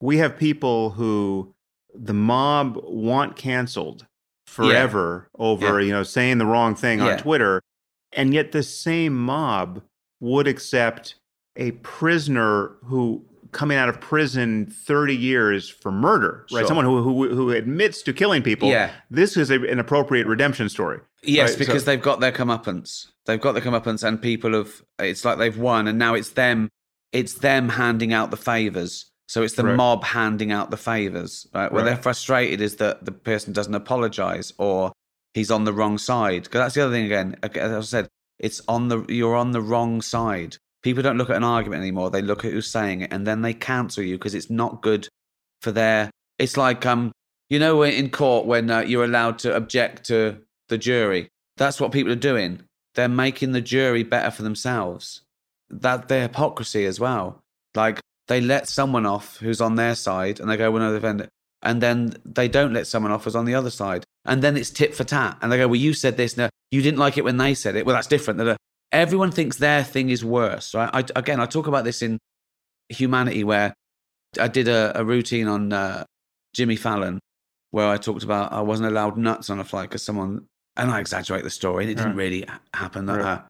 we 0.00 0.18
have 0.18 0.36
people 0.36 0.90
who 0.90 1.52
the 1.94 2.14
mob 2.14 2.78
want 2.84 3.36
canceled 3.36 4.06
forever 4.46 5.28
over 5.38 5.80
you 5.80 5.92
know 5.92 6.02
saying 6.02 6.38
the 6.38 6.46
wrong 6.46 6.74
thing 6.74 7.00
on 7.00 7.18
Twitter, 7.18 7.60
and 8.12 8.34
yet 8.34 8.52
the 8.52 8.62
same 8.62 9.16
mob 9.16 9.82
would 10.20 10.46
accept 10.46 11.14
a 11.56 11.70
prisoner 11.72 12.72
who 12.84 13.24
coming 13.52 13.76
out 13.76 13.88
of 13.88 14.00
prison 14.00 14.64
30 14.66 15.16
years 15.16 15.68
for 15.68 15.90
murder 15.90 16.46
right 16.52 16.60
Sure. 16.60 16.66
someone 16.68 16.84
who, 16.84 17.02
who 17.02 17.34
who 17.34 17.50
admits 17.50 18.00
to 18.02 18.12
killing 18.12 18.42
people 18.42 18.68
Yeah. 18.68 18.92
this 19.10 19.36
is 19.36 19.50
a, 19.50 19.56
an 19.68 19.80
appropriate 19.80 20.26
redemption 20.28 20.68
story 20.68 21.00
Yes, 21.22 21.50
Right, 21.50 21.58
because 21.58 21.82
so- 21.82 21.90
they've 21.90 22.00
got 22.00 22.20
their 22.20 22.32
comeuppance. 22.32 23.08
They've 23.26 23.40
got 23.40 23.52
their 23.52 23.62
comeuppance, 23.62 24.02
and 24.06 24.22
people 24.22 24.54
have. 24.54 24.82
It's 24.98 25.22
like 25.22 25.36
they've 25.36 25.58
won, 25.58 25.86
and 25.86 25.98
now 25.98 26.14
it's 26.14 26.30
them. 26.30 26.70
It's 27.12 27.34
them 27.34 27.70
handing 27.70 28.12
out 28.12 28.30
the 28.30 28.36
favors. 28.36 29.06
So 29.28 29.42
it's 29.42 29.54
the 29.54 29.64
Right. 29.64 29.76
mob 29.76 30.04
handing 30.04 30.50
out 30.50 30.70
the 30.70 30.76
favors. 30.76 31.46
Right? 31.54 31.70
Where 31.70 31.84
Right. 31.84 31.90
they're 31.94 32.02
frustrated 32.02 32.60
is 32.60 32.76
that 32.76 33.04
the 33.04 33.12
person 33.12 33.52
doesn't 33.52 33.74
apologize 33.74 34.52
or 34.58 34.92
he's 35.34 35.50
on 35.50 35.64
the 35.64 35.72
wrong 35.72 35.98
side. 35.98 36.44
Because 36.44 36.60
that's 36.60 36.74
the 36.74 36.84
other 36.84 36.92
thing. 36.92 37.06
Again, 37.06 37.36
as 37.42 37.72
I 37.72 37.80
said, 37.80 38.08
it's 38.38 38.60
on 38.66 38.88
the 38.88 39.04
you're 39.08 39.36
on 39.36 39.52
the 39.52 39.60
wrong 39.60 40.02
side. 40.02 40.56
People 40.82 41.02
don't 41.02 41.18
look 41.18 41.30
at 41.30 41.36
an 41.36 41.44
argument 41.44 41.82
anymore. 41.82 42.10
They 42.10 42.22
look 42.22 42.44
at 42.44 42.52
who's 42.52 42.66
saying 42.66 43.02
it, 43.02 43.12
and 43.12 43.26
then 43.26 43.42
they 43.42 43.52
cancel 43.54 44.02
you 44.02 44.16
because 44.16 44.34
it's 44.34 44.50
not 44.50 44.82
good 44.82 45.08
for 45.62 45.70
their. 45.72 46.10
It's 46.38 46.56
like 46.56 46.86
um, 46.86 47.12
you 47.48 47.58
know, 47.58 47.82
in 47.82 48.10
court 48.10 48.46
when 48.46 48.70
uh, 48.70 48.80
you're 48.80 49.04
allowed 49.04 49.38
to 49.40 49.54
object 49.54 50.04
to 50.06 50.38
the 50.68 50.78
jury. 50.78 51.28
That's 51.56 51.80
what 51.80 51.92
people 51.92 52.12
are 52.12 52.16
doing. 52.16 52.62
They're 52.94 53.08
making 53.08 53.52
the 53.52 53.60
jury 53.60 54.02
better 54.02 54.30
for 54.30 54.42
themselves. 54.42 55.20
That 55.70 56.08
their 56.08 56.22
hypocrisy 56.22 56.84
as 56.86 56.98
well. 56.98 57.40
Like 57.74 58.00
they 58.28 58.40
let 58.40 58.68
someone 58.68 59.06
off 59.06 59.38
who's 59.38 59.60
on 59.60 59.76
their 59.76 59.94
side, 59.94 60.40
and 60.40 60.50
they 60.50 60.56
go, 60.56 60.70
"Well, 60.70 60.82
no, 60.82 60.92
defend 60.92 61.20
it," 61.22 61.28
and 61.62 61.80
then 61.82 62.14
they 62.24 62.48
don't 62.48 62.72
let 62.72 62.86
someone 62.86 63.12
off 63.12 63.24
who's 63.24 63.36
on 63.36 63.44
the 63.44 63.54
other 63.54 63.70
side, 63.70 64.04
and 64.24 64.42
then 64.42 64.56
it's 64.56 64.70
tit 64.70 64.94
for 64.94 65.04
tat, 65.04 65.38
and 65.40 65.50
they 65.50 65.56
go, 65.56 65.68
"Well, 65.68 65.76
you 65.76 65.92
said 65.94 66.16
this, 66.16 66.36
no, 66.36 66.48
you 66.70 66.82
didn't 66.82 66.98
like 66.98 67.18
it 67.18 67.24
when 67.24 67.36
they 67.36 67.54
said 67.54 67.76
it. 67.76 67.86
Well, 67.86 67.94
that's 67.94 68.08
different." 68.08 68.58
Everyone 68.92 69.30
thinks 69.30 69.58
their 69.58 69.84
thing 69.84 70.10
is 70.10 70.24
worse, 70.24 70.74
right? 70.74 70.90
I, 70.92 71.04
again, 71.14 71.38
I 71.38 71.46
talk 71.46 71.68
about 71.68 71.84
this 71.84 72.02
in 72.02 72.18
Humanity, 72.88 73.44
where 73.44 73.72
I 74.40 74.48
did 74.48 74.66
a, 74.66 74.98
a 74.98 75.04
routine 75.04 75.46
on 75.46 75.72
uh, 75.72 76.04
Jimmy 76.54 76.74
Fallon 76.74 77.20
where 77.70 77.86
I 77.86 77.96
talked 77.96 78.24
about 78.24 78.52
I 78.52 78.60
wasn't 78.62 78.88
allowed 78.88 79.16
nuts 79.16 79.50
on 79.50 79.60
a 79.60 79.64
flight 79.64 79.88
because 79.88 80.02
someone, 80.02 80.46
and 80.76 80.90
I 80.90 81.00
exaggerate 81.00 81.44
the 81.44 81.50
story, 81.50 81.84
and 81.84 81.92
it 81.92 81.96
didn't 81.96 82.16
really 82.16 82.44
happen. 82.74 83.06
That, 83.06 83.20
Right. 83.20 83.42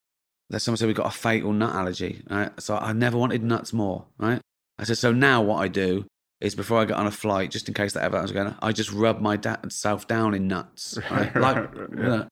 That 0.51 0.61
someone 0.61 0.77
said 0.77 0.87
we've 0.87 0.97
got 0.97 1.07
a 1.07 1.17
fatal 1.17 1.53
nut 1.53 1.75
allergy, 1.75 2.23
right? 2.31 2.51
So 2.61 2.77
I 2.77 2.93
never 2.93 3.17
wanted 3.17 3.43
nuts 3.43 3.73
more, 3.73 4.05
right? 4.19 4.41
I 4.79 4.85
said, 4.85 4.99
so 4.99 5.13
now 5.13 5.43
what 5.43 5.57
I 5.63 5.69
do 5.69 6.05
is 6.41 6.55
before 6.55 6.79
I 6.81 6.85
get 6.87 6.97
on 6.97 7.07
a 7.07 7.11
flight, 7.11 7.51
just 7.51 7.69
in 7.69 7.75
case 7.75 7.93
that 7.93 8.03
ever 8.03 8.17
happens 8.17 8.31
again, 8.31 8.55
I 8.63 8.73
just 8.73 8.91
rub 8.93 9.21
my 9.21 9.37
da- 9.37 9.57
self 9.69 10.07
down 10.09 10.35
in 10.35 10.49
nuts, 10.49 10.99
right? 11.11 11.35
like, 11.37 11.57
Yeah. 11.57 11.81
you 11.91 11.97
know, 11.97 12.29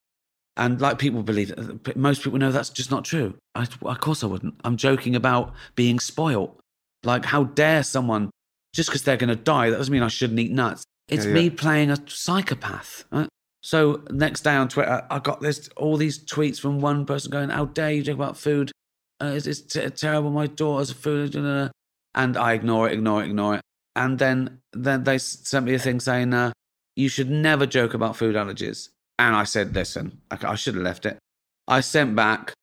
and 0.57 0.81
like 0.81 0.99
people 0.99 1.23
believe, 1.23 1.53
most 1.95 2.23
people 2.25 2.39
know 2.39 2.51
that's 2.51 2.71
just 2.71 2.91
not 2.91 3.05
true. 3.05 3.35
I, 3.55 3.63
of 3.83 4.01
course 4.01 4.25
I 4.25 4.27
wouldn't. 4.27 4.55
I'm 4.65 4.77
joking 4.77 5.15
about 5.15 5.53
being 5.77 6.01
spoilt. 6.01 6.59
Like, 7.05 7.25
how 7.25 7.45
dare 7.45 7.85
someone, 7.85 8.31
just 8.75 8.89
because 8.89 9.05
they're 9.05 9.17
going 9.17 9.29
to 9.29 9.37
die, 9.37 9.71
that 9.71 9.77
doesn't 9.77 9.93
mean 9.93 10.03
I 10.03 10.09
shouldn't 10.09 10.41
eat 10.41 10.51
nuts. 10.51 10.83
It's 11.07 11.25
Yeah, 11.27 11.33
me 11.33 11.51
playing 11.51 11.91
a 11.93 11.97
psychopath. 12.09 13.05
Right? 13.13 13.29
So 13.69 14.03
next 14.09 14.45
day 14.45 14.55
on 14.55 14.71
Twitter, 14.71 15.07
I 15.11 15.19
got 15.19 15.43
this 15.43 15.69
all 15.77 15.99
these 15.99 16.19
tweets 16.19 16.59
from 16.59 16.81
one 16.81 17.05
person 17.05 17.31
going, 17.31 17.51
"How 17.51 17.67
dare 17.67 17.93
you 17.93 18.03
talk 18.03 18.15
about 18.15 18.39
food? 18.39 18.73
Uh, 19.21 19.33
it's, 19.37 19.47
it's 19.47 19.61
t- 19.61 19.87
terrible. 19.91 20.31
My 20.31 20.47
daughter's 20.47 20.91
food." 20.91 21.33
da, 21.33 21.43
da, 21.43 21.65
da." 21.67 21.71
And 22.15 22.39
I 22.39 22.55
ignore 22.55 22.89
it, 22.89 22.95
ignore 22.95 23.23
it, 23.23 23.27
ignore 23.27 23.57
it. 23.57 23.61
And 23.95 24.19
then 24.19 24.63
then 24.73 25.05
they 25.05 25.19
sent 25.19 25.67
me 25.67 25.75
a 25.75 25.79
thing 25.79 26.01
saying, 26.01 26.33
uh, 26.33 26.53
"You 26.97 27.11
should 27.11 27.29
never 27.29 27.67
joke 27.67 27.93
about 27.93 28.17
food 28.17 28.37
allergies." 28.37 28.89
And 29.19 29.37
I 29.37 29.45
said, 29.45 29.75
"Listen, 29.75 30.23
I, 30.31 30.39
I 30.53 30.55
should 30.55 30.77
have 30.77 30.83
left 30.83 31.05
it." 31.05 31.19
I 31.67 31.81
sent 31.81 32.17
back. 32.17 32.55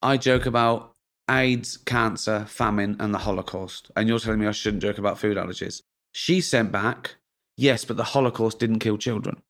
I 0.00 0.16
joke 0.16 0.46
about 0.46 0.92
AIDS, 1.28 1.76
cancer, 1.76 2.44
famine, 2.46 2.94
and 3.00 3.12
the 3.12 3.24
Holocaust. 3.26 3.90
And 3.96 4.08
you're 4.08 4.20
telling 4.20 4.38
me 4.38 4.46
I 4.46 4.52
shouldn't 4.52 4.84
joke 4.84 4.98
about 4.98 5.18
food 5.18 5.36
allergies. 5.36 5.80
She 6.12 6.40
sent 6.40 6.70
back, 6.70 7.16
yes, 7.56 7.84
but 7.84 7.96
the 7.96 8.12
Holocaust 8.14 8.60
didn't 8.60 8.78
kill 8.78 8.96
children. 8.96 9.42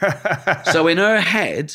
So 0.72 0.86
in 0.88 0.98
her 0.98 1.20
head, 1.20 1.74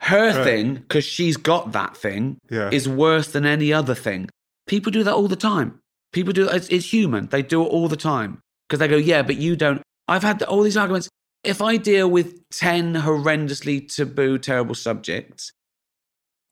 her 0.00 0.28
Right. 0.34 0.44
thing, 0.44 0.74
because 0.74 1.04
she's 1.04 1.36
got 1.36 1.72
that 1.72 1.96
thing, 1.96 2.38
Yeah. 2.50 2.70
is 2.72 2.88
worse 2.88 3.28
than 3.30 3.44
any 3.46 3.72
other 3.72 3.94
thing. 3.94 4.28
People 4.66 4.92
do 4.92 5.02
that 5.04 5.14
all 5.14 5.28
the 5.28 5.36
time. 5.36 5.78
People 6.12 6.32
do 6.32 6.48
it's, 6.48 6.68
it's 6.68 6.92
human. 6.92 7.26
They 7.26 7.42
do 7.42 7.62
it 7.62 7.68
all 7.68 7.88
the 7.88 7.96
time 7.96 8.40
because 8.68 8.78
they 8.80 8.88
go, 8.88 8.96
yeah, 8.96 9.22
but 9.22 9.36
you 9.36 9.56
don't. 9.56 9.82
I've 10.08 10.22
had 10.22 10.42
all 10.42 10.62
these 10.62 10.76
arguments. 10.76 11.08
If 11.44 11.60
I 11.60 11.76
deal 11.76 12.08
with 12.10 12.48
10 12.50 12.94
horrendously 12.94 13.92
taboo, 13.92 14.38
terrible 14.38 14.74
subjects, 14.74 15.50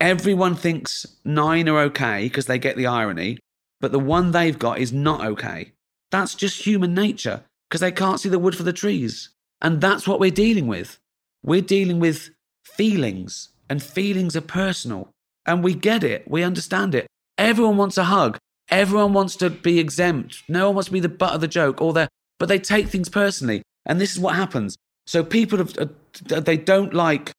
everyone 0.01 0.55
thinks 0.57 1.07
nine 1.25 1.69
are 1.69 1.79
okay 1.81 2.25
because 2.25 2.47
they 2.47 2.59
get 2.59 2.77
the 2.77 2.87
irony, 2.87 3.39
but 3.81 3.93
the 3.93 3.99
one 3.99 4.33
they've 4.33 4.59
got 4.59 4.79
is 4.79 4.93
not 4.93 5.25
okay. 5.25 5.73
That's 6.11 6.35
just 6.35 6.67
human 6.67 6.95
nature 6.95 7.45
because 7.69 7.81
they 7.81 7.93
can't 7.93 8.19
see 8.19 8.29
the 8.29 8.39
wood 8.39 8.57
for 8.57 8.65
the 8.65 8.73
trees. 8.73 9.31
And 9.61 9.81
that's 9.81 10.07
what 10.09 10.21
we're 10.21 10.31
dealing 10.31 10.67
with. 10.67 10.99
We're 11.43 11.61
dealing 11.63 12.01
with 12.01 12.31
feelings, 12.65 13.51
and 13.69 13.83
feelings 13.83 14.37
are 14.37 14.43
personal. 14.43 15.11
And 15.47 15.65
we 15.65 15.75
get 15.75 16.05
it, 16.05 16.31
we 16.31 16.43
understand 16.43 16.95
it. 16.95 17.07
Everyone 17.39 17.77
wants 17.77 17.99
a 17.99 18.05
hug. 18.05 18.39
Everyone 18.69 19.13
wants 19.13 19.35
to 19.37 19.51
be 19.51 19.79
exempt. 19.79 20.43
No 20.49 20.67
one 20.67 20.77
wants 20.77 20.87
to 20.87 20.93
be 20.93 21.01
the 21.01 21.09
butt 21.09 21.35
of 21.35 21.41
the 21.41 21.49
joke, 21.49 21.81
or 21.83 21.93
they 21.93 22.09
but 22.39 22.49
they 22.49 22.59
take 22.59 22.89
things 22.89 23.09
personally. 23.09 23.63
And 23.87 24.01
this 24.01 24.13
is 24.13 24.19
what 24.19 24.35
happens. 24.35 24.77
So 25.07 25.23
people 25.23 25.59
have, 25.59 25.77
uh, 25.79 26.41
they 26.41 26.57
don't 26.57 26.95
like 26.95 27.33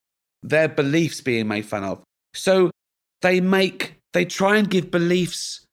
their 0.44 0.68
beliefs 0.68 1.22
being 1.22 1.48
made 1.48 1.66
fun 1.66 1.84
of. 1.84 2.04
So 2.34 2.72
they 3.22 3.42
make, 3.42 3.96
they 4.14 4.26
try 4.26 4.58
and 4.58 4.70
give 4.70 4.92
beliefs 4.92 5.66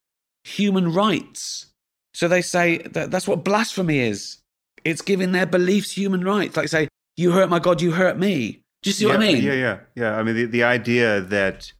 human 0.44 0.92
rights. 0.92 1.66
So 2.14 2.26
they 2.26 2.42
say 2.42 2.78
that 2.78 3.10
that's 3.10 3.28
what 3.28 3.44
blasphemy 3.44 3.98
is. 3.98 4.37
It's 4.84 5.02
giving 5.02 5.32
their 5.32 5.46
beliefs 5.46 5.92
human 5.92 6.24
rights. 6.24 6.56
Like 6.56 6.68
say, 6.68 6.88
you 7.16 7.32
hurt 7.32 7.48
my 7.48 7.58
God, 7.58 7.80
you 7.80 7.92
hurt 7.92 8.18
me. 8.18 8.62
Do 8.82 8.90
you 8.90 8.94
see 8.94 9.04
yeah, 9.06 9.10
what 9.12 9.20
I 9.20 9.32
mean? 9.32 9.42
Yeah, 9.42 9.52
yeah, 9.52 9.78
yeah. 9.94 10.16
I 10.16 10.22
mean, 10.22 10.36
the, 10.36 10.44
the 10.44 10.62
idea 10.62 11.20
that 11.20 11.72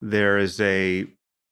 there 0.00 0.38
is 0.38 0.60
a 0.60 1.06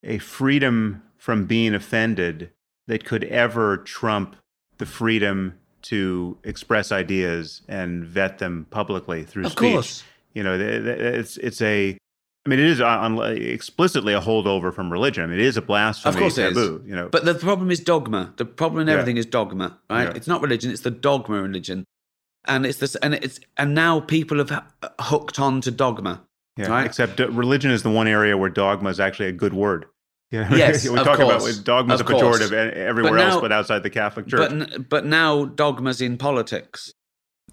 a 0.04 0.18
freedom 0.18 1.02
from 1.16 1.46
being 1.46 1.74
offended 1.74 2.50
that 2.88 3.04
could 3.04 3.24
ever 3.24 3.78
trump 3.78 4.36
the 4.78 4.86
freedom 4.86 5.54
to 5.82 6.36
express 6.44 6.92
ideas 6.92 7.62
and 7.68 8.04
vet 8.04 8.38
them 8.38 8.66
publicly 8.70 9.24
through 9.24 9.46
Of 9.46 9.52
speech. 9.52 9.72
course. 9.72 10.04
You 10.34 10.42
know, 10.42 10.58
it's 10.58 11.36
it's 11.38 11.60
a. 11.62 11.96
I 12.44 12.48
mean, 12.50 12.58
it 12.58 12.66
is 12.66 12.80
uh, 12.80 12.86
on, 12.86 13.18
on- 13.18 13.18
uh, 13.20 13.30
explicitly 13.30 14.14
a 14.14 14.20
holdover 14.20 14.74
from 14.74 14.90
religion. 14.90 15.22
I 15.24 15.26
mean, 15.28 15.38
it 15.38 15.46
is 15.46 15.56
a 15.56 15.62
blasphemy 15.62 16.12
Of 16.14 16.18
course 16.18 16.38
it 16.38 16.46
is. 16.46 16.54
taboo. 16.54 16.82
You 16.84 16.94
know, 16.96 17.08
But 17.08 17.24
the 17.24 17.34
problem 17.34 17.70
is 17.70 17.78
dogma. 17.80 18.32
The 18.36 18.44
problem 18.44 18.82
in 18.82 18.88
Yeah. 18.88 18.94
everything 18.94 19.16
is 19.16 19.26
dogma, 19.26 19.78
right? 19.88 20.04
Yeah. 20.04 20.12
It's 20.16 20.26
not 20.26 20.42
religion; 20.42 20.70
it's 20.72 20.80
the 20.82 20.90
dogma 20.90 21.40
religion, 21.40 21.84
and 22.46 22.66
it's 22.66 22.78
this, 22.78 22.96
and 22.96 23.14
it's, 23.14 23.38
and 23.56 23.74
now 23.74 24.00
people 24.00 24.38
have 24.38 24.50
uh, 24.50 24.62
hooked 25.00 25.38
on 25.38 25.60
to 25.60 25.70
dogma. 25.70 26.22
yeah, 26.56 26.66
right. 26.66 26.84
except 26.84 27.20
uh, 27.20 27.30
religion 27.30 27.70
is 27.70 27.82
the 27.84 27.90
one 27.90 28.08
area 28.08 28.36
where 28.36 28.50
dogma 28.50 28.90
is 28.90 28.98
actually 29.00 29.28
a 29.28 29.32
good 29.32 29.54
word. 29.54 29.86
Yeah, 30.32 30.48
Yes, 30.54 30.88
we 30.88 30.96
talk 30.96 31.18
course. 31.18 31.44
about 31.56 31.64
dogma 31.64 31.92
is 31.94 32.00
a 32.00 32.04
course. 32.04 32.22
pejorative 32.40 32.52
everywhere 32.72 33.12
But 33.12 33.18
now- 33.18 33.30
else, 33.32 33.40
but 33.42 33.52
outside 33.52 33.82
the 33.82 33.90
Catholic 33.90 34.26
Church. 34.28 34.50
But 34.50 34.88
but 34.88 35.04
now 35.04 35.44
dogma's 35.44 36.00
in 36.00 36.16
politics, 36.16 36.90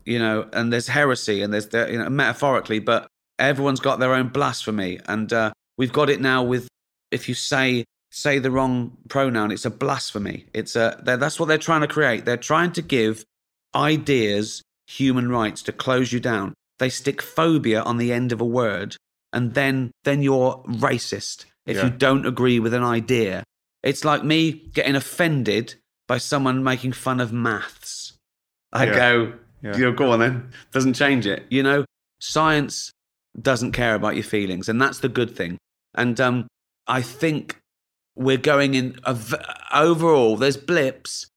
you 0.06 0.18
know, 0.18 0.48
and 0.53 0.72
there's 0.72 0.88
heresy 0.88 1.41
and 1.44 1.53
there's 1.53 1.68
the, 1.68 1.91
you 1.91 1.98
know 1.99 2.10
metaphorically, 2.10 2.80
but 2.80 3.07
everyone's 3.40 3.80
got 3.80 3.99
their 3.99 4.14
own 4.14 4.28
blasphemy, 4.30 4.99
and 5.07 5.32
uh, 5.34 5.52
we've 5.78 5.94
got 5.94 6.10
it 6.10 6.22
now 6.22 6.44
with 6.44 6.68
if 7.11 7.28
you 7.28 7.36
say 7.36 7.86
say 8.11 8.40
the 8.40 8.52
wrong 8.52 8.98
pronoun, 9.07 9.52
it's 9.52 9.66
a 9.66 9.70
blasphemy. 9.70 10.45
It's 10.53 10.76
a 10.76 10.99
that's 11.03 11.40
what 11.40 11.48
they're 11.48 11.57
trying 11.57 11.82
to 11.82 11.88
create. 11.88 12.26
They're 12.26 12.38
trying 12.38 12.72
to 12.74 12.82
give 12.82 13.24
ideas 13.76 14.61
human 14.88 15.30
rights 15.30 15.61
to 15.64 15.72
close 15.72 16.11
you 16.11 16.20
down. 16.20 16.53
They 16.80 16.90
stick 16.90 17.22
phobia 17.22 17.82
on 17.82 17.98
the 17.98 18.11
end 18.14 18.32
of 18.32 18.41
a 18.41 18.45
word, 18.45 18.95
and 19.34 19.53
then 19.53 19.91
then 20.03 20.22
you're 20.22 20.64
racist 20.68 21.45
if 21.66 21.78
Yeah. 21.78 21.86
you 21.86 21.90
don't 21.91 22.26
agree 22.26 22.60
with 22.60 22.74
an 22.74 22.84
idea. 22.84 23.44
It's 23.84 24.03
like 24.03 24.24
me 24.24 24.52
getting 24.74 24.95
offended 24.95 25.76
by 26.07 26.18
someone 26.18 26.64
making 26.64 26.94
fun 26.94 27.20
of 27.20 27.32
maths. 27.32 28.14
I 28.74 28.86
Yeah. 28.86 28.95
go, 28.95 29.34
Yeah. 29.61 29.78
you 29.78 29.86
know, 29.86 29.91
go 29.91 30.11
on 30.11 30.20
then. 30.20 30.52
Doesn't 30.72 30.94
change 30.95 31.26
it. 31.28 31.45
You 31.49 31.64
know, 31.64 31.86
science 32.20 32.91
doesn't 33.39 33.72
care 33.72 33.95
about 33.95 34.15
your 34.15 34.23
feelings, 34.23 34.69
and 34.69 34.81
that's 34.81 34.99
the 34.99 35.10
good 35.10 35.35
thing. 35.35 35.57
And 35.95 36.19
um, 36.19 36.47
I 36.88 37.01
think 37.01 37.60
we're 38.15 38.38
going 38.38 38.73
in 38.73 38.99
a 39.03 39.18
overall. 39.73 40.38
There's 40.38 40.57
blips, 40.57 41.27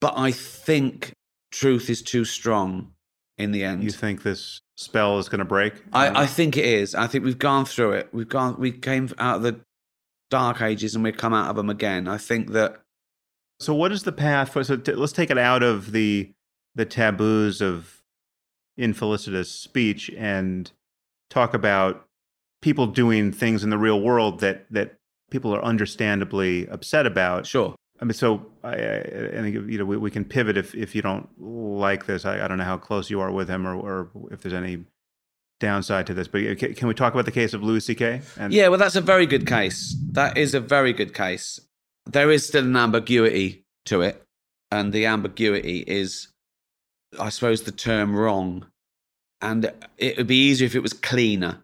but 0.00 0.14
I 0.16 0.30
think 0.30 1.12
truth 1.50 1.88
is 1.88 2.02
too 2.02 2.24
strong 2.24 2.92
in 3.38 3.52
the 3.52 3.64
end. 3.64 3.84
you 3.84 3.90
think 3.90 4.22
this 4.22 4.60
spell 4.76 5.18
is 5.18 5.28
going 5.28 5.38
to 5.40 5.44
break? 5.44 5.74
I, 5.92 6.22
I 6.22 6.26
think 6.26 6.56
it 6.56 6.64
is. 6.64 6.94
I 6.94 7.06
think 7.06 7.24
we've 7.24 7.38
gone 7.38 7.64
through 7.64 7.92
it. 7.92 8.08
We've 8.12 8.28
gone. 8.28 8.56
We 8.58 8.72
came 8.72 9.10
out 9.18 9.36
of 9.36 9.42
the 9.42 9.60
dark 10.30 10.60
ages 10.60 10.94
and 10.94 11.04
we've 11.04 11.16
come 11.16 11.34
out 11.34 11.50
of 11.50 11.56
them 11.56 11.70
again. 11.70 12.08
I 12.08 12.18
think 12.18 12.52
that 12.52 12.80
so, 13.58 13.74
what 13.74 13.92
is 13.92 14.02
the 14.02 14.12
path 14.12 14.52
for? 14.52 14.64
So, 14.64 14.76
t- 14.76 14.92
let's 14.92 15.12
take 15.12 15.30
it 15.30 15.38
out 15.38 15.62
of 15.62 15.92
the 15.92 16.32
the 16.74 16.84
taboos 16.84 17.62
of 17.62 18.02
infelicitous 18.76 19.50
speech 19.50 20.10
and 20.16 20.70
talk 21.30 21.54
about 21.54 22.06
people 22.62 22.86
doing 22.86 23.32
things 23.32 23.64
in 23.64 23.70
the 23.70 23.78
real 23.78 24.00
world 24.00 24.40
that 24.40 24.66
that 24.70 24.96
people 25.30 25.54
are 25.54 25.62
understandably 25.62 26.68
upset 26.68 27.06
about. 27.06 27.46
sure. 27.46 27.74
I 28.00 28.04
mean, 28.04 28.12
so 28.12 28.46
I, 28.62 28.74
I, 28.74 28.98
I 28.98 29.40
think 29.40 29.54
you 29.70 29.78
know 29.78 29.84
we, 29.84 29.96
we 29.96 30.10
can 30.10 30.24
pivot 30.24 30.56
if 30.56 30.74
if 30.74 30.94
you 30.94 31.02
don't 31.02 31.28
like 31.38 32.06
this. 32.06 32.24
I, 32.24 32.44
I 32.44 32.48
don't 32.48 32.58
know 32.58 32.64
how 32.64 32.76
close 32.76 33.08
you 33.10 33.20
are 33.20 33.32
with 33.32 33.48
him, 33.48 33.66
or, 33.66 33.74
or 33.74 34.10
if 34.30 34.42
there's 34.42 34.52
any 34.54 34.84
downside 35.60 36.06
to 36.08 36.14
this. 36.14 36.28
But 36.28 36.58
can, 36.58 36.74
can 36.74 36.88
we 36.88 36.94
talk 36.94 37.14
about 37.14 37.24
the 37.24 37.30
case 37.30 37.54
of 37.54 37.62
Louis 37.62 37.84
C.K. 37.84 38.20
And 38.38 38.52
Yeah, 38.52 38.68
well, 38.68 38.78
that's 38.78 38.96
a 38.96 39.00
very 39.00 39.26
good 39.26 39.46
case. 39.46 39.96
That 40.12 40.36
is 40.36 40.54
a 40.54 40.60
very 40.60 40.92
good 40.92 41.14
case. 41.14 41.60
There 42.04 42.30
is 42.30 42.46
still 42.46 42.64
an 42.64 42.76
ambiguity 42.76 43.64
to 43.86 44.02
it, 44.02 44.22
and 44.70 44.92
the 44.92 45.06
ambiguity 45.06 45.78
is, 45.86 46.28
I 47.18 47.30
suppose, 47.30 47.62
the 47.62 47.72
term 47.72 48.14
wrong. 48.14 48.66
And 49.40 49.70
it 49.98 50.16
would 50.16 50.26
be 50.26 50.48
easier 50.48 50.66
if 50.66 50.74
it 50.74 50.82
was 50.82 50.92
cleaner. 50.92 51.62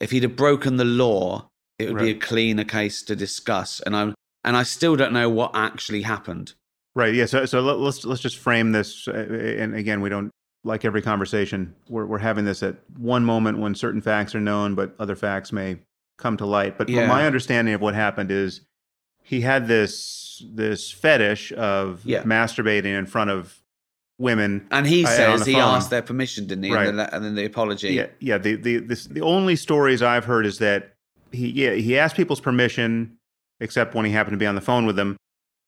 If 0.00 0.10
he'd 0.10 0.22
have 0.22 0.36
broken 0.36 0.76
the 0.76 0.84
law, 0.84 1.48
it 1.78 1.92
would 1.92 2.00
be 2.00 2.10
a 2.10 2.14
cleaner 2.14 2.64
case 2.64 3.02
to 3.02 3.16
discuss. 3.16 3.80
And 3.80 3.96
I 3.96 4.14
and 4.44 4.56
I 4.56 4.62
still 4.62 4.96
don't 4.96 5.12
know 5.12 5.28
what 5.28 5.52
actually 5.54 6.02
happened. 6.02 6.54
Right. 6.94 7.14
Yeah. 7.14 7.26
So 7.26 7.46
so 7.46 7.60
let, 7.60 7.78
let's 7.78 8.04
let's 8.04 8.20
just 8.20 8.38
frame 8.38 8.72
this. 8.72 9.08
Uh, 9.08 9.12
and 9.58 9.74
again, 9.74 10.00
we 10.00 10.08
don't 10.08 10.30
like 10.64 10.84
every 10.84 11.02
conversation. 11.02 11.74
We're 11.88 12.06
we're 12.06 12.18
having 12.18 12.44
this 12.44 12.62
at 12.62 12.76
one 12.96 13.24
moment 13.24 13.58
when 13.58 13.74
certain 13.74 14.00
facts 14.00 14.34
are 14.34 14.40
known, 14.40 14.74
but 14.74 14.94
other 14.98 15.16
facts 15.16 15.52
may 15.52 15.78
come 16.18 16.36
to 16.36 16.46
light. 16.46 16.78
But 16.78 16.88
Yeah. 16.88 17.06
my 17.06 17.26
understanding 17.26 17.74
of 17.74 17.80
what 17.80 17.94
happened 17.94 18.30
is 18.30 18.60
he 19.22 19.40
had 19.40 19.66
this 19.68 20.42
this 20.44 20.90
fetish 20.90 21.52
of 21.52 22.04
Yeah. 22.04 22.22
masturbating 22.24 22.96
in 22.98 23.06
front 23.06 23.30
of 23.30 23.61
women. 24.22 24.66
And 24.70 24.86
he 24.86 25.04
uh, 25.04 25.08
on 25.08 25.16
says 25.16 25.46
he 25.46 25.56
asked 25.56 25.90
their 25.90 26.00
permission, 26.00 26.46
didn't 26.46 26.64
he? 26.64 26.72
Right. 26.72 26.88
And, 26.88 26.98
then, 26.98 27.08
and 27.12 27.24
then 27.24 27.34
the 27.34 27.44
apology. 27.44 27.90
Yeah. 27.90 28.06
Yeah. 28.20 28.38
The 28.38 28.56
the 28.56 28.78
this, 28.78 29.04
the 29.04 29.20
only 29.20 29.56
stories 29.56 30.00
I've 30.00 30.24
heard 30.24 30.46
is 30.46 30.58
that 30.58 30.94
he 31.32 31.48
yeah 31.50 31.72
he 31.72 31.98
asked 31.98 32.16
people's 32.16 32.40
permission, 32.40 33.18
except 33.60 33.94
when 33.94 34.06
he 34.06 34.12
happened 34.12 34.34
to 34.34 34.38
be 34.38 34.46
on 34.46 34.54
the 34.54 34.62
phone 34.62 34.86
with 34.86 34.96
them. 34.96 35.16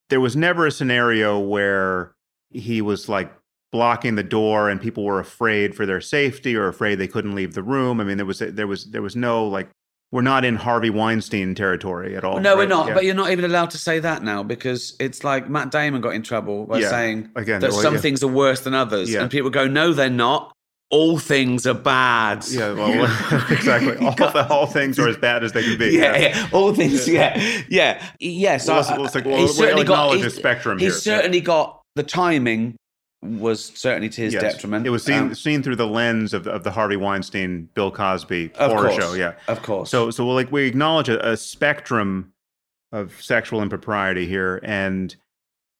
There 0.08 0.20
was 0.20 0.36
never 0.36 0.66
a 0.66 0.70
scenario 0.70 1.38
where 1.38 2.14
he 2.50 2.80
was 2.80 3.08
like 3.08 3.32
blocking 3.72 4.14
the 4.14 4.22
door 4.22 4.70
and 4.70 4.80
people 4.80 5.02
were 5.02 5.18
afraid 5.18 5.74
for 5.74 5.84
their 5.84 6.00
safety 6.00 6.54
or 6.54 6.68
afraid 6.68 6.94
they 6.94 7.08
couldn't 7.08 7.34
leave 7.34 7.54
the 7.54 7.62
room. 7.62 8.00
I 8.00 8.04
mean, 8.04 8.16
there 8.16 8.26
was 8.26 8.38
there 8.38 8.66
was 8.66 8.86
there 8.86 9.02
was 9.02 9.16
no 9.16 9.46
like 9.46 9.68
we're 10.14 10.22
not 10.22 10.44
in 10.44 10.54
Harvey 10.54 10.90
Weinstein 10.90 11.56
territory 11.56 12.16
at 12.16 12.22
all. 12.22 12.38
no, 12.38 12.56
we're 12.56 12.66
not. 12.66 12.86
Yeah. 12.86 12.94
But 12.94 13.04
you're 13.04 13.16
not 13.16 13.30
even 13.32 13.44
allowed 13.44 13.70
to 13.72 13.78
say 13.78 13.98
that 13.98 14.22
now 14.22 14.44
because 14.44 14.94
it's 15.00 15.24
like 15.24 15.50
Matt 15.50 15.72
Damon 15.72 16.00
got 16.00 16.10
in 16.14 16.22
trouble 16.22 16.66
by 16.66 16.78
Yeah. 16.78 16.88
saying 16.90 17.30
Again, 17.34 17.60
that 17.60 17.72
well, 17.72 17.80
some 17.82 17.94
yeah. 17.94 18.00
things 18.00 18.22
are 18.22 18.28
worse 18.28 18.60
than 18.60 18.74
others. 18.74 19.12
And 19.12 19.28
people 19.28 19.50
go, 19.50 19.66
no, 19.66 19.92
they're 19.92 20.08
not. 20.08 20.52
All 20.90 21.18
things 21.18 21.66
are 21.66 21.74
bad. 21.74 22.44
yeah, 22.48 22.72
well, 22.74 22.90
exactly. 23.50 23.96
All 24.06 24.12
the 24.14 24.46
all 24.48 24.66
things 24.66 25.00
are 25.00 25.08
as 25.08 25.16
bad 25.16 25.42
as 25.42 25.50
they 25.50 25.64
can 25.64 25.76
be. 25.78 25.86
Yeah, 25.98 26.16
yeah, 26.16 26.48
all 26.52 26.72
things. 26.72 27.08
Yeah, 27.08 27.36
yeah, 27.68 28.00
yes. 28.20 28.68
Well, 28.68 28.76
I- 28.76 28.78
let's- 28.78 28.98
let's 29.00 29.14
like- 29.16 29.24
well, 29.24 29.48
certainly 29.48 29.82
acknowledge 29.82 30.20
he's- 30.20 30.32
the 30.32 30.38
spectrum 30.38 30.78
He's 30.78 31.02
here. 31.02 31.16
Certainly 31.16 31.40
got 31.40 31.80
the 31.96 32.04
timing 32.04 32.76
was 33.24 33.72
certainly 33.74 34.08
to 34.10 34.20
his 34.22 34.34
Yes. 34.34 34.42
detriment. 34.42 34.86
It 34.86 34.90
was 34.90 35.02
seen 35.04 35.14
Um, 35.18 35.34
seen 35.34 35.62
through 35.62 35.76
the 35.76 35.86
lens 35.86 36.34
of, 36.34 36.46
of 36.46 36.62
the 36.64 36.70
Harvey 36.70 36.96
Weinstein, 36.96 37.68
Bill 37.74 37.90
Cosby 37.90 38.52
horror 38.56 38.88
course, 38.90 38.94
show. 38.96 39.14
Yeah. 39.14 39.32
of 39.48 39.62
course. 39.62 39.90
So 39.90 40.10
so 40.10 40.26
like 40.28 40.52
we 40.52 40.64
acknowledge 40.66 41.08
a, 41.08 41.30
a 41.32 41.36
spectrum 41.36 42.32
of 42.92 43.20
sexual 43.20 43.60
impropriety 43.62 44.26
here, 44.26 44.60
and 44.62 45.14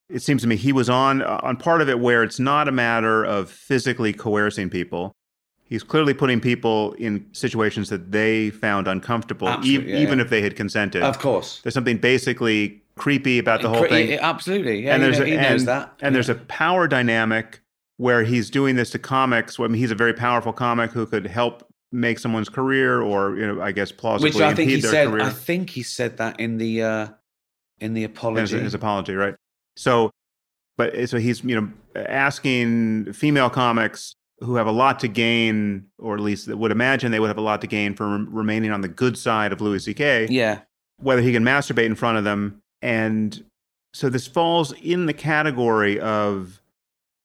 it 0.08 0.20
seems 0.22 0.42
to 0.42 0.48
me 0.48 0.56
he 0.56 0.72
was 0.72 0.88
on 0.90 1.22
on 1.22 1.56
part 1.56 1.80
of 1.80 1.88
it 1.88 1.98
where 2.00 2.22
it's 2.22 2.40
not 2.40 2.66
a 2.68 2.72
matter 2.72 3.24
of 3.24 3.50
physically 3.50 4.12
coercing 4.12 4.70
people. 4.70 5.12
He's 5.66 5.82
clearly 5.82 6.12
putting 6.14 6.40
people 6.40 6.92
in 6.98 7.26
situations 7.32 7.88
that 7.88 8.12
they 8.12 8.50
found 8.50 8.86
uncomfortable, 8.86 9.48
e- 9.64 9.78
yeah, 9.78 9.96
even 9.96 10.18
yeah. 10.18 10.24
if 10.24 10.30
they 10.30 10.42
had 10.42 10.56
consented. 10.56 11.02
of 11.02 11.18
course. 11.18 11.60
There's 11.62 11.74
something 11.74 11.96
basically 11.96 12.82
creepy 12.96 13.38
about 13.38 13.62
the 13.62 13.68
whole 13.68 13.82
Cre- 13.82 13.88
thing 13.88 14.18
Absolutely. 14.18 14.84
Yeah, 14.84 14.94
and 14.94 15.02
there's 15.02 15.18
a, 15.18 15.26
he 15.26 15.36
knows 15.36 15.62
and, 15.62 15.68
that. 15.68 15.94
and 16.00 16.14
there's 16.14 16.28
a 16.28 16.34
power 16.34 16.86
dynamic 16.86 17.60
where 17.96 18.24
he's 18.24 18.50
doing 18.50 18.76
this 18.76 18.90
to 18.90 18.98
comics. 18.98 19.58
I 19.58 19.66
mean, 19.66 19.74
he's 19.74 19.90
a 19.90 19.96
very 19.96 20.14
powerful 20.14 20.52
comic 20.52 20.90
who 20.90 21.06
could 21.06 21.26
help 21.26 21.66
make 21.92 22.18
someone's 22.18 22.48
career 22.48 23.00
or 23.00 23.36
you 23.36 23.46
know 23.46 23.62
I 23.62 23.72
guess 23.72 23.92
plausibly 23.92 24.30
Which 24.30 24.40
I 24.40 24.54
think 24.54 24.70
he 24.70 24.80
said. 24.80 25.08
career. 25.08 25.22
I 25.24 25.30
think 25.30 25.70
he 25.70 25.82
said 25.82 26.16
that 26.18 26.40
in 26.40 26.58
the 26.58 26.82
uh, 26.82 27.08
in 27.80 27.94
the 27.94 28.02
his, 28.02 28.10
apology. 28.10 28.58
his 28.58 28.74
apology, 28.74 29.14
right? 29.14 29.34
So, 29.76 30.10
but 30.76 31.08
so 31.08 31.18
he's 31.18 31.42
you 31.44 31.60
know 31.60 31.70
asking 31.94 33.12
female 33.12 33.50
comics 33.50 34.14
who 34.40 34.56
have 34.56 34.66
a 34.66 34.72
lot 34.72 34.98
to 35.00 35.08
gain, 35.08 35.86
or 35.98 36.14
at 36.14 36.20
least 36.20 36.48
would 36.48 36.72
imagine 36.72 37.12
they 37.12 37.20
would 37.20 37.28
have 37.28 37.38
a 37.38 37.42
lot 37.42 37.60
to 37.60 37.66
gain 37.66 37.94
from 37.94 38.28
remaining 38.34 38.72
on 38.72 38.80
the 38.80 38.88
good 38.88 39.16
side 39.16 39.52
of 39.52 39.60
Louis 39.60 39.84
C.K. 39.84 40.26
yeah, 40.30 40.60
Whether 40.98 41.22
he 41.22 41.32
can 41.32 41.44
masturbate 41.44 41.86
in 41.86 41.94
front 41.94 42.18
of 42.18 42.24
them, 42.24 42.60
and 42.84 43.42
so 43.94 44.08
this 44.08 44.26
falls 44.26 44.72
in 44.82 45.06
the 45.06 45.12
category 45.14 45.98
of 46.00 46.60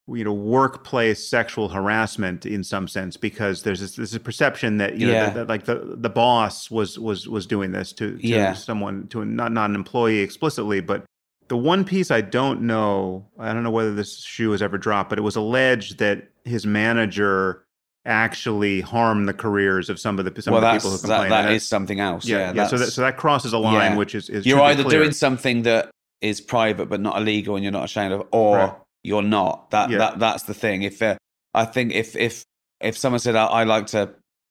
you 0.07 0.23
know 0.23 0.33
workplace 0.33 1.27
sexual 1.27 1.69
harassment 1.69 2.45
in 2.45 2.63
some 2.63 2.87
sense 2.87 3.15
because 3.17 3.61
there's 3.61 3.95
this, 3.95 4.13
a 4.15 4.19
perception 4.19 4.77
that 4.77 4.97
you 4.97 5.05
know 5.05 5.13
Yeah. 5.13 5.25
that, 5.25 5.33
that, 5.35 5.47
like 5.49 5.65
the 5.65 5.95
the 5.97 6.09
boss 6.09 6.71
was 6.71 6.97
was 6.97 7.27
was 7.27 7.45
doing 7.45 7.71
this 7.73 7.93
to, 7.93 8.17
to 8.17 8.27
Yeah. 8.27 8.53
someone 8.53 9.07
to 9.09 9.21
a, 9.21 9.25
not 9.25 9.51
not 9.51 9.69
an 9.69 9.75
employee 9.75 10.19
explicitly 10.19 10.79
but 10.79 11.05
the 11.49 11.57
one 11.57 11.83
piece 11.83 12.09
I 12.09 12.21
don't 12.21 12.61
know 12.61 13.27
I 13.37 13.53
don't 13.53 13.63
know 13.63 13.71
whether 13.71 13.93
this 13.93 14.23
shoe 14.23 14.51
has 14.51 14.61
ever 14.63 14.77
dropped 14.79 15.09
but 15.09 15.19
it 15.19 15.23
was 15.23 15.35
alleged 15.35 15.99
that 15.99 16.29
his 16.43 16.65
manager 16.65 17.65
actually 18.09 18.81
harm 18.81 19.25
the 19.25 19.33
careers 19.33 19.89
of 19.89 19.99
some 19.99 20.19
of 20.19 20.25
the 20.25 20.41
some 20.41 20.53
well, 20.53 20.65
of 20.65 20.73
the 20.73 20.77
people 20.77 20.91
who 20.91 20.97
complain. 20.97 21.29
that 21.29 21.45
And 21.45 21.55
is 21.55 21.65
something 21.67 21.99
else. 21.99 22.25
yeah, 22.25 22.37
Yeah, 22.37 22.53
yeah, 22.53 22.67
so 22.67 22.77
that 22.77 22.87
so 22.87 23.01
that 23.01 23.15
crosses 23.17 23.53
a 23.53 23.57
line 23.57 23.91
yeah. 23.91 23.97
which 23.97 24.15
is, 24.15 24.29
is 24.29 24.45
you're 24.45 24.59
either 24.61 24.83
clear. 24.83 24.99
doing 24.99 25.11
something 25.11 25.61
that 25.63 25.91
is 26.21 26.41
private 26.41 26.89
but 26.89 26.99
not 26.99 27.17
illegal 27.17 27.55
and 27.55 27.63
you're 27.63 27.71
not 27.71 27.85
ashamed 27.85 28.11
of, 28.13 28.27
or 28.31 28.57
Right. 28.57 28.73
you're 29.03 29.21
not. 29.21 29.69
That 29.71 29.89
that 29.91 30.19
that's 30.19 30.43
the 30.43 30.53
thing. 30.53 30.81
If 30.83 31.01
uh, 31.01 31.15
I 31.53 31.65
think 31.65 31.93
if 31.93 32.15
if 32.15 32.43
if 32.81 32.97
someone 32.97 33.19
said 33.19 33.35
I, 33.35 33.45
I 33.45 33.63
like 33.63 33.87
to 33.87 34.09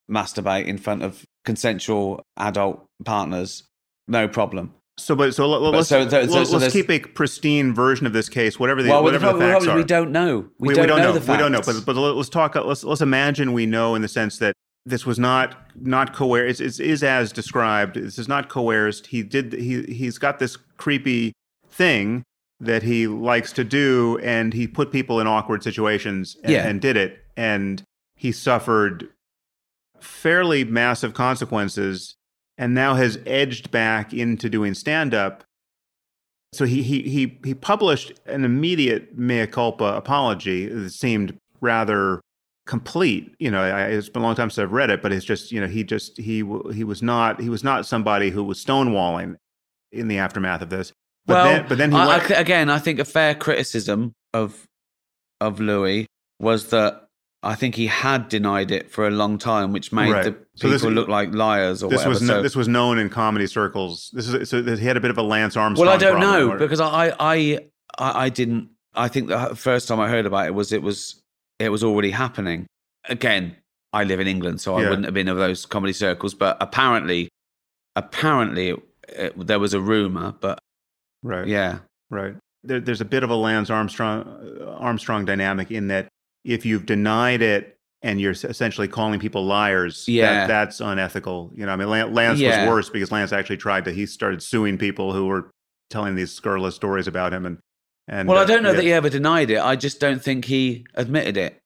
masturbate 0.09 0.65
in 0.65 0.77
front 0.77 1.03
of 1.03 1.23
consensual 1.45 2.23
adult 2.37 2.85
partners, 3.05 3.63
no 4.07 4.27
problem. 4.27 4.73
So, 4.99 5.15
but 5.15 5.33
so 5.33 5.47
let, 5.47 5.73
us 5.73 5.87
so- 5.87 6.07
so- 6.09 6.43
so- 6.43 6.57
let's 6.57 6.73
keep 6.73 6.89
a 6.89 6.99
pristine 6.99 7.73
version 7.73 8.05
of 8.05 8.13
this 8.13 8.29
case, 8.29 8.59
whatever 8.59 8.83
the 8.83 8.89
well, 8.89 9.03
whatever 9.03 9.27
the 9.27 9.31
problem, 9.31 9.51
facts 9.53 9.67
are. 9.67 9.75
we 9.75 9.83
don't 9.83 10.11
know. 10.11 10.49
We, 10.59 10.73
don't, 10.73 10.87
know, 10.87 11.11
the 11.11 11.19
facts. 11.21 11.29
We 11.29 11.37
don't 11.37 11.51
know. 11.51 11.61
But 11.65 11.85
but 11.85 11.95
let's 11.95 12.29
talk. 12.29 12.55
Let's 12.55 12.83
let's 12.83 13.01
imagine 13.01 13.53
we 13.53 13.65
know 13.65 13.95
in 13.95 14.01
the 14.01 14.07
sense 14.07 14.37
that 14.39 14.53
this 14.85 15.05
was 15.05 15.19
not 15.19 15.55
not 15.75 16.13
coerced. 16.13 16.61
It's, 16.61 16.79
it's 16.79 17.03
as 17.03 17.31
described. 17.31 17.95
This 17.95 18.17
is 18.19 18.27
not 18.27 18.49
coerced. 18.49 19.07
He 19.07 19.23
did. 19.23 19.53
He 19.53 19.83
he's 19.83 20.17
got 20.17 20.39
this 20.39 20.57
creepy 20.77 21.33
thing 21.69 22.23
that 22.59 22.83
he 22.83 23.07
likes 23.07 23.53
to 23.53 23.63
do, 23.63 24.19
and 24.21 24.53
he 24.53 24.67
put 24.67 24.91
people 24.91 25.19
in 25.21 25.27
awkward 25.27 25.63
situations 25.63 26.35
and, 26.43 26.51
Yeah. 26.51 26.67
and 26.67 26.81
did 26.81 26.97
it, 26.97 27.23
and 27.37 27.81
he 28.15 28.31
suffered 28.33 29.07
fairly 30.01 30.63
massive 30.63 31.13
consequences 31.13 32.15
and 32.59 32.75
now 32.75 32.93
has 32.93 33.17
edged 33.25 33.71
back 33.71 34.13
into 34.13 34.49
doing 34.49 34.75
stand 34.75 35.15
up. 35.15 35.43
So 36.53 36.65
he 36.65 36.83
he 36.83 37.03
he 37.03 37.39
he 37.43 37.53
published 37.53 38.11
an 38.25 38.43
immediate 38.43 39.17
mea 39.17 39.47
culpa 39.47 39.85
apology 39.85 40.67
that 40.67 40.91
seemed 40.91 41.37
rather 41.61 42.21
complete. 42.67 43.33
You 43.39 43.49
know, 43.49 43.61
I, 43.61 43.83
it's 43.85 44.09
been 44.09 44.21
a 44.21 44.25
long 44.25 44.35
time 44.35 44.49
since 44.49 44.61
I've 44.61 44.73
read 44.73 44.89
it, 44.89 45.01
but 45.01 45.13
it's 45.13 45.25
just 45.25 45.51
you 45.51 45.61
know 45.61 45.67
he 45.67 45.83
just 45.83 46.17
he 46.17 46.43
he 46.73 46.83
was 46.83 47.01
not 47.01 47.39
he 47.39 47.49
was 47.49 47.63
not 47.63 47.85
somebody 47.85 48.29
who 48.29 48.43
was 48.43 48.63
stonewalling 48.63 49.35
in 49.91 50.07
the 50.09 50.17
aftermath 50.17 50.61
of 50.61 50.69
this. 50.69 50.91
But 51.25 51.33
well, 51.33 51.45
then 51.45 51.65
but 51.69 51.77
then 51.77 51.91
he 51.91 51.97
I, 51.97 52.07
went, 52.07 52.31
again, 52.31 52.69
I 52.69 52.79
think 52.79 52.99
a 52.99 53.05
fair 53.05 53.35
criticism 53.35 54.13
of 54.33 54.65
of 55.39 55.61
Louis 55.61 56.07
was 56.39 56.71
that 56.71 57.05
I 57.41 57.55
think 57.55 57.75
he 57.75 57.87
had 57.87 58.27
denied 58.27 58.69
it 58.71 58.91
for 58.91 59.07
a 59.07 59.11
long 59.11 59.37
time, 59.37 59.71
which 59.71 59.93
made 59.93 60.11
Right. 60.11 60.25
the 60.25 60.31
So 60.55 60.67
people 60.67 60.71
this- 60.71 60.83
look 60.83 61.07
like 61.07 61.33
liars 61.33 61.81
or 61.81 61.89
this 61.89 61.99
whatever. 61.99 62.09
was 62.09 62.19
so, 62.19 62.25
no, 62.25 62.41
this 62.43 62.55
was 62.55 62.67
known 62.67 62.99
in 62.99 63.09
comedy 63.09 63.47
circles. 63.47 64.09
This 64.13 64.27
is 64.27 64.49
so 64.49 64.61
he 64.61 64.85
had 64.85 64.97
a 64.97 64.99
bit 64.99 65.11
of 65.11 65.17
a 65.17 65.21
Lance 65.23 65.55
Armstrong. 65.55 65.87
well, 65.87 65.95
I 65.95 65.97
don't 65.97 66.19
know 66.19 66.51
or- 66.51 66.57
because 66.57 66.81
I, 66.81 67.15
I 67.19 67.59
I 67.97 68.25
I 68.25 68.29
didn't. 68.29 68.69
I 68.93 69.07
think 69.07 69.29
the 69.29 69.55
first 69.55 69.87
time 69.87 69.99
I 69.99 70.09
heard 70.09 70.25
about 70.25 70.47
it 70.47 70.53
was 70.53 70.73
it 70.73 70.81
was 70.81 71.21
it 71.59 71.69
was 71.69 71.83
already 71.83 72.11
happening. 72.11 72.65
Again, 73.07 73.55
I 73.93 74.03
live 74.03 74.19
in 74.19 74.27
England, 74.27 74.59
so 74.61 74.75
I 74.75 74.81
Yeah. 74.81 74.89
wouldn't 74.89 75.05
have 75.05 75.13
been 75.13 75.29
of 75.29 75.37
those 75.37 75.65
comedy 75.65 75.93
circles. 75.93 76.33
But 76.33 76.57
apparently, 76.59 77.29
apparently, 77.95 78.75
it, 79.07 79.47
there 79.47 79.59
was 79.59 79.73
a 79.73 79.79
rumor. 79.81 80.33
But 80.39 80.59
right. 81.23 81.47
yeah, 81.47 81.79
Right. 82.09 82.35
There, 82.63 82.79
there's 82.81 83.01
a 83.01 83.05
bit 83.05 83.23
of 83.23 83.29
a 83.29 83.35
Lance 83.35 83.69
Armstrong 83.69 84.57
uh, 84.61 84.65
Armstrong 84.71 85.23
dynamic 85.25 85.71
in 85.71 85.87
that 85.87 86.07
if 86.43 86.65
you've 86.65 86.85
denied 86.85 87.41
it 87.41 87.77
and 88.01 88.19
you're 88.21 88.31
essentially 88.31 88.87
calling 88.87 89.19
people 89.19 89.45
liars, 89.45 90.05
that- 90.05 90.11
Yeah. 90.11 90.47
that's 90.47 90.79
unethical. 90.79 91.51
You 91.55 91.65
know, 91.65 91.73
I 91.73 91.75
mean, 91.75 91.89
Lance 91.89 92.39
Yeah. 92.39 92.61
was 92.65 92.69
worse 92.69 92.89
because 92.89 93.11
Lance 93.11 93.33
actually 93.33 93.57
tried 93.57 93.85
to. 93.85 93.91
He 93.91 94.05
started 94.05 94.41
suing 94.41 94.77
people 94.77 95.13
who 95.13 95.27
were 95.27 95.51
telling 95.89 96.15
these 96.15 96.31
scurrilous 96.31 96.75
stories 96.75 97.07
about 97.07 97.33
him, 97.33 97.45
and 97.45 97.57
and 98.07 98.27
well, 98.27 98.37
uh, 98.39 98.41
I 98.41 98.45
don't 98.45 98.63
know 98.63 98.69
yeah. 98.71 98.75
that 98.75 98.83
he 98.83 98.93
ever 98.93 99.09
denied 99.09 99.51
it. 99.51 99.59
I 99.59 99.75
just 99.75 99.99
don't 99.99 100.23
think 100.23 100.45
he 100.45 100.85
admitted 100.95 101.37
it. 101.37 101.59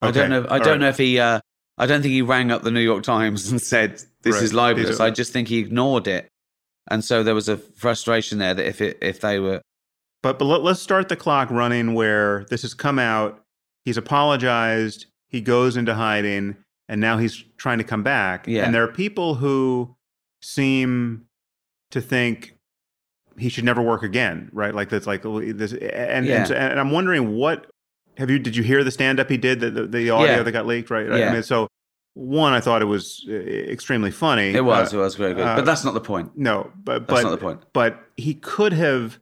I 0.00 0.10
don't 0.12 0.30
know. 0.30 0.44
I 0.44 0.58
All 0.58 0.58
don't 0.58 0.68
right. 0.68 0.80
know 0.80 0.88
if 0.88 0.98
he. 0.98 1.18
Uh, 1.18 1.40
I 1.76 1.86
don't 1.86 2.02
think 2.02 2.12
he 2.12 2.22
rang 2.22 2.50
up 2.52 2.62
the 2.62 2.70
New 2.70 2.80
York 2.80 3.02
Times 3.02 3.50
and 3.50 3.60
said 3.60 4.00
this 4.22 4.34
Right. 4.34 4.42
is 4.42 4.52
libelous. 4.54 5.00
Are- 5.00 5.06
I 5.06 5.10
just 5.10 5.32
think 5.32 5.48
he 5.48 5.58
ignored 5.58 6.06
it, 6.06 6.28
and 6.90 7.04
so 7.04 7.22
there 7.24 7.34
was 7.34 7.48
a 7.48 7.56
frustration 7.56 8.38
there 8.38 8.54
that 8.54 8.66
if 8.66 8.80
it 8.80 8.98
if 9.00 9.20
they 9.20 9.38
were 9.40 9.60
But 10.22 10.38
but 10.38 10.44
let, 10.44 10.62
let's 10.62 10.80
start 10.80 11.08
the 11.08 11.16
clock 11.16 11.50
running 11.50 11.94
where 11.94 12.44
this 12.50 12.62
has 12.62 12.74
come 12.74 12.98
out. 12.98 13.42
He's 13.88 13.96
apologized. 13.96 15.06
He 15.28 15.40
goes 15.40 15.74
into 15.78 15.94
hiding, 15.94 16.56
and 16.90 17.00
now 17.00 17.16
he's 17.16 17.42
trying 17.56 17.78
to 17.78 17.84
come 17.84 18.02
back. 18.02 18.46
Yeah. 18.46 18.66
And 18.66 18.74
there 18.74 18.82
are 18.84 18.92
people 18.92 19.36
who 19.36 19.96
seem 20.42 21.24
to 21.90 22.02
think 22.02 22.54
he 23.38 23.48
should 23.48 23.64
never 23.64 23.80
work 23.80 24.02
again, 24.02 24.50
right? 24.52 24.74
Like 24.74 24.90
that's 24.90 25.06
like 25.06 25.22
this, 25.22 25.72
and 25.72 26.26
Yeah. 26.26 26.36
and, 26.40 26.48
so- 26.48 26.54
and 26.54 26.78
I'm 26.78 26.90
wondering 26.90 27.34
what 27.34 27.66
have 28.18 28.28
you? 28.28 28.38
Did 28.38 28.56
you 28.56 28.62
hear 28.62 28.84
the 28.84 28.90
stand 28.90 29.20
up 29.20 29.30
he 29.30 29.38
did? 29.38 29.60
The, 29.60 29.70
the, 29.70 29.86
the 29.86 30.10
audio 30.10 30.36
Yeah. 30.36 30.42
that 30.42 30.52
got 30.52 30.66
leaked, 30.66 30.90
right? 30.90 31.08
right? 31.08 31.20
Yeah. 31.20 31.30
I 31.30 31.32
mean, 31.32 31.42
so 31.42 31.66
one, 32.12 32.52
I 32.52 32.60
thought 32.60 32.82
it 32.82 32.86
was 32.86 33.24
uh, 33.26 33.32
extremely 33.32 34.10
funny. 34.10 34.50
it 34.54 34.62
was 34.66 34.92
Uh, 34.92 34.98
it 34.98 35.00
was 35.00 35.14
very 35.14 35.32
good, 35.32 35.46
uh, 35.46 35.56
but 35.56 35.64
that's 35.64 35.82
not 35.82 35.94
the 35.94 36.00
point. 36.02 36.32
no, 36.36 36.70
but 36.84 37.06
That's 37.06 37.22
but 37.22 37.22
not 37.22 37.30
the 37.30 37.38
point. 37.38 37.62
but 37.72 37.98
he 38.18 38.34
could 38.34 38.74
have. 38.74 39.18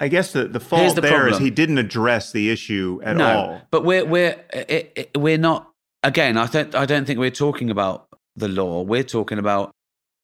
I 0.00 0.08
guess 0.08 0.32
the, 0.32 0.46
the 0.46 0.60
fault 0.60 0.94
the 0.94 1.00
there 1.00 1.26
is 1.26 1.32
problem. 1.32 1.42
he 1.44 1.50
didn't 1.50 1.78
address 1.78 2.30
the 2.32 2.50
issue 2.50 3.00
at 3.02 3.16
no, 3.16 3.26
all. 3.26 3.62
but 3.70 3.84
we're 3.84 4.04
we're 4.04 4.36
it, 4.52 4.92
it, 4.96 5.10
we're 5.18 5.38
not. 5.38 5.70
Again, 6.04 6.36
I 6.36 6.46
don't 6.46 6.74
I 6.74 6.86
don't 6.86 7.04
think 7.04 7.18
we're 7.18 7.30
talking 7.30 7.70
about 7.70 8.06
the 8.36 8.48
law. 8.48 8.82
We're 8.82 9.02
talking 9.02 9.38
about 9.38 9.72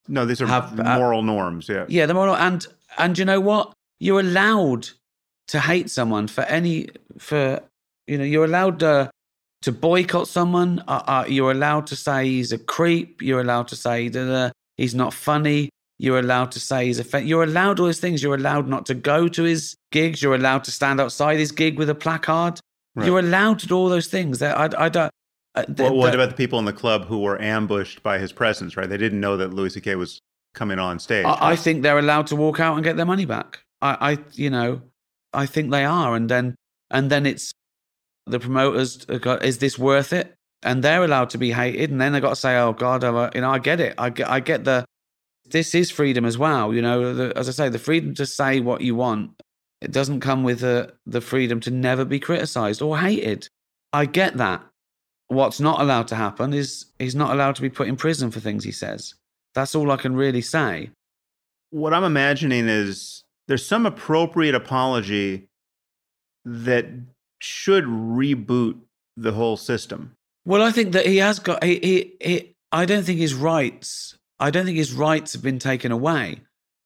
No, 0.06 0.24
these 0.24 0.40
are 0.40 0.46
Have- 0.46 0.78
uh, 0.78 0.96
moral 0.98 1.22
norms. 1.22 1.68
Yeah, 1.68 1.86
Yeah, 1.88 2.06
the 2.06 2.14
moral 2.14 2.36
and 2.36 2.64
and 2.98 3.18
you 3.18 3.24
know 3.24 3.40
what? 3.40 3.72
You're 3.98 4.20
allowed 4.20 4.88
to 5.48 5.60
hate 5.60 5.90
someone 5.90 6.28
for 6.28 6.42
any 6.44 6.88
for 7.18 7.60
you 8.06 8.16
know 8.18 8.24
you're 8.24 8.44
allowed 8.44 8.82
uh, 8.82 9.08
to 9.62 9.72
boycott 9.72 10.28
someone. 10.28 10.84
Uh, 10.86 11.02
uh, 11.06 11.24
you're 11.28 11.50
allowed 11.50 11.88
to 11.88 11.96
say 11.96 12.26
he's 12.26 12.52
a 12.52 12.58
creep. 12.58 13.20
You're 13.22 13.40
allowed 13.40 13.68
to 13.68 13.76
say 13.76 14.08
that 14.08 14.32
uh, 14.32 14.50
he's 14.76 14.94
not 14.94 15.12
funny. 15.12 15.70
You're 15.98 16.18
allowed 16.18 16.50
to 16.52 16.60
say 16.60 16.86
he's 16.86 16.98
a. 17.14 17.22
You're 17.22 17.44
allowed 17.44 17.78
all 17.80 17.86
those 17.86 18.00
things. 18.00 18.22
You're 18.22 18.34
allowed 18.34 18.68
not 18.68 18.86
to 18.86 18.94
go 18.94 19.28
to 19.28 19.42
his 19.44 19.76
gigs. 19.92 20.20
You're 20.22 20.34
allowed 20.34 20.64
to 20.64 20.70
stand 20.70 21.00
outside 21.00 21.38
his 21.38 21.52
gig 21.52 21.78
with 21.78 21.88
a 21.88 21.94
placard. 21.94 22.58
Right. 22.96 23.06
You're 23.06 23.20
allowed 23.20 23.60
to 23.60 23.66
do 23.66 23.76
all 23.76 23.88
those 23.88 24.08
things. 24.08 24.38
That 24.40 24.58
I, 24.58 24.86
I 24.86 24.88
don't. 24.88 25.10
Uh, 25.54 25.64
th- 25.64 25.78
What, 25.78 25.94
what 25.94 26.06
that- 26.06 26.14
about 26.16 26.30
the 26.30 26.36
people 26.36 26.58
in 26.58 26.64
the 26.64 26.72
club 26.72 27.04
who 27.06 27.20
were 27.20 27.40
ambushed 27.40 28.02
by 28.02 28.18
his 28.18 28.32
presence? 28.32 28.76
Right, 28.76 28.88
they 28.88 28.96
didn't 28.96 29.20
know 29.20 29.36
that 29.36 29.54
Louis 29.54 29.72
C.K. 29.74 29.94
was 29.94 30.20
coming 30.54 30.78
on 30.80 30.98
stage. 30.98 31.24
I, 31.26 31.52
I 31.52 31.56
think 31.56 31.82
they're 31.82 31.98
allowed 31.98 32.26
to 32.28 32.36
walk 32.36 32.58
out 32.60 32.74
and 32.74 32.82
get 32.84 32.96
their 32.96 33.06
money 33.06 33.24
back. 33.24 33.60
I, 33.80 34.12
I, 34.12 34.18
you 34.32 34.50
know, 34.50 34.82
I 35.32 35.46
think 35.46 35.70
they 35.70 35.84
are, 35.84 36.16
and 36.16 36.28
then 36.28 36.56
and 36.90 37.08
then 37.10 37.24
it's 37.24 37.52
the 38.26 38.40
promoters. 38.40 39.04
got, 39.04 39.44
Is 39.44 39.58
this 39.58 39.78
worth 39.78 40.12
it? 40.12 40.34
And 40.64 40.82
they're 40.82 41.04
allowed 41.04 41.30
to 41.30 41.38
be 41.38 41.52
hated, 41.52 41.90
and 41.90 42.00
then 42.00 42.12
they 42.14 42.20
got 42.20 42.30
to 42.30 42.36
say, 42.36 42.56
"Oh 42.58 42.72
God, 42.72 43.04
I'm 43.04 43.30
you 43.34 43.42
know, 43.42 43.50
I 43.50 43.58
get 43.58 43.78
it. 43.80 43.94
I 43.98 44.10
get, 44.10 44.28
I 44.28 44.40
get 44.40 44.64
the. 44.64 44.84
This 45.50 45.74
is 45.74 45.90
freedom 45.90 46.24
as 46.24 46.38
well. 46.38 46.72
You 46.74 46.82
know, 46.82 47.14
the, 47.14 47.36
as 47.36 47.48
I 47.48 47.52
say, 47.52 47.68
the 47.68 47.78
freedom 47.78 48.14
to 48.14 48.26
say 48.26 48.60
what 48.60 48.80
you 48.80 48.94
want. 48.94 49.32
It 49.80 49.92
doesn't 49.92 50.20
come 50.20 50.42
with 50.44 50.60
the 50.60 50.94
the 51.06 51.20
freedom 51.20 51.60
to 51.60 51.70
never 51.70 52.04
be 52.04 52.18
criticised 52.18 52.80
or 52.80 52.98
hated. 52.98 53.48
I 53.92 54.06
get 54.06 54.36
that. 54.38 54.64
What's 55.28 55.60
not 55.60 55.80
allowed 55.80 56.08
to 56.08 56.16
happen 56.16 56.52
is 56.54 56.86
he's 56.98 57.14
not 57.14 57.32
allowed 57.32 57.56
to 57.56 57.62
be 57.62 57.70
put 57.70 57.88
in 57.88 57.96
prison 57.96 58.30
for 58.30 58.40
things 58.40 58.64
he 58.64 58.72
says. 58.72 59.14
That's 59.54 59.74
all 59.74 59.90
I 59.90 59.96
can 59.96 60.16
really 60.16 60.42
say. 60.42 60.90
what 61.70 61.92
I'm 61.92 62.04
imagining 62.04 62.68
is 62.68 63.24
there's 63.48 63.66
some 63.66 63.84
appropriate 63.84 64.54
apology 64.54 65.48
that 66.44 66.86
should 67.40 67.84
reboot 67.84 68.78
the 69.16 69.32
whole 69.32 69.56
system. 69.56 70.12
Well, 70.46 70.62
I 70.62 70.70
think 70.72 70.92
that 70.92 71.06
he 71.06 71.16
has 71.18 71.38
got. 71.38 71.62
He, 71.64 71.78
he, 71.80 72.12
he, 72.20 72.54
I 72.72 72.84
don't 72.86 73.04
think 73.04 73.18
his 73.18 73.34
rights. 73.34 74.13
I 74.40 74.50
don't 74.50 74.64
think 74.66 74.76
his 74.76 74.92
rights 74.92 75.32
have 75.32 75.42
been 75.42 75.58
taken 75.58 75.92
away, 75.92 76.40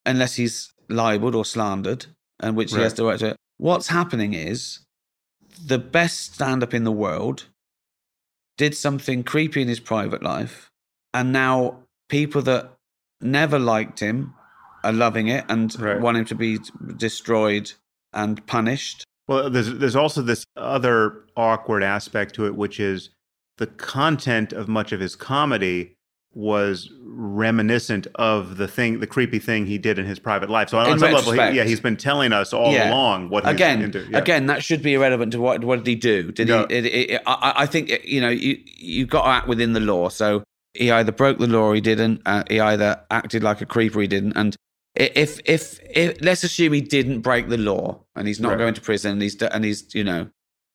unless 0.04 0.36
he's 0.36 0.72
libeled 0.88 1.34
or 1.34 1.44
slandered, 1.44 2.06
and 2.40 2.56
which 2.56 2.72
he 2.72 2.80
has 2.80 2.92
Right. 2.92 2.96
the 2.96 3.04
right 3.04 3.18
to. 3.20 3.36
What's 3.56 3.88
happening 3.88 4.34
is 4.34 4.80
the 5.66 5.78
best 5.78 6.34
stand-up 6.34 6.72
in 6.74 6.84
the 6.84 6.92
world 6.92 7.46
did 8.56 8.76
something 8.76 9.22
creepy 9.24 9.62
in 9.62 9.68
his 9.68 9.80
private 9.80 10.22
life, 10.22 10.70
and 11.14 11.32
now 11.32 11.84
people 12.08 12.42
that 12.42 12.72
never 13.20 13.58
liked 13.58 14.00
him 14.00 14.34
are 14.84 14.92
loving 14.92 15.28
it 15.28 15.44
and 15.48 15.78
Right. 15.80 16.00
want 16.00 16.16
him 16.16 16.24
to 16.26 16.34
be 16.34 16.58
destroyed 16.96 17.72
and 18.12 18.44
punished. 18.46 19.04
Well, 19.26 19.50
there's 19.50 19.74
there's 19.74 19.96
also 19.96 20.22
this 20.22 20.44
other 20.56 21.24
awkward 21.36 21.82
aspect 21.82 22.34
to 22.36 22.46
it, 22.46 22.54
which 22.54 22.78
is 22.80 23.10
the 23.58 23.66
content 23.66 24.52
of 24.52 24.68
much 24.68 24.92
of 24.92 25.00
his 25.00 25.16
comedy 25.16 25.96
was 26.34 26.90
reminiscent 27.04 28.06
of 28.16 28.56
the 28.58 28.68
thing, 28.68 29.00
the 29.00 29.06
creepy 29.06 29.38
thing 29.38 29.66
he 29.66 29.78
did 29.78 29.98
in 29.98 30.06
his 30.06 30.18
private 30.18 30.48
life. 30.50 30.68
So 30.68 30.78
on 30.78 30.92
In 30.92 30.98
some 30.98 31.12
level, 31.12 31.32
he, 31.32 31.38
yeah, 31.38 31.64
he's 31.64 31.80
been 31.80 31.96
telling 31.96 32.32
us 32.32 32.52
all 32.52 32.72
Yeah. 32.72 32.90
along 32.90 33.30
what 33.30 33.44
he's 33.44 33.54
again, 33.54 33.82
into. 33.82 34.06
Yeah. 34.10 34.18
again, 34.18 34.46
that 34.46 34.62
should 34.62 34.82
be 34.82 34.94
irrelevant 34.94 35.32
to 35.32 35.40
what 35.40 35.64
what 35.64 35.76
did 35.82 35.86
he 35.86 35.94
do? 35.96 36.30
Did 36.32 36.48
No. 36.48 36.66
he? 36.68 36.74
It, 36.76 36.84
it, 37.10 37.22
I, 37.26 37.52
I 37.56 37.66
think 37.66 37.90
you 38.04 38.20
know 38.20 38.28
you 38.28 38.58
you 38.64 39.06
got 39.06 39.22
to 39.22 39.28
act 39.28 39.48
within 39.48 39.72
the 39.72 39.80
law. 39.80 40.08
So 40.08 40.44
he 40.74 40.90
either 40.90 41.12
broke 41.12 41.38
the 41.38 41.46
law, 41.46 41.68
or 41.70 41.74
he 41.74 41.80
didn't. 41.80 42.22
Uh, 42.26 42.44
he 42.48 42.60
either 42.60 43.00
acted 43.10 43.42
like 43.42 43.60
a 43.60 43.66
creeper, 43.66 44.00
he 44.00 44.06
didn't. 44.06 44.34
And 44.36 44.54
if 44.94 45.40
if 45.44 45.80
if 45.94 46.18
let's 46.20 46.44
assume 46.44 46.72
he 46.72 46.80
didn't 46.80 47.20
break 47.22 47.48
the 47.48 47.58
law 47.58 48.00
and 48.14 48.28
he's 48.28 48.38
not 48.40 48.50
Right. 48.50 48.58
going 48.58 48.74
to 48.74 48.80
prison, 48.80 49.12
and 49.12 49.22
he's 49.22 49.40
and 49.42 49.64
he's 49.64 49.94
you 49.94 50.04
know. 50.04 50.28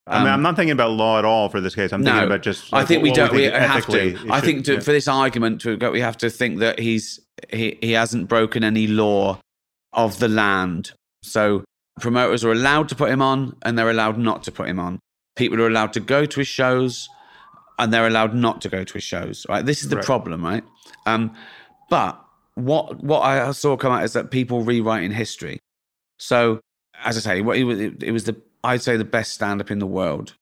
I 0.05 0.19
mean, 0.19 0.27
um, 0.27 0.33
I'm 0.33 0.41
not 0.41 0.55
thinking 0.57 0.73
about 0.73 0.91
law 0.91 1.17
at 1.17 1.23
all 1.25 1.47
for 1.47 1.61
this 1.61 1.75
case. 1.75 1.93
I'm 1.93 2.03
thinking 2.03 2.23
about 2.23 2.41
just. 2.41 2.73
I 2.73 2.83
think 2.83 3.03
we 3.03 3.11
don't. 3.11 3.31
We 3.31 3.43
think 3.49 3.53
have 3.55 3.85
to. 3.87 4.01
I 4.29 4.39
should- 4.39 4.45
think 4.45 4.65
to, 4.65 4.73
yeah. 4.73 4.79
for 4.81 4.91
this 4.91 5.07
argument 5.07 5.61
to 5.61 5.77
go, 5.77 5.91
we 5.91 6.01
have 6.01 6.17
to 6.17 6.29
think 6.29 6.59
that 6.59 6.79
he's 6.79 7.19
he 7.51 7.77
he 7.81 7.91
hasn't 7.93 8.27
broken 8.27 8.63
any 8.63 8.87
law 8.87 9.39
of 9.93 10.19
the 10.19 10.27
land. 10.27 10.91
So 11.21 11.63
promoters 12.01 12.43
are 12.43 12.51
allowed 12.51 12.89
to 12.89 12.95
put 12.95 13.09
him 13.09 13.21
on, 13.21 13.55
and 13.61 13.77
they're 13.77 13.89
allowed 13.89 14.17
not 14.17 14.43
to 14.43 14.51
put 14.51 14.67
him 14.67 14.77
on. 14.79 14.99
People 15.37 15.61
are 15.61 15.67
allowed 15.67 15.93
to 15.93 16.01
go 16.01 16.25
to 16.25 16.39
his 16.39 16.49
shows, 16.49 17.07
and 17.79 17.93
they're 17.93 18.07
allowed 18.07 18.33
not 18.35 18.61
to 18.61 18.69
go 18.69 18.83
to 18.83 18.93
his 18.93 19.03
shows. 19.03 19.45
Right. 19.47 19.65
This 19.65 19.83
is 19.83 19.89
the 19.89 19.95
Right. 19.95 20.05
problem, 20.05 20.43
right? 20.43 20.63
Um, 21.05 21.33
but 21.89 22.21
what 22.55 23.01
what 23.01 23.21
I 23.21 23.49
saw 23.51 23.77
come 23.77 23.93
out 23.93 24.03
is 24.03 24.11
that 24.13 24.31
people 24.31 24.63
rewriting 24.63 25.11
history. 25.11 25.59
So 26.19 26.59
as 27.05 27.15
I 27.15 27.21
say, 27.21 27.41
what 27.41 27.57
it 27.57 27.63
was, 27.63 27.79
it 27.79 28.11
was 28.11 28.25
the 28.25 28.35
I'd 28.63 28.81
say 28.81 28.97
the 28.97 29.05
best 29.05 29.33
stand 29.33 29.61
up 29.61 29.71
in 29.71 29.79
the 29.79 29.87
world 29.87 30.35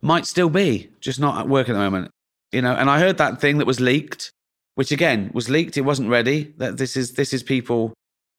might 0.00 0.26
still 0.26 0.50
be, 0.50 0.90
just 1.00 1.20
not 1.20 1.38
at 1.38 1.48
work 1.48 1.68
at 1.68 1.72
the 1.72 1.78
moment. 1.78 2.10
You 2.50 2.60
know, 2.62 2.74
and 2.74 2.90
I 2.90 2.98
heard 2.98 3.18
that 3.18 3.40
thing 3.40 3.58
that 3.58 3.66
was 3.66 3.80
leaked, 3.80 4.30
which 4.74 4.92
again 4.92 5.30
was 5.32 5.48
leaked. 5.48 5.76
It 5.76 5.82
wasn't 5.82 6.10
ready. 6.10 6.52
That 6.58 6.76
this 6.76 6.96
is 6.96 7.12
this 7.12 7.32
is 7.32 7.42
people 7.42 7.94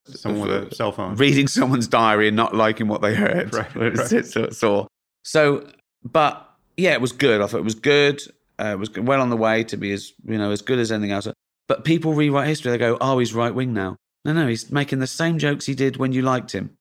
someone 0.05 0.47
with 0.47 0.73
a 0.73 0.75
cell 0.75 0.91
phone. 0.91 1.15
reading 1.15 1.47
someone's 1.47 1.87
diary 1.87 2.27
and 2.27 2.37
not 2.37 2.55
liking 2.55 2.87
what 2.87 3.01
they 3.01 3.15
heard. 3.15 3.53
Right, 3.53 3.75
right. 3.75 4.11
it's 4.11 4.63
all. 4.63 4.87
So, 5.23 5.67
but 6.03 6.47
yeah, 6.77 6.93
it 6.93 7.01
was 7.01 7.11
good. 7.11 7.41
I 7.41 7.47
thought 7.47 7.59
it 7.59 7.63
was 7.63 7.75
good. 7.75 8.21
Uh, 8.59 8.73
it 8.73 8.79
was 8.79 8.91
well 8.91 9.21
on 9.21 9.29
the 9.29 9.37
way 9.37 9.63
to 9.63 9.77
be 9.77 9.91
as 9.91 10.13
you 10.25 10.37
know 10.37 10.51
as 10.51 10.61
good 10.61 10.79
as 10.79 10.91
anything 10.91 11.11
else. 11.11 11.27
But 11.67 11.85
people 11.85 12.13
rewrite 12.13 12.47
history. 12.47 12.71
They 12.71 12.77
go, 12.77 12.97
"Oh, 13.01 13.17
he's 13.19 13.33
right 13.33 13.53
wing 13.53 13.73
now." 13.73 13.97
No, 14.25 14.33
no, 14.33 14.47
he's 14.47 14.71
making 14.71 14.99
the 14.99 15.07
same 15.07 15.37
jokes 15.37 15.65
he 15.65 15.75
did 15.75 15.97
when 15.97 16.13
you 16.13 16.21
liked 16.21 16.53
him, 16.53 16.75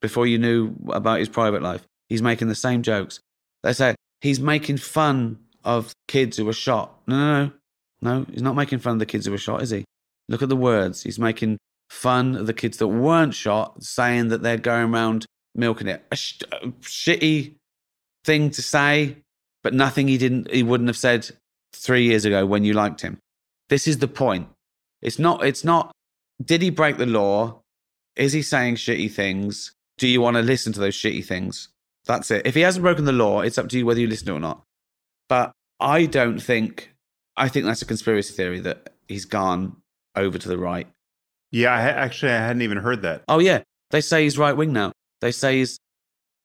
before 0.00 0.26
you 0.26 0.38
knew 0.38 0.74
about 0.88 1.18
his 1.18 1.28
private 1.28 1.62
life. 1.62 1.82
He's 2.08 2.22
making 2.22 2.48
the 2.48 2.54
same 2.54 2.82
jokes. 2.82 3.20
They 3.62 3.72
say 3.72 3.94
he's 4.20 4.40
making 4.40 4.78
fun 4.78 5.38
of 5.64 5.92
kids 6.06 6.36
who 6.36 6.44
were 6.44 6.52
shot. 6.52 6.94
No, 7.06 7.16
no, 7.16 7.52
no, 8.00 8.18
no. 8.18 8.26
He's 8.30 8.42
not 8.42 8.56
making 8.56 8.78
fun 8.78 8.94
of 8.94 8.98
the 8.98 9.06
kids 9.06 9.26
who 9.26 9.32
were 9.32 9.38
shot, 9.38 9.62
is 9.62 9.70
he? 9.70 9.84
Look 10.28 10.42
at 10.42 10.48
the 10.48 10.56
words. 10.56 11.02
He's 11.02 11.18
making 11.18 11.58
fun 11.90 12.36
of 12.36 12.46
the 12.46 12.54
kids 12.54 12.78
that 12.78 12.88
weren't 12.88 13.34
shot, 13.34 13.82
saying 13.82 14.28
that 14.28 14.42
they're 14.42 14.56
going 14.56 14.92
around 14.92 15.26
milking 15.54 15.88
it. 15.88 16.04
A, 16.12 16.16
sh- 16.16 16.42
a 16.52 16.68
shitty 16.82 17.54
thing 18.24 18.50
to 18.50 18.62
say, 18.62 19.16
but 19.62 19.74
nothing 19.74 20.08
he 20.08 20.18
didn't. 20.18 20.50
He 20.50 20.62
wouldn't 20.62 20.88
have 20.88 20.96
said 20.96 21.30
three 21.72 22.04
years 22.04 22.24
ago 22.24 22.46
when 22.46 22.64
you 22.64 22.72
liked 22.72 23.00
him. 23.00 23.18
This 23.68 23.86
is 23.86 23.98
the 23.98 24.08
point. 24.08 24.48
It's 25.02 25.18
not. 25.18 25.44
It's 25.44 25.64
not. 25.64 25.92
Did 26.42 26.62
he 26.62 26.70
break 26.70 26.96
the 26.96 27.06
law? 27.06 27.60
Is 28.16 28.32
he 28.32 28.42
saying 28.42 28.76
shitty 28.76 29.10
things? 29.12 29.72
Do 29.98 30.08
you 30.08 30.20
want 30.20 30.36
to 30.36 30.42
listen 30.42 30.72
to 30.72 30.80
those 30.80 30.96
shitty 30.96 31.24
things? 31.24 31.68
That's 32.06 32.30
it. 32.30 32.46
If 32.46 32.54
he 32.54 32.62
hasn't 32.62 32.82
broken 32.82 33.04
the 33.04 33.12
law, 33.12 33.42
it's 33.42 33.58
up 33.58 33.68
to 33.68 33.78
you 33.78 33.84
whether 33.84 34.00
you 34.00 34.06
listen 34.06 34.26
to 34.28 34.32
it 34.32 34.36
or 34.36 34.40
not. 34.40 34.62
But 35.28 35.52
I 35.78 36.06
don't 36.06 36.40
think. 36.40 36.94
I 37.36 37.48
think 37.48 37.66
that's 37.66 37.82
a 37.82 37.86
conspiracy 37.86 38.32
theory 38.34 38.60
that 38.60 38.94
he's 39.06 39.24
gone 39.24 39.76
over 40.16 40.38
to 40.38 40.48
the 40.48 40.58
right. 40.58 40.88
Yeah, 41.52 41.72
I 41.74 41.82
ha- 41.82 41.88
actually 41.88 42.32
I 42.32 42.38
hadn't 42.38 42.62
even 42.62 42.78
heard 42.78 43.02
that. 43.02 43.22
Oh 43.28 43.38
yeah, 43.38 43.62
they 43.90 44.00
say 44.00 44.24
he's 44.24 44.38
right 44.38 44.56
wing 44.56 44.72
now. 44.72 44.92
They 45.20 45.32
say 45.32 45.58
he's. 45.58 45.78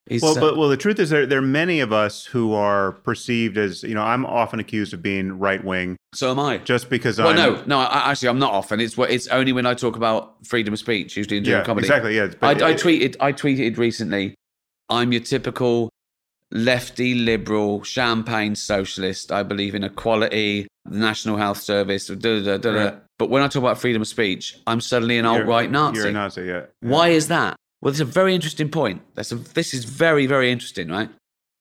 He's 0.07 0.21
Well, 0.21 0.35
but 0.35 0.57
well, 0.57 0.69
the 0.69 0.77
truth 0.77 0.99
is 0.99 1.09
there 1.09 1.25
there 1.25 1.39
are 1.39 1.41
many 1.41 1.79
of 1.79 1.91
us 1.93 2.25
who 2.25 2.53
are 2.53 2.91
perceived 3.03 3.57
as 3.57 3.83
you 3.83 3.93
know 3.95 4.01
I'm 4.03 4.25
often 4.25 4.59
accused 4.59 4.93
of 4.93 5.01
being 5.01 5.39
right 5.39 5.63
wing 5.63 5.95
so 6.13 6.31
am 6.31 6.39
I. 6.39 6.57
just 6.59 6.89
because 6.89 7.17
Well, 7.19 7.29
I'm 7.29 7.35
no, 7.35 7.63
no. 7.65 7.79
I, 7.79 8.11
actually, 8.11 8.29
I'm 8.29 8.39
not 8.39 8.51
often. 8.53 8.79
It's 8.79 8.95
it's 8.97 9.27
only 9.29 9.51
when 9.53 9.65
I 9.65 9.73
talk 9.73 9.95
about 9.95 10.45
freedom 10.45 10.73
of 10.73 10.79
speech, 10.79 11.17
usually 11.17 11.37
in 11.37 11.43
yeah 11.45 11.55
doing 11.55 11.65
comedy. 11.65 11.87
exactly 11.87 12.15
yeah. 12.15 12.25
I, 12.41 12.53
but 12.53 12.61
I 12.63 12.71
it- 12.71 12.79
tweeted. 12.79 13.15
I 13.19 13.31
tweeted 13.33 13.77
recently. 13.77 14.35
I'm 14.89 15.11
your 15.11 15.21
typical 15.21 15.89
lefty 16.51 17.15
liberal 17.15 17.83
champagne 17.83 18.55
socialist. 18.55 19.31
I 19.31 19.43
believe 19.43 19.73
in 19.75 19.83
equality, 19.83 20.67
the 20.85 20.97
National 20.97 21.37
Health 21.37 21.59
Service. 21.61 22.07
Da, 22.07 22.15
da, 22.15 22.39
da, 22.41 22.57
da, 22.57 22.71
da. 22.71 22.83
Right. 22.83 22.99
But 23.17 23.29
when 23.29 23.41
I 23.41 23.47
talk 23.47 23.61
about 23.63 23.79
freedom 23.79 24.01
of 24.01 24.07
speech, 24.07 24.57
I'm 24.67 24.81
suddenly 24.81 25.17
an 25.17 25.25
you're- 25.25 25.39
alt 25.39 25.47
right 25.47 25.71
Nazi. 25.71 25.97
You're 25.99 26.07
a 26.09 26.11
Nazi, 26.11 26.41
yeah. 26.43 26.47
yeah. 26.81 26.89
Why 26.89 27.09
is 27.09 27.27
that? 27.29 27.55
Well, 27.83 27.91
it's 27.91 27.99
a 27.99 28.05
very 28.05 28.33
interesting 28.33 28.69
point. 28.69 29.01
That's 29.15 29.33
a, 29.33 29.35
this 29.35 29.73
is 29.73 29.83
very, 29.83 30.25
very 30.25 30.49
interesting, 30.49 30.87
right? 30.87 31.09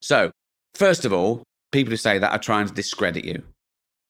So, 0.00 0.30
first 0.76 1.04
of 1.04 1.12
all, 1.12 1.42
people 1.72 1.90
who 1.90 1.96
say 1.96 2.18
that 2.18 2.30
are 2.30 2.38
trying 2.38 2.68
to 2.68 2.72
discredit 2.72 3.24
you. 3.24 3.42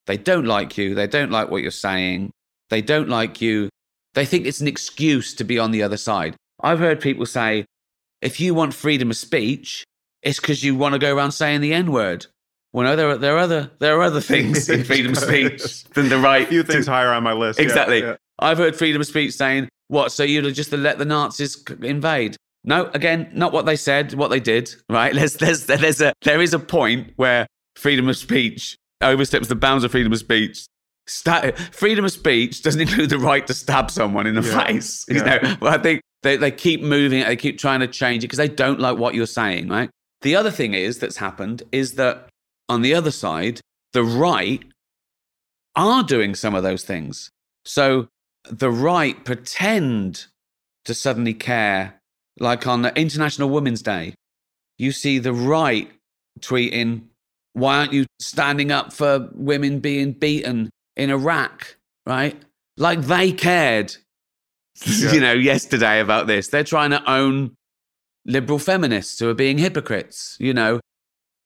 They 0.06 0.18
don't 0.18 0.44
like 0.44 0.76
you. 0.76 0.94
They 0.94 1.06
don't 1.06 1.30
like 1.30 1.50
what 1.50 1.62
you're 1.62 1.70
saying. 1.70 2.30
They 2.68 2.82
don't 2.82 3.08
like 3.08 3.40
you. 3.40 3.70
They 4.12 4.26
think 4.26 4.44
it's 4.46 4.60
an 4.60 4.68
excuse 4.68 5.32
to 5.36 5.44
be 5.44 5.58
on 5.58 5.70
the 5.70 5.82
other 5.82 5.96
side. 5.96 6.36
I've 6.62 6.80
heard 6.80 7.00
people 7.00 7.24
say, 7.24 7.64
if 8.20 8.40
you 8.40 8.52
want 8.52 8.74
freedom 8.74 9.10
of 9.10 9.16
speech, 9.16 9.82
it's 10.22 10.38
because 10.38 10.62
you 10.62 10.76
want 10.76 10.92
to 10.92 10.98
go 10.98 11.16
around 11.16 11.32
saying 11.32 11.62
the 11.62 11.72
N 11.72 11.90
word. 11.92 12.26
Well, 12.74 12.84
no, 12.84 12.94
there 12.94 13.08
are, 13.10 13.16
there 13.16 13.36
are 13.36 13.38
other 13.38 13.70
there 13.78 13.96
are 13.98 14.02
other 14.02 14.20
things 14.32 14.68
in 14.68 14.84
freedom 14.84 15.12
of 15.12 15.18
speech 15.18 15.84
than 15.94 16.10
the 16.10 16.18
right 16.18 16.42
A 16.44 16.46
few 16.46 16.62
to- 16.62 16.72
things 16.72 16.86
higher 16.86 17.08
on 17.12 17.22
my 17.22 17.32
list. 17.32 17.58
yeah, 17.58 17.64
Exactly. 17.64 18.00
yeah. 18.00 18.16
I've 18.38 18.58
heard 18.58 18.76
freedom 18.76 19.00
of 19.00 19.06
speech 19.06 19.32
saying, 19.32 19.68
what, 19.92 20.10
so 20.10 20.22
you'd 20.22 20.46
have 20.46 20.54
just 20.54 20.72
let 20.72 20.96
the 20.98 21.04
Nazis 21.04 21.62
invade? 21.82 22.36
No, 22.64 22.86
again, 22.94 23.30
not 23.34 23.52
what 23.52 23.66
they 23.66 23.76
said, 23.76 24.14
what 24.14 24.28
they 24.30 24.40
did, 24.40 24.74
right? 24.88 25.12
There's, 25.18 25.34
there's, 25.34 25.66
there's 25.66 26.00
a, 26.00 26.14
there 26.22 26.40
is 26.40 26.54
a 26.54 26.58
point 26.58 27.12
where 27.16 27.46
freedom 27.76 28.08
of 28.08 28.16
speech 28.16 28.76
oversteps 29.02 29.48
the 29.48 29.54
bounds 29.54 29.84
of 29.84 29.90
freedom 29.90 30.12
of 30.12 30.18
speech. 30.18 30.64
Sta- 31.06 31.50
freedom 31.72 32.04
of 32.06 32.12
speech 32.12 32.62
doesn't 32.62 32.80
include 32.86 33.10
the 33.10 33.18
right 33.18 33.46
to 33.46 33.52
stab 33.52 33.90
someone 33.90 34.26
in 34.26 34.34
the 34.34 34.42
Yeah. 34.42 34.64
face. 34.66 35.04
You 35.08 35.16
Yeah. 35.16 35.24
know, 35.24 35.56
well, 35.60 35.74
I 35.74 35.78
think 35.78 36.00
they, 36.22 36.36
they 36.36 36.50
keep 36.52 36.80
moving 36.82 37.18
it, 37.20 37.26
they 37.26 37.36
keep 37.36 37.58
trying 37.58 37.80
to 37.80 37.86
change 37.88 38.24
it 38.24 38.28
because 38.28 38.38
they 38.38 38.48
don't 38.48 38.80
like 38.80 38.96
what 38.96 39.14
you're 39.14 39.26
saying, 39.26 39.68
right? 39.68 39.90
The 40.22 40.36
other 40.36 40.50
thing 40.52 40.72
is 40.72 41.00
that's 41.00 41.16
happened 41.18 41.64
is 41.72 41.96
that 41.96 42.28
on 42.68 42.80
the 42.80 42.94
other 42.94 43.10
side, 43.10 43.60
the 43.92 44.04
right 44.04 44.62
are 45.74 46.02
doing 46.02 46.34
some 46.34 46.54
of 46.54 46.62
those 46.62 46.84
things. 46.84 47.28
So 47.64 48.08
the 48.48 48.70
right 48.70 49.24
pretend 49.24 50.26
to 50.84 50.94
suddenly 50.94 51.34
care, 51.34 52.00
like 52.38 52.66
on 52.66 52.82
the 52.82 52.96
International 52.98 53.48
Women's 53.48 53.82
Day, 53.82 54.14
you 54.78 54.92
see 54.92 55.18
the 55.18 55.32
right 55.32 55.90
tweeting, 56.40 57.04
Why 57.52 57.78
aren't 57.78 57.92
you 57.92 58.06
standing 58.20 58.72
up 58.72 58.92
for 58.92 59.28
women 59.34 59.80
being 59.80 60.12
beaten 60.12 60.70
in 60.96 61.10
Iraq? 61.10 61.76
Right? 62.06 62.40
Like 62.76 63.02
they 63.02 63.32
cared, 63.32 63.96
Yeah. 64.86 65.12
you 65.12 65.20
know, 65.20 65.34
yesterday 65.34 66.00
about 66.00 66.26
this. 66.26 66.48
They're 66.48 66.64
trying 66.64 66.90
to 66.90 67.10
own 67.10 67.54
liberal 68.24 68.58
feminists 68.58 69.18
who 69.18 69.28
are 69.28 69.34
being 69.34 69.58
hypocrites, 69.58 70.36
you 70.40 70.54
know. 70.54 70.80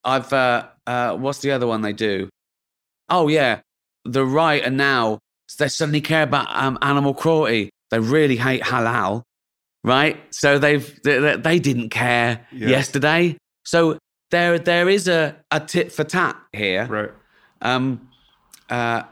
I've, 0.05 0.33
uh, 0.33 0.69
uh, 0.87 1.17
what's 1.17 1.41
the 1.41 1.51
other 1.51 1.67
one 1.67 1.83
they 1.83 1.93
do? 1.93 2.29
Oh, 3.09 3.29
yeah. 3.29 3.61
The 4.05 4.25
right 4.25 4.65
are 4.65 4.71
now, 4.71 5.19
they 5.59 5.69
suddenly 5.69 6.01
care 6.01 6.23
about 6.25 6.49
um, 6.51 6.79
animal 6.83 7.15
cruelty. 7.15 7.71
They 7.91 8.01
really 8.01 8.37
hate 8.37 8.63
halal, 8.63 9.23
right? 9.85 10.17
So 10.35 10.59
they've, 10.59 11.03
they, 11.03 11.37
they- 11.37 11.59
didn't 11.59 11.91
care 11.91 12.47
Yeah. 12.53 12.69
yesterday. 12.69 13.37
So 13.65 13.99
there, 14.31 14.59
there 14.59 14.89
is 14.89 15.07
a, 15.09 15.37
a 15.51 15.61
tit 15.61 15.93
for 15.93 16.05
tat 16.05 16.37
here. 16.53 16.87
Right. 16.87 17.11
Um, 17.63 18.09
uh, 18.69 19.03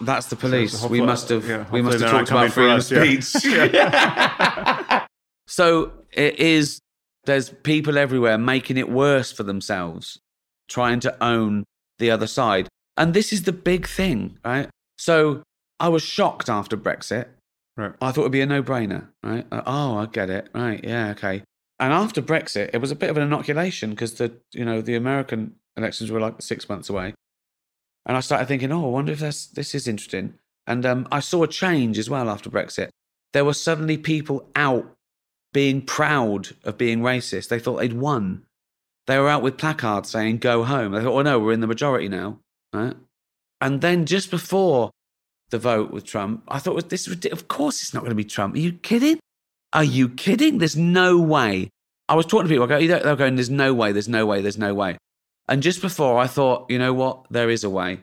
that's 0.00 0.26
the 0.26 0.36
police. 0.36 0.82
we 0.84 1.00
must 1.00 1.28
have 1.28 1.48
yeah, 1.48 1.64
we 1.70 1.80
must 1.80 2.00
have 2.00 2.10
talked 2.10 2.30
about 2.30 2.50
freedom 2.52 2.76
of 2.76 2.84
speech. 2.84 3.24
so 5.46 5.92
it 6.12 6.38
is. 6.40 6.80
There's 7.26 7.48
people 7.50 7.96
everywhere 7.96 8.36
making 8.36 8.76
it 8.76 8.90
worse 8.90 9.32
for 9.32 9.44
themselves, 9.44 10.18
trying 10.68 11.00
to 11.00 11.24
own 11.24 11.64
the 11.98 12.10
other 12.10 12.26
side, 12.26 12.68
and 12.96 13.14
this 13.14 13.32
is 13.32 13.42
the 13.42 13.52
big 13.52 13.86
thing, 13.86 14.38
right? 14.44 14.68
So 14.98 15.42
I 15.80 15.88
was 15.88 16.02
shocked 16.02 16.48
after 16.48 16.76
Brexit. 16.76 17.26
Right. 17.76 17.92
I 18.00 18.12
thought 18.12 18.22
it'd 18.22 18.32
be 18.32 18.40
a 18.40 18.46
no-brainer, 18.46 19.08
right? 19.24 19.46
Uh, 19.50 19.62
oh, 19.66 19.96
I 19.96 20.06
get 20.06 20.30
it, 20.30 20.48
right? 20.54 20.82
Yeah, 20.84 21.10
okay. 21.10 21.42
And 21.80 21.92
after 21.92 22.22
Brexit, 22.22 22.70
it 22.72 22.80
was 22.80 22.92
a 22.92 22.96
bit 22.96 23.10
of 23.10 23.16
an 23.16 23.24
inoculation 23.24 23.90
because 23.90 24.14
the 24.14 24.32
you 24.52 24.64
know 24.64 24.80
the 24.80 24.94
American 24.94 25.56
elections 25.76 26.10
were 26.10 26.20
like 26.20 26.40
six 26.40 26.68
months 26.68 26.88
away. 26.88 27.14
And 28.06 28.16
I 28.16 28.20
started 28.20 28.46
thinking, 28.46 28.70
oh, 28.70 28.84
I 28.84 28.90
wonder 28.90 29.12
if 29.12 29.20
that's, 29.20 29.46
this 29.46 29.74
is 29.74 29.88
interesting. 29.88 30.34
And 30.66 30.84
um, 30.84 31.08
I 31.10 31.20
saw 31.20 31.42
a 31.42 31.48
change 31.48 31.98
as 31.98 32.10
well 32.10 32.28
after 32.28 32.50
Brexit. 32.50 32.90
There 33.32 33.44
were 33.44 33.54
suddenly 33.54 33.98
people 33.98 34.48
out 34.54 34.94
being 35.52 35.82
proud 35.82 36.50
of 36.64 36.78
being 36.78 37.00
racist. 37.00 37.48
They 37.48 37.58
thought 37.58 37.78
they'd 37.78 37.94
won. 37.94 38.42
They 39.06 39.18
were 39.18 39.28
out 39.28 39.42
with 39.42 39.58
placards 39.58 40.10
saying, 40.10 40.38
go 40.38 40.64
home. 40.64 40.92
They 40.92 41.02
thought, 41.02 41.18
oh 41.18 41.22
no, 41.22 41.38
we're 41.38 41.52
in 41.52 41.60
the 41.60 41.66
majority 41.66 42.08
now. 42.08 42.40
Right? 42.74 42.96
And 43.60 43.80
then 43.80 44.04
just 44.04 44.30
before 44.30 44.90
the 45.50 45.58
vote 45.58 45.90
with 45.90 46.04
Trump, 46.04 46.42
I 46.48 46.58
thought, 46.58 46.74
well, 46.74 46.84
this 46.86 47.06
is 47.06 47.24
Of 47.26 47.48
course 47.48 47.80
it's 47.80 47.94
not 47.94 48.00
going 48.00 48.10
to 48.10 48.16
be 48.16 48.24
Trump. 48.24 48.56
Are 48.56 48.58
you 48.58 48.72
kidding? 48.72 49.20
Are 49.72 49.84
you 49.84 50.08
kidding? 50.08 50.58
There's 50.58 50.76
no 50.76 51.18
way. 51.18 51.70
I 52.08 52.14
was 52.16 52.26
talking 52.26 52.46
to 52.46 52.52
people, 52.52 52.64
I 52.64 52.86
go, 52.86 52.86
they're 52.86 53.16
going, 53.16 53.36
there's 53.36 53.48
no 53.48 53.72
way, 53.72 53.92
there's 53.92 54.08
no 54.08 54.26
way, 54.26 54.42
there's 54.42 54.58
no 54.58 54.74
way. 54.74 54.98
And 55.48 55.62
just 55.62 55.80
before, 55.80 56.18
I 56.18 56.26
thought, 56.26 56.70
you 56.70 56.78
know 56.78 56.92
what? 56.92 57.26
There 57.30 57.48
is 57.48 57.64
a 57.64 57.70
way. 57.70 58.00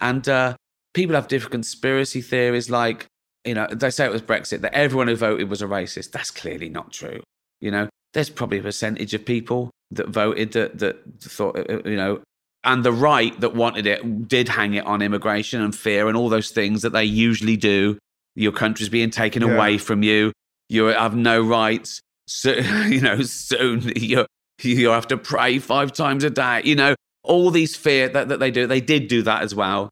And 0.00 0.26
uh, 0.28 0.54
people 0.94 1.14
have 1.14 1.28
different 1.28 1.52
conspiracy 1.52 2.22
theories, 2.22 2.70
like, 2.70 3.06
you 3.44 3.54
know, 3.54 3.66
they 3.70 3.90
say 3.90 4.06
it 4.06 4.12
was 4.12 4.22
Brexit, 4.22 4.60
that 4.62 4.74
everyone 4.74 5.08
who 5.08 5.16
voted 5.16 5.50
was 5.50 5.62
a 5.62 5.66
racist. 5.66 6.12
That's 6.12 6.30
clearly 6.30 6.68
not 6.68 6.92
true. 6.92 7.20
You 7.60 7.70
know, 7.70 7.88
there's 8.14 8.30
probably 8.30 8.58
a 8.58 8.62
percentage 8.62 9.12
of 9.14 9.24
people 9.24 9.70
that 9.90 10.08
voted 10.08 10.52
that, 10.52 10.78
that 10.78 10.96
thought, 11.20 11.58
uh, 11.58 11.64
uh, 11.74 11.82
you 11.84 11.96
know, 11.96 12.20
and 12.64 12.84
the 12.84 12.92
right 12.92 13.38
that 13.40 13.54
wanted 13.54 13.86
it 13.86 14.28
did 14.28 14.48
hang 14.48 14.74
it 14.74 14.84
on 14.86 15.02
immigration 15.02 15.62
and 15.62 15.74
fear 15.74 16.08
and 16.08 16.16
all 16.16 16.28
those 16.28 16.50
things 16.50 16.82
that 16.82 16.90
they 16.90 17.04
usually 17.04 17.56
do. 17.56 17.98
Your 18.34 18.52
country's 18.52 18.88
being 18.88 19.10
taken 19.10 19.42
yeah. 19.42 19.54
away 19.54 19.78
from 19.78 20.02
you. 20.02 20.32
You 20.68 20.84
have 20.84 21.16
no 21.16 21.40
rights. 21.42 22.00
So, 22.26 22.52
you 22.88 23.00
know, 23.00 23.22
soon 23.22 23.92
you 23.96 24.26
you 24.62 24.90
have 24.90 25.08
to 25.08 25.16
pray 25.16 25.58
five 25.58 25.92
times 25.92 26.22
a 26.22 26.30
day. 26.30 26.62
You 26.64 26.76
know, 26.76 26.94
all 27.22 27.50
these 27.50 27.76
fear 27.76 28.08
that, 28.10 28.28
that 28.28 28.40
they 28.40 28.50
do. 28.50 28.66
They 28.66 28.80
did 28.80 29.08
do 29.08 29.22
that 29.22 29.42
as 29.42 29.54
well. 29.54 29.90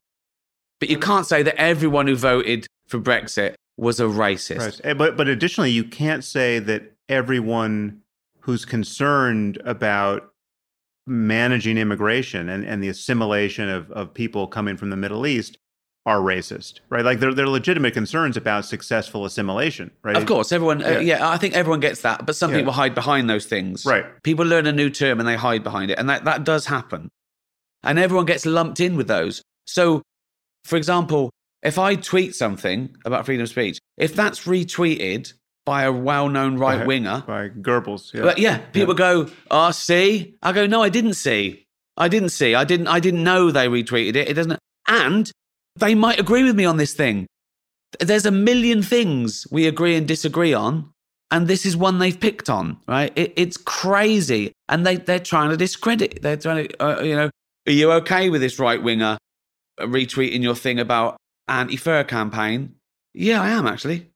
But 0.79 0.89
you 0.89 0.97
can't 0.97 1.25
say 1.25 1.43
that 1.43 1.59
everyone 1.59 2.07
who 2.07 2.15
voted 2.15 2.65
for 2.87 2.99
Brexit 2.99 3.55
was 3.77 3.99
a 3.99 4.03
racist. 4.03 4.59
Right. 4.59 4.81
Eh, 4.83 4.93
but 4.93 5.17
but 5.17 5.27
additionally, 5.27 5.71
you 5.71 5.83
can't 5.83 6.23
say 6.23 6.59
that 6.59 6.93
everyone 7.07 8.01
who's 8.41 8.65
concerned 8.65 9.57
about 9.65 10.28
managing 11.09 11.77
immigration 11.77 12.49
and, 12.49 12.63
and 12.63 12.83
the 12.83 12.87
assimilation 12.87 13.67
of, 13.67 13.91
of 13.91 14.13
people 14.13 14.47
coming 14.47 14.77
from 14.77 14.89
the 14.89 14.95
Middle 14.95 15.25
East 15.25 15.57
are 16.05 16.19
racist, 16.19 16.79
right? 16.89 17.03
Like 17.03 17.19
there, 17.19 17.33
there 17.33 17.45
are 17.45 17.49
legitimate 17.49 17.93
concerns 17.93 18.37
about 18.37 18.65
successful 18.65 19.25
assimilation, 19.25 19.91
right? 20.03 20.15
Of 20.15 20.25
course, 20.25 20.51
everyone, 20.51 20.81
uh, 20.81 20.87
yeah, 20.87 20.97
uh, 20.97 21.01
yeah 21.01 21.29
I 21.29 21.37
think 21.37 21.55
everyone 21.55 21.81
gets 21.81 22.01
that, 22.01 22.25
but 22.25 22.35
some 22.35 22.51
yeah. 22.51 22.57
people 22.57 22.73
hide 22.73 22.95
behind 22.95 23.29
those 23.29 23.45
things. 23.45 23.85
Right. 23.85 24.05
People 24.23 24.45
learn 24.45 24.65
a 24.65 24.71
new 24.71 24.89
term 24.89 25.19
and 25.19 25.27
they 25.27 25.35
hide 25.35 25.63
behind 25.63 25.91
it, 25.91 25.99
and 25.99 26.09
that, 26.09 26.23
that 26.25 26.45
does 26.45 26.65
happen. 26.65 27.09
And 27.83 27.99
everyone 27.99 28.25
gets 28.25 28.45
lumped 28.45 28.79
in 28.79 28.95
with 28.95 29.07
those. 29.07 29.41
So, 29.67 30.01
for 30.63 30.77
example, 30.77 31.31
if 31.63 31.77
I 31.77 31.95
tweet 31.95 32.35
something 32.35 32.95
about 33.05 33.25
freedom 33.25 33.43
of 33.43 33.49
speech, 33.49 33.77
if 33.97 34.15
that's 34.15 34.41
retweeted 34.45 35.33
by 35.69 35.83
a 35.83 35.91
well-known 35.91 36.57
right 36.57 36.83
winger, 36.87 37.23
by, 37.27 37.49
Goebbels, 37.49 38.11
yeah, 38.11 38.23
but 38.23 38.39
yeah, 38.39 38.57
people 38.57 38.95
go, 38.95 39.27
"Oh, 39.51 39.69
see," 39.69 40.33
I 40.41 40.51
go, 40.51 40.65
"No, 40.65 40.81
I 40.81 40.89
didn't 40.89 41.13
see. 41.13 41.67
I 41.95 42.07
didn't 42.07 42.29
see. 42.29 42.55
I 42.55 42.63
didn't. 42.63 42.87
I 42.87 42.99
didn't 42.99 43.23
know 43.23 43.51
they 43.51 43.67
retweeted 43.67 44.15
it. 44.15 44.27
It 44.27 44.33
doesn't." 44.33 44.57
And 44.87 45.31
they 45.75 45.93
might 45.93 46.19
agree 46.19 46.43
with 46.43 46.55
me 46.55 46.65
on 46.65 46.77
this 46.77 46.95
thing. 46.95 47.27
There's 47.99 48.25
a 48.25 48.31
million 48.31 48.81
things 48.81 49.45
we 49.51 49.67
agree 49.67 49.95
and 49.95 50.07
disagree 50.07 50.55
on, 50.55 50.89
and 51.29 51.47
this 51.47 51.67
is 51.67 51.77
one 51.77 51.99
they've 51.99 52.19
picked 52.19 52.49
on, 52.49 52.77
right? 52.87 53.13
It, 53.15 53.33
it's 53.35 53.57
crazy, 53.57 54.51
and 54.69 54.87
they 54.87 54.95
they're 54.95 55.19
trying 55.19 55.51
to 55.51 55.57
discredit. 55.57 56.23
They're 56.23 56.37
trying 56.37 56.67
to, 56.67 56.83
uh, 56.83 57.03
you 57.03 57.15
know, 57.15 57.29
are 57.67 57.71
you 57.71 57.91
okay 57.91 58.31
with 58.31 58.41
this 58.41 58.57
right 58.57 58.81
winger 58.81 59.19
retweeting 59.79 60.41
your 60.41 60.55
thing 60.55 60.79
about 60.79 61.17
anti-fur 61.47 62.05
campaign? 62.05 62.73
Yeah, 63.13 63.43
I 63.43 63.49
am 63.49 63.67
actually. 63.67 64.08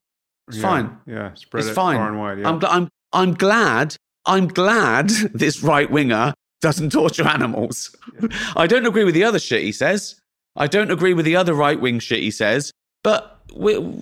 It's 0.47 0.57
yeah, 0.57 0.61
fine. 0.63 0.97
Yeah, 1.05 1.33
spread 1.35 1.61
it's 1.61 1.71
it 1.71 1.73
fine. 1.73 1.97
far 1.97 2.09
and 2.09 2.19
wide. 2.19 2.39
Yeah. 2.39 2.49
I'm, 2.49 2.65
I'm, 2.65 2.89
I'm 3.11 3.33
glad. 3.33 3.95
I'm 4.25 4.47
glad 4.47 5.09
this 5.33 5.63
right 5.63 5.89
winger 5.89 6.33
doesn't 6.61 6.91
torture 6.91 7.27
animals. 7.27 7.95
Yeah. 8.21 8.29
I 8.55 8.67
don't 8.67 8.85
agree 8.85 9.03
with 9.03 9.15
the 9.15 9.23
other 9.23 9.39
shit 9.39 9.63
he 9.63 9.71
says. 9.71 10.19
I 10.55 10.67
don't 10.67 10.91
agree 10.91 11.13
with 11.13 11.25
the 11.25 11.35
other 11.35 11.53
right 11.53 11.79
wing 11.79 11.99
shit 11.99 12.19
he 12.19 12.31
says, 12.31 12.71
but 13.03 13.41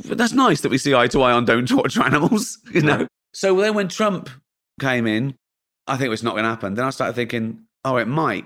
that's 0.05 0.33
nice 0.33 0.61
that 0.61 0.69
we 0.69 0.77
see 0.77 0.93
eye 0.93 1.07
to 1.07 1.21
eye 1.21 1.31
on 1.31 1.45
don't 1.45 1.67
torture 1.67 2.01
animals, 2.05 2.59
you 2.73 2.81
know? 2.81 3.07
So 3.33 3.59
then 3.59 3.73
when 3.73 3.87
Trump 3.87 4.29
came 4.79 5.07
in, 5.07 5.35
I 5.87 5.97
think 5.97 6.07
it 6.07 6.09
was 6.09 6.23
not 6.23 6.31
going 6.31 6.43
to 6.43 6.49
happen. 6.49 6.73
Then 6.75 6.85
I 6.85 6.89
started 6.89 7.13
thinking, 7.13 7.61
oh, 7.85 7.97
it 7.97 8.07
might. 8.07 8.45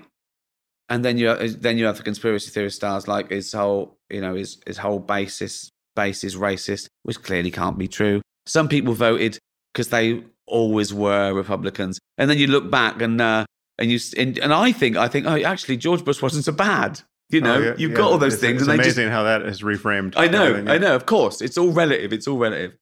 And 0.88 1.04
then 1.04 1.18
you 1.18 1.34
then 1.48 1.78
you 1.78 1.86
have 1.86 1.96
the 1.96 2.04
conspiracy 2.04 2.50
theorist 2.50 2.76
stars 2.76 3.08
like 3.08 3.30
his 3.30 3.52
whole, 3.52 3.98
you 4.08 4.20
know, 4.20 4.36
his 4.36 4.58
his 4.66 4.78
whole 4.78 5.00
basis 5.00 5.72
base 5.96 6.22
is 6.22 6.36
racist, 6.36 6.86
which 7.02 7.20
clearly 7.22 7.50
can't 7.50 7.76
be 7.76 7.88
true. 7.88 8.22
Some 8.46 8.68
people 8.68 8.94
voted 8.94 9.38
because 9.72 9.88
they 9.88 10.22
always 10.46 10.94
were 10.94 11.34
Republicans, 11.34 11.98
and 12.16 12.30
then 12.30 12.38
you 12.38 12.46
look 12.46 12.70
back 12.70 13.02
and 13.02 13.20
uh, 13.20 13.44
and 13.78 13.90
you 13.90 13.98
and, 14.16 14.38
and 14.38 14.54
I 14.54 14.70
think 14.70 14.96
I 14.96 15.08
think 15.08 15.26
oh 15.26 15.40
actually 15.40 15.76
George 15.78 16.04
Bush 16.04 16.22
wasn't 16.22 16.44
so 16.44 16.52
bad. 16.52 17.00
You 17.28 17.40
know, 17.40 17.56
oh, 17.56 17.60
yeah, 17.60 17.74
you've 17.76 17.90
yeah. 17.90 17.96
got 17.96 18.12
all 18.12 18.18
those 18.18 18.34
it's, 18.34 18.40
things. 18.40 18.62
It's 18.62 18.70
and 18.70 18.80
amazing 18.80 19.06
just, 19.06 19.12
how 19.12 19.24
that 19.24 19.42
is 19.42 19.62
reframed. 19.62 20.14
I 20.16 20.28
know. 20.28 20.64
I 20.68 20.78
know. 20.78 20.94
Of 20.94 21.06
course, 21.06 21.40
it's 21.40 21.58
all 21.58 21.72
relative. 21.72 22.12
It's 22.12 22.28
all 22.28 22.38
relative. 22.38 22.76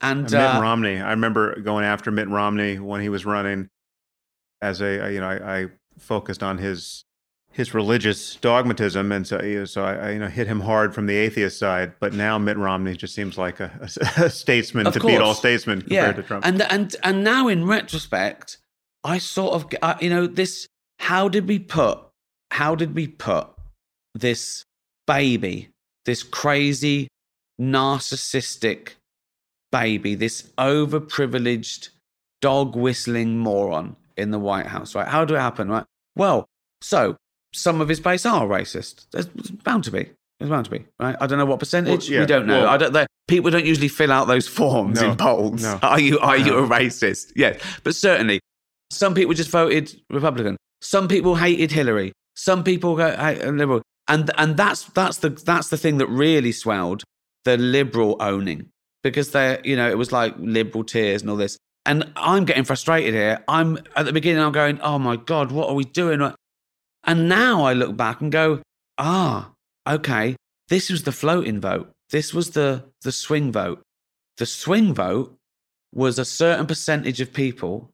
And, 0.00 0.20
and 0.20 0.32
Mitt 0.32 0.40
uh, 0.40 0.60
Romney, 0.62 0.98
I 0.98 1.10
remember 1.10 1.60
going 1.60 1.84
after 1.84 2.10
Mitt 2.10 2.28
Romney 2.28 2.78
when 2.78 3.02
he 3.02 3.10
was 3.10 3.26
running. 3.26 3.68
As 4.62 4.80
a, 4.80 5.12
you 5.12 5.20
know, 5.20 5.28
I, 5.28 5.62
I 5.62 5.66
focused 5.98 6.42
on 6.42 6.56
his 6.56 7.04
his 7.52 7.74
religious 7.74 8.36
dogmatism, 8.36 9.12
and 9.12 9.26
so 9.26 9.40
you 9.42 9.60
know, 9.60 9.64
so 9.64 9.84
I, 9.84 10.12
you 10.12 10.18
know 10.18 10.28
hit 10.28 10.46
him 10.46 10.60
hard 10.60 10.94
from 10.94 11.06
the 11.06 11.16
atheist 11.16 11.58
side. 11.58 11.92
But 12.00 12.14
now 12.14 12.38
Mitt 12.38 12.56
Romney 12.56 12.96
just 12.96 13.14
seems 13.14 13.36
like 13.38 13.60
a, 13.60 13.70
a, 13.80 14.24
a 14.24 14.30
statesman 14.30 14.86
of 14.86 14.94
to 14.94 15.00
course. 15.00 15.12
beat 15.12 15.20
all 15.20 15.34
statesmen 15.34 15.82
compared 15.82 16.16
to 16.16 16.22
Trump. 16.22 16.46
And 16.46 16.62
and 16.62 16.96
and 17.02 17.22
now 17.22 17.48
in 17.48 17.66
retrospect, 17.66 18.58
I 19.04 19.18
sort 19.18 19.54
of 19.54 19.66
uh, 19.82 19.96
you 20.00 20.10
know 20.10 20.26
this. 20.26 20.66
How 20.98 21.28
did 21.28 21.46
we 21.46 21.58
put? 21.58 21.98
How 22.52 22.74
did 22.74 22.94
we 22.94 23.06
put 23.06 23.48
this 24.14 24.64
baby, 25.06 25.70
this 26.04 26.22
crazy, 26.22 27.08
narcissistic 27.60 28.90
baby, 29.70 30.14
this 30.14 30.50
overprivileged, 30.58 31.90
dog 32.40 32.76
whistling 32.76 33.38
moron 33.38 33.96
in 34.16 34.30
the 34.30 34.38
White 34.38 34.66
House, 34.66 34.94
right? 34.94 35.08
How 35.08 35.24
did 35.24 35.34
it 35.34 35.40
happen, 35.40 35.68
right? 35.68 35.86
Well, 36.14 36.46
so 36.82 37.16
some 37.52 37.80
of 37.80 37.88
his 37.88 38.00
base 38.00 38.26
are 38.26 38.46
racist. 38.46 39.06
There's 39.12 39.26
bound 39.26 39.84
to 39.84 39.90
be. 39.90 40.10
There's 40.38 40.50
bound 40.50 40.64
to 40.64 40.70
be, 40.70 40.84
right? 40.98 41.16
I 41.20 41.26
don't 41.26 41.38
know 41.38 41.46
what 41.46 41.60
percentage. 41.60 42.08
Well, 42.08 42.14
yeah, 42.14 42.20
we 42.20 42.26
don't 42.26 42.46
know. 42.46 42.62
Well, 42.62 42.68
I 42.68 42.76
don't. 42.76 43.06
People 43.28 43.50
don't 43.50 43.64
usually 43.64 43.88
fill 43.88 44.12
out 44.12 44.26
those 44.26 44.48
forms 44.60 45.00
no, 45.00 45.10
in 45.10 45.16
polls. 45.16 45.62
No, 45.62 45.78
are 45.82 46.00
you 46.00 46.18
are 46.18 46.38
no. 46.38 46.44
you 46.44 46.58
a 46.58 46.68
racist? 46.68 47.32
Yes, 47.36 47.60
but 47.84 47.94
certainly 47.94 48.40
some 48.90 49.14
people 49.14 49.34
just 49.34 49.50
voted 49.50 49.94
Republican. 50.10 50.56
Some 50.80 51.08
people 51.08 51.36
hated 51.36 51.70
Hillary. 51.70 52.12
Some 52.34 52.64
people 52.64 52.96
go 52.96 53.14
liberal 53.44 53.82
and 54.08 54.30
and 54.36 54.56
that's 54.56 54.84
that's 54.84 55.18
the 55.18 55.30
that's 55.30 55.68
the 55.68 55.76
thing 55.76 55.98
that 55.98 56.06
really 56.08 56.52
swelled 56.52 57.02
the 57.44 57.56
liberal 57.56 58.16
owning 58.20 58.68
because 59.02 59.30
they 59.30 59.60
you 59.64 59.76
know 59.76 59.88
it 59.88 59.98
was 59.98 60.12
like 60.12 60.34
liberal 60.38 60.84
tears 60.84 61.22
and 61.22 61.30
all 61.30 61.36
this 61.36 61.56
and 61.86 62.12
i'm 62.16 62.44
getting 62.44 62.64
frustrated 62.64 63.14
here 63.14 63.42
i'm 63.48 63.78
at 63.96 64.04
the 64.04 64.12
beginning 64.12 64.42
i'm 64.42 64.52
going 64.52 64.80
oh 64.80 64.98
my 64.98 65.16
god 65.16 65.50
what 65.50 65.68
are 65.68 65.74
we 65.74 65.84
doing 65.84 66.20
and 67.04 67.28
now 67.28 67.64
i 67.64 67.72
look 67.72 67.96
back 67.96 68.20
and 68.20 68.32
go 68.32 68.60
ah 68.98 69.50
okay 69.88 70.36
this 70.68 70.90
was 70.90 71.02
the 71.02 71.12
floating 71.12 71.60
vote 71.60 71.90
this 72.10 72.32
was 72.32 72.50
the 72.50 72.84
the 73.02 73.12
swing 73.12 73.50
vote 73.52 73.82
the 74.38 74.46
swing 74.46 74.94
vote 74.94 75.36
was 75.94 76.18
a 76.18 76.24
certain 76.24 76.66
percentage 76.66 77.20
of 77.20 77.32
people 77.32 77.90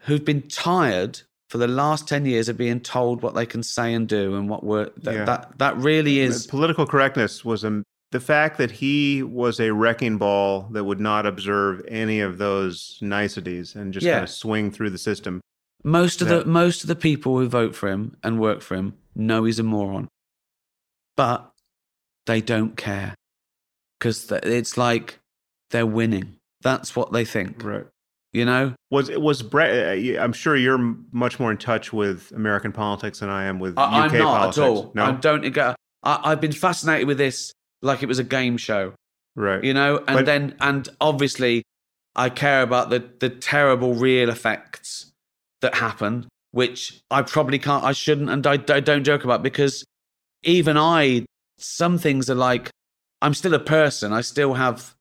who've 0.00 0.24
been 0.24 0.42
tired 0.42 1.20
for 1.48 1.58
the 1.58 1.68
last 1.68 2.08
10 2.08 2.26
years 2.26 2.48
of 2.48 2.56
being 2.56 2.80
told 2.80 3.22
what 3.22 3.34
they 3.34 3.46
can 3.46 3.62
say 3.62 3.94
and 3.94 4.08
do 4.08 4.34
and 4.34 4.48
what 4.48 4.64
work 4.64 4.94
that, 4.96 5.14
yeah. 5.14 5.24
that, 5.24 5.58
that 5.58 5.76
really 5.76 6.18
is 6.18 6.46
political 6.46 6.86
correctness 6.86 7.44
was 7.44 7.64
a, 7.64 7.82
the 8.10 8.20
fact 8.20 8.58
that 8.58 8.70
he 8.70 9.22
was 9.22 9.60
a 9.60 9.72
wrecking 9.72 10.18
ball 10.18 10.68
that 10.72 10.84
would 10.84 11.00
not 11.00 11.26
observe 11.26 11.84
any 11.88 12.20
of 12.20 12.38
those 12.38 12.98
niceties 13.00 13.74
and 13.74 13.92
just 13.92 14.04
yeah. 14.04 14.14
kind 14.14 14.24
of 14.24 14.30
swing 14.30 14.70
through 14.70 14.90
the 14.90 14.98
system 14.98 15.40
most 15.84 16.22
of 16.22 16.28
that, 16.28 16.44
the 16.44 16.50
most 16.50 16.82
of 16.82 16.88
the 16.88 16.96
people 16.96 17.38
who 17.38 17.48
vote 17.48 17.74
for 17.74 17.88
him 17.88 18.16
and 18.22 18.40
work 18.40 18.62
for 18.62 18.74
him 18.74 18.94
know 19.14 19.44
he's 19.44 19.58
a 19.58 19.62
moron 19.62 20.08
but 21.16 21.52
they 22.26 22.40
don't 22.40 22.76
care 22.76 23.14
because 23.98 24.30
it's 24.42 24.76
like 24.76 25.20
they're 25.70 25.86
winning 25.86 26.36
that's 26.62 26.96
what 26.96 27.12
they 27.12 27.24
think 27.24 27.62
right 27.62 27.86
you 28.32 28.44
know 28.44 28.74
was 28.90 29.10
was 29.10 29.42
Brett? 29.42 29.98
Uh, 29.98 30.20
I'm 30.20 30.32
sure 30.32 30.56
you're 30.56 30.96
much 31.12 31.40
more 31.40 31.50
in 31.50 31.56
touch 31.56 31.92
with 31.92 32.32
American 32.32 32.72
politics 32.72 33.20
than 33.20 33.28
I 33.28 33.44
am 33.44 33.58
with 33.58 33.78
I, 33.78 34.06
UK 34.06 34.12
I'm 34.12 34.18
not 34.18 34.38
politics. 34.38 34.58
at 34.58 34.64
all. 34.64 34.92
No, 34.94 35.04
I 35.04 35.12
don't 35.12 35.52
get. 35.52 35.76
I, 36.02 36.20
I've 36.22 36.40
been 36.40 36.52
fascinated 36.52 37.08
with 37.08 37.18
this 37.18 37.52
like 37.82 38.02
it 38.02 38.06
was 38.06 38.18
a 38.18 38.24
game 38.24 38.56
show, 38.56 38.94
right? 39.36 39.62
You 39.62 39.74
know, 39.74 39.98
and 39.98 40.18
but, 40.18 40.26
then 40.26 40.56
and 40.60 40.88
obviously 41.00 41.64
I 42.14 42.28
care 42.28 42.62
about 42.62 42.90
the 42.90 43.08
the 43.20 43.30
terrible 43.30 43.94
real 43.94 44.30
effects 44.30 45.12
that 45.64 45.74
happen, 45.74 46.28
which 46.52 47.00
I 47.10 47.22
probably 47.22 47.58
can't, 47.58 47.84
I 47.84 47.92
shouldn't, 47.92 48.30
and 48.30 48.46
I, 48.46 48.52
I 48.52 48.80
don't 48.80 49.04
joke 49.04 49.24
about 49.24 49.42
because 49.42 49.84
even 50.42 50.76
I, 50.76 51.24
some 51.58 51.98
things 51.98 52.30
are 52.30 52.34
like, 52.36 52.70
I'm 53.20 53.34
still 53.34 53.54
a 53.54 53.58
person. 53.58 54.12
I 54.12 54.20
still 54.20 54.54
have, 54.54 54.94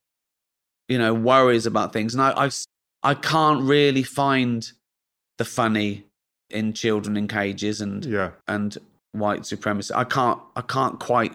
you 0.87 0.97
know, 0.97 1.13
worries 1.13 1.65
about 1.65 1.93
things. 1.93 2.13
And 2.13 2.23
I, 2.23 2.45
I, 2.45 2.49
I 3.03 3.13
can't 3.13 3.63
really 3.63 4.03
find 4.03 4.71
the 5.37 5.45
funny 5.45 6.05
in 6.49 6.73
children 6.73 7.17
in 7.17 7.27
cages 7.27 7.81
and, 7.81 8.05
Yeah. 8.05 8.31
and 8.47 8.77
white 9.11 9.45
supremacy. 9.45 9.93
I 9.93 10.05
can't, 10.05 10.39
I 10.55 10.61
can't 10.61 10.99
quite, 10.99 11.33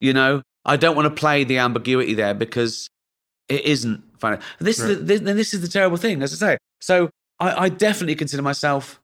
you 0.00 0.12
know, 0.12 0.42
I 0.64 0.76
don't 0.76 0.96
want 0.96 1.06
to 1.06 1.20
play 1.20 1.44
the 1.44 1.58
ambiguity 1.58 2.14
there 2.14 2.34
because 2.34 2.88
it 3.48 3.64
isn't 3.64 4.02
funny. 4.18 4.38
This 4.58 4.78
is 4.78 4.86
the, 4.88 4.94
this, 5.04 5.20
this 5.20 5.54
is 5.54 5.60
the 5.60 5.68
terrible 5.68 5.96
thing, 5.98 6.22
as 6.22 6.32
I 6.42 6.52
say. 6.52 6.58
So 6.80 7.10
I, 7.40 7.64
I 7.64 7.68
definitely 7.70 8.14
consider 8.14 8.42
myself 8.42 9.00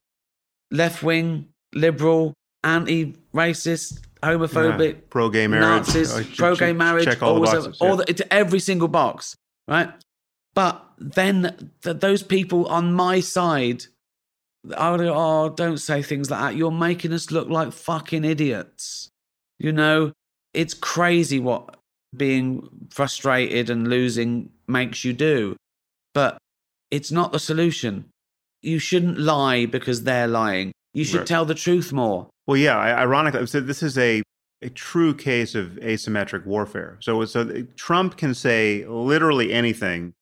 left 0.71 1.03
wing, 1.03 1.49
liberal, 1.75 2.35
anti-racist, 2.63 4.01
homophobic, 4.23 5.09
Pro 5.11 5.29
gay 5.31 5.47
marriage. 5.47 5.89
Oh, 5.97 6.23
ch- 6.23 6.37
pro 6.37 6.55
gay 6.55 6.73
marriage, 6.73 7.05
Check 7.05 7.23
all 7.23 7.41
the 7.41 7.41
boxes. 7.41 7.79
all 7.81 7.99
yeah. 7.99 8.05
the, 8.07 8.33
every 8.33 8.59
single 8.59 8.89
box, 8.89 9.37
right? 9.69 9.91
But 10.55 10.85
then 10.99 11.71
th- 11.83 11.99
those 11.99 12.23
people 12.23 12.67
on 12.67 12.93
my 12.93 13.21
side, 13.21 13.85
I 14.77 14.91
would 14.91 15.01
go, 15.01 15.15
oh, 15.15 15.49
don't 15.51 15.79
say 15.79 16.03
things 16.03 16.31
like 16.31 16.41
that. 16.41 16.57
You're 16.57 16.71
making 16.71 17.13
us 17.13 17.31
look 17.31 17.49
like 17.49 17.73
fucking 17.73 18.25
idiots. 18.25 19.11
You 19.59 19.73
know, 19.73 20.13
it's 20.53 20.75
crazy 20.75 21.39
what 21.39 21.77
being 22.17 22.69
frustrated 22.91 23.71
and 23.71 23.89
losing 23.89 24.51
makes 24.67 25.05
you 25.05 25.13
do, 25.13 25.57
but 26.15 26.39
it's 26.91 27.13
not 27.13 27.33
the 27.33 27.39
solution. 27.39 28.07
You 28.66 28.78
shouldn't 28.80 29.18
lie 29.18 29.64
because 29.66 30.02
they're 30.02 30.26
lying. 30.26 30.72
You 30.93 31.05
should 31.05 31.18
Right. 31.18 31.26
tell 31.26 31.44
the 31.44 31.55
truth 31.55 31.93
more. 31.93 32.28
Well, 32.47 32.56
yeah. 32.56 32.76
Ironically, 32.78 33.47
so 33.47 33.60
this 33.60 33.82
is 33.82 33.97
a 33.97 34.22
a 34.62 34.70
true 34.70 35.12
case 35.14 35.55
of 35.55 35.72
asymmetric 35.82 36.47
warfare. 36.47 36.97
So, 37.01 37.22
so 37.26 37.64
Trump 37.76 38.16
can 38.16 38.32
say 38.32 38.86
literally 38.88 39.52
anything 39.52 40.14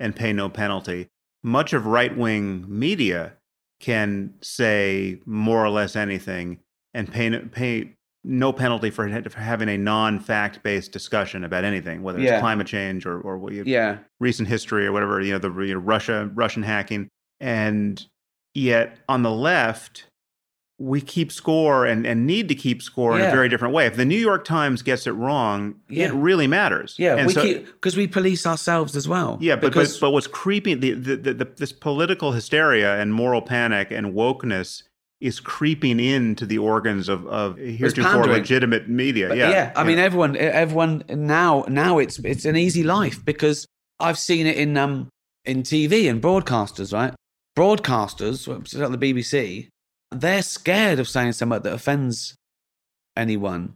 and 0.00 0.16
pay 0.16 0.32
no 0.32 0.48
penalty. 0.48 1.08
Much 1.42 1.74
of 1.74 1.84
right 1.86 2.16
wing 2.16 2.64
media 2.66 3.34
can 3.80 4.32
say 4.40 5.20
more 5.26 5.62
or 5.62 5.68
less 5.68 5.94
anything 5.94 6.58
and 6.94 7.12
pay 7.12 7.28
no, 7.28 7.40
pay 7.52 7.92
no 8.24 8.50
penalty 8.52 8.88
for, 8.90 9.06
for 9.28 9.40
having 9.40 9.68
a 9.68 9.76
non 9.76 10.18
fact 10.18 10.62
based 10.62 10.90
discussion 10.90 11.44
about 11.44 11.62
anything, 11.64 12.02
whether 12.02 12.18
it's 12.18 12.30
Yeah. 12.30 12.40
climate 12.40 12.66
change 12.66 13.04
or 13.04 13.20
or 13.20 13.36
what 13.38 13.52
you, 13.52 13.62
Yeah. 13.66 13.98
recent 14.20 14.48
history 14.48 14.86
or 14.86 14.92
whatever, 14.92 15.20
you 15.20 15.32
know, 15.32 15.38
the 15.38 15.52
you 15.62 15.74
know, 15.74 15.80
Russia 15.80 16.30
Russian 16.34 16.62
hacking, 16.62 17.08
and 17.42 18.06
yet 18.54 18.98
on 19.08 19.22
the 19.22 19.30
left, 19.30 20.06
we 20.78 21.00
keep 21.00 21.30
score 21.30 21.84
and, 21.84 22.06
and 22.06 22.26
need 22.26 22.48
to 22.48 22.54
keep 22.54 22.82
score 22.82 23.16
in 23.16 23.24
a 23.24 23.30
very 23.30 23.48
different 23.48 23.74
way. 23.74 23.86
If 23.86 23.96
the 23.96 24.04
New 24.04 24.18
York 24.18 24.44
Times 24.44 24.82
gets 24.82 25.06
it 25.06 25.12
wrong, 25.12 25.76
Yeah. 25.88 26.06
it 26.06 26.12
really 26.14 26.46
matters. 26.46 26.96
Yeah, 26.98 27.16
and 27.16 27.26
we 27.26 27.34
so, 27.34 27.42
because 27.60 27.96
we 27.96 28.06
police 28.06 28.46
ourselves 28.46 28.96
as 28.96 29.06
well. 29.06 29.38
yeah, 29.40 29.54
but, 29.56 29.72
because 29.72 29.98
but 29.98 30.06
but 30.06 30.10
what's 30.12 30.26
creeping 30.26 30.80
the, 30.80 30.92
the, 30.92 31.16
the, 31.16 31.34
the 31.34 31.44
this 31.56 31.72
political 31.72 32.32
hysteria 32.32 33.00
and 33.00 33.12
moral 33.12 33.42
panic 33.42 33.90
and 33.90 34.14
wokeness 34.14 34.82
is 35.20 35.38
creeping 35.38 36.00
into 36.00 36.46
the 36.46 36.58
organs 36.58 37.08
of 37.08 37.26
of 37.26 37.56
heretofore 37.58 38.26
legitimate 38.26 38.88
media. 38.88 39.28
But 39.28 39.38
yeah, 39.38 39.72
I 39.76 39.84
mean, 39.84 39.98
everyone, 39.98 40.36
everyone 40.36 41.04
now, 41.08 41.64
now 41.68 41.98
it's 41.98 42.18
it's 42.20 42.44
an 42.44 42.56
easy 42.56 42.82
life 42.82 43.24
because 43.24 43.66
I've 44.00 44.18
seen 44.18 44.46
it 44.46 44.56
in 44.56 44.76
um 44.76 45.08
in 45.44 45.62
TV 45.62 46.10
and 46.10 46.20
broadcasters, 46.20 46.92
right? 46.92 47.14
Broadcasters, 47.56 48.48
like 48.48 48.98
the 48.98 49.12
BBC, 49.14 49.68
they're 50.10 50.42
scared 50.42 50.98
of 50.98 51.08
saying 51.08 51.32
something 51.32 51.60
that 51.62 51.72
offends 51.72 52.34
anyone, 53.16 53.74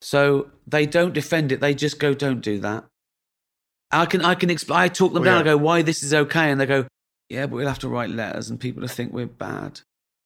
so 0.00 0.50
they 0.66 0.86
don't 0.86 1.14
defend 1.14 1.52
it. 1.52 1.60
They 1.60 1.74
just 1.74 1.98
go, 2.00 2.14
"Don't 2.14 2.40
do 2.40 2.58
that." 2.60 2.84
I 3.92 4.06
can 4.06 4.22
I 4.22 4.34
can 4.34 4.50
explain. 4.50 4.80
I 4.80 4.88
talk 4.88 5.12
them 5.12 5.22
Well, 5.22 5.36
down. 5.38 5.46
yeah. 5.46 5.52
I 5.52 5.54
go, 5.54 5.62
"Why 5.62 5.82
this 5.82 6.02
is 6.02 6.12
okay?" 6.12 6.50
And 6.50 6.60
they 6.60 6.66
go, 6.66 6.86
"Yeah, 7.30 7.46
but 7.46 7.56
we'll 7.56 7.68
have 7.68 7.78
to 7.80 7.88
write 7.88 8.10
letters, 8.10 8.50
and 8.50 8.58
people 8.58 8.80
will 8.80 8.88
think 8.88 9.12
we're 9.12 9.26
bad." 9.26 9.80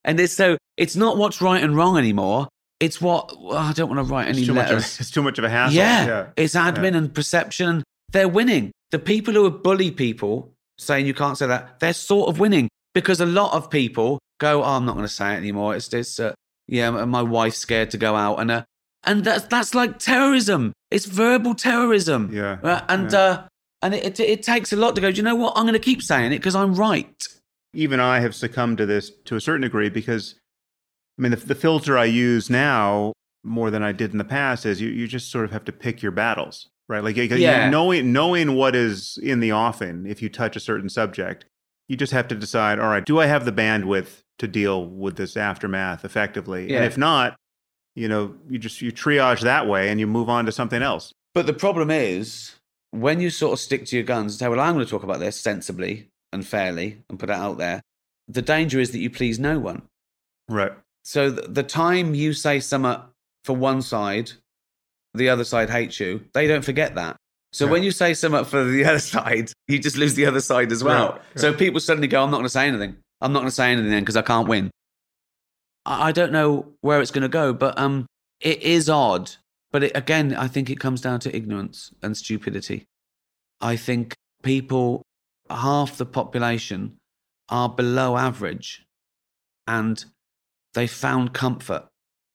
And 0.04 0.18
it's 0.18 0.32
so 0.32 0.56
it's 0.78 0.96
not 0.96 1.18
what's 1.18 1.42
right 1.42 1.62
and 1.62 1.76
wrong 1.76 1.98
anymore. 1.98 2.48
It's 2.80 2.98
what 3.02 3.38
well, 3.38 3.58
I 3.58 3.72
don't 3.74 3.90
want 3.94 4.06
to 4.06 4.10
write 4.10 4.28
it's 4.28 4.38
any 4.38 4.46
much 4.48 4.70
letters. 4.70 4.94
of 4.94 5.00
it's 5.00 5.10
too 5.10 5.22
much 5.22 5.38
of 5.38 5.44
a 5.44 5.50
hassle. 5.50 5.76
Yeah, 5.76 6.06
yeah. 6.06 6.26
it's 6.38 6.54
admin 6.54 6.96
and 6.96 7.12
perception, 7.14 7.84
they're 8.10 8.28
winning. 8.28 8.72
The 8.90 8.98
people 8.98 9.34
who 9.34 9.44
have 9.44 9.62
bully 9.62 9.90
people 9.90 10.49
saying 10.80 11.06
you 11.06 11.14
can't 11.14 11.38
say 11.38 11.46
that, 11.46 11.80
they're 11.80 11.92
sort 11.92 12.28
of 12.28 12.40
winning 12.40 12.68
because 12.94 13.20
a 13.20 13.26
lot 13.26 13.52
of 13.52 13.70
people 13.70 14.18
go, 14.38 14.62
"Oh, 14.62 14.76
I'm 14.76 14.84
not 14.84 14.94
going 14.94 15.06
to 15.06 15.12
say 15.12 15.34
it 15.34 15.36
anymore." 15.36 15.76
It's 15.76 15.88
this, 15.88 16.18
uh, 16.18 16.34
yeah, 16.66 16.90
my 16.90 17.22
wife's 17.22 17.58
scared 17.58 17.90
to 17.92 17.98
go 17.98 18.16
out, 18.16 18.40
and 18.40 18.50
uh, 18.50 18.64
and 19.04 19.24
that's 19.24 19.44
that's 19.44 19.74
like 19.74 19.98
terrorism. 19.98 20.72
It's 20.90 21.06
verbal 21.06 21.54
terrorism. 21.54 22.30
Yeah, 22.32 22.58
Uh, 22.62 22.80
and 22.88 23.12
yeah. 23.12 23.18
uh, 23.18 23.46
and 23.82 23.94
it, 23.94 24.18
it 24.18 24.20
it 24.20 24.42
takes 24.42 24.72
a 24.72 24.76
lot 24.76 24.94
to 24.96 25.00
go. 25.00 25.10
Do 25.10 25.16
you 25.16 25.22
know 25.22 25.36
what? 25.36 25.52
I'm 25.56 25.64
going 25.64 25.74
to 25.74 25.78
keep 25.78 26.02
saying 26.02 26.32
it 26.32 26.38
because 26.38 26.54
I'm 26.54 26.74
right. 26.74 27.22
even 27.74 28.00
I 28.00 28.20
have 28.20 28.34
succumbed 28.34 28.78
to 28.78 28.86
this 28.86 29.10
to 29.26 29.36
a 29.36 29.40
certain 29.40 29.62
degree 29.62 29.88
because, 29.90 30.34
I 31.18 31.22
mean, 31.22 31.30
the, 31.30 31.36
the 31.36 31.54
filter 31.54 31.96
I 31.96 32.06
use 32.06 32.50
now 32.50 33.12
more 33.44 33.70
than 33.70 33.82
I 33.82 33.92
did 33.92 34.12
in 34.12 34.18
the 34.18 34.24
past 34.24 34.66
is 34.66 34.80
you, 34.80 34.90
you 34.90 35.06
just 35.06 35.30
sort 35.30 35.44
of 35.44 35.52
have 35.52 35.64
to 35.64 35.72
pick 35.72 36.02
your 36.02 36.12
battles, 36.12 36.68
right? 36.90 37.04
Like 37.04 37.16
Yeah. 37.16 37.70
knowing 37.70 38.12
knowing 38.12 38.54
what 38.54 38.74
is 38.74 39.16
in 39.22 39.38
the 39.40 39.52
offing 39.52 40.06
if 40.06 40.20
you 40.20 40.28
touch 40.28 40.56
a 40.56 40.60
certain 40.60 40.88
subject, 40.88 41.44
you 41.88 41.96
just 41.96 42.12
have 42.12 42.26
to 42.28 42.34
decide, 42.34 42.78
all 42.80 42.88
right, 42.88 43.04
do 43.06 43.20
I 43.20 43.26
have 43.26 43.44
the 43.44 43.52
bandwidth 43.52 44.22
to 44.40 44.48
deal 44.48 44.84
with 44.84 45.16
this 45.16 45.36
aftermath 45.36 46.04
effectively? 46.04 46.68
Yeah. 46.68 46.78
And 46.78 46.84
if 46.86 46.98
not, 46.98 47.36
you 47.94 48.08
know, 48.08 48.34
you 48.48 48.58
just 48.58 48.82
you 48.82 48.90
triage 48.92 49.42
that 49.42 49.68
way 49.68 49.88
and 49.88 50.00
you 50.00 50.06
move 50.08 50.28
on 50.28 50.44
to 50.46 50.52
something 50.52 50.82
else. 50.82 51.12
But 51.32 51.46
the 51.46 51.52
problem 51.52 51.90
is 51.92 52.56
when 52.90 53.20
you 53.20 53.30
sort 53.30 53.52
of 53.52 53.60
stick 53.60 53.86
to 53.86 53.96
your 53.96 54.04
guns 54.04 54.32
and 54.34 54.38
say, 54.40 54.48
"Well, 54.48 54.58
I'm 54.60 54.74
going 54.74 54.84
to 54.84 54.90
talk 54.90 55.04
about 55.04 55.20
this 55.20 55.40
sensibly 55.40 56.08
and 56.32 56.44
fairly 56.44 57.02
and 57.08 57.18
put 57.20 57.30
it 57.30 57.36
out 57.36 57.58
there." 57.58 57.82
The 58.26 58.42
danger 58.42 58.80
is 58.80 58.90
that 58.90 58.98
you 58.98 59.10
please 59.10 59.38
no 59.38 59.60
one. 59.60 59.82
Right. 60.48 60.72
So 61.04 61.30
the 61.30 61.62
time 61.62 62.14
you 62.14 62.32
say 62.32 62.58
something 62.58 63.00
for 63.44 63.54
one 63.54 63.80
side, 63.80 64.32
the 65.14 65.28
other 65.28 65.44
side 65.44 65.70
hates 65.70 65.98
you. 66.00 66.24
They 66.34 66.46
don't 66.46 66.64
forget 66.64 66.94
that. 66.94 67.16
So 67.52 67.64
Yeah. 67.66 67.72
when 67.72 67.82
you 67.82 67.90
say 67.90 68.14
something 68.14 68.44
for 68.44 68.64
the 68.64 68.84
other 68.90 68.98
side, 69.00 69.52
you 69.68 69.78
just 69.78 69.96
lose 69.96 70.14
the 70.14 70.26
other 70.26 70.40
side 70.40 70.70
as 70.72 70.84
well. 70.84 71.12
Right, 71.12 71.20
So 71.36 71.52
people 71.52 71.80
suddenly 71.80 72.08
go, 72.08 72.22
"I'm 72.22 72.30
not 72.30 72.38
going 72.38 72.44
to 72.46 72.50
say 72.50 72.68
anything. 72.68 72.96
I'm 73.20 73.32
not 73.32 73.40
going 73.40 73.48
to 73.50 73.54
say 73.54 73.72
anything 73.72 73.90
then 73.90 74.02
because 74.02 74.16
I 74.16 74.22
can't 74.22 74.48
win." 74.48 74.70
I 75.84 76.08
I 76.08 76.12
don't 76.12 76.32
know 76.32 76.72
where 76.80 77.00
it's 77.00 77.10
going 77.10 77.22
to 77.22 77.28
go, 77.28 77.52
but 77.52 77.78
um, 77.78 78.06
it 78.40 78.62
is 78.62 78.88
odd. 78.88 79.32
But 79.72 79.84
it, 79.84 79.92
again, 79.96 80.34
I 80.34 80.48
think 80.48 80.68
it 80.68 80.80
comes 80.80 81.00
down 81.00 81.20
to 81.20 81.34
ignorance 81.34 81.92
and 82.02 82.16
stupidity. 82.16 82.84
I 83.60 83.76
think 83.76 84.14
people, 84.42 85.02
half 85.48 85.96
the 85.96 86.06
population, 86.06 86.96
are 87.48 87.68
below 87.68 88.16
average, 88.16 88.84
and 89.66 90.04
they 90.74 90.86
found 90.86 91.32
comfort 91.34 91.86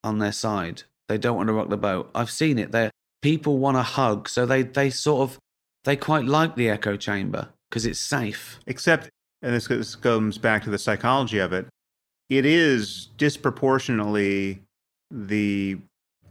on 0.04 0.20
their 0.20 0.32
side. 0.32 0.84
They 1.08 1.18
don't 1.18 1.38
want 1.38 1.48
to 1.48 1.54
rock 1.54 1.70
the 1.70 1.78
boat. 1.78 2.10
I've 2.16 2.32
seen 2.32 2.58
it. 2.60 2.72
They 2.72 2.90
people 3.22 3.58
want 3.58 3.78
a 3.78 3.84
hug, 3.84 4.28
so 4.30 4.46
they 4.46 4.64
they 4.64 4.90
sort 4.90 5.22
of 5.30 5.40
they 5.84 5.96
quite 5.96 6.26
like 6.26 6.56
the 6.56 6.70
echo 6.70 6.98
chamber 6.98 7.50
because 7.70 7.86
it's 7.86 8.00
safe. 8.00 8.60
Except, 8.68 9.10
and 9.42 9.54
this, 9.54 9.68
this 9.68 9.96
comes 9.96 10.38
back 10.38 10.64
to 10.64 10.70
the 10.70 10.78
psychology 10.80 11.38
of 11.40 11.54
it, 11.54 11.68
it 12.30 12.46
is 12.46 13.10
disproportionately 13.18 14.62
the 15.12 15.78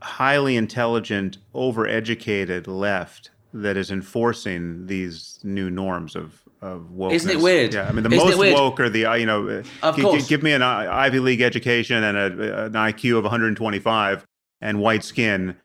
highly 0.03 0.57
intelligent, 0.57 1.39
overeducated 1.55 2.67
left 2.67 3.31
that 3.53 3.77
is 3.77 3.91
enforcing 3.91 4.87
these 4.87 5.39
new 5.43 5.71
norms 5.71 6.17
of 6.17 6.41
of 6.61 6.89
wokeness. 6.97 7.13
Isn't 7.13 7.31
it 7.31 7.41
weird? 7.41 7.75
Yeah, 7.75 7.89
I 7.89 7.93
mean 7.93 8.03
the 8.03 8.11
Isn't 8.15 8.39
most 8.39 8.53
woke 8.55 8.81
are 8.81 8.89
the 8.89 9.07
uh, 9.07 9.15
you 9.15 9.27
know 9.27 9.49
uh, 9.49 9.63
Of 9.83 9.97
gi- 9.97 10.03
gi- 10.03 10.09
course. 10.09 10.27
give 10.29 10.43
me 10.43 10.53
an 10.53 10.63
Ivy 10.63 11.21
League 11.21 11.43
education 11.43 12.03
and 12.03 12.17
a, 12.17 12.65
an 12.67 12.73
IQ 12.73 13.19
of 13.19 13.25
125 13.25 14.25
and 14.65 14.81
white 14.81 15.05
skin. 15.05 15.57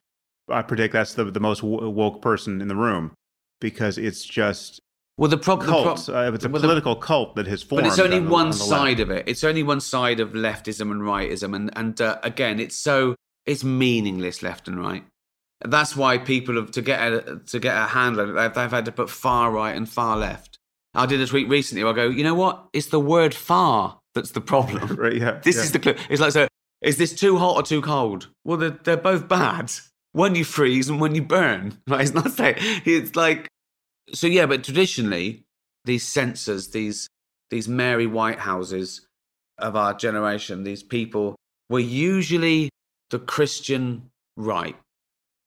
I 0.47 0.61
predict 0.61 0.93
that's 0.93 1.15
the 1.15 1.23
the 1.25 1.39
most 1.39 1.63
woke 1.63 2.21
person 2.21 2.61
in 2.61 2.67
the 2.67 2.75
room 2.75 3.13
because 3.59 3.97
it's 3.97 4.23
just 4.23 4.79
Well, 5.17 5.29
the 5.29 5.37
problem, 5.37 5.69
cult. 5.69 6.09
uh, 6.09 6.31
it's 6.33 6.45
a 6.45 6.49
well, 6.49 6.61
the- 6.61 6.67
political 6.67 6.95
cult 6.95 7.35
that 7.35 7.47
has 7.47 7.63
formed. 7.63 7.83
but 7.83 7.87
it's 7.89 7.99
only 7.99 8.17
on 8.17 8.25
the- 8.25 8.31
one 8.31 8.45
on 8.45 8.51
the 8.51 8.57
side 8.57 8.99
of 8.99 9.09
it. 9.09 9.23
It's 9.27 9.43
only 9.43 9.63
one 9.63 9.79
side 9.81 10.19
of 10.19 10.33
leftism 10.33 10.91
and 10.91 11.01
rightism, 11.01 11.55
and 11.55 11.71
and 11.75 11.99
uh, 12.01 12.19
again, 12.23 12.59
it's 12.59 12.75
so 12.75 13.15
it's 13.45 13.63
meaningless 13.63 14.43
left 14.43 14.67
and 14.67 14.79
right. 14.79 15.03
That's 15.65 15.95
why 15.95 16.17
people 16.17 16.55
have 16.55 16.71
to 16.71 16.81
get 16.81 16.99
a, 17.11 17.41
to 17.47 17.59
get 17.59 17.75
a 17.75 17.87
handle. 17.87 18.33
They've, 18.33 18.53
they've 18.53 18.71
had 18.71 18.85
to 18.85 18.91
put 18.93 19.09
far 19.09 19.51
right 19.51 19.75
and 19.75 19.89
far 19.89 20.15
left. 20.17 20.57
I 20.93 21.05
did 21.05 21.19
a 21.21 21.27
tweet 21.27 21.49
recently. 21.49 21.83
Where 21.83 21.93
I 21.93 21.95
go, 21.95 22.09
you 22.09 22.23
know 22.23 22.33
what? 22.35 22.69
It's 22.73 22.87
the 22.87 22.99
word 22.99 23.33
far 23.33 23.99
that's 24.15 24.31
the 24.31 24.41
problem. 24.41 24.95
Right? 25.03 25.15
Yeah. 25.15 25.39
This 25.43 25.57
yeah. 25.57 25.63
is 25.63 25.71
the 25.73 25.79
clue. 25.79 25.95
It's 26.09 26.21
like 26.21 26.31
so. 26.31 26.47
Is 26.81 26.97
this 26.97 27.13
too 27.13 27.37
hot 27.37 27.55
or 27.57 27.63
too 27.63 27.81
cold? 27.81 28.29
Well, 28.45 28.57
they're, 28.57 28.69
they're 28.83 28.97
both 28.97 29.27
bad. 29.27 29.71
When 30.11 30.35
you 30.35 30.43
freeze 30.43 30.89
and 30.89 30.99
when 30.99 31.15
you 31.15 31.21
burn. 31.21 31.77
Right? 31.87 32.01
It's 32.01 32.13
not 32.13 32.31
saying 32.31 32.55
it's 32.85 33.15
like 33.15 33.47
so. 34.13 34.27
Yeah, 34.27 34.47
but 34.47 34.63
traditionally, 34.63 35.43
these 35.85 36.07
censors, 36.07 36.69
these 36.69 37.07
these 37.51 37.67
Mary 37.67 38.07
Whitehouses 38.07 39.01
of 39.57 39.75
our 39.75 39.93
generation, 39.93 40.63
these 40.63 40.83
people 40.83 41.35
were 41.69 41.79
usually 41.79 42.69
the 43.09 43.19
Christian 43.19 44.09
right. 44.35 44.75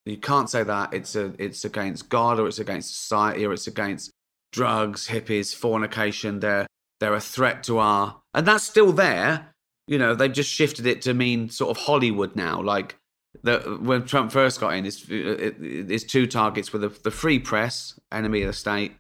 You 0.05 0.17
can't 0.17 0.51
say 0.51 0.63
that 0.65 0.95
it's 0.95 1.15
a 1.17 1.33
it's 1.39 1.65
against 1.65 2.09
God 2.09 2.39
or 2.39 2.49
it's 2.49 2.59
against 2.59 2.97
society 2.97 3.45
or 3.47 3.53
it's 3.53 3.67
against 3.67 4.11
drugs, 4.53 5.09
hippies, 5.09 5.55
fornication. 5.55 6.41
They're 6.41 6.67
they're 7.01 7.15
a 7.15 7.21
threat 7.21 7.65
to 7.65 7.79
our 7.79 8.21
and 8.35 8.47
that's 8.47 8.65
still 8.65 8.93
there. 8.93 9.52
You 9.87 9.99
know, 9.99 10.15
they've 10.15 10.33
just 10.33 10.51
shifted 10.51 10.87
it 10.87 11.03
to 11.03 11.15
mean 11.15 11.49
sort 11.51 11.77
of 11.77 11.85
Hollywood 11.85 12.37
now. 12.37 12.63
Like 12.63 12.97
the, 13.43 13.79
when 13.81 14.05
Trump 14.05 14.33
first 14.33 14.61
got 14.61 14.75
in, 14.75 14.85
his, 14.85 16.05
two 16.05 16.27
targets 16.27 16.73
were 16.73 16.79
the, 16.79 16.89
the 16.89 17.11
free 17.11 17.39
press, 17.39 17.99
enemy 18.11 18.43
of 18.43 18.49
the 18.49 18.53
state, 18.53 18.93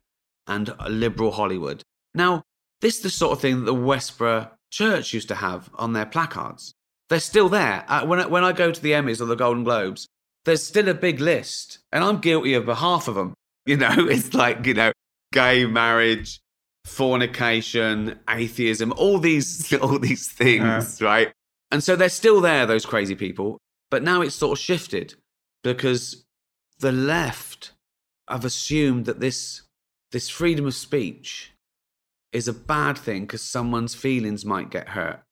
and 0.46 0.74
liberal 0.88 1.32
Hollywood. 1.32 1.82
Now, 2.14 2.42
this 2.80 2.96
is 2.96 3.02
the 3.02 3.10
sort 3.10 3.32
of 3.32 3.40
thing 3.40 3.60
that 3.60 3.64
the 3.64 3.74
Westboro 3.74 4.50
Church 4.70 5.12
used 5.12 5.28
to 5.28 5.36
have 5.36 5.70
on 5.74 5.92
their 5.92 6.06
placards. 6.06 6.74
They're 7.08 7.20
still 7.20 7.48
there. 7.48 7.84
Uh, 7.88 8.06
when, 8.06 8.20
I, 8.20 8.26
when 8.26 8.42
I 8.42 8.52
go 8.52 8.72
to 8.72 8.82
the 8.82 8.92
Emmys 8.92 9.20
or 9.20 9.26
the 9.26 9.36
Golden 9.36 9.64
Globes, 9.64 10.08
there's 10.44 10.62
still 10.62 10.88
a 10.88 10.94
big 10.94 11.20
list, 11.20 11.78
and 11.92 12.02
I'm 12.02 12.18
guilty 12.18 12.54
of 12.54 12.66
half 12.66 13.06
of 13.06 13.14
them. 13.14 13.34
You 13.66 13.76
know, 13.76 13.92
it's 14.08 14.34
like, 14.34 14.66
you 14.66 14.74
know, 14.74 14.92
gay 15.32 15.66
marriage, 15.66 16.40
fornication, 16.84 18.18
atheism, 18.28 18.92
all 18.96 19.18
these, 19.18 19.72
all 19.82 19.98
these 19.98 20.30
things, 20.30 21.00
uh. 21.00 21.04
right? 21.04 21.32
And 21.70 21.82
so 21.82 21.96
they're 21.96 22.08
still 22.08 22.40
there, 22.40 22.66
those 22.66 22.86
crazy 22.86 23.14
people. 23.14 23.58
But 23.90 24.02
now 24.02 24.22
it's 24.22 24.34
sort 24.34 24.58
of 24.58 24.62
shifted 24.62 25.14
because 25.62 26.24
the 26.78 26.92
left 26.92 27.72
have 28.28 28.44
assumed 28.44 29.06
that 29.06 29.20
this, 29.20 29.62
this 30.12 30.28
freedom 30.28 30.66
of 30.66 30.74
speech 30.74 31.52
is 32.32 32.48
a 32.48 32.52
bad 32.52 32.98
thing 32.98 33.22
because 33.22 33.42
someone's 33.42 33.94
feelings 33.94 34.44
might 34.44 34.70
get 34.70 34.90
hurt. 34.90 35.22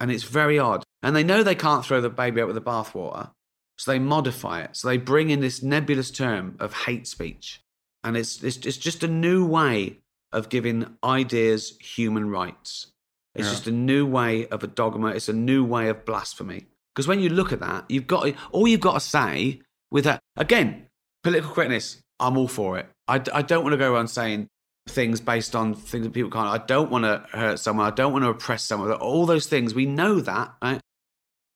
And 0.00 0.10
it's 0.10 0.24
very 0.24 0.58
odd. 0.58 0.82
And 1.02 1.14
they 1.14 1.22
know 1.22 1.42
they 1.42 1.54
can't 1.54 1.84
throw 1.84 2.00
the 2.00 2.10
baby 2.10 2.40
out 2.40 2.46
with 2.46 2.56
the 2.56 2.62
bathwater. 2.62 3.30
So 3.78 3.90
they 3.90 3.98
modify 3.98 4.62
it. 4.62 4.76
So 4.76 4.88
they 4.88 4.96
bring 4.96 5.30
in 5.30 5.40
this 5.40 5.62
nebulous 5.62 6.10
term 6.10 6.56
of 6.58 6.72
hate 6.72 7.06
speech. 7.06 7.60
And 8.04 8.16
it's, 8.16 8.42
it's, 8.42 8.58
it's 8.58 8.76
just 8.76 9.02
a 9.02 9.08
new 9.08 9.44
way 9.46 9.98
of 10.32 10.48
giving 10.48 10.96
ideas 11.04 11.76
human 11.80 12.30
rights. 12.30 12.88
It's 13.34 13.46
yeah. 13.46 13.52
just 13.52 13.66
a 13.66 13.72
new 13.72 14.06
way 14.06 14.46
of 14.48 14.62
a 14.62 14.66
dogma. 14.66 15.08
It's 15.08 15.28
a 15.28 15.32
new 15.32 15.64
way 15.64 15.88
of 15.88 16.04
blasphemy. 16.04 16.66
Because 16.94 17.08
when 17.08 17.20
you 17.20 17.30
look 17.30 17.52
at 17.52 17.60
that, 17.60 17.84
you've 17.88 18.06
got 18.06 18.34
all 18.50 18.68
you've 18.68 18.80
got 18.80 18.94
to 18.94 19.00
say 19.00 19.60
with 19.90 20.04
that 20.04 20.20
again, 20.36 20.86
political 21.22 21.50
correctness. 21.50 21.98
I'm 22.20 22.36
all 22.36 22.48
for 22.48 22.78
it. 22.78 22.88
I, 23.08 23.20
I 23.32 23.42
don't 23.42 23.62
want 23.62 23.72
to 23.72 23.78
go 23.78 23.92
around 23.92 24.08
saying 24.08 24.48
things 24.88 25.20
based 25.20 25.56
on 25.56 25.74
things 25.74 26.04
that 26.04 26.12
people 26.12 26.30
can't. 26.30 26.48
I 26.48 26.64
don't 26.64 26.90
want 26.90 27.04
to 27.04 27.24
hurt 27.36 27.58
someone. 27.58 27.86
I 27.86 27.94
don't 27.94 28.12
want 28.12 28.24
to 28.24 28.30
oppress 28.30 28.64
someone. 28.64 28.92
All 28.92 29.26
those 29.26 29.46
things 29.46 29.74
we 29.74 29.86
know 29.86 30.20
that, 30.20 30.54
right? 30.62 30.80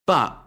But 0.06 0.46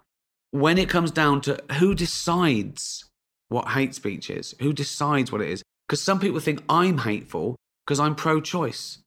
when 0.52 0.78
it 0.78 0.90
comes 0.90 1.12
down 1.12 1.42
to 1.42 1.62
who 1.74 1.94
decides 1.94 3.06
what 3.50 3.70
hate 3.70 3.96
speech 3.96 4.30
is, 4.30 4.56
who 4.60 4.74
decides 4.74 5.32
what 5.32 5.42
it 5.42 5.50
is, 5.50 5.64
because 5.88 6.02
some 6.02 6.20
people 6.20 6.40
think 6.40 6.64
I'm 6.70 7.00
hateful 7.00 7.56
because 7.90 7.99
I'm 7.99 8.14
pro-choice. 8.14 8.99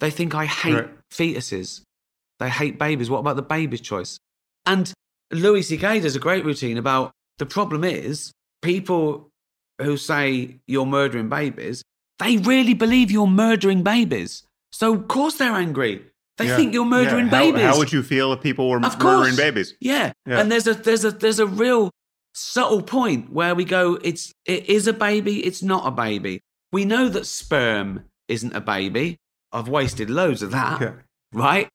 They 0.00 0.10
think 0.10 0.34
I 0.34 0.44
hate 0.44 0.74
right. 0.74 0.90
fetuses. 1.08 1.82
They 2.40 2.48
hate 2.50 2.76
babies. 2.76 3.08
What 3.08 3.20
about 3.20 3.36
the 3.36 3.42
baby's 3.42 3.80
choice? 3.80 4.18
And 4.66 4.92
Louis 5.30 5.62
C.K. 5.62 6.00
does 6.00 6.16
a 6.16 6.18
great 6.18 6.44
routine 6.44 6.78
about 6.78 7.12
the 7.38 7.46
problem 7.46 7.84
is 7.84 8.32
people 8.60 9.28
who 9.80 9.96
say 9.96 10.56
you're 10.66 10.84
murdering 10.84 11.28
babies, 11.28 11.84
they 12.18 12.38
really 12.38 12.74
believe 12.74 13.12
you're 13.12 13.28
murdering 13.28 13.84
babies. 13.84 14.42
So 14.72 14.94
of 14.94 15.06
course 15.06 15.36
they're 15.36 15.52
angry. 15.52 16.04
They 16.38 16.48
yeah. 16.48 16.56
think 16.56 16.74
you're 16.74 16.84
murdering 16.84 17.26
yeah. 17.26 17.30
how, 17.30 17.44
babies. 17.44 17.62
How 17.62 17.78
would 17.78 17.92
you 17.92 18.02
feel 18.02 18.32
if 18.32 18.40
people 18.40 18.68
were 18.68 18.84
of 18.84 19.00
murdering 19.00 19.36
babies? 19.36 19.74
Yeah. 19.80 20.12
yeah. 20.26 20.40
And 20.40 20.50
there's 20.50 20.66
a 20.66 20.74
there's 20.74 21.04
a 21.04 21.12
there's 21.12 21.38
a 21.38 21.46
real 21.46 21.92
subtle 22.34 22.82
point 22.82 23.32
where 23.32 23.54
we 23.54 23.64
go, 23.64 23.96
it's 24.02 24.32
it 24.44 24.68
is 24.68 24.88
a 24.88 24.92
baby, 24.92 25.46
it's 25.46 25.62
not 25.62 25.86
a 25.86 25.92
baby. 25.92 26.40
We 26.72 26.84
know 26.84 27.08
that 27.08 27.26
sperm 27.26 28.04
isn't 28.28 28.54
a 28.54 28.60
baby. 28.60 29.18
I've 29.52 29.68
wasted 29.68 30.10
loads 30.10 30.42
of 30.42 30.50
that. 30.50 30.80
Right? 31.32 31.68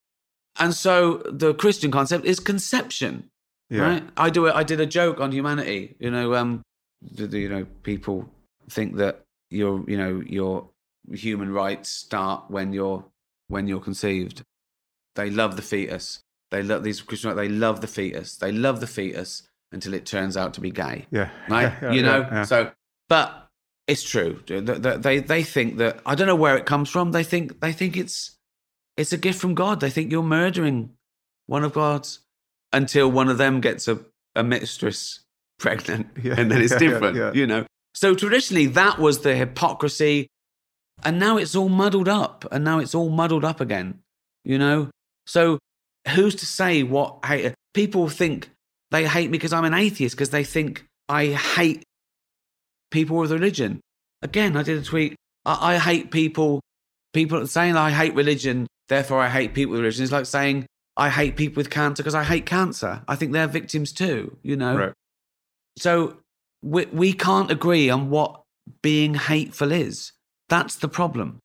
And 0.59 0.73
so 0.73 1.23
the 1.25 1.53
Christian 1.53 1.91
concept 1.91 2.25
is 2.25 2.39
conception. 2.39 3.29
Yeah. 3.69 3.81
Right? 3.81 4.03
I 4.15 4.29
do 4.29 4.45
it. 4.45 4.55
I 4.55 4.63
did 4.63 4.79
a 4.79 4.85
joke 4.85 5.19
on 5.19 5.31
humanity. 5.31 5.95
You 5.99 6.11
know, 6.11 6.35
um, 6.35 6.61
you 7.17 7.49
know, 7.49 7.65
people 7.81 8.29
think 8.69 8.97
that 8.97 9.21
your, 9.49 9.83
you 9.87 9.97
know, 9.97 10.21
your 10.25 10.69
human 11.11 11.51
rights 11.51 11.89
start 11.89 12.45
when 12.49 12.73
you're 12.73 13.03
when 13.47 13.67
you're 13.67 13.79
conceived. 13.79 14.43
They 15.15 15.29
love 15.29 15.55
the 15.55 15.61
fetus. 15.61 16.21
They 16.51 16.61
love 16.61 16.83
these 16.83 17.01
Christian. 17.01 17.35
They 17.35 17.49
love 17.49 17.81
the 17.81 17.87
fetus. 17.87 18.35
They 18.35 18.51
love 18.51 18.79
the 18.79 18.87
fetus 18.87 19.43
until 19.71 19.93
it 19.93 20.05
turns 20.05 20.37
out 20.37 20.53
to 20.53 20.61
be 20.61 20.71
gay. 20.71 21.07
Yeah. 21.11 21.29
Right. 21.49 21.73
Yeah, 21.81 21.91
you 21.91 22.03
know. 22.03 22.27
Yeah, 22.31 22.43
so, 22.43 22.71
but 23.09 23.42
it's 23.87 24.03
true. 24.03 24.41
They 24.47 25.19
they 25.19 25.43
think 25.43 25.77
that 25.77 25.99
I 26.05 26.15
don't 26.15 26.27
know 26.27 26.35
where 26.35 26.57
it 26.57 26.65
comes 26.65 26.89
from. 26.89 27.11
They 27.11 27.23
think 27.23 27.59
they 27.59 27.73
think 27.73 27.97
it's 27.97 28.31
it's 28.95 29.11
a 29.11 29.17
gift 29.17 29.39
from 29.39 29.55
God. 29.55 29.79
They 29.79 29.89
think 29.89 30.11
you're 30.11 30.23
murdering 30.23 30.91
one 31.47 31.63
of 31.63 31.73
God's 31.73 32.19
until 32.71 33.11
one 33.11 33.29
of 33.29 33.37
them 33.37 33.61
gets 33.61 33.87
a, 33.87 33.99
a 34.35 34.43
mistress 34.43 35.19
pregnant. 35.59 36.07
Yeah, 36.23 36.35
and 36.37 36.49
then 36.49 36.61
it's 36.61 36.75
different, 36.75 37.17
yeah, 37.17 37.27
yeah. 37.27 37.33
you 37.33 37.47
know. 37.47 37.65
So 37.93 38.15
traditionally, 38.15 38.67
that 38.67 38.97
was 38.97 39.19
the 39.19 39.35
hypocrisy. 39.35 40.27
And 41.03 41.19
now 41.19 41.37
it's 41.37 41.55
all 41.55 41.69
muddled 41.69 42.07
up. 42.07 42.45
And 42.51 42.63
now 42.63 42.79
it's 42.79 42.95
all 42.95 43.09
muddled 43.09 43.43
up 43.43 43.59
again, 43.59 43.99
you 44.43 44.57
know? 44.57 44.89
So 45.27 45.59
who's 46.15 46.35
to 46.35 46.45
say 46.45 46.83
what 46.83 47.25
hate? 47.25 47.53
People 47.73 48.07
think 48.09 48.49
they 48.91 49.05
hate 49.05 49.29
me 49.29 49.37
because 49.37 49.53
I'm 49.53 49.65
an 49.65 49.73
atheist, 49.73 50.15
because 50.15 50.29
they 50.29 50.43
think 50.43 50.85
I 51.09 51.27
hate 51.27 51.83
people 52.93 53.17
with 53.17 53.33
religion. 53.33 53.81
Again, 54.21 54.55
I 54.55 54.63
did 54.63 54.77
a 54.77 54.85
tweet. 54.85 55.15
I, 55.43 55.73
I 55.73 55.77
hate 55.77 56.11
people. 56.11 56.61
People 57.11 57.45
saying 57.45 57.75
I 57.75 57.91
hate 57.91 58.15
religion 58.15 58.67
Therefore, 58.89 59.21
I 59.21 59.29
hate 59.29 59.53
people 59.53 59.71
with 59.71 59.81
religion. 59.81 60.03
It's 60.03 60.11
like 60.11 60.25
saying 60.25 60.65
I 60.97 61.09
hate 61.09 61.35
people 61.35 61.59
with 61.59 61.69
cancer 61.69 62.03
because 62.03 62.15
I 62.15 62.23
hate 62.23 62.45
cancer. 62.45 63.01
I 63.07 63.15
think 63.15 63.31
they're 63.31 63.47
victims 63.47 63.91
too, 63.91 64.37
you 64.43 64.55
know? 64.55 64.77
Right. 64.77 64.93
So 65.77 66.17
we, 66.61 66.85
we 66.87 67.13
can't 67.13 67.49
agree 67.49 67.89
on 67.89 68.09
what 68.09 68.41
being 68.81 69.15
hateful 69.15 69.71
is. 69.71 70.11
That's 70.49 70.75
the 70.75 70.87
problem. 70.87 71.39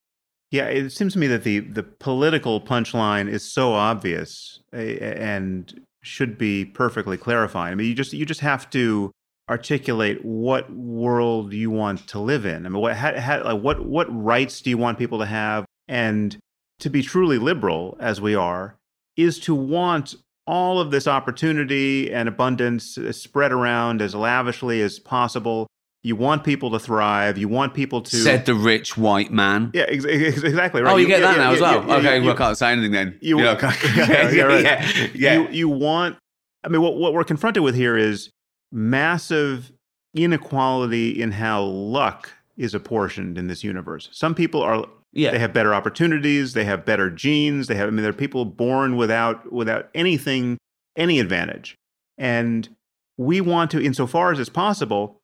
Yeah, 0.51 0.65
it 0.65 0.91
seems 0.91 1.13
to 1.13 1.19
me 1.19 1.27
that 1.29 1.45
the, 1.45 1.61
the 1.61 1.83
political 1.83 2.61
punchline 2.61 3.29
is 3.29 3.51
so 3.51 3.73
obvious 3.73 4.61
and 4.73 5.81
should 6.03 6.39
be 6.39 6.65
perfectly 6.65 7.17
clarified. 7.17 7.73
I 7.73 7.75
mean, 7.75 7.87
you 7.87 7.95
just 7.95 8.13
you 8.15 8.25
just 8.25 8.41
have 8.41 8.69
to 8.71 9.11
articulate 9.49 10.25
what 10.25 10.71
world 10.73 11.53
you 11.53 11.71
want 11.71 12.07
to 12.09 12.19
live 12.19 12.45
in. 12.45 12.67
I 12.67 12.69
mean, 12.69 12.81
what 12.81 12.97
how, 12.97 13.19
how, 13.19 13.45
like 13.45 13.63
what 13.63 13.85
what 13.85 14.07
rights 14.11 14.61
do 14.61 14.71
you 14.71 14.79
want 14.79 14.99
people 14.99 15.19
to 15.19 15.27
have, 15.27 15.65
and 15.87 16.37
to 16.81 16.91
be 16.91 17.03
truly 17.03 17.39
liberal 17.39 17.97
as 18.01 18.21
we 18.21 18.35
are 18.35 18.77
is 19.17 19.39
to 19.41 19.55
want 19.55 20.15
all 20.47 20.81
of 20.81 20.91
this 20.91 21.07
opportunity 21.07 22.13
and 22.13 22.29
abundance 22.29 22.97
uh, 22.97 23.13
spread 23.13 23.53
around 23.53 24.01
as 24.01 24.15
lavishly 24.15 24.81
as 24.81 24.99
possible. 24.99 25.67
You 26.03 26.15
want 26.15 26.45
people 26.45 26.71
to 26.71 26.79
thrive. 26.79 27.37
You 27.37 27.49
want 27.49 27.75
people 27.75 28.01
to. 28.03 28.17
Said 28.17 28.47
the 28.47 28.55
rich 28.55 28.97
white 28.97 29.33
man. 29.33 29.73
Yeah, 29.75 29.87
ex- 29.89 30.05
exactly 30.05 30.81
right. 30.81 30.93
Oh, 30.93 30.97
you, 30.97 31.03
you 31.03 31.09
get 31.09 31.21
that 31.21 31.37
yeah, 31.37 31.43
now 31.43 31.51
yeah, 31.51 31.57
as 31.57 31.61
well. 31.61 31.93
Okay, 31.99 32.19
you, 32.19 32.25
well, 32.25 32.35
I 32.35 32.39
can't 32.39 32.57
say 32.57 32.71
anything 32.71 32.93
then. 32.93 33.19
You, 33.21 33.41
yeah, 33.41 33.51
okay. 33.63 33.71
yeah, 34.37 34.43
right. 34.43 34.63
yeah, 34.63 35.09
yeah. 35.15 35.35
You, 35.35 35.49
you 35.49 35.69
want. 35.69 36.17
I 36.63 36.69
mean, 36.69 36.81
what 36.81 36.97
what 36.97 37.13
we're 37.13 37.25
confronted 37.25 37.63
with 37.63 37.75
here 37.75 37.97
is 37.97 38.31
massive 38.73 39.73
inequality 40.15 41.21
in 41.21 41.33
how 41.33 41.63
luck 41.63 42.33
is 42.57 42.75
apportioned 42.75 43.39
in 43.39 43.47
this 43.47 43.63
universe. 43.63 44.09
Some 44.13 44.35
people 44.35 44.63
are 44.63 44.87
yeah. 45.13 45.31
They 45.31 45.39
have 45.39 45.55
better 45.55 45.75
opportunities, 45.75 46.53
they 46.53 46.65
have 46.65 46.85
better 46.85 47.11
genes, 47.11 47.67
they 47.67 47.75
have 47.75 47.89
I 47.89 47.91
mean 47.91 48.03
they're 48.03 48.13
people 48.13 48.45
born 48.45 48.97
without 48.97 49.51
without 49.53 49.89
anything 49.95 50.59
any 50.97 51.19
advantage. 51.19 51.77
And 52.19 52.69
we 53.17 53.41
want 53.41 53.71
to 53.71 53.83
insofar 53.83 54.33
as 54.33 54.39
it's 54.39 54.51
possible, 54.51 55.21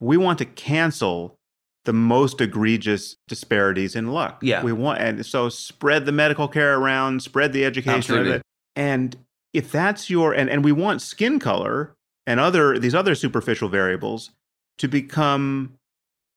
we 0.00 0.16
want 0.16 0.38
to 0.38 0.44
cancel 0.44 1.38
the 1.84 1.92
most 1.92 2.40
egregious 2.40 3.16
disparities 3.28 3.94
in 3.94 4.08
luck. 4.08 4.38
Yeah. 4.42 4.62
We 4.62 4.72
want 4.72 5.00
and 5.00 5.24
so 5.24 5.48
spread 5.48 6.06
the 6.06 6.12
medical 6.12 6.48
care 6.48 6.78
around, 6.78 7.22
spread 7.22 7.52
the 7.52 7.64
education 7.64 8.16
around. 8.16 8.42
And 8.74 9.16
if 9.52 9.70
that's 9.70 10.08
your 10.08 10.32
and, 10.32 10.48
and 10.48 10.64
we 10.64 10.72
want 10.72 11.02
skin 11.02 11.38
color 11.38 11.94
and 12.26 12.40
other 12.40 12.78
these 12.78 12.94
other 12.94 13.14
superficial 13.14 13.68
variables 13.68 14.30
to 14.78 14.88
become 14.88 15.74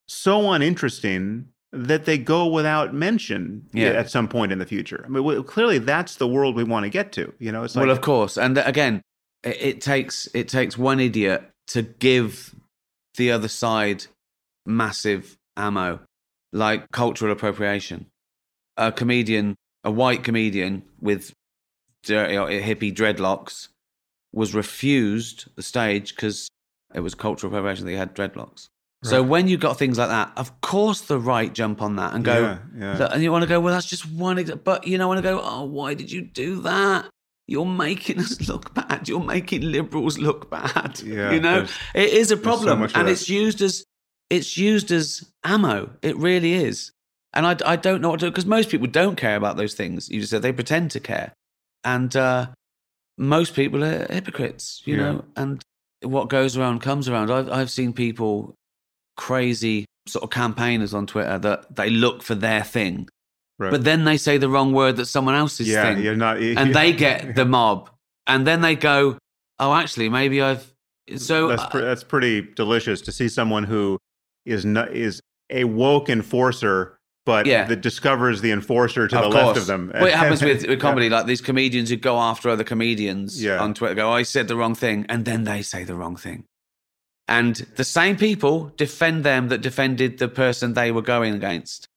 so 0.08 0.52
uninteresting 0.52 1.48
that 1.72 2.06
they 2.06 2.18
go 2.18 2.48
without 2.48 2.94
mention 2.94 3.68
yeah. 3.74 3.90
at 3.90 4.10
some 4.10 4.28
point 4.28 4.52
in 4.52 4.58
the 4.58 4.66
future. 4.66 5.04
I 5.06 5.10
mean, 5.10 5.44
clearly 5.44 5.78
that's 5.78 6.16
the 6.16 6.28
world 6.28 6.56
we 6.56 6.64
want 6.64 6.86
to 6.86 6.90
get 6.90 7.12
to. 7.14 7.34
You 7.38 7.52
know, 7.52 7.64
it's 7.64 7.76
like, 7.76 7.86
well, 7.86 7.92
of 7.92 8.02
course, 8.02 8.38
and 8.38 8.58
again, 8.58 9.02
it, 9.44 9.62
it 9.62 9.82
takes 9.82 10.28
it 10.34 10.48
takes 10.48 10.78
one 10.78 11.00
idiot 11.00 11.44
to 11.68 11.84
give 11.84 12.56
the 13.16 13.32
other 13.32 13.48
side 13.48 14.06
massive 14.66 15.38
ammo, 15.58 16.00
like 16.52 16.90
cultural 16.92 17.32
appropriation. 17.32 18.08
A 18.78 18.92
comedian, 18.92 19.56
a 19.84 19.92
white 19.92 20.24
comedian 20.24 20.84
with 21.02 21.34
dirty 22.04 22.34
hippie 22.34 22.96
dreadlocks, 22.96 23.68
was 24.34 24.54
refused 24.54 25.48
the 25.56 25.64
stage 25.64 26.16
because 26.16 26.50
it 26.94 27.00
was 27.02 27.16
cultural 27.16 27.52
appropriation 27.52 27.86
that 27.86 27.92
he 27.92 27.98
had 27.98 28.16
dreadlocks. 28.16 28.68
So 29.02 29.24
when 29.24 29.48
you 29.48 29.58
got 29.58 29.80
things 29.80 29.98
like 29.98 30.10
that, 30.10 30.34
of 30.36 30.60
course 30.60 31.02
the 31.02 31.18
right 31.18 31.54
jump 31.54 31.82
on 31.82 31.96
that 31.96 32.14
and 32.14 32.26
go, 32.26 32.42
Yeah, 32.42 32.60
yeah. 32.78 33.10
And 33.14 33.24
you 33.24 33.32
want 33.32 33.44
to 33.44 33.48
go, 33.48 33.60
well, 33.62 33.74
that's 33.74 33.86
just 33.86 34.06
one, 34.12 34.44
but 34.66 34.86
you 34.86 34.98
know, 34.98 35.08
want 35.08 35.20
to 35.20 35.22
go, 35.22 35.40
oh, 35.42 35.64
why 35.64 35.94
did 35.94 36.12
you 36.12 36.22
do 36.22 36.62
that? 36.64 37.10
You're 37.48 37.66
making 37.66 38.20
us 38.26 38.48
look 38.50 38.74
bad. 38.74 39.08
You're 39.08 39.24
making 39.24 39.62
liberals 39.62 40.18
look 40.18 40.50
bad. 40.50 41.02
Yeah, 41.06 41.32
you 41.32 41.40
know, 41.40 41.66
it 41.96 42.10
is 42.10 42.30
a 42.32 42.38
problem, 42.38 42.82
of 42.82 42.96
and 42.96 43.08
it's 43.08 43.30
used 43.30 43.62
as 43.62 43.86
it's 44.30 44.58
used 44.58 44.92
as 44.92 45.24
ammo. 45.46 45.92
It 46.02 46.18
really 46.18 46.54
is, 46.54 46.92
and 47.34 47.48
I, 47.48 47.56
I 47.66 47.76
don't 47.78 48.02
know 48.02 48.10
what 48.10 48.20
to 48.20 48.26
do 48.28 48.32
because 48.32 48.46
most 48.46 48.70
people 48.70 48.88
don't 48.88 49.16
care 49.16 49.38
about 49.38 49.56
those 49.56 49.74
things. 49.74 50.10
You 50.10 50.20
just 50.20 50.30
said 50.30 50.42
they 50.42 50.52
pretend 50.52 50.92
to 50.92 51.00
care, 51.00 51.34
and 51.84 52.14
uh, 52.16 52.48
most 53.20 53.54
people 53.54 53.84
are 53.84 54.08
hypocrites. 54.10 54.82
You 54.86 54.96
Yeah. 54.96 55.02
know, 55.12 55.26
and 55.36 55.62
what 56.02 56.30
goes 56.30 56.58
around 56.58 56.80
comes 56.80 57.08
around. 57.10 57.30
I've 57.30 57.50
I've 57.52 57.70
seen 57.70 57.94
people 57.94 58.56
crazy 59.18 59.86
sort 60.08 60.24
of 60.24 60.30
campaigners 60.30 60.94
on 60.94 61.06
Twitter 61.06 61.38
that 61.40 61.76
they 61.76 61.90
look 61.90 62.24
for 62.24 62.34
their 62.34 62.64
thing, 62.64 63.08
Right. 63.60 63.70
but 63.72 63.84
then 63.84 64.06
they 64.06 64.18
say 64.18 64.38
the 64.38 64.50
wrong 64.50 64.72
word 64.74 64.96
that 64.96 65.06
someone 65.08 65.36
else's 65.36 65.68
yeah, 65.68 65.84
thing, 65.94 66.04
you're 66.04 66.16
not. 66.16 66.38
and 66.38 66.74
they 66.74 66.94
get 66.94 67.36
the 67.36 67.46
mob, 67.58 67.90
and 68.26 68.48
then 68.48 68.62
they 68.62 68.76
go, 68.76 69.18
"Oh, 69.60 69.74
actually, 69.74 70.10
maybe 70.10 70.42
I've." 70.42 70.74
So 71.18 71.48
that's 71.50 71.64
uh, 71.64 71.70
pre- 71.70 71.82
that's 71.82 72.04
pretty 72.04 72.42
delicious 72.56 73.02
to 73.02 73.12
see 73.12 73.28
someone 73.28 73.66
who 73.66 73.98
is 74.46 74.64
not 74.66 74.94
is 74.96 75.20
a 75.50 75.66
woke 75.66 76.08
enforcer, 76.10 76.98
but 77.26 77.46
Yeah. 77.46 77.66
that 77.66 77.82
discovers 77.82 78.42
the 78.42 78.52
enforcer 78.52 79.08
to 79.08 79.18
of 79.18 79.24
the 79.24 79.30
course. 79.32 79.46
left 79.48 79.58
of 79.60 79.66
them. 79.68 79.92
Well, 79.94 80.06
it 80.08 80.14
happens 80.14 80.42
with, 80.44 80.62
with 80.62 80.70
Yeah. 80.70 80.76
comedy, 80.78 81.10
like 81.10 81.26
these 81.26 81.42
comedians 81.42 81.90
who 81.90 81.96
go 81.98 82.18
after 82.18 82.50
other 82.50 82.64
comedians 82.64 83.42
Yeah. 83.44 83.60
on 83.60 83.74
Twitter, 83.74 83.96
go, 83.96 84.12
I 84.12 84.24
said 84.24 84.48
the 84.48 84.56
wrong 84.56 84.76
thing, 84.76 85.06
and 85.10 85.26
then 85.26 85.44
they 85.44 85.62
say 85.62 85.84
the 85.84 85.96
wrong 85.96 86.16
thing. 86.16 86.46
And 87.28 87.56
the 87.76 87.84
same 87.84 88.16
people 88.18 88.74
defend 88.76 89.24
them 89.24 89.50
that 89.50 89.62
defended 89.62 90.18
the 90.18 90.28
person 90.28 90.74
they 90.74 90.92
were 90.92 91.04
going 91.04 91.36
against. 91.36 91.88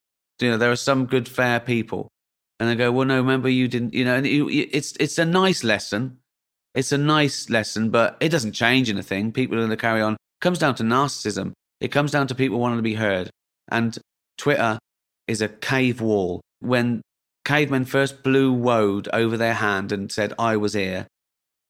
You 0.41 0.51
know, 0.51 0.59
there 0.59 0.71
are 0.71 0.77
some 0.77 1.07
good, 1.07 1.29
fair 1.29 1.59
people. 1.61 2.09
And 2.61 2.69
they 2.69 2.75
go, 2.75 2.93
well, 2.93 3.07
no, 3.07 3.17
remember 3.17 3.49
you 3.49 3.67
didn't, 3.67 3.95
you 3.95 4.05
know, 4.05 4.15
and 4.17 4.27
it's, 4.27 4.95
it's 5.01 5.19
a 5.19 5.25
nice 5.25 5.65
lesson. 5.65 6.19
It's 6.75 6.93
a 6.93 6.99
nice 6.99 7.49
lesson, 7.51 7.91
but 7.91 8.17
it 8.21 8.29
doesn't 8.29 8.53
change 8.53 8.89
anything. 8.91 9.33
People 9.33 9.57
are 9.57 9.61
going 9.61 9.71
to 9.71 9.77
carry 9.77 10.01
on. 10.03 10.13
It 10.15 10.19
comes 10.41 10.59
down 10.59 10.75
to 10.77 10.83
narcissism. 10.83 11.53
It 11.81 11.89
comes 11.89 12.11
down 12.11 12.27
to 12.29 12.35
people 12.35 12.59
wanting 12.61 12.79
to 12.79 12.83
be 12.83 12.95
heard. 12.95 13.31
And 13.71 13.97
Twitter 14.39 14.79
is 15.27 15.41
a 15.41 15.49
cave 15.49 16.01
wall. 16.01 16.41
When 16.61 17.03
cavemen 17.45 17.85
first 17.85 18.23
blew 18.23 18.53
woad 18.53 19.09
over 19.13 19.37
their 19.37 19.55
hand 19.55 19.93
and 19.93 20.11
said, 20.11 20.33
I 20.39 20.57
was 20.57 20.75
here, 20.75 21.07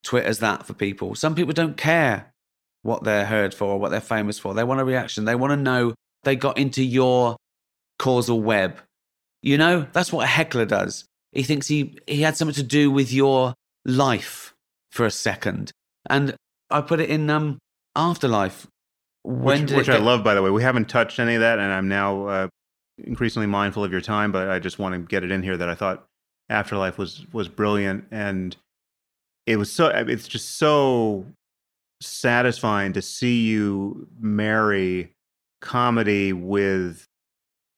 Twitter's 0.04 0.40
that 0.40 0.66
for 0.66 0.74
people. 0.74 1.14
Some 1.14 1.34
people 1.34 1.52
don't 1.52 1.76
care 1.76 2.32
what 2.82 3.04
they're 3.04 3.26
heard 3.26 3.54
for 3.54 3.66
or 3.66 3.78
what 3.78 3.90
they're 3.90 4.00
famous 4.00 4.38
for. 4.38 4.54
They 4.54 4.64
want 4.64 4.80
a 4.80 4.84
reaction. 4.84 5.24
They 5.24 5.34
want 5.34 5.52
to 5.52 5.56
know 5.56 5.94
they 6.24 6.36
got 6.36 6.58
into 6.58 6.82
your 6.82 7.36
causal 7.98 8.40
web. 8.40 8.80
You 9.42 9.58
know, 9.58 9.86
that's 9.92 10.12
what 10.12 10.24
a 10.24 10.28
heckler 10.28 10.66
does. 10.66 11.04
He 11.32 11.42
thinks 11.42 11.68
he, 11.68 11.98
he 12.06 12.22
had 12.22 12.36
something 12.36 12.54
to 12.54 12.62
do 12.62 12.90
with 12.90 13.12
your 13.12 13.54
life 13.84 14.52
for 14.90 15.06
a 15.06 15.10
second. 15.10 15.72
And 16.10 16.34
I 16.70 16.80
put 16.80 17.00
it 17.00 17.10
in 17.10 17.30
um, 17.30 17.58
After 17.96 18.28
Life. 18.28 18.66
When 19.22 19.60
which, 19.60 19.68
did 19.68 19.76
which 19.76 19.88
I 19.88 19.98
love, 19.98 20.24
by 20.24 20.34
the 20.34 20.42
way. 20.42 20.50
We 20.50 20.62
haven't 20.62 20.88
touched 20.88 21.20
any 21.20 21.36
of 21.36 21.40
that, 21.42 21.60
and 21.60 21.72
I'm 21.72 21.88
now 21.88 22.26
uh, 22.26 22.48
increasingly 22.98 23.46
mindful 23.46 23.84
of 23.84 23.92
your 23.92 24.00
time. 24.00 24.32
But 24.32 24.48
I 24.48 24.58
just 24.58 24.78
want 24.78 24.94
to 24.94 25.00
get 25.00 25.24
it 25.24 25.30
in 25.30 25.42
here 25.42 25.56
that 25.56 25.68
I 25.68 25.74
thought 25.74 26.06
After 26.48 26.76
Life 26.76 26.98
was 26.98 27.26
was 27.32 27.48
brilliant, 27.48 28.06
and 28.10 28.56
it 29.46 29.56
was 29.56 29.70
so. 29.70 29.88
It's 29.88 30.28
just 30.28 30.58
so 30.58 31.26
satisfying 32.00 32.92
to 32.94 33.02
see 33.02 33.42
you 33.42 34.08
marry 34.20 35.14
comedy 35.60 36.32
with 36.32 37.06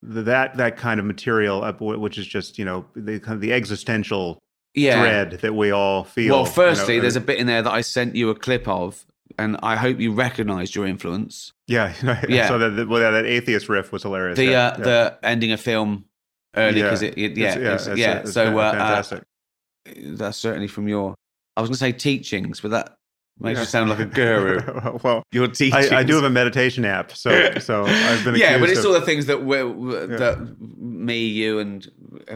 that 0.02 0.56
that 0.56 0.76
kind 0.76 1.00
of 1.00 1.06
material, 1.06 1.70
which 1.80 2.18
is 2.18 2.26
just 2.26 2.58
you 2.58 2.64
know 2.64 2.84
the 2.94 3.20
kind 3.20 3.34
of 3.34 3.40
the 3.40 3.52
existential 3.52 4.38
yeah. 4.74 5.00
dread 5.00 5.30
that 5.40 5.54
we 5.54 5.70
all 5.70 6.04
feel. 6.04 6.34
Well, 6.34 6.42
you 6.42 6.46
know, 6.46 6.50
firstly, 6.50 7.00
there's 7.00 7.16
a 7.16 7.20
bit 7.20 7.38
in 7.38 7.46
there 7.46 7.62
that 7.62 7.72
I 7.72 7.80
sent 7.80 8.14
you 8.14 8.30
a 8.30 8.34
clip 8.34 8.68
of, 8.68 9.06
and 9.38 9.56
I 9.62 9.76
hope 9.76 10.00
you 10.00 10.12
recognised 10.12 10.74
your 10.74 10.86
influence. 10.86 11.52
Yeah, 11.66 11.94
Yeah. 12.28 12.48
So 12.48 12.58
that 12.58 12.88
well, 12.88 13.12
that 13.12 13.24
atheist 13.26 13.68
riff 13.68 13.92
was 13.92 14.02
hilarious. 14.02 14.36
The 14.36 14.44
yeah, 14.46 14.66
uh, 14.68 14.74
yeah. 14.78 14.84
the 14.84 15.18
ending 15.22 15.52
of 15.52 15.60
film 15.60 16.04
early 16.56 16.78
Yeah. 16.80 16.84
because 16.86 17.02
it, 17.02 17.18
it- 17.18 17.36
yeah 17.36 17.48
It's- 17.56 17.56
yeah, 17.56 17.74
it's- 17.92 17.98
yeah. 17.98 18.18
it's 18.20 18.32
so 18.32 18.58
uh, 18.58 18.62
uh, 18.62 18.70
fantastic. 18.72 19.22
that's 20.18 20.38
certainly 20.38 20.68
from 20.68 20.88
your. 20.88 21.14
I 21.56 21.60
was 21.60 21.68
going 21.68 21.74
to 21.74 21.78
say 21.78 21.92
teachings, 21.92 22.60
but 22.60 22.72
that 22.72 22.94
makes 23.38 23.56
Yeah. 23.58 23.62
you 23.62 23.66
sound 23.66 23.90
like 23.90 23.98
a 24.00 24.06
guru. 24.06 24.98
well, 25.04 25.22
Your 25.32 25.46
teachings. 25.48 25.90
I, 25.92 25.98
I 26.00 26.02
do 26.02 26.14
have 26.14 26.24
a 26.24 26.30
meditation 26.30 26.84
app, 26.84 27.12
so 27.16 27.30
so 27.60 27.84
I've 27.84 28.24
been 28.24 28.34
yeah, 28.36 28.58
but 28.58 28.68
it's 28.70 28.80
of- 28.80 28.86
all 28.86 28.92
the 28.92 29.00
things 29.02 29.26
that 29.26 29.44
we 29.44 29.56
that 29.56 30.56
me, 30.78 31.18
you, 31.26 31.58
and 31.60 31.86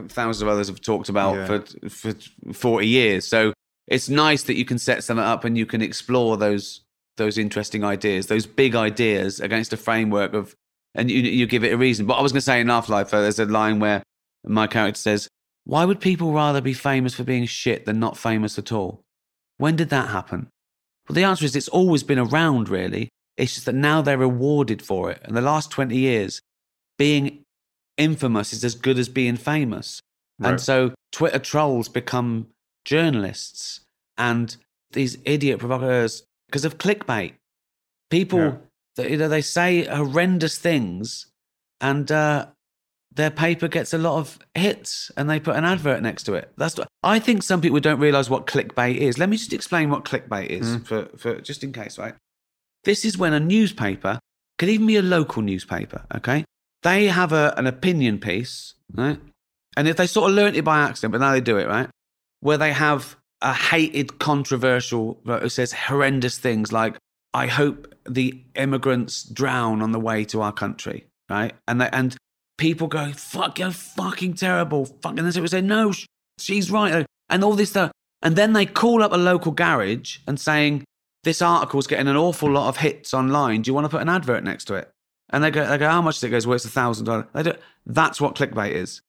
thousands 0.08 0.42
of 0.42 0.48
others 0.48 0.68
have 0.68 0.80
talked 0.80 1.08
about 1.08 1.34
Yeah. 1.34 1.46
for 1.46 1.88
for 1.88 2.14
forty 2.52 2.86
years. 2.88 3.26
So 3.26 3.52
it's 3.86 4.08
nice 4.08 4.42
that 4.44 4.56
you 4.56 4.64
can 4.64 4.78
set 4.78 5.02
something 5.02 5.24
up 5.24 5.44
and 5.44 5.56
you 5.56 5.64
can 5.66 5.80
explore 5.82 6.36
those 6.36 6.82
those 7.18 7.38
interesting 7.38 7.84
ideas, 7.84 8.26
those 8.26 8.46
big 8.46 8.74
ideas 8.74 9.40
against 9.40 9.72
a 9.72 9.76
framework 9.76 10.32
of, 10.32 10.54
and 10.94 11.10
you 11.10 11.20
you 11.20 11.46
give 11.46 11.64
it 11.64 11.72
a 11.72 11.76
reason. 11.76 12.06
But 12.06 12.14
I 12.14 12.22
was 12.22 12.32
going 12.32 12.38
to 12.38 12.44
say 12.44 12.60
in 12.60 12.70
After 12.70 12.92
Life, 12.92 13.12
uh, 13.12 13.20
there's 13.20 13.38
a 13.38 13.44
line 13.44 13.78
where 13.78 14.02
my 14.44 14.66
character 14.66 14.98
says, 14.98 15.28
"Why 15.64 15.84
would 15.84 16.00
people 16.00 16.32
rather 16.32 16.60
be 16.60 16.72
famous 16.72 17.14
for 17.14 17.24
being 17.24 17.44
shit 17.44 17.84
than 17.84 18.00
not 18.00 18.16
famous 18.16 18.58
at 18.58 18.72
all? 18.72 19.02
When 19.58 19.76
did 19.76 19.90
that 19.90 20.08
happen?" 20.08 20.48
Well, 21.08 21.14
the 21.14 21.24
answer 21.24 21.44
is 21.44 21.56
it's 21.56 21.68
always 21.68 22.02
been 22.02 22.18
around, 22.18 22.68
really. 22.68 23.08
It's 23.36 23.54
just 23.54 23.66
that 23.66 23.74
now 23.74 24.02
they're 24.02 24.18
rewarded 24.18 24.82
for 24.82 25.10
it. 25.10 25.22
In 25.26 25.34
the 25.34 25.40
last 25.40 25.70
20 25.70 25.96
years, 25.96 26.40
being 26.98 27.44
infamous 27.96 28.52
is 28.52 28.64
as 28.64 28.74
good 28.74 28.98
as 28.98 29.08
being 29.08 29.36
famous. 29.36 30.00
And 30.40 30.60
so 30.60 30.94
Twitter 31.12 31.38
trolls 31.38 31.88
become 31.88 32.48
journalists 32.84 33.80
and 34.16 34.56
these 34.92 35.18
idiot 35.24 35.58
provocateurs 35.58 36.22
because 36.48 36.64
of 36.64 36.78
clickbait. 36.78 37.34
People, 38.10 38.38
Yeah. 38.40 38.54
they, 38.96 39.10
you 39.12 39.16
know, 39.16 39.28
they 39.28 39.42
say 39.42 39.84
horrendous 39.84 40.58
things 40.58 41.26
and 41.80 42.10
uh, 42.10 42.46
their 43.14 43.30
paper 43.30 43.68
gets 43.68 43.92
a 43.92 43.98
lot 43.98 44.18
of 44.18 44.38
hits 44.54 45.10
and 45.16 45.28
they 45.28 45.38
put 45.40 45.56
an 45.56 45.64
advert 45.64 46.02
next 46.02 46.22
to 46.24 46.34
it. 46.34 46.52
That's 46.56 46.76
what, 46.76 46.88
I 47.02 47.18
think 47.18 47.42
some 47.42 47.60
people 47.60 47.80
don't 47.80 48.00
realize 48.00 48.30
what 48.30 48.46
clickbait 48.46 48.96
is. 48.96 49.18
Let 49.18 49.28
me 49.28 49.36
just 49.36 49.52
explain 49.52 49.90
what 49.90 50.04
clickbait 50.04 50.46
is 50.46 50.76
Mm. 50.76 50.86
for, 50.86 51.08
for 51.18 51.40
just 51.40 51.62
in 51.64 51.72
case, 51.72 51.98
right? 51.98 52.14
This 52.84 53.04
is 53.04 53.18
when 53.18 53.32
a 53.34 53.40
newspaper 53.40 54.18
could 54.58 54.68
even 54.70 54.86
be 54.86 54.96
a 54.96 55.02
local 55.02 55.42
newspaper, 55.42 56.04
okay? 56.14 56.44
They 56.82 57.06
have 57.08 57.32
a, 57.32 57.52
an 57.56 57.66
opinion 57.66 58.18
piece, 58.18 58.74
right? 58.94 59.18
And 59.76 59.86
if 59.86 59.96
they 59.96 60.06
sort 60.06 60.30
of 60.30 60.36
learnt 60.36 60.56
it 60.56 60.64
by 60.64 60.78
accident, 60.80 61.12
but 61.12 61.20
now 61.20 61.32
they 61.32 61.40
do 61.40 61.58
it, 61.58 61.68
right? 61.68 61.88
Where 62.40 62.56
they 62.56 62.72
have 62.72 63.16
a 63.40 63.52
hated, 63.52 64.18
controversial, 64.18 65.20
who 65.24 65.48
says 65.48 65.72
horrendous 65.72 66.38
things 66.38 66.72
like, 66.72 66.96
I 67.34 67.46
hope 67.46 67.94
the 68.08 68.42
immigrants 68.54 69.22
drown 69.22 69.82
on 69.82 69.92
the 69.92 70.00
way 70.00 70.24
to 70.26 70.40
our 70.40 70.52
country, 70.52 71.06
right? 71.28 71.52
And 71.66 71.80
they, 71.80 71.88
and 71.92 72.16
people 72.56 72.88
go, 72.88 73.12
fuck, 73.12 73.58
you're 73.58 73.70
fucking 73.70 74.34
terrible. 74.34 74.86
Fucking, 74.86 75.18
and 75.18 75.26
then 75.26 75.32
people 75.32 75.48
say, 75.48 75.60
no, 75.60 75.92
sh- 75.92 76.06
she's 76.38 76.70
right. 76.70 77.06
And 77.28 77.44
all 77.44 77.54
this 77.54 77.70
stuff. 77.70 77.92
And 78.22 78.34
then 78.34 78.54
they 78.54 78.66
call 78.66 79.02
up 79.02 79.12
a 79.12 79.16
local 79.16 79.52
garage 79.52 80.18
and 80.26 80.40
saying, 80.40 80.84
this 81.24 81.42
article's 81.42 81.86
getting 81.86 82.08
an 82.08 82.16
awful 82.16 82.50
lot 82.50 82.68
of 82.68 82.78
hits 82.78 83.12
online. 83.12 83.62
Do 83.62 83.70
you 83.70 83.74
want 83.74 83.84
to 83.84 83.90
put 83.90 84.02
an 84.02 84.08
advert 84.08 84.42
next 84.42 84.64
to 84.66 84.74
it? 84.74 84.90
And 85.30 85.44
they 85.44 85.50
go, 85.50 85.66
they 85.66 85.78
go 85.78 85.88
how 85.88 86.02
much 86.02 86.22
it? 86.22 86.28
It 86.28 86.30
goes, 86.30 86.46
well, 86.46 86.56
it's 86.56 86.64
a 86.64 86.70
thousand 86.70 87.04
dollars. 87.04 87.26
That's 87.86 88.20
what 88.20 88.34
clickbait 88.34 88.72
is. 88.72 89.02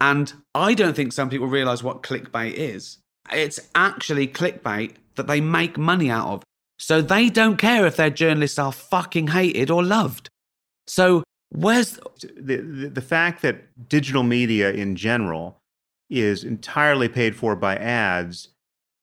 And 0.00 0.32
I 0.54 0.74
don't 0.74 0.94
think 0.94 1.12
some 1.12 1.30
people 1.30 1.46
realize 1.46 1.82
what 1.82 2.02
clickbait 2.02 2.54
is. 2.54 2.98
It's 3.32 3.60
actually 3.74 4.28
clickbait 4.28 4.94
that 5.16 5.26
they 5.26 5.40
make 5.40 5.78
money 5.78 6.10
out 6.10 6.28
of. 6.28 6.42
So 6.78 7.00
they 7.00 7.30
don't 7.30 7.56
care 7.56 7.86
if 7.86 7.96
their 7.96 8.10
journalists 8.10 8.58
are 8.58 8.72
fucking 8.72 9.28
hated 9.28 9.70
or 9.70 9.82
loved. 9.82 10.28
So 10.86 11.22
where's 11.50 11.98
the, 12.20 12.56
the 12.56 12.88
the 12.88 13.00
fact 13.00 13.42
that 13.42 13.88
digital 13.88 14.22
media 14.22 14.72
in 14.72 14.94
general 14.96 15.58
is 16.10 16.44
entirely 16.44 17.08
paid 17.08 17.34
for 17.34 17.56
by 17.56 17.76
ads 17.76 18.48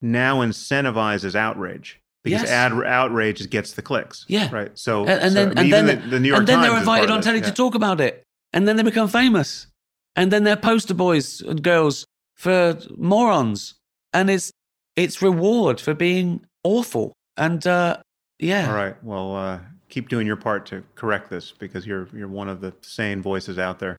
now 0.01 0.39
incentivizes 0.39 1.35
outrage 1.35 1.99
because 2.23 2.43
Yes. 2.43 2.49
ad 2.49 2.71
outrage 2.85 3.49
gets 3.49 3.73
the 3.73 3.81
clicks. 3.81 4.25
Yeah. 4.29 4.49
Right. 4.53 4.71
So 4.77 5.01
and, 5.01 5.09
and 5.21 5.33
so 5.33 5.45
then 5.45 5.57
and 5.57 5.67
even 5.67 5.85
then, 5.87 6.01
the, 6.01 6.07
the 6.09 6.19
New 6.19 6.27
York 6.29 6.39
and 6.39 6.47
then 6.47 6.57
Times 6.59 6.69
they're 6.69 6.79
invited 6.79 7.09
on 7.09 7.21
telly 7.21 7.39
this. 7.39 7.49
to 7.49 7.55
talk 7.55 7.75
about 7.75 7.99
it, 7.99 8.23
and 8.53 8.67
then 8.67 8.75
they 8.77 8.83
become 8.83 9.07
famous, 9.07 9.67
and 10.15 10.31
then 10.31 10.43
they're 10.43 10.55
poster 10.55 10.93
boys 10.93 11.41
and 11.41 11.61
girls 11.63 12.05
for 12.35 12.77
morons, 12.97 13.75
and 14.14 14.30
it's 14.30 14.52
it's 14.95 15.22
reward 15.22 15.80
for 15.81 15.94
being 15.94 16.45
awful, 16.64 17.14
and 17.38 17.65
uh, 17.65 17.98
yeah, 18.40 18.68
All 18.69 18.76
right. 18.76 19.02
Well, 19.03 19.35
uh, 19.35 19.60
keep 19.90 20.10
doing 20.10 20.27
your 20.27 20.35
part 20.35 20.65
to 20.68 20.84
correct 20.95 21.30
this 21.30 21.52
because 21.52 21.85
you're 21.85 22.07
you're 22.14 22.27
one 22.27 22.49
of 22.49 22.61
the 22.61 22.73
sane 22.81 23.22
voices 23.22 23.57
out 23.60 23.80
there. 23.80 23.98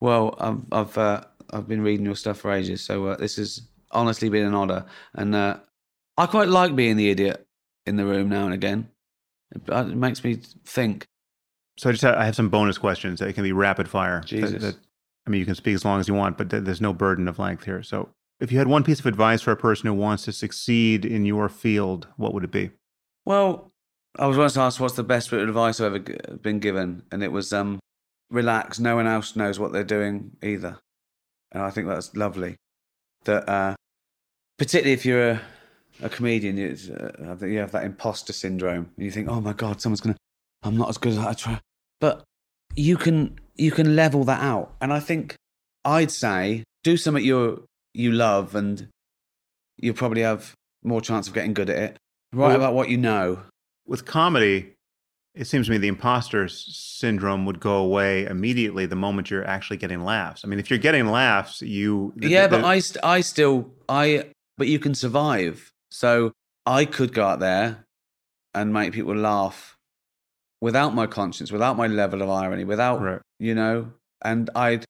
Well, 0.00 0.36
I've 0.38 0.60
I've 0.72 0.98
uh, 0.98 1.22
I've 1.50 1.68
been 1.68 1.82
reading 1.82 2.06
your 2.06 2.14
stuff 2.16 2.38
for 2.38 2.52
ages, 2.52 2.82
so 2.82 3.06
uh, 3.06 3.16
this 3.16 3.36
has 3.36 3.62
honestly 3.90 4.28
been 4.28 4.44
an 4.46 4.54
honor, 4.54 4.84
and 5.14 5.34
uh, 5.34 5.58
I 6.16 6.26
quite 6.26 6.48
like 6.48 6.76
being 6.76 6.96
the 6.96 7.10
idiot 7.10 7.46
in 7.86 7.96
the 7.96 8.04
room 8.04 8.28
now 8.28 8.44
and 8.44 8.54
again. 8.54 8.88
It, 9.54 9.62
uh, 9.70 9.86
it 9.90 9.96
makes 9.96 10.22
me 10.22 10.40
think. 10.66 11.06
So 11.78 11.88
I 11.88 11.92
just 11.92 12.02
have, 12.02 12.16
I 12.16 12.24
have 12.26 12.34
some 12.36 12.48
bonus 12.50 12.76
questions. 12.76 13.20
It 13.22 13.32
can 13.34 13.44
be 13.44 13.52
rapid 13.52 13.88
fire. 13.88 14.20
Jesus. 14.26 14.50
That- 14.52 14.60
that- 14.60 14.76
I 15.26 15.30
mean, 15.30 15.40
you 15.40 15.44
can 15.46 15.54
speak 15.54 15.74
as 15.74 15.84
long 15.84 16.00
as 16.00 16.08
you 16.08 16.14
want, 16.14 16.38
but 16.38 16.48
th- 16.48 16.64
there's 16.64 16.80
no 16.80 16.94
burden 16.94 17.28
of 17.28 17.38
length 17.38 17.64
here. 17.64 17.82
So 17.82 18.08
if 18.40 18.52
you 18.52 18.58
had 18.58 18.68
one 18.68 18.84
piece 18.84 19.00
of 19.00 19.06
advice 19.06 19.42
for 19.42 19.52
a 19.52 19.56
person 19.56 19.86
who 19.86 19.94
wants 19.94 20.24
to 20.24 20.32
succeed 20.32 21.04
in 21.04 21.24
your 21.24 21.48
field, 21.48 22.06
what 22.16 22.32
would 22.32 22.44
it 22.44 22.50
be? 22.50 22.70
Well, 23.24 23.70
I 24.18 24.26
was 24.26 24.36
once 24.36 24.56
asked 24.56 24.80
what's 24.80 24.94
the 24.94 25.02
best 25.02 25.30
bit 25.30 25.40
of 25.40 25.48
advice 25.48 25.80
I've 25.80 25.94
ever 25.94 26.36
been 26.36 26.60
given, 26.60 27.02
and 27.10 27.22
it 27.22 27.32
was 27.32 27.52
um, 27.52 27.78
relax. 28.30 28.78
No 28.78 28.96
one 28.96 29.06
else 29.06 29.36
knows 29.36 29.58
what 29.58 29.72
they're 29.72 29.84
doing 29.84 30.36
either, 30.42 30.78
and 31.52 31.62
I 31.62 31.70
think 31.70 31.88
that's 31.88 32.14
lovely. 32.16 32.56
That 33.24 33.48
uh, 33.48 33.74
particularly 34.56 34.92
if 34.92 35.04
you're 35.04 35.30
a, 35.30 35.40
a 36.02 36.08
comedian, 36.08 36.56
you, 36.56 36.76
uh, 36.94 37.44
you 37.44 37.58
have 37.58 37.72
that 37.72 37.84
imposter 37.84 38.32
syndrome, 38.32 38.90
and 38.96 39.04
you 39.04 39.10
think, 39.10 39.28
oh 39.28 39.40
my 39.40 39.52
god, 39.52 39.80
someone's 39.80 40.00
gonna, 40.00 40.16
I'm 40.62 40.76
not 40.76 40.88
as 40.88 40.98
good 40.98 41.12
as 41.12 41.18
I 41.18 41.34
try, 41.34 41.60
but 42.00 42.24
you 42.76 42.96
can 42.96 43.38
you 43.56 43.72
can 43.72 43.96
level 43.96 44.24
that 44.24 44.42
out, 44.42 44.74
and 44.80 44.92
I 44.92 45.00
think 45.00 45.34
I'd 45.84 46.10
say 46.10 46.64
do 46.84 46.96
something 46.96 47.24
you 47.24 47.68
you 47.94 48.12
love, 48.12 48.54
and 48.54 48.88
you'll 49.78 49.94
probably 49.94 50.22
have 50.22 50.52
more 50.82 51.00
chance 51.00 51.28
of 51.28 51.34
getting 51.34 51.54
good 51.54 51.70
at 51.70 51.76
it. 51.78 51.96
Write 52.32 52.48
Well- 52.48 52.56
about 52.56 52.74
what 52.74 52.88
you 52.88 52.96
know. 52.98 53.40
With 53.86 54.04
comedy, 54.04 54.74
it 55.34 55.46
seems 55.46 55.66
to 55.66 55.72
me 55.72 55.78
the 55.78 55.88
imposter 55.88 56.46
syndrome 56.48 57.46
would 57.46 57.58
go 57.60 57.76
away 57.76 58.24
immediately 58.26 58.86
the 58.86 58.96
moment 58.96 59.30
you're 59.30 59.46
actually 59.46 59.76
getting 59.78 60.04
laughs. 60.04 60.44
I 60.44 60.48
mean, 60.48 60.58
if 60.58 60.68
you're 60.68 60.78
getting 60.78 61.06
laughs, 61.06 61.62
you 61.62 62.12
the- 62.16 62.28
yeah, 62.28 62.46
the- 62.46 62.58
but 62.58 62.64
I, 62.64 62.80
st- 62.80 63.04
I 63.04 63.20
still, 63.22 63.70
I, 63.88 64.30
but 64.58 64.66
you 64.68 64.78
can 64.78 64.94
survive. 64.94 65.70
So 65.90 66.32
I 66.66 66.84
could 66.84 67.14
go 67.14 67.24
out 67.24 67.40
there 67.40 67.84
and 68.54 68.72
make 68.74 68.92
people 68.92 69.14
laugh 69.14 69.76
without 70.60 70.94
my 70.94 71.06
conscience, 71.06 71.50
without 71.52 71.76
my 71.76 71.86
level 71.86 72.20
of 72.20 72.28
irony, 72.28 72.64
without, 72.64 73.00
Right. 73.00 73.20
you 73.38 73.54
know, 73.54 73.92
and 74.22 74.50
I'd, 74.54 74.84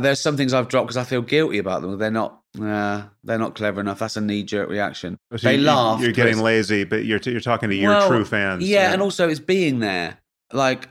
there's 0.00 0.20
some 0.20 0.36
things 0.36 0.52
I've 0.54 0.68
dropped 0.68 0.88
because 0.88 0.96
I 0.96 1.04
feel 1.04 1.22
guilty 1.22 1.58
about 1.58 1.82
them. 1.82 1.98
They're 1.98 2.10
not, 2.10 2.40
uh, 2.60 3.04
they're 3.24 3.38
not 3.38 3.54
clever 3.54 3.80
enough. 3.80 3.98
That's 3.98 4.16
a 4.16 4.20
knee 4.20 4.42
jerk 4.42 4.68
reaction. 4.68 5.18
So 5.36 5.48
they 5.48 5.56
you- 5.56 5.62
laugh. 5.66 6.00
You're 6.00 6.12
getting 6.12 6.38
lazy, 6.38 6.84
but 6.84 7.04
you're 7.04 7.18
t- 7.18 7.30
you're 7.32 7.40
talking 7.40 7.68
to 7.70 7.76
your 7.76 8.06
true 8.08 8.24
fans. 8.24 8.66
Yeah, 8.68 8.92
and 8.92 9.02
also 9.02 9.28
it's 9.28 9.40
being 9.40 9.80
there. 9.80 10.18
Like 10.52 10.88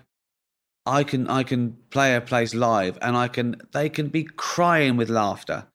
I 0.85 1.03
can 1.03 1.27
I 1.29 1.43
can 1.43 1.77
play 1.91 2.15
a 2.15 2.21
place 2.21 2.53
live 2.55 2.97
and 3.01 3.15
I 3.15 3.27
can 3.27 3.61
they 3.71 3.89
can 3.89 4.07
be 4.09 4.23
crying 4.23 4.97
with 4.97 5.09
laughter. 5.09 5.67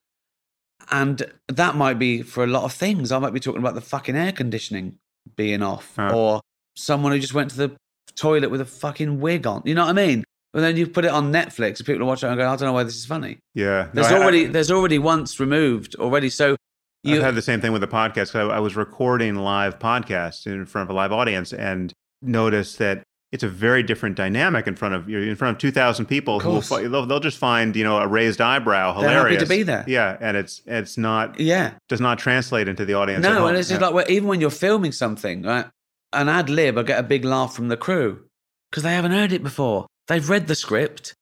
And 0.91 1.23
that 1.49 1.75
might 1.75 1.99
be 1.99 2.23
for 2.23 2.45
a 2.45 2.47
lot 2.47 2.63
of 2.65 2.73
things. 2.73 3.11
I 3.11 3.19
might 3.19 3.33
be 3.33 3.41
talking 3.41 3.61
about 3.61 3.75
the 3.75 3.81
fucking 3.81 4.15
air 4.17 4.33
conditioning 4.33 4.99
being 5.37 5.63
off 5.63 5.93
Huh. 5.97 6.13
or 6.15 6.41
someone 6.77 7.11
who 7.13 7.19
just 7.19 7.35
went 7.35 7.51
to 7.51 7.57
the 7.57 7.77
toilet 8.15 8.51
with 8.51 8.61
a 8.61 8.65
fucking 8.65 9.21
wig 9.21 9.47
on. 9.47 9.63
You 9.65 9.75
know 9.75 9.83
what 9.85 9.91
I 9.91 10.07
mean? 10.07 10.25
But 10.57 10.63
then 10.63 10.79
you 10.79 10.87
put 10.87 11.05
it 11.05 11.11
on 11.11 11.31
Netflix 11.31 11.81
and 11.81 11.87
people 11.87 12.07
watch 12.07 12.25
it 12.25 12.29
and 12.29 12.39
go, 12.39 12.45
I 12.49 12.57
don't 12.57 12.63
know 12.63 12.73
why 12.73 12.85
this 12.85 12.97
is 12.97 13.05
funny. 13.05 13.37
yeah. 13.53 13.89
There's 13.93 14.07
I- 14.07 14.17
I- 14.17 14.23
already 14.23 14.47
there's 14.47 14.71
already 14.71 14.99
once 14.99 15.39
removed 15.39 15.97
already. 15.97 16.31
So 16.31 16.57
you 17.03 17.17
I've 17.17 17.23
had 17.23 17.35
the 17.35 17.43
same 17.43 17.61
thing 17.61 17.73
with 17.73 17.83
the 17.83 17.87
podcast. 17.87 18.35
I, 18.35 18.41
I 18.55 18.59
was 18.61 18.75
recording 18.75 19.35
live 19.37 19.79
podcasts 19.79 20.47
in 20.47 20.65
front 20.65 20.89
of 20.89 20.95
a 20.95 20.97
live 20.97 21.13
audience 21.13 21.53
and 21.53 21.93
noticed 22.23 22.79
that 22.79 23.03
it's 23.33 23.43
a 23.43 23.49
very 23.51 23.83
different 23.83 24.17
dynamic 24.17 24.67
in 24.67 24.77
front 24.77 24.95
of 24.95 25.11
you're 25.11 25.23
in 25.29 25.37
front 25.37 25.57
of 25.57 25.61
2,000 25.61 26.07
people 26.07 26.41
who 26.41 26.49
will 26.49 26.89
they'll, 26.89 27.05
they'll 27.05 27.21
just 27.21 27.37
find 27.37 27.77
you 27.77 27.85
know 27.85 27.99
a 27.99 28.07
raised 28.09 28.41
eyebrow 28.41 28.95
hilarious 28.95 29.43
to 29.43 29.49
be 29.51 29.63
there. 29.63 29.85
Yeah, 29.87 30.17
and 30.23 30.39
it's 30.39 30.63
it's 30.65 30.97
not 30.97 31.39
yeah. 31.39 31.75
does 31.91 32.01
not 32.01 32.19
translate 32.19 32.67
into 32.67 32.87
the 32.87 32.95
audience. 32.95 33.23
No, 33.23 33.47
and 33.47 33.59
it's 33.59 33.69
just 33.69 33.79
Yeah. 33.83 33.89
like 33.89 33.95
where, 33.95 34.09
even 34.09 34.27
when 34.27 34.41
you're 34.41 34.49
filming 34.49 34.93
something, 34.93 35.43
right? 35.43 35.67
An 36.15 36.31
ad 36.31 36.49
lib, 36.49 36.79
I 36.79 36.83
get 36.83 36.99
a 36.99 37.03
big 37.03 37.27
laugh 37.27 37.55
from 37.55 37.69
the 37.69 37.77
crew 37.77 38.25
because 38.71 38.85
they 38.85 38.95
haven't 38.95 39.13
heard 39.13 39.33
it 39.35 39.43
before. 39.43 39.87
They've 40.09 40.29
read 40.29 40.47
the 40.47 40.55
script. 40.55 41.15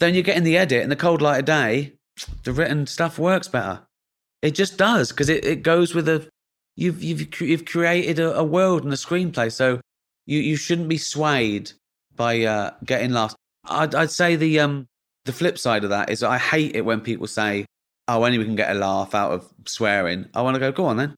Then 0.00 0.14
you 0.14 0.22
get 0.22 0.36
in 0.36 0.44
the 0.44 0.56
edit 0.56 0.82
in 0.82 0.88
the 0.88 0.96
cold 0.96 1.22
light 1.22 1.38
of 1.38 1.44
day, 1.44 1.94
the 2.44 2.52
written 2.52 2.86
stuff 2.86 3.18
works 3.18 3.48
better. 3.48 3.82
It 4.42 4.54
just 4.54 4.76
does 4.76 5.10
because 5.10 5.28
it, 5.28 5.44
it 5.44 5.62
goes 5.62 5.94
with 5.94 6.08
a. 6.08 6.28
You've 6.76 7.02
you've 7.02 7.40
you've 7.40 7.64
created 7.64 8.18
a, 8.18 8.36
a 8.36 8.44
world 8.44 8.82
and 8.84 8.92
a 8.92 8.96
screenplay, 8.96 9.52
so 9.52 9.80
you 10.26 10.40
you 10.40 10.56
shouldn't 10.56 10.88
be 10.88 10.98
swayed 10.98 11.70
by 12.16 12.42
uh, 12.42 12.70
getting 12.84 13.12
laughs. 13.12 13.34
I'd 13.64 13.94
I'd 13.94 14.10
say 14.10 14.36
the 14.36 14.58
um 14.60 14.86
the 15.24 15.32
flip 15.32 15.58
side 15.58 15.84
of 15.84 15.90
that 15.90 16.10
is 16.10 16.22
I 16.22 16.38
hate 16.38 16.74
it 16.74 16.84
when 16.84 17.00
people 17.00 17.26
say, 17.26 17.66
"Oh, 18.08 18.24
only 18.24 18.38
we 18.38 18.44
can 18.44 18.56
get 18.56 18.74
a 18.74 18.78
laugh 18.78 19.14
out 19.14 19.32
of 19.32 19.48
swearing." 19.66 20.26
I 20.34 20.42
want 20.42 20.54
to 20.54 20.60
go, 20.60 20.72
go 20.72 20.86
on 20.86 20.96
then. 20.96 21.14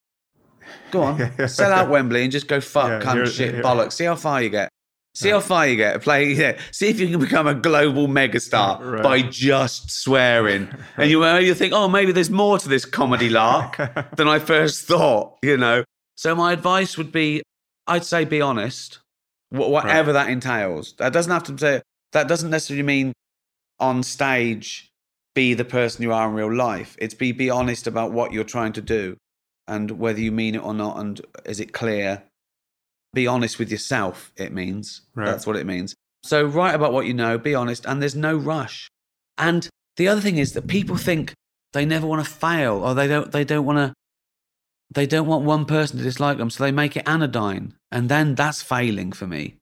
Go 0.90 1.02
on, 1.02 1.48
sell 1.48 1.72
out 1.72 1.88
Wembley 1.88 2.22
and 2.22 2.32
just 2.32 2.48
go 2.48 2.60
fuck, 2.60 2.88
Yeah, 2.88 3.00
cunt, 3.00 3.34
shit, 3.34 3.56
bollocks. 3.62 3.92
See 3.92 4.04
how 4.04 4.16
far 4.16 4.42
you 4.42 4.50
get. 4.50 4.68
See 5.14 5.30
how 5.30 5.38
far 5.40 5.68
you 5.68 5.76
get. 5.76 6.02
Play, 6.02 6.32
yeah. 6.32 6.58
See 6.72 6.88
if 6.88 6.98
you 6.98 7.06
can 7.08 7.20
become 7.20 7.46
a 7.46 7.54
global 7.54 8.08
megastar 8.08 8.80
Right. 8.94 9.02
by 9.02 9.22
just 9.22 9.90
swearing. 9.90 10.68
And 10.96 11.08
you, 11.08 11.24
uh, 11.24 11.38
you 11.38 11.54
think, 11.54 11.72
oh, 11.72 11.88
maybe 11.88 12.10
there's 12.10 12.30
more 12.30 12.58
to 12.58 12.68
this 12.68 12.84
comedy 12.84 13.28
lark 13.28 13.76
than 14.16 14.26
I 14.26 14.40
first 14.40 14.86
thought. 14.86 15.38
You 15.42 15.56
know. 15.56 15.84
So 16.16 16.34
my 16.34 16.52
advice 16.52 16.98
would 16.98 17.12
be, 17.12 17.42
I'd 17.86 18.04
say, 18.04 18.24
be 18.24 18.40
honest, 18.40 18.98
wh- 19.50 19.68
whatever 19.70 20.12
that 20.14 20.28
entails. 20.30 20.94
That 20.98 21.12
doesn't 21.12 21.30
have 21.32 21.44
to 21.44 21.58
say. 21.58 21.82
That 22.12 22.26
doesn't 22.28 22.50
necessarily 22.50 22.82
mean 22.82 23.12
on 23.80 24.02
stage 24.02 24.88
be 25.34 25.54
the 25.54 25.64
person 25.64 26.02
you 26.02 26.12
are 26.12 26.28
in 26.28 26.34
real 26.34 26.52
life. 26.52 26.96
It's 27.00 27.14
be 27.14 27.30
be 27.32 27.50
honest 27.50 27.86
about 27.86 28.12
what 28.12 28.32
you're 28.32 28.44
trying 28.44 28.72
to 28.74 28.80
do 28.82 29.16
and 29.66 29.92
whether 29.92 30.20
you 30.20 30.30
mean 30.32 30.54
it 30.56 30.62
or 30.64 30.74
not, 30.74 30.98
and 30.98 31.20
is 31.44 31.58
it 31.60 31.72
clear? 31.72 32.22
Be 33.14 33.26
honest 33.26 33.58
with 33.58 33.70
yourself. 33.70 34.32
It 34.36 34.52
means 34.52 35.02
Right. 35.14 35.26
that's 35.26 35.46
what 35.46 35.56
it 35.56 35.66
means. 35.66 35.94
So 36.22 36.44
write 36.44 36.74
about 36.74 36.92
what 36.92 37.06
you 37.06 37.14
know. 37.14 37.38
Be 37.38 37.54
honest, 37.54 37.84
and 37.86 38.00
there's 38.02 38.16
no 38.16 38.36
rush. 38.36 38.88
And 39.38 39.68
the 39.96 40.08
other 40.08 40.20
thing 40.20 40.38
is 40.38 40.52
that 40.52 40.66
people 40.66 40.96
think 40.96 41.32
they 41.72 41.84
never 41.84 42.06
want 42.06 42.24
to 42.24 42.30
fail, 42.30 42.76
or 42.84 42.94
they 42.94 43.06
don't. 43.08 43.30
They 43.32 43.44
don't 43.44 43.64
want 43.64 43.78
to. 43.78 43.92
They 44.90 45.06
don't 45.06 45.26
want 45.26 45.44
one 45.44 45.64
person 45.64 45.98
to 45.98 46.04
dislike 46.04 46.38
them, 46.38 46.50
so 46.50 46.62
they 46.62 46.70
make 46.72 46.96
it 46.96 47.08
anodyne, 47.08 47.74
and 47.90 48.08
then 48.08 48.34
that's 48.34 48.62
failing 48.62 49.12
for 49.12 49.26
me. 49.26 49.56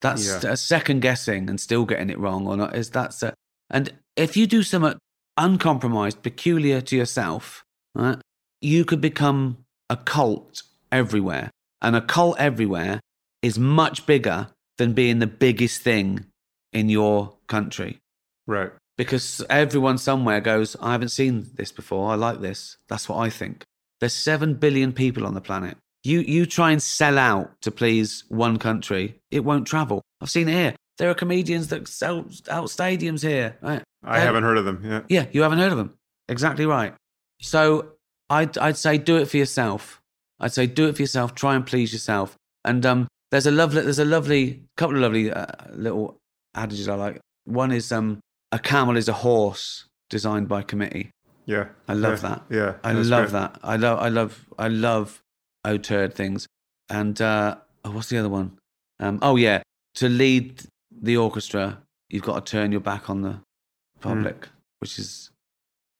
That's 0.00 0.26
Yeah. 0.26 0.52
a 0.52 0.56
second 0.56 1.00
guessing 1.00 1.48
and 1.50 1.60
still 1.60 1.84
getting 1.84 2.10
it 2.10 2.18
wrong, 2.18 2.46
or 2.46 2.56
not? 2.56 2.74
Is 2.76 2.90
that's 2.90 3.22
a, 3.22 3.34
and 3.70 3.92
if 4.16 4.36
you 4.36 4.46
do 4.46 4.62
something 4.62 4.98
uncompromised, 5.36 6.22
peculiar 6.22 6.80
to 6.82 6.96
yourself, 6.96 7.62
right, 7.94 8.18
you 8.60 8.84
could 8.84 9.00
become 9.00 9.58
a 9.90 9.96
cult 9.96 10.62
everywhere. 10.92 11.50
And 11.84 11.94
a 11.94 12.00
cult 12.00 12.38
everywhere 12.38 13.00
is 13.42 13.58
much 13.58 14.06
bigger 14.06 14.48
than 14.78 14.92
being 14.94 15.18
the 15.20 15.26
biggest 15.26 15.82
thing 15.82 16.26
in 16.72 16.88
your 16.88 17.36
country. 17.46 17.98
right. 18.46 18.72
Because 18.96 19.42
everyone 19.50 19.98
somewhere 19.98 20.40
goes, 20.40 20.76
I 20.80 20.92
haven't 20.92 21.08
seen 21.08 21.50
this 21.56 21.72
before. 21.72 22.10
I 22.12 22.14
like 22.14 22.40
this. 22.40 22.76
That's 22.88 23.08
what 23.08 23.18
I 23.18 23.28
think. 23.28 23.64
There's 23.98 24.12
7 24.14 24.54
billion 24.54 24.92
people 24.92 25.26
on 25.26 25.34
the 25.34 25.40
planet. 25.40 25.76
You, 26.04 26.20
you 26.20 26.46
try 26.46 26.70
and 26.70 26.80
sell 26.80 27.18
out 27.18 27.50
to 27.62 27.72
please 27.72 28.22
one 28.28 28.56
country, 28.58 29.16
it 29.32 29.40
won't 29.44 29.66
travel. 29.66 30.00
I've 30.20 30.30
seen 30.30 30.48
it 30.48 30.52
here. 30.52 30.74
There 30.98 31.10
are 31.10 31.14
comedians 31.14 31.68
that 31.68 31.88
sell 31.88 32.18
out 32.48 32.66
stadiums 32.68 33.22
here. 33.22 33.56
Right? 33.60 33.82
I 34.04 34.20
Um, 34.20 34.26
haven't 34.26 34.44
heard 34.44 34.58
of 34.58 34.64
them. 34.64 34.80
Yeah. 34.84 35.00
Yeah, 35.08 35.26
you 35.32 35.42
haven't 35.42 35.58
heard 35.58 35.72
of 35.72 35.78
them. 35.78 35.94
Exactly 36.28 36.64
right. 36.66 36.94
So 37.40 37.94
I'd, 38.30 38.56
I'd 38.58 38.76
say 38.76 38.96
do 38.98 39.16
it 39.16 39.26
for 39.28 39.38
yourself. 39.38 40.00
I'd 40.40 40.52
say 40.52 40.66
do 40.66 40.88
it 40.88 40.96
for 40.96 41.02
yourself. 41.02 41.34
Try 41.34 41.54
and 41.54 41.64
please 41.66 41.92
yourself. 41.92 42.36
And 42.64 42.84
um, 42.86 43.08
there's 43.30 43.46
a 43.46 43.50
lovely, 43.50 43.82
there's 43.82 43.98
a 43.98 44.04
lovely 44.04 44.62
couple 44.76 44.96
of 44.96 45.02
lovely 45.02 45.30
uh, 45.30 45.46
little 45.72 46.16
adages 46.56 46.88
I 46.88 46.94
like. 46.94 47.20
One 47.44 47.72
is 47.72 47.92
um, 47.92 48.20
a 48.52 48.58
camel 48.58 48.96
is 48.96 49.08
a 49.08 49.12
horse 49.12 49.86
designed 50.10 50.48
by 50.48 50.62
committee. 50.62 51.10
Yeah. 51.46 51.68
I 51.88 51.92
love 51.94 52.22
Yeah. 52.22 52.28
that. 52.28 52.42
Yeah. 52.50 52.74
I 52.82 52.92
love 52.92 53.30
great. 53.30 53.32
that. 53.32 53.58
I 53.62 53.76
love, 53.76 53.98
I 54.00 54.08
love, 54.08 54.46
I 54.58 54.68
love 54.68 55.22
turd 55.82 56.14
things. 56.14 56.46
And 56.88 57.20
uh, 57.20 57.56
oh, 57.84 57.90
what's 57.90 58.08
the 58.08 58.18
other 58.18 58.28
one? 58.28 58.58
Um, 59.00 59.18
oh 59.22 59.36
yeah, 59.36 59.62
to 59.96 60.08
lead 60.08 60.62
the 60.90 61.16
orchestra, 61.16 61.78
you've 62.08 62.22
got 62.22 62.44
to 62.46 62.50
turn 62.50 62.70
your 62.72 62.80
back 62.80 63.10
on 63.10 63.22
the 63.22 63.40
public, 64.00 64.48
which 64.80 64.98
is 64.98 65.30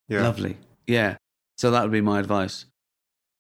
Hmm. 0.08 0.14
Yeah. 0.14 0.22
Lovely. 0.22 0.56
Yeah. 0.86 1.16
So 1.56 1.70
that 1.70 1.82
would 1.82 1.90
be 1.92 2.02
my 2.02 2.18
advice. 2.20 2.66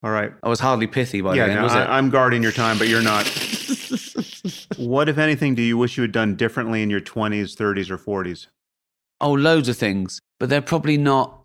All 0.04 0.10
right. 0.10 0.32
I 0.42 0.48
was 0.50 0.60
hardly 0.60 0.86
pithy 0.86 1.22
by 1.22 1.34
yeah, 1.34 1.46
the 1.46 1.52
end, 1.52 1.60
no, 1.60 1.64
was 1.64 1.74
it? 1.74 1.78
I, 1.78 1.96
I'm 1.96 2.10
guarding 2.10 2.42
your 2.42 2.52
time, 2.52 2.78
but 2.78 2.88
you're 2.88 3.02
not. 3.02 3.26
what, 4.76 5.08
if 5.08 5.16
anything, 5.16 5.54
do 5.54 5.62
you 5.62 5.78
wish 5.78 5.96
you 5.96 6.02
had 6.02 6.12
done 6.12 6.36
differently 6.36 6.82
in 6.82 6.90
your 6.90 7.00
20s, 7.00 7.56
30s, 7.56 7.90
or 7.90 7.96
40s? 7.96 8.46
oh, 9.20 9.32
loads 9.32 9.68
of 9.68 9.76
things, 9.76 10.20
but 10.38 10.48
they're 10.48 10.62
probably 10.62 10.98
not. 10.98 11.42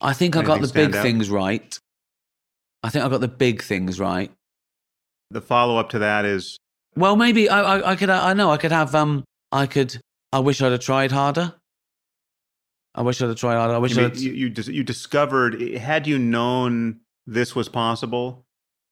I 0.00 0.12
think 0.12 0.36
I 0.36 0.42
got 0.42 0.60
the 0.60 0.72
big 0.72 0.94
out? 0.94 1.02
things 1.02 1.30
right. 1.30 1.78
I 2.82 2.90
think 2.90 3.04
I 3.04 3.08
got 3.08 3.20
the 3.20 3.28
big 3.28 3.62
things 3.62 3.98
right. 3.98 4.30
The 5.30 5.40
follow 5.40 5.78
up 5.78 5.90
to 5.90 6.00
that 6.00 6.24
is 6.24 6.58
Well, 6.96 7.16
maybe 7.16 7.48
I, 7.48 7.78
I, 7.78 7.92
I 7.92 7.96
could. 7.96 8.10
I 8.10 8.34
know 8.34 8.50
I 8.50 8.56
could 8.58 8.72
have. 8.72 8.94
Um, 8.94 9.24
I 9.50 9.66
could. 9.66 9.98
I 10.32 10.40
wish 10.40 10.60
I'd 10.60 10.72
have 10.72 10.80
tried 10.80 11.12
harder. 11.12 11.54
I 12.94 13.02
wish 13.02 13.22
I'd 13.22 13.28
have 13.28 13.38
tried 13.38 13.54
harder. 13.54 13.74
I 13.74 13.78
wish 13.78 13.96
you, 13.96 14.04
I'd. 14.04 14.14
mean, 14.14 14.22
you, 14.22 14.32
you, 14.32 14.50
dis- 14.50 14.68
you 14.68 14.82
discovered, 14.82 15.60
had 15.60 16.06
you 16.06 16.18
known 16.18 17.00
this 17.26 17.54
was 17.54 17.68
possible, 17.68 18.44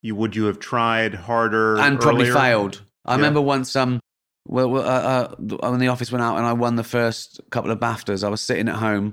You 0.02 0.14
would 0.16 0.34
you 0.36 0.44
have 0.46 0.58
tried 0.58 1.14
harder 1.14 1.78
and 1.78 2.00
probably 2.00 2.28
earlier? 2.30 2.34
failed. 2.34 2.82
I 3.04 3.12
Yeah. 3.12 3.16
remember 3.16 3.40
once 3.40 3.74
um 3.76 4.00
well, 4.48 4.68
well 4.70 4.82
uh, 4.88 5.34
uh, 5.62 5.70
when 5.70 5.80
the 5.80 5.88
office 5.88 6.10
went 6.10 6.22
out 6.22 6.36
and 6.38 6.46
I 6.46 6.52
won 6.54 6.76
the 6.76 6.84
first 6.84 7.40
couple 7.50 7.70
of 7.70 7.78
BAFTAs, 7.78 8.24
I 8.24 8.28
was 8.28 8.40
sitting 8.40 8.68
at 8.68 8.76
home 8.76 9.12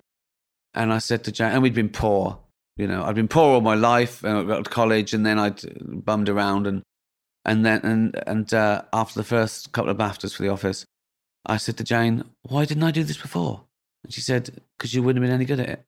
and 0.73 0.93
I 0.93 0.99
said 0.99 1.23
to 1.25 1.31
Jane, 1.31 1.51
and 1.51 1.61
we'd 1.61 1.73
been 1.73 1.89
poor, 1.89 2.39
you 2.77 2.87
know, 2.87 3.03
I'd 3.03 3.15
been 3.15 3.27
poor 3.27 3.55
all 3.55 3.61
my 3.61 3.75
life 3.75 4.23
and 4.23 4.37
I 4.37 4.43
got 4.43 4.63
to 4.63 4.69
college 4.69 5.13
and 5.13 5.25
then 5.25 5.37
I'd 5.37 5.61
bummed 6.05 6.29
around 6.29 6.65
and 6.67 6.81
and 7.45 7.65
then 7.65 7.81
and 7.83 8.23
and 8.27 8.53
uh, 8.53 8.83
after 8.93 9.19
the 9.19 9.23
first 9.25 9.71
couple 9.73 9.91
of 9.91 9.97
BAFTAs 9.97 10.35
for 10.35 10.43
the 10.43 10.49
office, 10.49 10.85
I 11.45 11.57
said 11.57 11.77
to 11.77 11.83
Jane, 11.83 12.23
"Why 12.43 12.65
didn't 12.65 12.83
I 12.83 12.91
do 12.91 13.03
this 13.03 13.17
before?" 13.17 13.63
And 14.03 14.13
she 14.13 14.21
said, 14.21 14.61
"Because 14.77 14.93
you 14.93 15.01
wouldn't 15.03 15.23
have 15.23 15.29
been 15.29 15.35
any 15.35 15.45
good 15.45 15.59
at 15.59 15.69
it." 15.69 15.85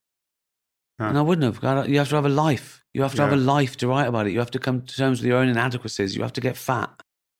Huh. 0.99 1.05
And 1.05 1.17
I 1.17 1.21
wouldn't 1.21 1.45
have. 1.45 1.61
God, 1.61 1.87
You 1.87 1.97
have 1.99 2.09
to 2.09 2.15
have 2.15 2.25
a 2.25 2.29
life. 2.29 2.83
You 2.93 3.03
have 3.03 3.15
to 3.15 3.21
have 3.21 3.31
a 3.31 3.37
life 3.37 3.77
to 3.77 3.87
write 3.87 4.07
about 4.07 4.27
it. 4.27 4.33
You 4.33 4.39
have 4.39 4.51
to 4.51 4.59
come 4.59 4.81
to 4.81 4.95
terms 4.95 5.19
with 5.19 5.27
your 5.27 5.37
own 5.37 5.47
inadequacies. 5.47 6.15
You 6.15 6.23
have 6.23 6.33
to 6.33 6.41
get 6.41 6.57
fat. 6.57 6.89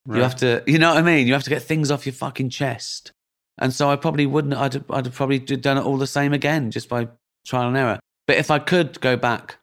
Right. 0.05 0.17
You 0.17 0.23
have 0.23 0.35
to, 0.37 0.63
you 0.65 0.77
know 0.77 0.89
what 0.89 0.97
I 0.97 1.01
mean? 1.01 1.27
You 1.27 1.33
have 1.33 1.43
to 1.43 1.49
get 1.49 1.63
things 1.63 1.91
off 1.91 2.05
your 2.05 2.13
fucking 2.13 2.49
chest. 2.51 3.11
And 3.57 3.73
so 3.73 3.89
I 3.89 3.95
probably 3.95 4.25
wouldn't, 4.25 4.53
I'd, 4.53 4.75
I'd 4.89 5.05
have 5.05 5.15
probably 5.15 5.39
done 5.39 5.77
it 5.77 5.83
all 5.83 5.97
the 5.97 6.07
same 6.07 6.33
again 6.33 6.71
just 6.71 6.87
by 6.87 7.09
trial 7.45 7.67
and 7.67 7.75
error. 7.75 7.99
But 8.27 8.37
if 8.37 8.49
I 8.49 8.59
could 8.59 9.01
go 9.01 9.17
back, 9.17 9.57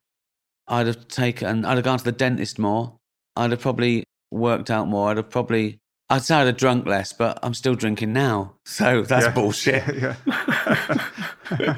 I'd 0.69 0.87
have 0.89 1.09
taken, 1.09 1.65
I'd 1.65 1.77
have 1.77 1.85
gone 1.85 1.99
to 1.99 2.05
the 2.05 2.13
dentist 2.13 2.59
more. 2.59 2.99
I'd 3.37 3.53
have 3.53 3.61
probably 3.61 4.05
worked 4.31 4.71
out 4.71 4.89
more. 4.89 5.11
I'd 5.11 5.17
have 5.17 5.31
probably, 5.31 5.79
I'd 6.09 6.23
say 6.23 6.37
I'd 6.37 6.47
have 6.47 6.57
drunk 6.57 6.87
less, 6.87 7.13
but 7.13 7.39
I'm 7.43 7.55
still 7.55 7.75
drinking 7.75 8.13
now. 8.13 8.55
So 8.65 9.03
that's 9.03 9.27
Yeah. 9.27 9.33
bullshit. 9.33 9.85
yeah. 9.97 11.77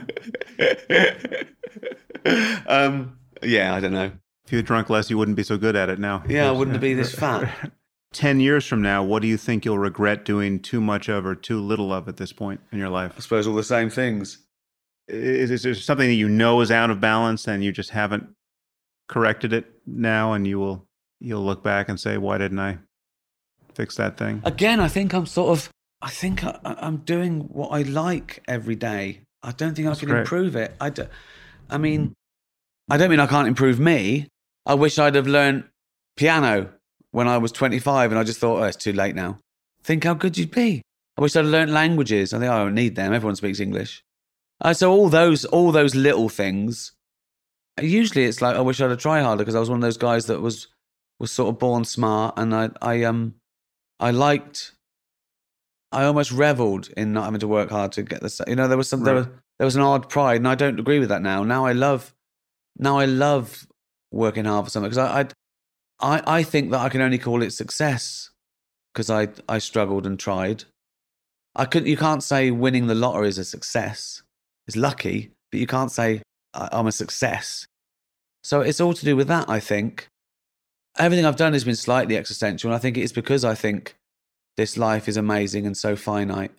um, 2.66 3.18
yeah, 3.42 3.74
I 3.74 3.80
don't 3.80 3.92
know. 3.92 4.12
if 4.44 4.52
you 4.52 4.58
had 4.58 4.66
drunk 4.66 4.90
less, 4.90 5.10
you 5.10 5.18
wouldn't 5.18 5.36
be 5.36 5.42
so 5.42 5.58
good 5.58 5.76
at 5.76 5.88
it 5.88 5.98
now. 5.98 6.22
Yeah, 6.28 6.48
I 6.48 6.52
wouldn't 6.52 6.80
be 6.80 6.94
this 6.94 7.14
fat. 7.14 7.72
10 8.14 8.40
years 8.40 8.66
from 8.66 8.80
now, 8.80 9.02
what 9.04 9.20
do 9.20 9.28
you 9.28 9.36
think 9.36 9.64
you'll 9.66 9.78
regret 9.78 10.24
doing 10.24 10.60
too 10.60 10.80
much 10.80 11.08
of 11.10 11.26
or 11.26 11.34
too 11.34 11.60
little 11.60 11.92
of 11.92 12.08
at 12.08 12.16
this 12.16 12.32
point 12.32 12.60
in 12.72 12.78
your 12.78 12.88
life? 12.88 13.12
I 13.16 13.20
suppose 13.20 13.46
all 13.46 13.54
the 13.54 13.62
same 13.62 13.90
things. 13.90 14.38
Is, 15.08 15.50
is 15.50 15.62
there 15.62 15.74
something 15.74 16.08
that 16.08 16.14
you 16.14 16.28
know 16.28 16.60
is 16.62 16.70
out 16.70 16.90
of 16.90 17.00
balance 17.00 17.46
and 17.46 17.62
you 17.62 17.70
just 17.72 17.90
haven't 17.90 18.28
corrected 19.08 19.52
it 19.52 19.66
now 19.86 20.32
and 20.32 20.46
you 20.46 20.58
will 20.58 20.86
you'll 21.20 21.44
look 21.44 21.62
back 21.62 21.88
and 21.88 21.98
say, 22.00 22.16
why 22.16 22.38
didn't 22.38 22.58
I 22.60 22.78
fix 23.78 23.96
that 23.96 24.16
thing? 24.18 24.42
again, 24.44 24.80
I 24.80 24.88
think 24.88 25.14
I'm 25.14 25.26
sort 25.26 25.50
of, 25.56 25.70
I 26.02 26.10
think 26.10 26.44
I, 26.44 26.58
I'm 26.64 26.98
doing 26.98 27.40
what 27.52 27.68
I 27.68 27.82
like 27.82 28.42
every 28.46 28.74
day. 28.74 29.20
I 29.42 29.52
don't 29.52 29.74
think 29.74 29.86
That's 29.86 30.00
I 30.00 30.00
can 30.00 30.08
great. 30.10 30.20
improve 30.20 30.56
it. 30.56 30.74
I, 30.80 30.90
do, 30.90 31.06
I 31.70 31.78
mean, 31.78 32.12
I 32.90 32.96
don't 32.96 33.10
mean 33.10 33.20
I 33.20 33.26
can't 33.26 33.48
improve 33.48 33.78
me. 33.78 34.28
I 34.66 34.74
wish 34.74 34.98
I'd 34.98 35.14
have 35.14 35.26
learned 35.26 35.64
piano 36.16 36.72
when 37.12 37.28
I 37.28 37.38
was 37.38 37.52
25 37.52 38.10
and 38.12 38.18
I 38.18 38.24
just 38.24 38.40
thought, 38.40 38.60
oh, 38.60 38.64
it's 38.64 38.76
too 38.76 38.92
late 38.92 39.14
now. 39.14 39.38
Think 39.82 40.04
how 40.04 40.14
good 40.14 40.36
you'd 40.36 40.50
be. 40.50 40.82
I 41.16 41.22
wish 41.22 41.36
I'd 41.36 41.44
learned 41.46 41.72
languages. 41.72 42.34
I 42.34 42.38
think 42.38 42.50
I 42.50 42.58
don't 42.58 42.74
need 42.74 42.96
them. 42.96 43.12
Everyone 43.12 43.36
speaks 43.36 43.60
English. 43.60 44.02
Uh, 44.60 44.74
so 44.74 44.90
all 44.92 45.08
those, 45.08 45.44
all 45.44 45.72
those 45.72 45.94
little 45.94 46.28
things. 46.28 46.92
Usually 47.80 48.24
it's 48.24 48.42
like 48.42 48.56
I 48.56 48.60
wish 48.60 48.80
I'd 48.80 48.90
have 48.90 48.98
tried 48.98 49.22
harder 49.22 49.42
because 49.44 49.54
I 49.54 49.60
was 49.60 49.70
one 49.70 49.78
of 49.78 49.82
those 49.82 49.96
guys 49.96 50.26
that 50.26 50.40
was 50.40 50.66
was 51.20 51.30
sort 51.32 51.48
of 51.48 51.58
born 51.58 51.84
smart 51.84 52.34
and 52.36 52.54
I, 52.54 52.70
I 52.82 53.02
um 53.04 53.34
I 54.00 54.10
liked. 54.10 54.72
I 55.90 56.04
almost 56.04 56.32
reveled 56.32 56.90
in 56.96 57.12
not 57.12 57.24
having 57.24 57.40
to 57.40 57.48
work 57.48 57.70
hard 57.70 57.92
to 57.92 58.02
get 58.02 58.20
this. 58.20 58.40
You 58.46 58.56
know, 58.56 58.68
there 58.68 58.76
was 58.76 58.88
some 58.88 59.04
there, 59.04 59.14
was, 59.14 59.26
there 59.58 59.64
was 59.64 59.76
an 59.76 59.82
odd 59.82 60.08
pride, 60.08 60.36
and 60.36 60.48
I 60.48 60.54
don't 60.54 60.78
agree 60.78 60.98
with 60.98 61.08
that 61.08 61.22
now. 61.22 61.42
Now 61.44 61.64
I 61.64 61.72
love, 61.72 62.14
now 62.76 62.98
I 62.98 63.06
love 63.06 63.66
working 64.10 64.44
hard 64.44 64.66
for 64.66 64.70
something 64.70 64.90
because 64.90 64.98
I, 64.98 65.20
I, 65.20 66.16
I, 66.16 66.38
I 66.38 66.42
think 66.42 66.70
that 66.70 66.80
I 66.80 66.88
can 66.88 67.00
only 67.00 67.18
call 67.18 67.42
it 67.42 67.52
success 67.52 68.30
because 68.92 69.10
I, 69.10 69.28
I 69.48 69.58
struggled 69.58 70.06
and 70.06 70.18
tried. 70.18 70.64
I 71.54 71.64
couldn't. 71.64 71.88
you 71.88 71.96
can't 71.96 72.22
say 72.22 72.50
winning 72.50 72.86
the 72.86 72.94
lottery 72.94 73.28
is 73.28 73.38
a 73.38 73.44
success. 73.44 74.22
It's 74.66 74.76
lucky, 74.76 75.32
but 75.50 75.60
you 75.60 75.66
can't 75.66 75.90
say 75.90 76.22
I'm 76.54 76.86
a 76.86 76.92
success. 76.92 77.66
So 78.42 78.60
it's 78.60 78.80
all 78.80 78.94
to 78.94 79.04
do 79.04 79.16
with 79.16 79.28
that. 79.28 79.48
I 79.48 79.60
think 79.60 80.08
everything 80.98 81.24
I've 81.24 81.36
done 81.36 81.52
has 81.52 81.64
been 81.64 81.76
slightly 81.76 82.16
existential, 82.16 82.70
and 82.70 82.76
I 82.76 82.78
think 82.80 82.96
it's 82.96 83.12
because 83.12 83.44
I 83.44 83.54
think 83.54 83.96
this 84.56 84.76
life 84.76 85.08
is 85.08 85.16
amazing 85.16 85.66
and 85.66 85.76
so 85.76 85.96
finite, 85.96 86.52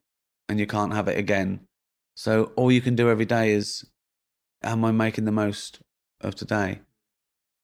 and 0.48 0.60
you 0.60 0.68
can't 0.68 0.94
have 0.94 1.08
it 1.08 1.18
again. 1.18 1.62
So 2.16 2.52
all 2.56 2.72
you 2.72 2.82
can 2.82 2.96
do 2.96 3.10
every 3.10 3.26
day 3.26 3.52
is, 3.52 3.86
am 4.64 4.84
I 4.84 4.92
making 4.92 5.26
the 5.26 5.32
most 5.32 5.80
of 6.22 6.36
today? 6.36 6.80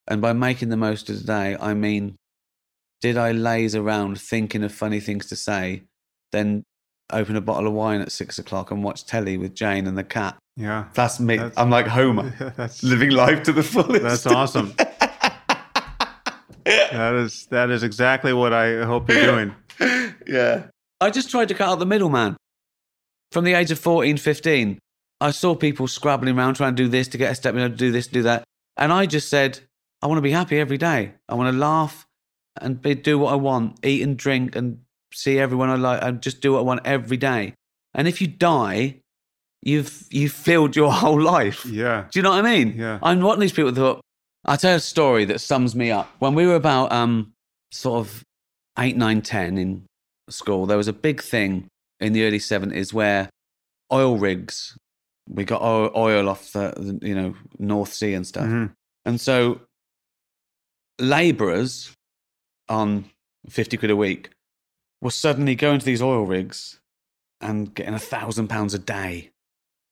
And 0.08 0.22
by 0.22 0.32
making 0.32 0.68
the 0.68 0.76
most 0.76 1.10
of 1.10 1.18
today, 1.18 1.56
I 1.60 1.74
mean, 1.74 2.16
did 3.00 3.16
I 3.16 3.32
laze 3.32 3.74
around 3.74 4.20
thinking 4.20 4.62
of 4.62 4.72
funny 4.72 5.00
things 5.00 5.26
to 5.26 5.36
say, 5.36 5.82
then 6.32 6.62
open 7.12 7.36
a 7.36 7.40
bottle 7.40 7.66
of 7.66 7.72
wine 7.74 8.00
at 8.00 8.12
six 8.12 8.38
o'clock 8.38 8.70
and 8.70 8.82
watch 8.82 9.04
telly 9.04 9.36
with 9.36 9.54
Jane 9.54 9.86
and 9.86 9.98
the 9.98 10.04
cat? 10.04 10.36
Yeah. 10.56 10.86
That's 10.94 11.20
me. 11.20 11.36
That's- 11.36 11.54
I'm 11.58 11.70
like 11.70 11.86
Homer, 11.86 12.32
living 12.82 13.10
life 13.10 13.42
to 13.44 13.52
the 13.52 13.62
fullest. 13.62 14.02
that's 14.02 14.26
awesome. 14.26 14.74
that 16.66 17.14
is 17.14 17.46
that 17.46 17.70
is 17.70 17.82
exactly 17.82 18.32
what 18.32 18.52
I 18.52 18.84
hope 18.84 19.08
you're 19.08 19.22
doing. 19.22 19.54
yeah. 20.26 20.66
I 21.00 21.10
just 21.10 21.30
tried 21.30 21.48
to 21.48 21.54
cut 21.54 21.68
out 21.68 21.78
the 21.78 21.86
middleman. 21.86 22.36
From 23.32 23.44
the 23.44 23.54
age 23.54 23.70
of 23.70 23.78
14, 23.78 24.16
15, 24.16 24.78
I 25.20 25.30
saw 25.30 25.54
people 25.54 25.88
scrabbling 25.88 26.38
around 26.38 26.54
trying 26.54 26.74
to 26.76 26.82
do 26.82 26.88
this, 26.88 27.08
to 27.08 27.18
get 27.18 27.32
a 27.32 27.34
step, 27.34 27.54
you 27.54 27.60
know, 27.60 27.68
to 27.68 27.74
do 27.74 27.90
this, 27.90 28.06
do 28.06 28.22
that. 28.22 28.44
And 28.76 28.92
I 28.92 29.06
just 29.06 29.28
said, 29.28 29.60
I 30.02 30.06
want 30.06 30.18
to 30.18 30.22
be 30.22 30.30
happy 30.30 30.58
every 30.58 30.78
day. 30.78 31.14
I 31.28 31.34
want 31.34 31.52
to 31.52 31.58
laugh 31.58 32.06
and 32.60 32.80
be, 32.80 32.94
do 32.94 33.18
what 33.18 33.32
I 33.32 33.36
want, 33.36 33.78
eat 33.84 34.02
and 34.02 34.16
drink 34.16 34.56
and 34.56 34.80
see 35.12 35.38
everyone 35.38 35.70
I 35.70 35.76
like 35.76 36.02
and 36.02 36.20
just 36.20 36.40
do 36.40 36.52
what 36.52 36.60
I 36.60 36.62
want 36.62 36.80
every 36.84 37.16
day. 37.16 37.54
And 37.94 38.06
if 38.06 38.20
you 38.20 38.26
die, 38.26 39.00
you've, 39.62 40.06
you've 40.10 40.32
filled 40.32 40.76
your 40.76 40.92
whole 41.02 41.20
life. 41.20 41.64
Yeah. 41.66 42.06
Do 42.10 42.18
you 42.18 42.22
know 42.22 42.30
what 42.30 42.44
I 42.44 42.54
mean? 42.54 42.74
Yeah. 42.76 42.98
I'm 43.02 43.20
one 43.20 43.34
of 43.34 43.40
these 43.40 43.52
people 43.52 43.72
that 43.72 43.80
thought, 43.80 44.00
I'll 44.46 44.56
tell 44.56 44.72
you 44.72 44.76
a 44.76 44.80
story 44.80 45.24
that 45.26 45.40
sums 45.40 45.74
me 45.74 45.90
up. 45.90 46.08
When 46.20 46.34
we 46.34 46.46
were 46.46 46.54
about 46.54 46.92
um, 46.92 47.32
sort 47.72 47.98
of 47.98 48.22
eight, 48.78 48.96
nine, 48.96 49.20
ten 49.20 49.58
in 49.58 49.84
school, 50.30 50.66
there 50.66 50.76
was 50.76 50.88
a 50.88 50.92
big 50.92 51.20
thing 51.20 51.66
in 51.98 52.12
the 52.12 52.24
early 52.24 52.38
70s 52.38 52.92
where 52.92 53.28
oil 53.92 54.16
rigs, 54.16 54.76
we 55.28 55.44
got 55.44 55.62
oil, 55.62 56.28
off 56.28 56.52
the, 56.52 56.98
you 57.02 57.14
know, 57.14 57.34
North 57.58 57.92
Sea 57.92 58.14
and 58.14 58.26
stuff. 58.26 58.46
Mhm. 58.46 58.72
And 59.04 59.20
so 59.20 59.60
labourers 61.00 61.92
on 62.68 63.10
50 63.48 63.76
quid 63.76 63.90
a 63.90 63.96
week 63.96 64.30
were 65.00 65.10
suddenly 65.10 65.54
going 65.54 65.78
to 65.80 65.86
these 65.86 66.02
oil 66.02 66.24
rigs 66.24 66.78
and 67.40 67.74
getting 67.74 67.94
a 67.94 67.98
thousand 67.98 68.48
pounds 68.48 68.74
a 68.74 68.78
day. 68.78 69.30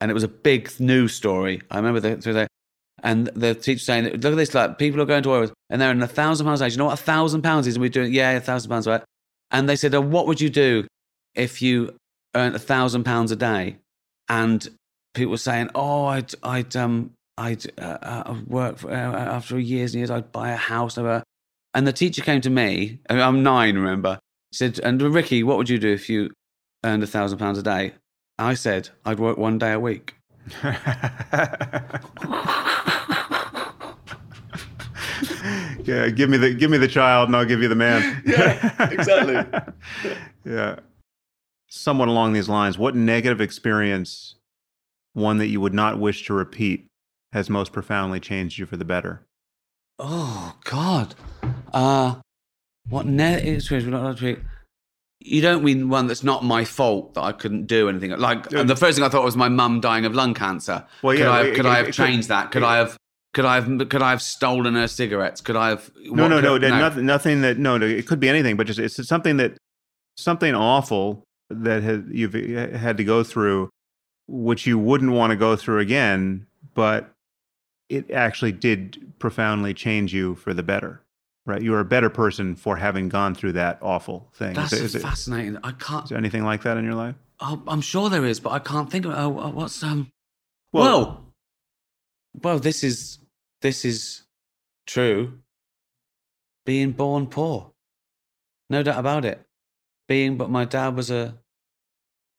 And 0.00 0.10
it 0.10 0.14
was 0.14 0.22
a 0.22 0.28
big 0.28 0.70
news 0.78 1.14
story. 1.14 1.60
I 1.70 1.76
remember 1.76 2.00
the, 2.00 2.16
through 2.16 2.32
the 2.34 2.48
and 3.02 3.26
the 3.34 3.54
teacher 3.54 3.80
saying, 3.80 4.04
look 4.04 4.24
at 4.32 4.36
this, 4.36 4.54
like 4.54 4.78
people 4.78 5.00
are 5.02 5.06
going 5.06 5.22
to 5.22 5.40
rigs 5.40 5.52
and 5.70 5.80
they're 5.80 5.90
in 5.90 6.00
a 6.02 6.06
thousand 6.06 6.46
pounds 6.46 6.60
a 6.60 6.64
day. 6.64 6.68
Do 6.70 6.72
you 6.74 6.78
know 6.78 6.86
what 6.86 6.94
a 7.00 7.02
thousand 7.02 7.42
pounds 7.42 7.66
is? 7.66 7.74
And 7.74 7.82
we're 7.82 7.88
doing, 7.90 8.12
yeah, 8.12 8.30
a 8.32 8.40
thousand 8.40 8.70
pounds, 8.70 8.86
right? 8.86 9.02
And 9.50 9.68
they 9.68 9.76
said, 9.76 9.94
oh, 9.94 10.00
what 10.00 10.26
would 10.26 10.40
you 10.40 10.48
do 10.50 10.86
if 11.34 11.60
you 11.60 11.94
earned 12.34 12.54
a 12.54 12.58
thousand 12.60 13.04
pounds 13.04 13.30
a 13.32 13.36
day? 13.36 13.76
And 14.28 14.66
people 15.14 15.32
were 15.32 15.36
saying, 15.38 15.70
oh, 15.74 16.06
I'd, 16.06 16.32
I'd, 16.42 16.74
um, 16.76 17.10
I'd 17.36 17.66
uh, 17.78 17.98
uh, 18.00 18.36
work 18.46 18.78
for, 18.78 18.90
uh, 18.90 18.94
after 18.94 19.58
years 19.58 19.92
and 19.94 20.00
years, 20.00 20.10
I'd 20.10 20.32
buy 20.32 20.50
a 20.50 20.56
house. 20.56 20.96
uh, 20.96 21.22
And 21.74 21.86
the 21.86 21.92
teacher 21.92 22.22
came 22.22 22.40
to 22.40 22.50
me, 22.50 23.00
I'm 23.10 23.42
nine, 23.42 23.74
remember, 23.76 24.18
said, 24.52 24.78
and 24.80 25.00
Ricky, 25.02 25.42
what 25.42 25.58
would 25.58 25.68
you 25.68 25.78
do 25.78 25.92
if 25.92 26.08
you 26.08 26.30
earned 26.84 27.02
a 27.02 27.06
thousand 27.06 27.38
pounds 27.38 27.58
a 27.58 27.62
day? 27.62 27.92
I 28.38 28.54
said, 28.54 28.88
I'd 29.04 29.18
work 29.20 29.36
one 29.36 29.58
day 29.58 29.72
a 29.72 29.80
week. 29.80 30.14
yeah, 35.84 36.08
give 36.08 36.28
me 36.30 36.36
the 36.36 36.54
give 36.54 36.70
me 36.70 36.78
the 36.78 36.88
child 36.88 37.28
and 37.28 37.36
I'll 37.36 37.44
give 37.44 37.62
you 37.62 37.68
the 37.68 37.74
man. 37.74 38.22
Yeah, 38.26 38.88
exactly. 38.90 39.60
yeah. 40.44 40.76
Somewhat 41.68 42.08
along 42.08 42.32
these 42.32 42.48
lines, 42.48 42.78
what 42.78 42.94
negative 42.94 43.40
experience, 43.40 44.36
one 45.12 45.38
that 45.38 45.48
you 45.48 45.60
would 45.60 45.74
not 45.74 45.98
wish 45.98 46.24
to 46.26 46.34
repeat, 46.34 46.86
has 47.32 47.50
most 47.50 47.72
profoundly 47.72 48.20
changed 48.20 48.58
you 48.58 48.66
for 48.66 48.76
the 48.76 48.84
better? 48.84 49.26
Oh 49.98 50.56
God. 50.64 51.14
Uh 51.72 52.16
what 52.88 53.06
negative 53.06 53.54
experience 53.56 53.86
would 53.86 53.94
I 53.94 54.02
like 54.02 54.16
to 54.18 54.26
repeat? 54.26 54.44
You 55.20 55.40
don't 55.40 55.64
mean 55.64 55.88
one 55.88 56.06
that's 56.06 56.22
not 56.22 56.44
my 56.44 56.64
fault 56.66 57.14
that 57.14 57.22
I 57.22 57.32
couldn't 57.32 57.66
do 57.66 57.88
anything. 57.88 58.10
Like 58.10 58.50
Yeah. 58.52 58.62
the 58.64 58.76
first 58.76 58.96
thing 58.98 59.04
I 59.04 59.08
thought 59.08 59.24
was 59.24 59.36
my 59.36 59.48
mum 59.48 59.80
dying 59.80 60.04
of 60.04 60.14
lung 60.14 60.34
cancer. 60.34 60.84
Well, 61.02 61.16
could 61.16 61.22
yeah, 61.24 61.30
I 61.32 61.38
have, 61.38 61.46
it- 61.46 61.54
could 61.56 61.64
it- 61.66 61.68
I 61.68 61.76
have 61.76 61.84
it 61.86 61.88
could- 61.88 61.94
changed 61.94 62.28
that? 62.28 62.50
Could 62.52 62.62
it- 62.62 62.66
I 62.66 62.76
have 62.76 62.96
could 63.34 63.44
I 63.44 63.56
have 63.60 63.88
could 63.90 64.00
I 64.02 64.10
have 64.10 64.22
stolen 64.22 64.74
her 64.74 64.88
cigarettes? 64.88 65.40
Could 65.42 65.56
I 65.56 65.68
have 65.70 65.90
No, 65.96 66.26
no, 66.28 66.40
could- 66.40 66.62
no, 66.62 66.78
Nothing, 66.78 67.04
nothing 67.06 67.40
that. 67.42 67.58
No, 67.58 67.76
no. 67.76 67.86
It 67.86 68.06
could 68.06 68.20
be 68.20 68.28
anything, 68.28 68.56
but 68.56 68.66
just 68.66 68.78
it's 68.78 69.06
something 69.06 69.36
that 69.36 69.58
something 70.16 70.54
awful 70.54 71.24
that 71.50 72.06
you've 72.10 72.32
had 72.32 72.96
to 72.96 73.04
go 73.04 73.22
through, 73.22 73.68
which 74.26 74.66
you 74.66 74.78
wouldn't 74.78 75.12
want 75.12 75.30
to 75.32 75.36
go 75.36 75.56
through 75.56 75.80
again, 75.80 76.46
but 76.72 77.10
it 77.90 78.10
actually 78.10 78.52
did 78.52 79.12
profoundly 79.18 79.74
change 79.74 80.14
you 80.14 80.34
for 80.36 80.54
the 80.54 80.62
better. 80.62 81.02
right? 81.46 81.60
You 81.60 81.74
are 81.74 81.80
a 81.80 81.84
better 81.84 82.08
person 82.08 82.56
for 82.56 82.76
having 82.76 83.08
gone 83.10 83.34
through 83.34 83.52
that 83.52 83.78
awful 83.82 84.28
thing. 84.34 84.54
That's 84.54 84.72
is, 84.72 84.80
is, 84.80 84.94
it, 84.94 85.02
fascinating. 85.02 85.58
I 85.62 85.72
can't. 85.72 86.04
is 86.04 86.08
there 86.10 86.18
anything 86.18 86.44
like 86.44 86.62
that 86.62 86.78
in 86.78 86.84
your 86.84 86.94
life? 86.94 87.14
Oh, 87.40 87.62
I'm 87.66 87.82
sure 87.82 88.08
there 88.08 88.24
is, 88.24 88.40
but 88.40 88.50
I 88.52 88.58
can't 88.60 88.90
think 88.90 89.04
of 89.04 89.10
it. 89.12 89.16
Oh, 89.18 89.38
oh, 89.38 89.50
what's 89.50 89.82
um? 89.82 90.10
Well- 90.72 90.84
Well, 90.84 91.20
well, 92.42 92.58
this 92.58 92.82
is 92.82 93.18
this 93.64 93.86
is 93.86 94.24
true. 94.86 95.38
Being 96.66 96.92
born 96.92 97.28
poor, 97.28 97.72
no 98.68 98.82
doubt 98.82 98.98
about 98.98 99.24
it. 99.24 99.40
Being, 100.06 100.36
but 100.36 100.50
my 100.50 100.66
dad 100.66 100.94
was 100.94 101.10
a 101.10 101.38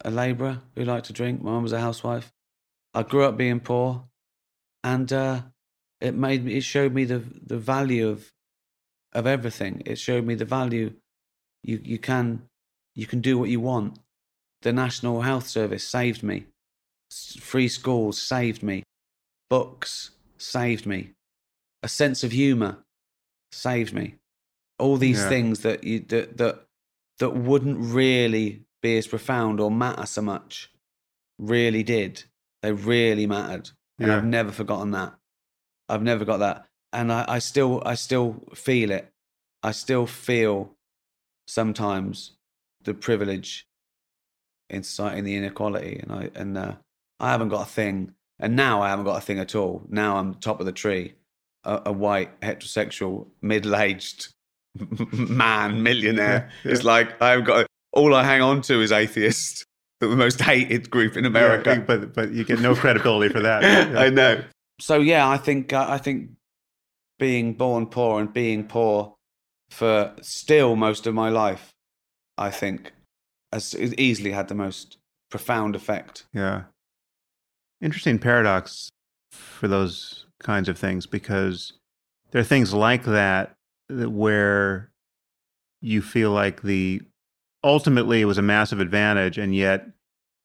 a 0.01 0.11
labourer 0.11 0.61
who 0.75 0.85
liked 0.85 1.07
to 1.07 1.13
drink. 1.13 1.41
My 1.41 1.51
mum 1.51 1.63
was 1.63 1.73
a 1.73 1.79
housewife. 1.79 2.31
I 2.93 3.01
grew 3.01 3.23
up 3.23 3.37
being 3.37 3.59
poor, 3.59 4.05
and 4.83 5.11
uh, 5.11 5.41
it 5.99 6.13
made 6.13 6.45
me. 6.45 6.57
It 6.57 6.63
showed 6.63 6.93
me 6.93 7.05
the 7.05 7.23
the 7.43 7.57
value 7.57 8.07
of 8.07 8.31
of 9.11 9.25
everything. 9.25 9.81
It 9.85 9.97
showed 9.97 10.25
me 10.25 10.35
the 10.35 10.45
value. 10.45 10.93
You 11.63 11.81
you 11.83 11.97
can 11.97 12.43
you 12.93 13.07
can 13.07 13.21
do 13.21 13.39
what 13.39 13.49
you 13.49 13.59
want. 13.59 13.97
The 14.61 14.73
National 14.73 15.21
Health 15.21 15.47
Service 15.47 15.87
saved 15.87 16.21
me. 16.21 16.45
Free 17.39 17.67
schools 17.67 18.21
saved 18.21 18.61
me. 18.61 18.83
Books 19.49 20.11
saved 20.45 20.85
me. 20.85 21.11
A 21.83 21.87
sense 21.87 22.23
of 22.23 22.31
humour 22.31 22.85
saved 23.51 23.93
me. 23.93 24.15
All 24.79 24.97
these 24.97 25.19
Yeah. 25.19 25.29
things 25.29 25.59
that 25.61 25.83
you 25.83 25.99
that 26.01 26.37
that 26.37 26.67
that 27.19 27.31
wouldn't 27.31 27.79
really 27.79 28.65
be 28.81 28.97
as 28.97 29.07
profound 29.07 29.59
or 29.59 29.71
matter 29.71 30.05
so 30.05 30.21
much 30.21 30.71
really 31.37 31.83
did. 31.83 32.23
They 32.61 32.71
really 32.73 33.27
mattered. 33.27 33.71
And 33.99 34.07
Yeah. 34.07 34.17
I've 34.17 34.25
never 34.25 34.51
forgotten 34.51 34.91
that. 34.91 35.17
I've 35.87 36.03
never 36.03 36.25
got 36.25 36.37
that. 36.37 36.67
And 36.91 37.11
I, 37.11 37.25
I 37.27 37.39
still 37.39 37.81
I 37.85 37.95
still 37.95 38.43
feel 38.53 38.91
it. 38.91 39.11
I 39.63 39.71
still 39.71 40.05
feel 40.07 40.75
sometimes 41.47 42.37
the 42.81 42.93
privilege 42.93 43.67
in 44.69 44.83
society 44.83 45.19
and 45.19 45.27
the 45.27 45.35
inequality 45.35 45.99
and 45.99 46.11
I 46.11 46.31
and 46.35 46.57
uh, 46.57 46.75
I 47.19 47.31
haven't 47.31 47.49
got 47.49 47.67
a 47.67 47.71
thing 47.71 48.13
and 48.39 48.55
now 48.55 48.81
I 48.81 48.89
haven't 48.89 49.05
got 49.05 49.17
a 49.17 49.21
thing 49.21 49.39
at 49.39 49.55
all. 49.55 49.83
Now 49.89 50.17
I'm 50.17 50.35
top 50.35 50.59
of 50.59 50.65
the 50.65 50.71
tree. 50.71 51.13
A, 51.63 51.83
a 51.87 51.91
white 51.91 52.39
heterosexual 52.41 53.27
middle-aged 53.41 54.27
man 55.13 55.81
millionaire. 55.81 56.51
Yeah, 56.63 56.71
It's 56.71 56.83
like 56.83 57.21
I've 57.21 57.45
got 57.45 57.65
all 57.91 58.13
I 58.13 58.23
hang 58.23 58.41
on 58.41 58.61
to 58.63 58.81
is 58.81 58.91
atheist. 58.91 59.63
The 60.01 60.07
most 60.09 60.41
hated 60.41 60.89
group 60.91 61.15
in 61.15 61.25
America. 61.25 61.69
Yeah, 61.75 61.79
but 61.79 62.13
but 62.13 62.31
you 62.33 62.43
get 62.43 62.59
no 62.59 62.75
credibility 62.81 63.33
for 63.33 63.39
that. 63.39 63.63
I 63.97 64.09
know. 64.09 64.43
So 64.81 64.97
yeah, 64.99 65.27
I 65.27 65.37
think 65.37 65.71
uh, 65.71 65.85
I 65.87 65.97
think 65.97 66.31
being 67.17 67.53
born 67.53 67.87
poor 67.87 68.19
and 68.19 68.31
being 68.31 68.65
poor 68.67 69.15
for 69.69 70.13
still 70.21 70.75
most 70.75 71.07
of 71.07 71.13
my 71.15 71.29
life, 71.29 71.71
I 72.37 72.51
think, 72.51 72.91
has 73.53 73.73
easily 73.97 74.31
had 74.31 74.49
the 74.49 74.53
most 74.53 74.97
profound 75.31 75.77
effect. 75.77 76.25
Yeah. 76.33 76.63
Interesting 77.81 78.19
paradox 78.19 78.89
for 79.31 79.67
those 79.67 80.25
kinds 80.41 80.69
of 80.69 80.77
things 80.77 81.05
because 81.05 81.73
there 82.31 82.41
are 82.41 82.45
things 82.45 82.73
like 82.73 83.03
that 83.05 83.53
that 83.89 84.09
where 84.09 84.89
you 85.81 86.01
feel 86.01 86.31
like 86.31 86.61
the 86.61 87.01
ultimately 87.63 88.21
it 88.21 88.25
was 88.25 88.37
a 88.37 88.41
massive 88.41 88.79
advantage 88.79 89.37
and 89.37 89.53
yet 89.55 89.87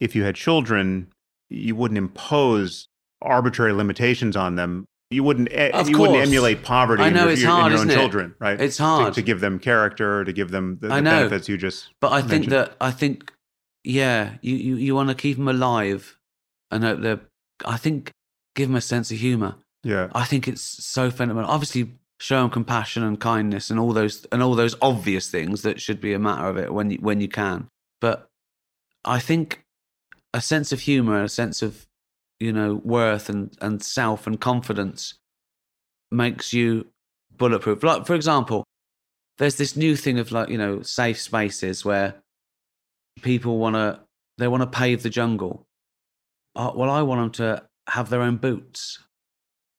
if 0.00 0.14
you 0.14 0.22
had 0.22 0.34
children 0.34 1.06
you 1.48 1.74
wouldn't 1.74 1.98
impose 1.98 2.86
arbitrary 3.22 3.72
limitations 3.72 4.36
on 4.36 4.56
them 4.56 4.84
you 5.10 5.22
wouldn't 5.24 5.48
Of 5.52 5.88
you 5.88 5.98
wouldn't 5.98 6.18
emulate 6.20 6.62
poverty 6.62 7.02
I 7.02 7.08
in 7.08 7.14
know, 7.14 7.22
your, 7.24 7.32
it's 7.32 7.42
your- 7.42 7.50
in 7.50 7.56
hard, 7.56 7.72
your 7.72 7.80
own 7.80 7.86
isn't 7.88 7.98
it? 7.98 8.00
children 8.02 8.34
right 8.38 8.60
It's 8.60 8.78
hard. 8.78 9.14
to, 9.14 9.22
give 9.22 9.40
them 9.40 9.58
character 9.58 10.24
to 10.24 10.32
give 10.32 10.50
them 10.50 10.78
the, 10.80 10.88
I 10.88 10.96
the 10.96 11.02
know. 11.02 11.10
benefits 11.10 11.48
you 11.48 11.56
just 11.58 11.90
But 12.00 12.12
I 12.12 12.22
think 12.22 12.46
that 12.46 12.74
I 12.80 12.90
think, 12.90 13.32
yeah, 13.84 14.34
you, 14.42 14.56
you, 14.56 14.76
you 14.76 14.94
want 14.94 15.08
to 15.08 15.14
keep 15.14 15.36
them 15.36 15.48
alive 15.48 16.16
and 16.70 16.84
hope 16.84 17.00
they're, 17.00 17.20
I 17.64 17.76
think, 17.76 18.12
give 18.54 18.68
them 18.68 18.76
a 18.76 18.80
sense 18.80 19.10
of 19.10 19.18
humour. 19.18 19.56
yeah 19.84 20.08
I 20.14 20.24
think 20.24 20.48
it's 20.48 20.62
so 20.62 21.10
fundamental. 21.10 21.50
Obviously, 21.50 21.92
show 22.20 22.42
them 22.42 22.50
compassion 22.50 23.02
and 23.02 23.18
kindness 23.18 23.70
and 23.70 23.80
all 23.80 23.92
those 23.92 24.26
and 24.30 24.42
all 24.42 24.54
those 24.54 24.76
obvious 24.82 25.30
things 25.30 25.62
that 25.62 25.80
should 25.80 26.00
be 26.00 26.12
a 26.12 26.18
matter 26.18 26.46
of 26.46 26.56
it 26.56 26.72
when 26.72 26.90
you 26.90 26.98
when 26.98 27.20
you 27.20 27.28
can. 27.28 27.68
But 28.00 28.28
I 29.04 29.18
think 29.18 29.64
a 30.34 30.40
sense 30.40 30.72
of 30.72 30.80
humor, 30.80 31.22
a 31.22 31.28
sense 31.28 31.62
of 31.62 31.86
you 32.38 32.52
know 32.52 32.74
worth 32.84 33.28
and 33.28 33.56
and 33.60 33.82
self 33.82 34.26
and 34.26 34.40
confidence 34.40 35.14
makes 36.10 36.52
you 36.52 36.86
bulletproof. 37.36 37.82
Like 37.82 38.06
for 38.06 38.14
example, 38.14 38.64
there's 39.38 39.56
this 39.56 39.76
new 39.76 39.96
thing 39.96 40.18
of 40.18 40.32
like 40.32 40.48
you 40.48 40.58
know 40.58 40.82
safe 40.82 41.20
spaces 41.20 41.84
where 41.84 42.16
people 43.22 43.58
want 43.58 43.76
to 43.76 44.00
they 44.38 44.48
want 44.48 44.62
to 44.62 44.78
pave 44.78 45.02
the 45.02 45.10
jungle. 45.10 45.66
Uh, 46.56 46.72
well, 46.74 46.90
I 46.90 47.02
want 47.02 47.20
them 47.20 47.46
to 47.46 47.64
have 47.88 48.10
their 48.10 48.22
own 48.22 48.36
boots. 48.36 48.98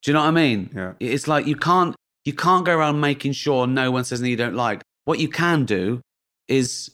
Do 0.01 0.11
you 0.11 0.13
know 0.13 0.21
what 0.21 0.29
I 0.29 0.31
mean? 0.31 0.69
Yeah. 0.75 0.93
It's 0.99 1.27
like 1.27 1.45
you 1.45 1.55
can't 1.55 1.95
you 2.25 2.33
can't 2.33 2.65
go 2.65 2.75
around 2.75 2.99
making 2.99 3.33
sure 3.33 3.67
no 3.67 3.91
one 3.91 4.03
says 4.03 4.21
anything 4.21 4.31
you 4.31 4.37
don't 4.37 4.55
like. 4.55 4.81
What 5.05 5.19
you 5.19 5.29
can 5.29 5.65
do 5.65 6.01
is 6.47 6.91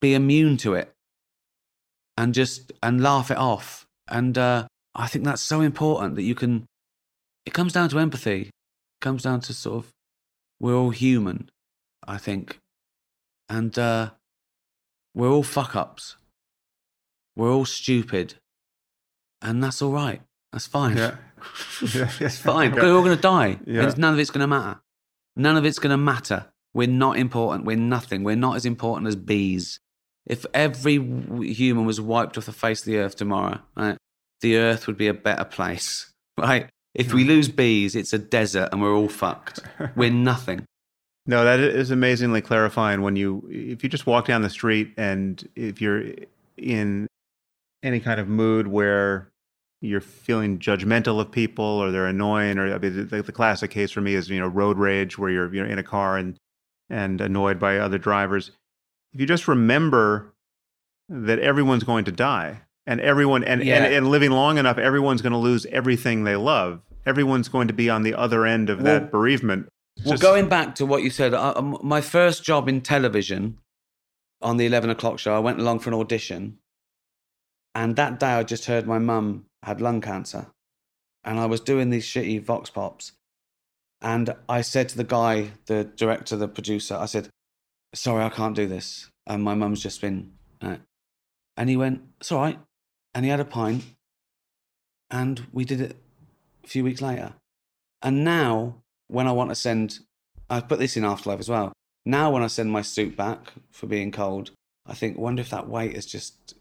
be 0.00 0.14
immune 0.14 0.56
to 0.58 0.74
it 0.74 0.92
and 2.16 2.34
just 2.34 2.72
and 2.82 3.02
laugh 3.02 3.30
it 3.30 3.36
off. 3.36 3.86
And 4.08 4.36
uh, 4.36 4.66
I 4.94 5.06
think 5.06 5.24
that's 5.24 5.42
so 5.42 5.60
important 5.60 6.16
that 6.16 6.22
you 6.22 6.34
can. 6.34 6.66
It 7.46 7.54
comes 7.54 7.72
down 7.72 7.88
to 7.90 7.98
empathy. 7.98 8.42
It 8.42 9.00
comes 9.00 9.22
down 9.22 9.40
to 9.42 9.54
sort 9.54 9.84
of 9.84 9.90
we're 10.60 10.74
all 10.74 10.90
human, 10.90 11.50
I 12.06 12.18
think, 12.18 12.58
and 13.48 13.78
uh, 13.78 14.10
we're 15.14 15.30
all 15.30 15.44
fuck 15.44 15.76
ups. 15.76 16.16
We're 17.36 17.52
all 17.52 17.64
stupid, 17.64 18.34
and 19.42 19.62
that's 19.62 19.82
all 19.82 19.92
right. 19.92 20.20
That's 20.52 20.66
fine. 20.66 20.96
yeah 20.96 21.16
yeah 21.94 22.10
It's 22.20 22.38
fine. 22.38 22.72
We're 22.72 22.94
all 22.94 23.02
going 23.02 23.16
to 23.16 23.22
die. 23.22 23.58
Yeah. 23.66 23.84
And 23.84 23.98
none 23.98 24.14
of 24.14 24.20
it's 24.20 24.30
going 24.30 24.40
to 24.40 24.46
matter. 24.46 24.80
None 25.36 25.56
of 25.56 25.64
it's 25.64 25.78
going 25.78 25.90
to 25.90 25.96
matter. 25.96 26.46
We're 26.74 26.88
not 26.88 27.16
important. 27.18 27.64
We're 27.64 27.76
nothing. 27.76 28.24
We're 28.24 28.36
not 28.36 28.56
as 28.56 28.64
important 28.64 29.08
as 29.08 29.16
bees. 29.16 29.80
If 30.26 30.44
every 30.52 30.94
human 30.94 31.86
was 31.86 32.00
wiped 32.00 32.36
off 32.36 32.46
the 32.46 32.52
face 32.52 32.80
of 32.80 32.86
the 32.86 32.98
earth 32.98 33.16
tomorrow, 33.16 33.60
right, 33.76 33.96
the 34.40 34.56
earth 34.58 34.86
would 34.86 34.96
be 34.96 35.08
a 35.08 35.14
better 35.14 35.44
place, 35.44 36.12
right? 36.38 36.68
If 36.94 37.12
we 37.12 37.22
hmm. 37.22 37.28
lose 37.28 37.48
bees, 37.48 37.94
it's 37.94 38.12
a 38.12 38.18
desert 38.18 38.70
and 38.72 38.82
we're 38.82 38.94
all 38.94 39.08
fucked. 39.08 39.60
We're 39.96 40.10
nothing. 40.10 40.64
No, 41.26 41.44
that 41.44 41.60
is 41.60 41.90
amazingly 41.90 42.40
clarifying 42.40 43.02
when 43.02 43.14
you 43.14 43.46
if 43.50 43.82
you 43.82 43.90
just 43.90 44.06
walk 44.06 44.26
down 44.26 44.40
the 44.40 44.50
street 44.50 44.94
and 44.96 45.46
if 45.54 45.80
you're 45.80 46.04
in 46.56 47.07
any 47.88 48.00
kind 48.00 48.20
of 48.20 48.28
mood 48.28 48.68
where 48.68 49.30
you're 49.80 50.00
feeling 50.00 50.58
judgmental 50.58 51.20
of 51.20 51.30
people 51.30 51.64
or 51.64 51.90
they're 51.90 52.06
annoying 52.06 52.58
or 52.58 52.72
I 52.74 52.78
mean 52.78 53.08
the, 53.08 53.22
the 53.22 53.32
classic 53.32 53.70
case 53.70 53.90
for 53.90 54.00
me 54.00 54.14
is 54.14 54.28
you 54.28 54.38
know 54.40 54.46
road 54.48 54.76
rage 54.78 55.18
where 55.18 55.30
you're 55.30 55.52
you 55.54 55.62
know 55.62 55.68
in 55.70 55.78
a 55.78 55.82
car 55.84 56.16
and 56.16 56.36
and 56.90 57.20
annoyed 57.20 57.58
by 57.58 57.78
other 57.78 57.98
drivers. 57.98 58.50
If 59.12 59.20
you 59.20 59.26
just 59.26 59.46
remember 59.48 60.34
that 61.08 61.38
everyone's 61.38 61.84
going 61.84 62.04
to 62.06 62.12
die 62.12 62.62
and 62.86 63.00
everyone 63.00 63.44
and, 63.44 63.62
Yeah. 63.62 63.76
and, 63.84 63.94
and 63.94 64.08
living 64.10 64.30
long 64.30 64.58
enough 64.58 64.78
everyone's 64.78 65.22
going 65.22 65.32
to 65.32 65.38
lose 65.38 65.66
everything 65.66 66.24
they 66.24 66.36
love. 66.36 66.80
Everyone's 67.06 67.48
going 67.48 67.68
to 67.68 67.74
be 67.74 67.88
on 67.88 68.02
the 68.02 68.14
other 68.14 68.44
end 68.46 68.68
of 68.70 68.82
Well- 68.82 69.00
that 69.00 69.10
bereavement. 69.10 69.68
Well, 70.04 70.12
just- 70.12 70.22
going 70.22 70.48
back 70.48 70.74
to 70.76 70.86
what 70.86 71.02
you 71.02 71.10
said, 71.10 71.34
um, 71.34 71.76
my 71.82 72.00
first 72.00 72.44
job 72.44 72.68
in 72.68 72.80
television 72.82 73.58
on 74.42 74.56
the 74.56 74.66
11 74.66 74.90
o'clock 74.90 75.18
show, 75.18 75.34
I 75.34 75.40
went 75.40 75.58
along 75.60 75.80
for 75.80 75.90
an 75.90 75.94
audition. 75.94 76.58
And 77.78 77.94
that 77.94 78.18
day, 78.18 78.32
I 78.32 78.42
just 78.42 78.64
heard 78.64 78.88
my 78.88 78.98
mum 78.98 79.44
had 79.62 79.80
lung 79.80 80.00
cancer. 80.00 80.48
And 81.22 81.38
I 81.38 81.46
was 81.46 81.60
doing 81.60 81.90
these 81.90 82.04
shitty 82.04 82.42
Vox 82.42 82.70
Pops. 82.70 83.12
And 84.02 84.34
I 84.48 84.62
said 84.62 84.88
to 84.88 84.96
the 84.96 85.04
guy, 85.04 85.52
the 85.66 85.84
director, 85.84 86.34
the 86.36 86.48
producer, 86.48 86.96
I 86.96 87.06
said, 87.06 87.28
Sorry, 87.94 88.24
I 88.24 88.30
can't 88.30 88.56
do 88.56 88.66
this. 88.66 89.08
And 89.28 89.44
my 89.44 89.54
mum's 89.54 89.80
just 89.80 90.00
been. 90.00 90.32
Uh, 90.60 90.78
and 91.56 91.70
he 91.70 91.76
went, 91.76 92.02
It's 92.20 92.32
all 92.32 92.40
right. 92.40 92.58
And 93.14 93.24
he 93.24 93.30
had 93.30 93.38
a 93.38 93.44
pint. 93.44 93.84
And 95.08 95.46
we 95.52 95.64
did 95.64 95.80
it 95.80 95.96
a 96.64 96.66
few 96.66 96.82
weeks 96.82 97.00
later. 97.00 97.34
And 98.02 98.24
now, 98.24 98.82
when 99.06 99.28
I 99.28 99.32
want 99.32 99.50
to 99.50 99.54
send, 99.54 100.00
I 100.50 100.62
put 100.62 100.80
this 100.80 100.96
in 100.96 101.04
After 101.04 101.30
Life 101.30 101.38
as 101.38 101.48
well. 101.48 101.72
Now, 102.04 102.32
when 102.32 102.42
I 102.42 102.48
send 102.48 102.72
my 102.72 102.82
suit 102.82 103.16
back 103.16 103.52
for 103.70 103.86
being 103.86 104.10
cold, 104.10 104.50
I 104.84 104.94
think, 104.94 105.16
wonder 105.16 105.42
if 105.42 105.50
that 105.50 105.68
weight 105.68 105.94
has 105.94 106.06
just 106.06 106.57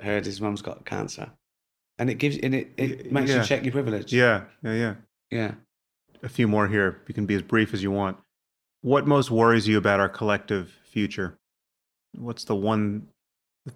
heard 0.00 0.26
his 0.26 0.40
mum's 0.40 0.62
got 0.62 0.84
cancer. 0.84 1.30
And 1.98 2.10
it 2.10 2.14
gives, 2.14 2.36
and 2.38 2.54
it, 2.54 2.72
it 2.76 3.12
makes 3.12 3.30
yeah. 3.30 3.40
you 3.40 3.44
check 3.44 3.62
your 3.62 3.72
privilege. 3.72 4.12
Yeah, 4.12 4.44
yeah, 4.62 4.72
yeah. 4.72 4.94
Yeah. 5.30 5.54
a 6.24 6.28
few 6.28 6.48
more 6.48 6.66
here. 6.66 7.02
You 7.06 7.14
can 7.14 7.26
be 7.26 7.34
as 7.34 7.42
brief 7.42 7.74
as 7.74 7.82
you 7.82 7.90
want. 7.90 8.16
What 8.80 9.06
most 9.06 9.30
worries 9.30 9.68
you 9.68 9.78
about 9.78 10.00
our 10.00 10.08
collective 10.08 10.74
future? 10.84 11.38
What's 12.16 12.44
the 12.44 12.54
one, 12.54 13.08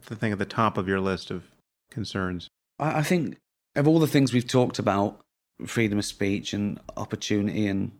the 0.06 0.16
thing 0.16 0.32
at 0.32 0.38
the 0.38 0.44
top 0.44 0.76
of 0.76 0.88
your 0.88 1.00
list 1.00 1.30
of 1.30 1.44
concerns? 1.90 2.48
I, 2.78 2.98
I 2.98 3.02
think 3.02 3.36
of 3.76 3.86
all 3.86 3.98
the 3.98 4.06
things 4.06 4.32
we've 4.32 4.46
talked 4.46 4.78
about, 4.78 5.20
freedom 5.66 5.98
of 5.98 6.04
speech 6.04 6.52
and 6.52 6.80
opportunity 6.96 7.66
and 7.66 7.92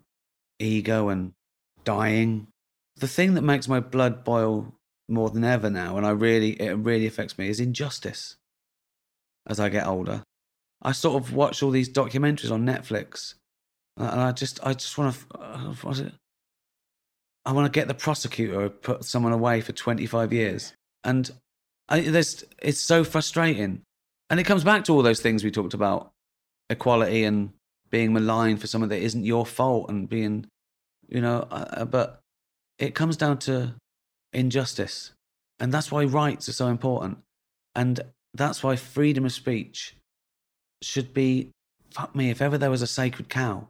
ego 0.59 1.09
and 1.09 1.33
dying. 1.85 2.49
The 2.97 3.09
thing 3.09 3.35
that 3.35 3.43
makes 3.43 3.69
my 3.69 3.81
blood 3.81 4.25
boil 4.25 4.75
more 5.09 5.31
than 5.31 5.45
ever 5.45 5.71
now, 5.71 5.97
and 5.97 6.07
I 6.07 6.11
really 6.11 6.51
it 6.61 6.75
really 6.75 7.07
affects 7.07 7.39
me, 7.39 7.49
is 7.49 7.61
injustice. 7.61 8.37
As 9.47 9.59
I 9.59 9.71
get 9.71 9.87
older, 9.87 10.23
I 10.83 10.93
sort 10.93 11.23
of 11.23 11.33
watch 11.33 11.63
all 11.63 11.71
these 11.71 11.89
documentaries 11.89 12.53
on 12.53 12.67
Netflix, 12.67 13.35
uh, 13.99 14.09
and 14.13 14.21
I 14.21 14.33
just 14.33 14.61
I 14.63 14.75
just 14.75 14.97
want 14.99 15.17
uh, 15.35 15.73
to 15.95 16.13
I 17.47 17.53
want 17.53 17.73
to 17.73 17.79
get 17.79 17.89
the 17.89 17.95
prosecutor 17.95 18.69
put 18.69 19.05
someone 19.05 19.33
away 19.33 19.63
for 19.63 19.73
25 19.73 20.33
years, 20.33 20.75
and 21.03 21.31
I, 21.89 22.01
there's 22.01 22.45
it's 22.61 22.81
so 22.81 23.05
frustrating, 23.05 23.83
and 24.29 24.39
it 24.39 24.45
comes 24.45 24.65
back 24.65 24.85
to 24.85 24.93
all 24.93 25.03
those 25.03 25.21
things 25.21 25.43
we 25.43 25.51
talked 25.51 25.75
about, 25.75 26.11
equality 26.69 27.25
and 27.25 27.51
being 27.91 28.13
maligned 28.13 28.61
for 28.61 28.67
something 28.67 28.91
that 28.91 29.01
isn't 29.01 29.25
your 29.25 29.47
fault, 29.47 29.89
and 29.89 30.11
being, 30.11 30.47
you 31.09 31.23
know, 31.23 31.49
uh, 31.51 31.65
uh 31.79 31.85
but 31.87 32.21
it 32.79 32.95
comes 32.95 33.17
down 33.17 33.39
to 33.39 33.75
injustice. 34.33 35.13
And 35.61 35.73
that's 35.73 35.91
why 35.91 36.05
rights 36.05 36.49
are 36.49 36.53
so 36.53 36.69
important. 36.69 37.19
And 37.75 38.01
that's 38.35 38.63
why 38.63 38.77
freedom 38.77 39.25
of 39.25 39.33
speech 39.33 39.97
should 40.83 41.13
be 41.13 41.51
fuck 41.91 42.15
me, 42.15 42.31
if 42.31 42.43
ever 42.43 42.59
there 42.59 42.71
was 42.71 42.83
a 42.83 42.87
sacred 42.87 43.29
cow, 43.29 43.69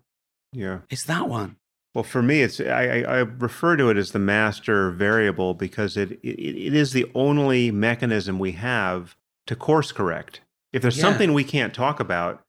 Yeah. 0.52 0.80
it's 0.90 1.04
that 1.04 1.28
one. 1.28 1.56
Well, 1.94 2.04
for 2.04 2.20
me, 2.22 2.42
it's 2.42 2.60
I, 2.60 3.00
I, 3.02 3.18
refer 3.18 3.76
to 3.76 3.88
it 3.90 3.96
as 3.96 4.12
the 4.12 4.18
master 4.18 4.90
variable 4.90 5.54
because 5.54 5.96
it, 5.96 6.12
it 6.22 6.38
it 6.38 6.74
is 6.74 6.92
the 6.92 7.10
only 7.14 7.70
mechanism 7.70 8.38
we 8.38 8.52
have 8.52 9.16
to 9.46 9.56
course 9.56 9.90
correct. 9.92 10.40
If 10.72 10.82
there's 10.82 10.98
Yeah. 10.98 11.02
something 11.04 11.32
we 11.32 11.44
can't 11.44 11.72
talk 11.72 11.98
about, 11.98 12.42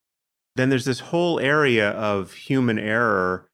then 0.56 0.70
there's 0.70 0.86
this 0.86 1.00
whole 1.00 1.40
area 1.40 1.92
of 1.92 2.34
human 2.34 2.78
error 2.78 3.48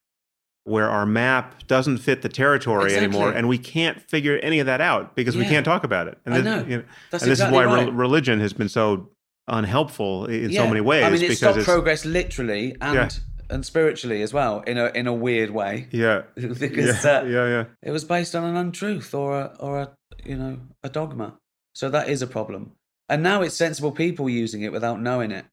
where 0.66 0.90
our 0.90 1.06
map 1.06 1.66
doesn't 1.68 2.00
fit 2.00 2.22
the 2.24 2.30
territory 2.30 2.96
anymore, 2.96 3.32
and 3.32 3.48
we 3.48 3.58
can't 3.58 4.02
figure 4.02 4.38
any 4.40 4.60
of 4.60 4.66
that 4.66 4.82
out 4.82 5.16
because 5.16 5.38
we 5.38 5.46
can't 5.46 5.64
talk 5.64 5.84
about 5.84 6.08
it. 6.08 6.18
And 6.26 6.34
I 6.34 6.38
this, 6.42 6.46
know. 6.46 6.58
you 6.68 6.78
know, 6.78 6.84
and 6.84 6.86
this 7.12 7.24
exactly 7.24 7.60
is 7.60 7.68
why 7.68 7.84
re- 7.84 7.90
religion 7.92 8.40
has 8.40 8.52
been 8.52 8.68
so 8.70 9.10
unhelpful 9.48 10.26
in 10.26 10.52
so 10.52 10.68
many 10.68 10.82
ways 10.82 11.04
I 11.04 11.10
mean, 11.12 11.18
it 11.18 11.22
because 11.22 11.38
stopped 11.38 11.58
it's 11.58 11.66
progress 11.66 12.04
literally 12.04 12.76
and 12.82 12.96
Yeah. 12.96 13.10
and 13.52 13.64
spiritually 13.64 14.24
as 14.24 14.34
well 14.34 14.62
in 14.62 14.80
a 14.80 14.88
in 14.88 15.06
a 15.06 15.14
weird 15.14 15.52
way 15.52 15.88
yeah, 15.92 16.24
because 16.36 17.06
yeah, 17.06 17.20
uh, 17.20 17.24
yeah, 17.26 17.48
yeah. 17.48 17.66
it 17.84 17.92
was 17.92 18.04
based 18.04 18.36
on 18.36 18.44
an 18.44 18.56
untruth 18.56 19.14
or 19.14 19.40
a 19.40 19.56
or 19.60 19.80
a 19.80 19.92
you 20.26 20.36
know 20.36 20.60
a 20.84 20.90
dogma. 20.90 21.38
So 21.74 21.90
that 21.90 22.10
is 22.10 22.22
a 22.24 22.28
problem. 22.28 22.72
And 23.08 23.22
now 23.22 23.44
it's 23.44 23.56
sensible 23.56 23.92
people 23.92 24.28
using 24.30 24.62
it 24.62 24.72
without 24.72 25.00
knowing 25.00 25.30
it, 25.30 25.46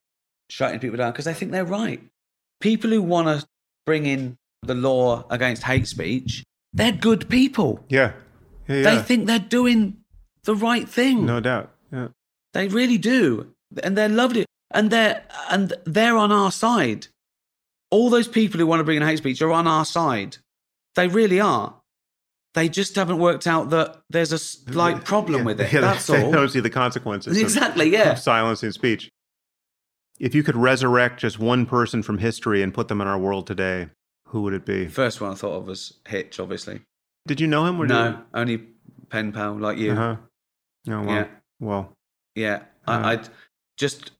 shutting 0.49 0.81
people 0.81 0.97
down 0.97 1.13
because 1.13 1.27
they 1.27 1.35
think 1.35 1.53
they're 1.53 1.65
right. 1.67 2.01
People 2.61 2.91
who 2.91 3.03
want 3.03 3.27
to 3.29 3.47
bring 3.85 4.07
in 4.07 4.39
the 4.63 4.75
law 4.75 5.25
against 5.31 5.65
hate 5.65 5.87
speech, 5.89 6.45
they're 6.73 6.93
good 6.93 7.29
people. 7.29 7.85
yeah. 7.89 8.13
Yeah, 8.69 8.83
They 8.83 8.99
think 9.03 9.27
they're 9.27 9.41
doing 9.41 9.97
the 10.45 10.55
right 10.55 10.89
thing. 10.89 11.27
no 11.27 11.41
doubt. 11.41 11.73
Yeah. 11.93 12.09
They 12.55 12.69
really 12.69 12.97
do. 12.97 13.53
And 13.83 13.99
they're 13.99 14.09
lovely. 14.09 14.47
And 14.71 14.91
they're 14.91 15.25
and 15.51 15.75
they're 15.85 16.17
on 16.17 16.31
our 16.31 16.53
side. 16.53 17.09
All 17.91 18.09
those 18.09 18.29
people 18.29 18.61
who 18.61 18.67
want 18.67 18.79
to 18.81 18.85
bring 18.85 18.97
in 18.99 19.03
hate 19.03 19.19
speech 19.19 19.43
are 19.43 19.51
on 19.51 19.67
our 19.67 19.85
side. 19.85 20.37
They 20.95 21.09
really 21.09 21.41
are. 21.41 21.75
They 22.55 22.69
just 22.69 22.95
haven't 22.95 23.19
worked 23.19 23.47
out 23.49 23.71
that 23.71 24.01
there's 24.11 24.31
a 24.33 24.39
slight 24.39 25.05
problem 25.05 25.41
Yeah, 25.41 25.47
with 25.47 25.61
it. 25.61 25.73
yeah, 25.73 25.81
That's 25.81 26.07
they 26.07 26.23
all. 26.23 26.31
don't 26.31 26.49
see 26.51 26.61
the 26.61 26.71
consequences. 26.71 27.37
of- 27.37 27.43
Exactly, 27.43 27.91
yeah. 27.93 28.13
of 28.13 28.19
silencing 28.21 28.71
speech. 28.73 29.11
If 30.21 30.35
you 30.37 30.43
could 30.45 30.57
resurrect 30.57 31.21
just 31.21 31.39
one 31.41 31.67
person 31.67 32.03
from 32.03 32.19
history 32.19 32.63
and 32.63 32.73
put 32.73 32.87
them 32.89 33.01
in 33.01 33.09
our 33.09 33.19
world 33.19 33.47
today, 33.49 33.89
who 34.33 34.41
would 34.41 34.55
it 34.55 34.65
be? 34.65 34.87
First 34.87 35.21
one 35.21 35.31
I 35.31 35.35
thought 35.35 35.59
of 35.59 35.67
was 35.67 35.93
Hitch, 36.09 36.41
obviously. 36.41 36.81
Did 37.27 37.39
you 37.39 37.47
know 37.47 37.67
him? 37.67 37.79
Or 37.79 37.87
No, 37.87 38.23
only 38.33 38.57
pen 39.11 39.31
pal 39.31 39.59
like 39.59 39.77
you. 39.77 39.89
You... 39.89 39.93
Uh-huh. 39.93 40.17
Oh, 40.89 41.03
well. 41.03 41.15
Yeah. 41.15 41.27
Well, 41.61 41.93
Yeah. 42.35 42.63
Uh. 42.89 42.91
I, 42.91 43.13
I'd 43.13 43.29
just 43.77 44.13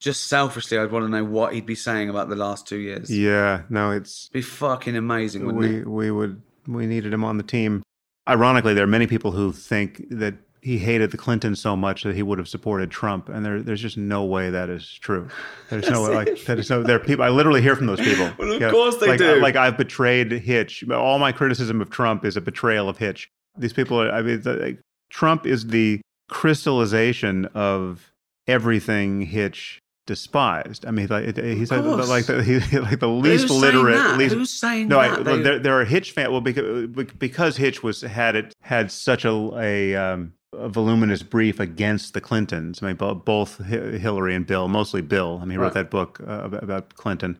just 0.00 0.26
selfishly 0.26 0.78
I'd 0.78 0.90
want 0.90 1.04
to 1.04 1.10
know 1.10 1.24
what 1.24 1.52
he'd 1.52 1.66
be 1.66 1.74
saying 1.74 2.08
about 2.08 2.28
the 2.30 2.36
last 2.36 2.66
two 2.66 2.78
years. 2.78 3.10
yeah. 3.10 3.62
No, 3.68 3.90
it's 3.90 4.30
Be 4.30 4.40
fucking 4.40 4.96
amazing, 4.96 5.44
wouldn't 5.44 5.62
we 5.62 5.80
it? 5.80 5.86
we 5.86 6.10
would 6.10 6.40
we 6.66 6.86
needed 6.86 7.12
him 7.12 7.22
on 7.22 7.36
the 7.36 7.42
team. 7.42 7.82
Ironically, 8.26 8.72
there 8.72 8.84
are 8.84 8.88
many 8.88 9.06
people 9.06 9.32
who 9.32 9.52
think 9.52 10.02
that 10.10 10.34
he 10.66 10.78
hated 10.78 11.12
the 11.12 11.16
Clintons 11.16 11.60
so 11.60 11.76
much 11.76 12.02
that 12.02 12.16
he 12.16 12.24
would 12.24 12.38
have 12.38 12.48
supported 12.48 12.90
Trump, 12.90 13.28
and 13.28 13.46
there, 13.46 13.62
there's 13.62 13.80
just 13.80 13.96
no 13.96 14.24
way 14.24 14.50
that 14.50 14.68
is 14.68 14.92
true. 14.94 15.28
There's 15.70 15.88
no 15.88 16.02
way, 16.02 16.12
like 16.12 16.44
that 16.46 16.58
is 16.58 16.68
no. 16.68 16.82
There 16.82 16.96
are 16.96 16.98
people. 16.98 17.24
I 17.24 17.28
literally 17.28 17.62
hear 17.62 17.76
from 17.76 17.86
those 17.86 18.00
people. 18.00 18.32
Well, 18.38 18.60
of 18.60 18.72
course 18.72 18.96
they 18.96 19.06
like, 19.06 19.18
do. 19.18 19.40
Like 19.40 19.54
I've 19.54 19.78
betrayed 19.78 20.32
Hitch. 20.32 20.82
All 20.90 21.20
my 21.20 21.30
criticism 21.30 21.80
of 21.80 21.90
Trump 21.90 22.24
is 22.24 22.36
a 22.36 22.40
betrayal 22.40 22.88
of 22.88 22.98
Hitch. 22.98 23.30
These 23.56 23.74
people. 23.74 24.02
Are, 24.02 24.10
I 24.10 24.22
mean, 24.22 24.42
like, 24.44 24.80
Trump 25.08 25.46
is 25.46 25.68
the 25.68 26.00
crystallization 26.28 27.44
of 27.54 28.12
everything 28.48 29.20
Hitch 29.22 29.78
despised. 30.04 30.84
I 30.84 30.90
mean, 30.90 31.06
like 31.06 31.36
he's 31.36 31.70
like, 31.70 31.84
like 31.84 32.26
the 32.26 32.42
he, 32.42 32.58
like 32.80 32.98
the 32.98 33.08
least 33.08 33.44
Who's 33.44 33.52
literate, 33.52 33.98
that? 33.98 34.18
least 34.18 34.34
Who's 34.34 34.50
saying 34.50 34.88
no, 34.88 34.98
I, 34.98 35.10
that? 35.10 35.24
well, 35.24 35.36
They- 35.36 35.42
there, 35.44 35.58
there 35.60 35.80
are 35.80 35.84
Hitch 35.84 36.10
fans. 36.10 36.30
Well, 36.30 36.40
because, 36.40 36.88
because 37.18 37.56
Hitch 37.56 37.84
was 37.84 38.00
had 38.00 38.34
it 38.34 38.52
had 38.62 38.90
such 38.90 39.24
a 39.24 39.30
a, 39.56 39.94
um, 39.94 40.32
a 40.56 40.68
voluminous 40.68 41.22
brief 41.22 41.60
against 41.60 42.14
the 42.14 42.20
Clintons. 42.20 42.82
I 42.82 42.86
mean, 42.86 42.96
bo- 42.96 43.14
both 43.14 43.58
Hi- 43.58 43.98
Hillary 43.98 44.34
and 44.34 44.46
Bill, 44.46 44.68
mostly 44.68 45.02
Bill. 45.02 45.38
I 45.40 45.44
mean, 45.44 45.52
he 45.52 45.56
wrote 45.58 45.74
that 45.74 45.90
book 45.90 46.20
uh, 46.20 46.40
about, 46.44 46.62
about 46.62 46.94
Clinton. 46.94 47.38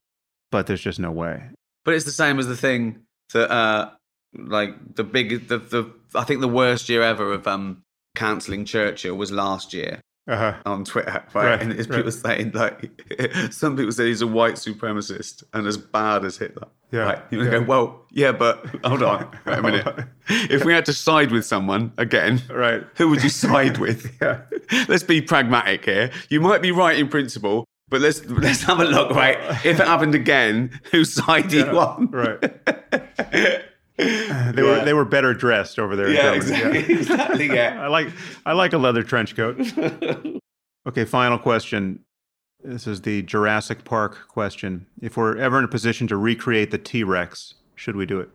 But 0.52 0.66
there's 0.66 0.80
just 0.80 0.98
no 1.00 1.10
way. 1.10 1.42
But 1.84 1.94
it's 1.94 2.04
the 2.04 2.12
same 2.12 2.38
as 2.38 2.46
the 2.46 2.56
thing 2.56 3.00
that, 3.32 3.50
uh, 3.50 3.90
like 4.36 4.94
the 4.94 5.04
big, 5.04 5.48
the, 5.48 5.58
the 5.58 5.92
I 6.14 6.24
think 6.24 6.40
the 6.40 6.48
worst 6.48 6.88
year 6.88 7.02
ever 7.02 7.32
of 7.32 7.46
um 7.46 7.82
canceling 8.14 8.64
Churchill 8.64 9.14
was 9.16 9.30
last 9.30 9.74
year 9.74 10.00
Uh-huh. 10.28 10.54
on 10.66 10.84
Twitter, 10.84 11.22
right? 11.34 11.46
Right, 11.50 11.62
and 11.62 11.72
it's 11.72 11.88
right. 11.88 11.96
people 11.98 12.10
saying 12.10 12.50
like, 12.52 12.90
some 13.52 13.76
people 13.76 13.92
say 13.92 14.06
he's 14.08 14.22
a 14.22 14.26
white 14.26 14.54
supremacist 14.54 15.44
and 15.52 15.66
as 15.66 15.76
bad 15.76 16.24
as 16.24 16.36
Hitler. 16.36 16.66
Yeah, 16.92 17.00
Right? 17.00 17.18
You 17.30 17.42
yeah. 17.44 17.50
go, 17.50 17.62
well, 17.62 18.04
yeah, 18.12 18.32
but 18.32 18.64
hold 18.84 19.02
on, 19.02 19.28
wait 19.46 19.58
a 19.58 19.62
minute. 19.62 20.04
if 20.28 20.64
we 20.64 20.72
had 20.72 20.84
to 20.86 20.92
side 20.92 21.30
with 21.32 21.44
someone 21.44 21.92
again, 21.98 22.42
Right. 22.50 22.84
who 22.96 23.08
would 23.10 23.22
you 23.22 23.28
side 23.28 23.78
with? 23.78 24.12
Yeah. 24.20 24.42
let's 24.88 25.02
be 25.04 25.20
pragmatic 25.20 25.84
here. 25.84 26.10
You 26.28 26.40
might 26.40 26.60
be 26.62 26.72
right 26.72 26.98
in 26.98 27.08
principle, 27.08 27.64
but 27.88 28.00
let's 28.00 28.24
let's 28.26 28.62
have 28.62 28.80
a 28.80 28.84
look. 28.84 29.10
Right, 29.12 29.38
if 29.64 29.78
it 29.80 29.86
happened 29.86 30.14
again, 30.16 30.80
whose 30.90 31.12
side 31.12 31.48
do 31.48 31.58
you 31.58 31.70
want? 31.72 32.12
Right. 32.12 33.62
They 34.54 34.62
were 34.62 34.84
they 34.84 34.92
were 34.92 35.04
better 35.04 35.32
dressed 35.34 35.78
over 35.78 35.96
there. 35.96 36.08
Yeah, 36.10 36.32
exactly. 36.32 36.78
exactly. 36.94 37.46
Yeah. 37.46 37.80
I 37.84 37.88
like 37.88 38.08
I 38.44 38.52
like 38.52 38.72
a 38.72 38.78
leather 38.78 39.02
trench 39.02 39.34
coat. 39.36 39.58
Okay, 40.86 41.04
final 41.04 41.38
question. 41.38 42.00
This 42.62 42.86
is 42.86 43.02
the 43.02 43.22
Jurassic 43.22 43.84
Park 43.84 44.28
question. 44.28 44.86
If 45.00 45.16
we're 45.16 45.36
ever 45.36 45.58
in 45.58 45.64
a 45.64 45.68
position 45.68 46.06
to 46.08 46.16
recreate 46.16 46.70
the 46.70 46.78
T 46.78 47.04
Rex, 47.04 47.54
should 47.74 47.96
we 47.96 48.06
do 48.06 48.20
it? 48.20 48.28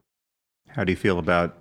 How 0.69 0.83
do 0.83 0.91
you 0.91 0.97
feel 0.97 1.19
about 1.19 1.57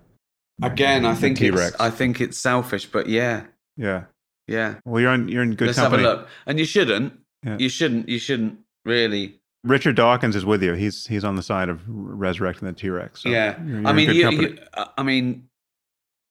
Again, 0.62 1.04
I 1.06 1.14
think 1.14 1.40
it's 1.40 1.40
T-Rex? 1.40 1.76
I 1.80 1.90
think 1.90 2.20
it's 2.20 2.36
selfish, 2.36 2.84
but 2.86 3.08
yeah, 3.08 3.44
Yeah. 3.78 4.04
yeah. 4.46 4.74
Well, 4.84 5.00
you're 5.00 5.14
in 5.14 5.28
you're 5.28 5.42
in 5.42 5.54
good 5.54 5.68
Let's 5.68 5.78
company. 5.78 6.02
have 6.02 6.12
a 6.12 6.20
look. 6.20 6.28
And 6.46 6.58
you 6.58 6.64
shouldn't. 6.66 7.14
Yeah. 7.44 7.56
You 7.58 7.68
shouldn't. 7.70 8.08
You 8.08 8.18
shouldn't 8.18 8.58
really. 8.84 9.39
Richard 9.62 9.96
Dawkins 9.96 10.36
is 10.36 10.44
with 10.44 10.62
you. 10.62 10.72
He's 10.74 11.06
he's 11.06 11.24
on 11.24 11.36
the 11.36 11.42
side 11.42 11.68
of 11.68 11.82
resurrecting 11.86 12.66
the 12.66 12.72
T 12.72 12.88
Rex. 12.88 13.22
So 13.22 13.28
yeah. 13.28 13.60
you're- 13.62 13.80
you're 13.80 13.86
I 13.88 13.92
mean, 13.92 14.10
you, 14.10 14.30
you, 14.30 14.58
uh, 14.74 14.86
I 14.96 15.02
mean, 15.02 15.48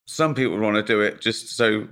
some 0.06 0.34
people 0.34 0.58
want 0.58 0.76
to 0.76 0.82
do 0.82 1.00
it 1.00 1.20
just 1.20 1.50
so 1.50 1.86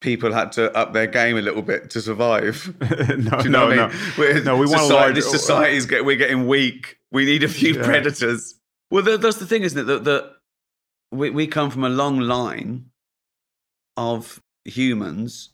people 0.00 0.32
had 0.32 0.52
to 0.52 0.74
up 0.76 0.92
their 0.92 1.06
game 1.06 1.36
a 1.36 1.42
little 1.42 1.60
bit 1.62 1.90
to 1.90 2.00
survive. 2.00 2.72
no, 2.80 3.38
you 3.42 3.50
no, 3.50 3.50
know 3.50 3.66
what 3.66 3.72
I 3.72 3.76
no, 3.76 3.88
mean? 3.88 3.96
We're- 4.16 4.42
no. 4.42 4.56
We 4.56 4.66
want 4.66 4.80
a 4.80 4.84
society, 4.84 4.94
large. 4.94 5.14
This 5.16 5.30
society's 5.30 5.86
get, 5.86 6.04
we're 6.04 6.16
getting 6.16 6.46
weak. 6.46 6.98
We 7.12 7.24
need 7.24 7.42
a 7.42 7.48
few 7.48 7.74
Yeah. 7.74 7.84
predators. 7.84 8.54
Well, 8.90 9.02
that, 9.02 9.20
that's 9.20 9.36
the 9.38 9.46
thing, 9.46 9.64
isn't 9.64 9.78
it? 9.78 9.84
That, 9.84 10.04
that 10.04 10.36
we, 11.10 11.30
we 11.30 11.46
come 11.46 11.70
from 11.70 11.84
a 11.84 11.88
long 11.90 12.20
line 12.20 12.86
of 13.96 14.40
humans 14.64 15.50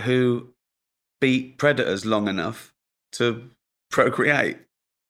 who 0.00 0.52
beat 1.20 1.56
predators 1.56 2.04
long 2.04 2.28
enough 2.28 2.74
to 3.12 3.48
procreate. 3.96 4.58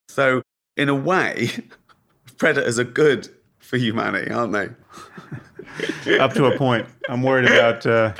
So, 0.09 0.43
in 0.77 0.89
a 0.89 0.95
way, 0.95 1.51
predators 2.39 2.79
are 2.79 2.85
good 2.85 3.29
for 3.59 3.77
humanity, 3.77 4.31
aren't 4.31 4.53
they? 4.53 6.19
up 6.19 6.33
to 6.35 6.47
a 6.47 6.57
point. 6.57 6.87
I'm 7.09 7.23
worried 7.23 7.51
about. 7.51 7.85
Uh, 7.85 8.15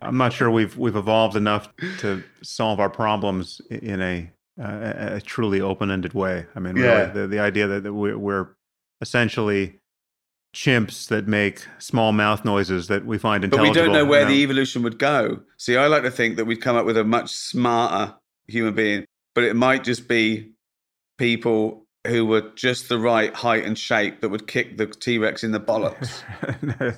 I'm 0.00 0.16
not 0.16 0.32
sure 0.32 0.50
we've 0.50 0.76
we've 0.78 0.94
evolved 0.94 1.36
enough 1.36 1.68
to 1.98 2.22
solve 2.42 2.78
our 2.78 2.88
problems 2.88 3.60
in 3.70 4.00
a 4.00 4.30
a, 4.60 5.16
a 5.16 5.20
truly 5.20 5.60
open-ended 5.60 6.14
way. 6.14 6.46
I 6.54 6.60
mean, 6.60 6.74
really, 6.74 7.10
the 7.12 7.26
the 7.26 7.40
idea 7.40 7.66
that, 7.66 7.82
that 7.82 7.92
we're, 7.92 8.16
we're 8.16 8.48
essentially 9.00 9.80
chimps 10.54 11.08
that 11.08 11.26
make 11.26 11.66
small 11.78 12.12
mouth 12.12 12.44
noises 12.44 12.86
that 12.86 13.04
we 13.04 13.18
find 13.18 13.42
intelligent. 13.42 13.74
But 13.74 13.80
we 13.80 13.86
don't 13.86 13.92
know 13.92 14.08
where 14.08 14.22
you 14.22 14.28
the 14.28 14.42
evolution 14.44 14.82
would 14.84 14.98
go. 14.98 15.40
See, 15.56 15.76
I 15.76 15.88
like 15.88 16.04
to 16.04 16.10
think 16.10 16.36
that 16.36 16.44
we'd 16.44 16.60
come 16.60 16.76
up 16.76 16.86
with 16.86 16.96
a 16.96 17.04
much 17.04 17.30
smarter 17.30 18.14
human 18.46 18.74
being, 18.74 19.04
but 19.38 19.44
it 19.44 19.54
might 19.54 19.84
just 19.84 20.08
be 20.08 20.50
people 21.16 21.86
who 22.08 22.26
were 22.26 22.40
just 22.56 22.88
the 22.88 22.98
right 22.98 23.32
height 23.32 23.64
and 23.64 23.78
shape 23.78 24.20
that 24.20 24.30
would 24.30 24.48
kick 24.48 24.78
the 24.78 24.86
T 24.88 25.16
Rex 25.16 25.44
in 25.44 25.52
the 25.52 25.60
bollocks. 25.60 26.24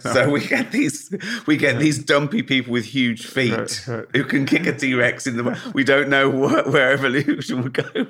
so 0.15 0.31
we 0.31 0.41
get 0.47 0.73
these 0.73 1.15
we 1.47 1.59
get 1.59 1.79
these 1.79 2.03
dumpy 2.03 2.43
people 2.43 2.73
with 2.73 2.87
huge 2.87 3.27
feet 3.27 3.85
who 4.15 4.25
can 4.25 4.47
kick 4.47 4.65
a 4.65 4.73
T 4.73 4.95
Rex 4.95 5.27
in 5.27 5.37
the. 5.37 5.71
We 5.75 5.85
don't 5.85 6.09
know 6.09 6.31
where, 6.31 6.65
where 6.65 6.93
evolution 6.93 7.63
would 7.63 7.75
go. 7.75 8.07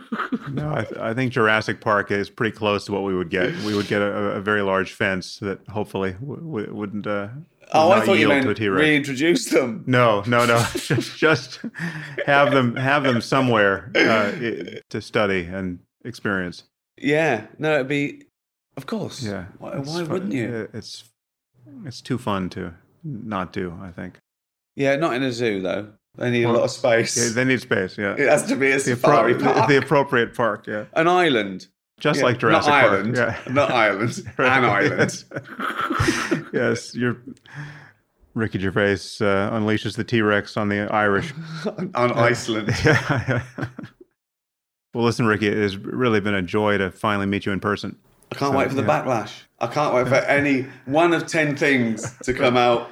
no, 0.48 0.72
I, 0.72 0.84
th- 0.88 1.00
I 1.00 1.12
think 1.12 1.32
Jurassic 1.32 1.80
Park 1.80 2.12
is 2.12 2.30
pretty 2.30 2.56
close 2.56 2.84
to 2.84 2.92
what 2.92 3.02
we 3.02 3.16
would 3.16 3.30
get. 3.30 3.52
We 3.64 3.74
would 3.74 3.88
get 3.88 4.00
a, 4.00 4.36
a 4.36 4.40
very 4.40 4.62
large 4.62 4.92
fence 4.92 5.40
that 5.40 5.66
hopefully 5.66 6.12
w- 6.12 6.40
w- 6.40 6.72
wouldn't. 6.72 7.08
Uh, 7.08 7.30
oh, 7.72 7.90
I 7.92 8.04
thought 8.04 8.18
you 8.18 8.28
meant 8.28 8.44
to 8.44 8.50
a 8.50 8.54
T-Rex. 8.54 8.80
reintroduce 8.80 9.46
them. 9.46 9.84
No, 9.86 10.22
no, 10.26 10.46
no. 10.46 10.64
just, 10.76 11.16
just 11.18 11.60
have 12.26 12.52
them 12.52 12.76
have 12.76 13.02
them 13.04 13.20
somewhere 13.20 13.90
uh, 13.94 14.32
to 14.90 15.00
study 15.00 15.44
and 15.44 15.78
experience. 16.04 16.64
Yeah, 16.96 17.46
no, 17.58 17.74
it'd 17.76 17.88
be. 17.88 18.22
Of 18.76 18.86
course. 18.86 19.22
Yeah. 19.22 19.46
Why, 19.58 19.78
why 19.78 20.02
wouldn't 20.02 20.32
you? 20.32 20.68
It's 20.72 21.04
it's 21.84 22.00
too 22.00 22.18
fun 22.18 22.48
to 22.50 22.74
not 23.04 23.52
do. 23.52 23.76
I 23.82 23.90
think 23.90 24.18
Yeah, 24.76 24.96
not 24.96 25.14
in 25.14 25.22
a 25.22 25.32
zoo 25.32 25.60
though. 25.60 25.92
They 26.16 26.30
need 26.30 26.42
a 26.44 26.52
lot 26.52 26.64
of 26.64 26.70
space. 26.70 27.16
yeah, 27.16 27.32
they 27.34 27.44
need 27.44 27.60
space. 27.60 27.96
Yeah, 27.96 28.14
it 28.18 28.28
has 28.28 28.44
to 28.48 28.56
be 28.56 28.70
a 28.70 28.74
the, 28.74 28.80
safari 28.80 29.34
appro- 29.34 29.54
park. 29.54 29.68
the 29.68 29.76
appropriate 29.76 30.34
park. 30.34 30.66
Yeah, 30.66 30.84
An 30.94 31.06
island. 31.08 31.68
Just 32.00 32.18
Yeah, 32.20 32.24
like 32.26 32.38
Jurassic 32.38 32.70
not 32.70 32.80
Park. 32.80 32.92
Ireland. 32.92 33.16
Yeah, 33.16 33.38
Not 33.52 33.70
Ireland. 33.70 34.22
Right. 34.38 34.58
An 34.58 34.64
island. 34.64 35.24
Yes. 36.52 36.52
yes, 36.52 36.94
you're. 36.94 37.16
Ricky 38.34 38.58
Gervais 38.60 38.92
uh, 39.20 39.50
unleashes 39.50 39.96
the 39.96 40.04
T 40.04 40.22
Rex 40.22 40.56
on 40.56 40.68
the 40.68 40.80
Irish. 40.92 41.32
on 41.94 42.12
Iceland. 42.12 42.68
Yeah. 42.84 43.42
well, 44.94 45.04
listen, 45.04 45.26
Ricky, 45.26 45.48
it 45.48 45.56
has 45.56 45.76
really 45.76 46.20
been 46.20 46.34
a 46.34 46.42
joy 46.42 46.78
to 46.78 46.90
finally 46.92 47.26
meet 47.26 47.44
you 47.46 47.52
in 47.52 47.60
person. 47.60 47.96
I 48.32 48.36
can't 48.36 48.52
So, 48.52 48.58
wait 48.58 48.68
for 48.68 48.74
the 48.76 48.82
yeah. 48.82 49.02
backlash. 49.04 49.42
I 49.58 49.66
can't 49.66 49.92
wait 49.94 50.06
for 50.08 50.14
any 50.14 50.66
one 50.86 51.12
of 51.12 51.26
ten 51.26 51.56
things 51.56 52.16
to 52.22 52.32
come 52.32 52.56
out. 52.56 52.88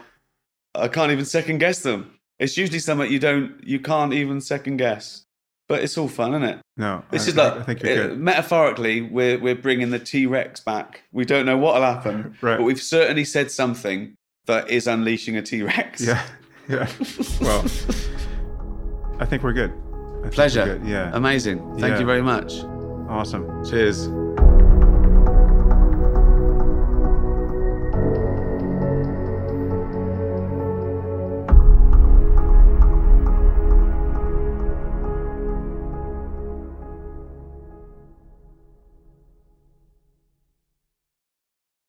I 0.74 0.88
can't 0.88 1.12
even 1.12 1.24
second 1.24 1.58
guess 1.58 1.82
them. 1.82 2.18
It's 2.40 2.56
usually 2.56 2.78
something 2.80 3.10
you 3.10 3.18
don't, 3.18 3.60
you 3.64 3.80
can't 3.80 4.12
even 4.12 4.40
second 4.40 4.76
guess. 4.76 5.24
But 5.68 5.82
it's 5.82 5.98
all 5.98 6.08
fun, 6.08 6.30
isn't 6.34 6.44
it? 6.48 6.58
No, 6.78 7.02
This 7.10 7.26
I, 7.26 7.28
is 7.28 7.36
like 7.36 7.52
I 7.54 7.62
think 7.62 7.82
you're 7.82 8.04
uh, 8.04 8.06
good. 8.08 8.18
metaphorically, 8.18 9.02
we're 9.02 9.38
we're 9.38 9.54
bringing 9.54 9.90
the 9.90 9.98
T 9.98 10.26
Rex 10.26 10.60
back. 10.60 11.02
We 11.12 11.24
don't 11.26 11.44
know 11.44 11.58
what'll 11.58 11.82
happen, 11.82 12.36
Right. 12.40 12.56
but 12.56 12.64
we've 12.64 12.80
certainly 12.80 13.24
said 13.24 13.50
something 13.50 14.14
that 14.46 14.70
is 14.70 14.86
unleashing 14.86 15.36
a 15.36 15.42
T 15.42 15.62
Rex. 15.62 16.00
Yeah, 16.06 16.22
yeah. 16.68 16.88
Well, 17.40 17.64
I 19.20 19.26
think 19.26 19.42
we're 19.42 19.52
good. 19.52 19.72
I 19.72 20.20
we're 20.22 20.30
Pleasure. 20.30 20.64
good. 20.64 20.86
Yeah. 20.86 21.10
Amazing. 21.12 21.58
Thank 21.78 21.92
Yeah. 21.94 22.00
you 22.00 22.06
very 22.06 22.22
much. 22.22 22.54
awesome. 23.10 23.64
Cheers. 23.68 24.08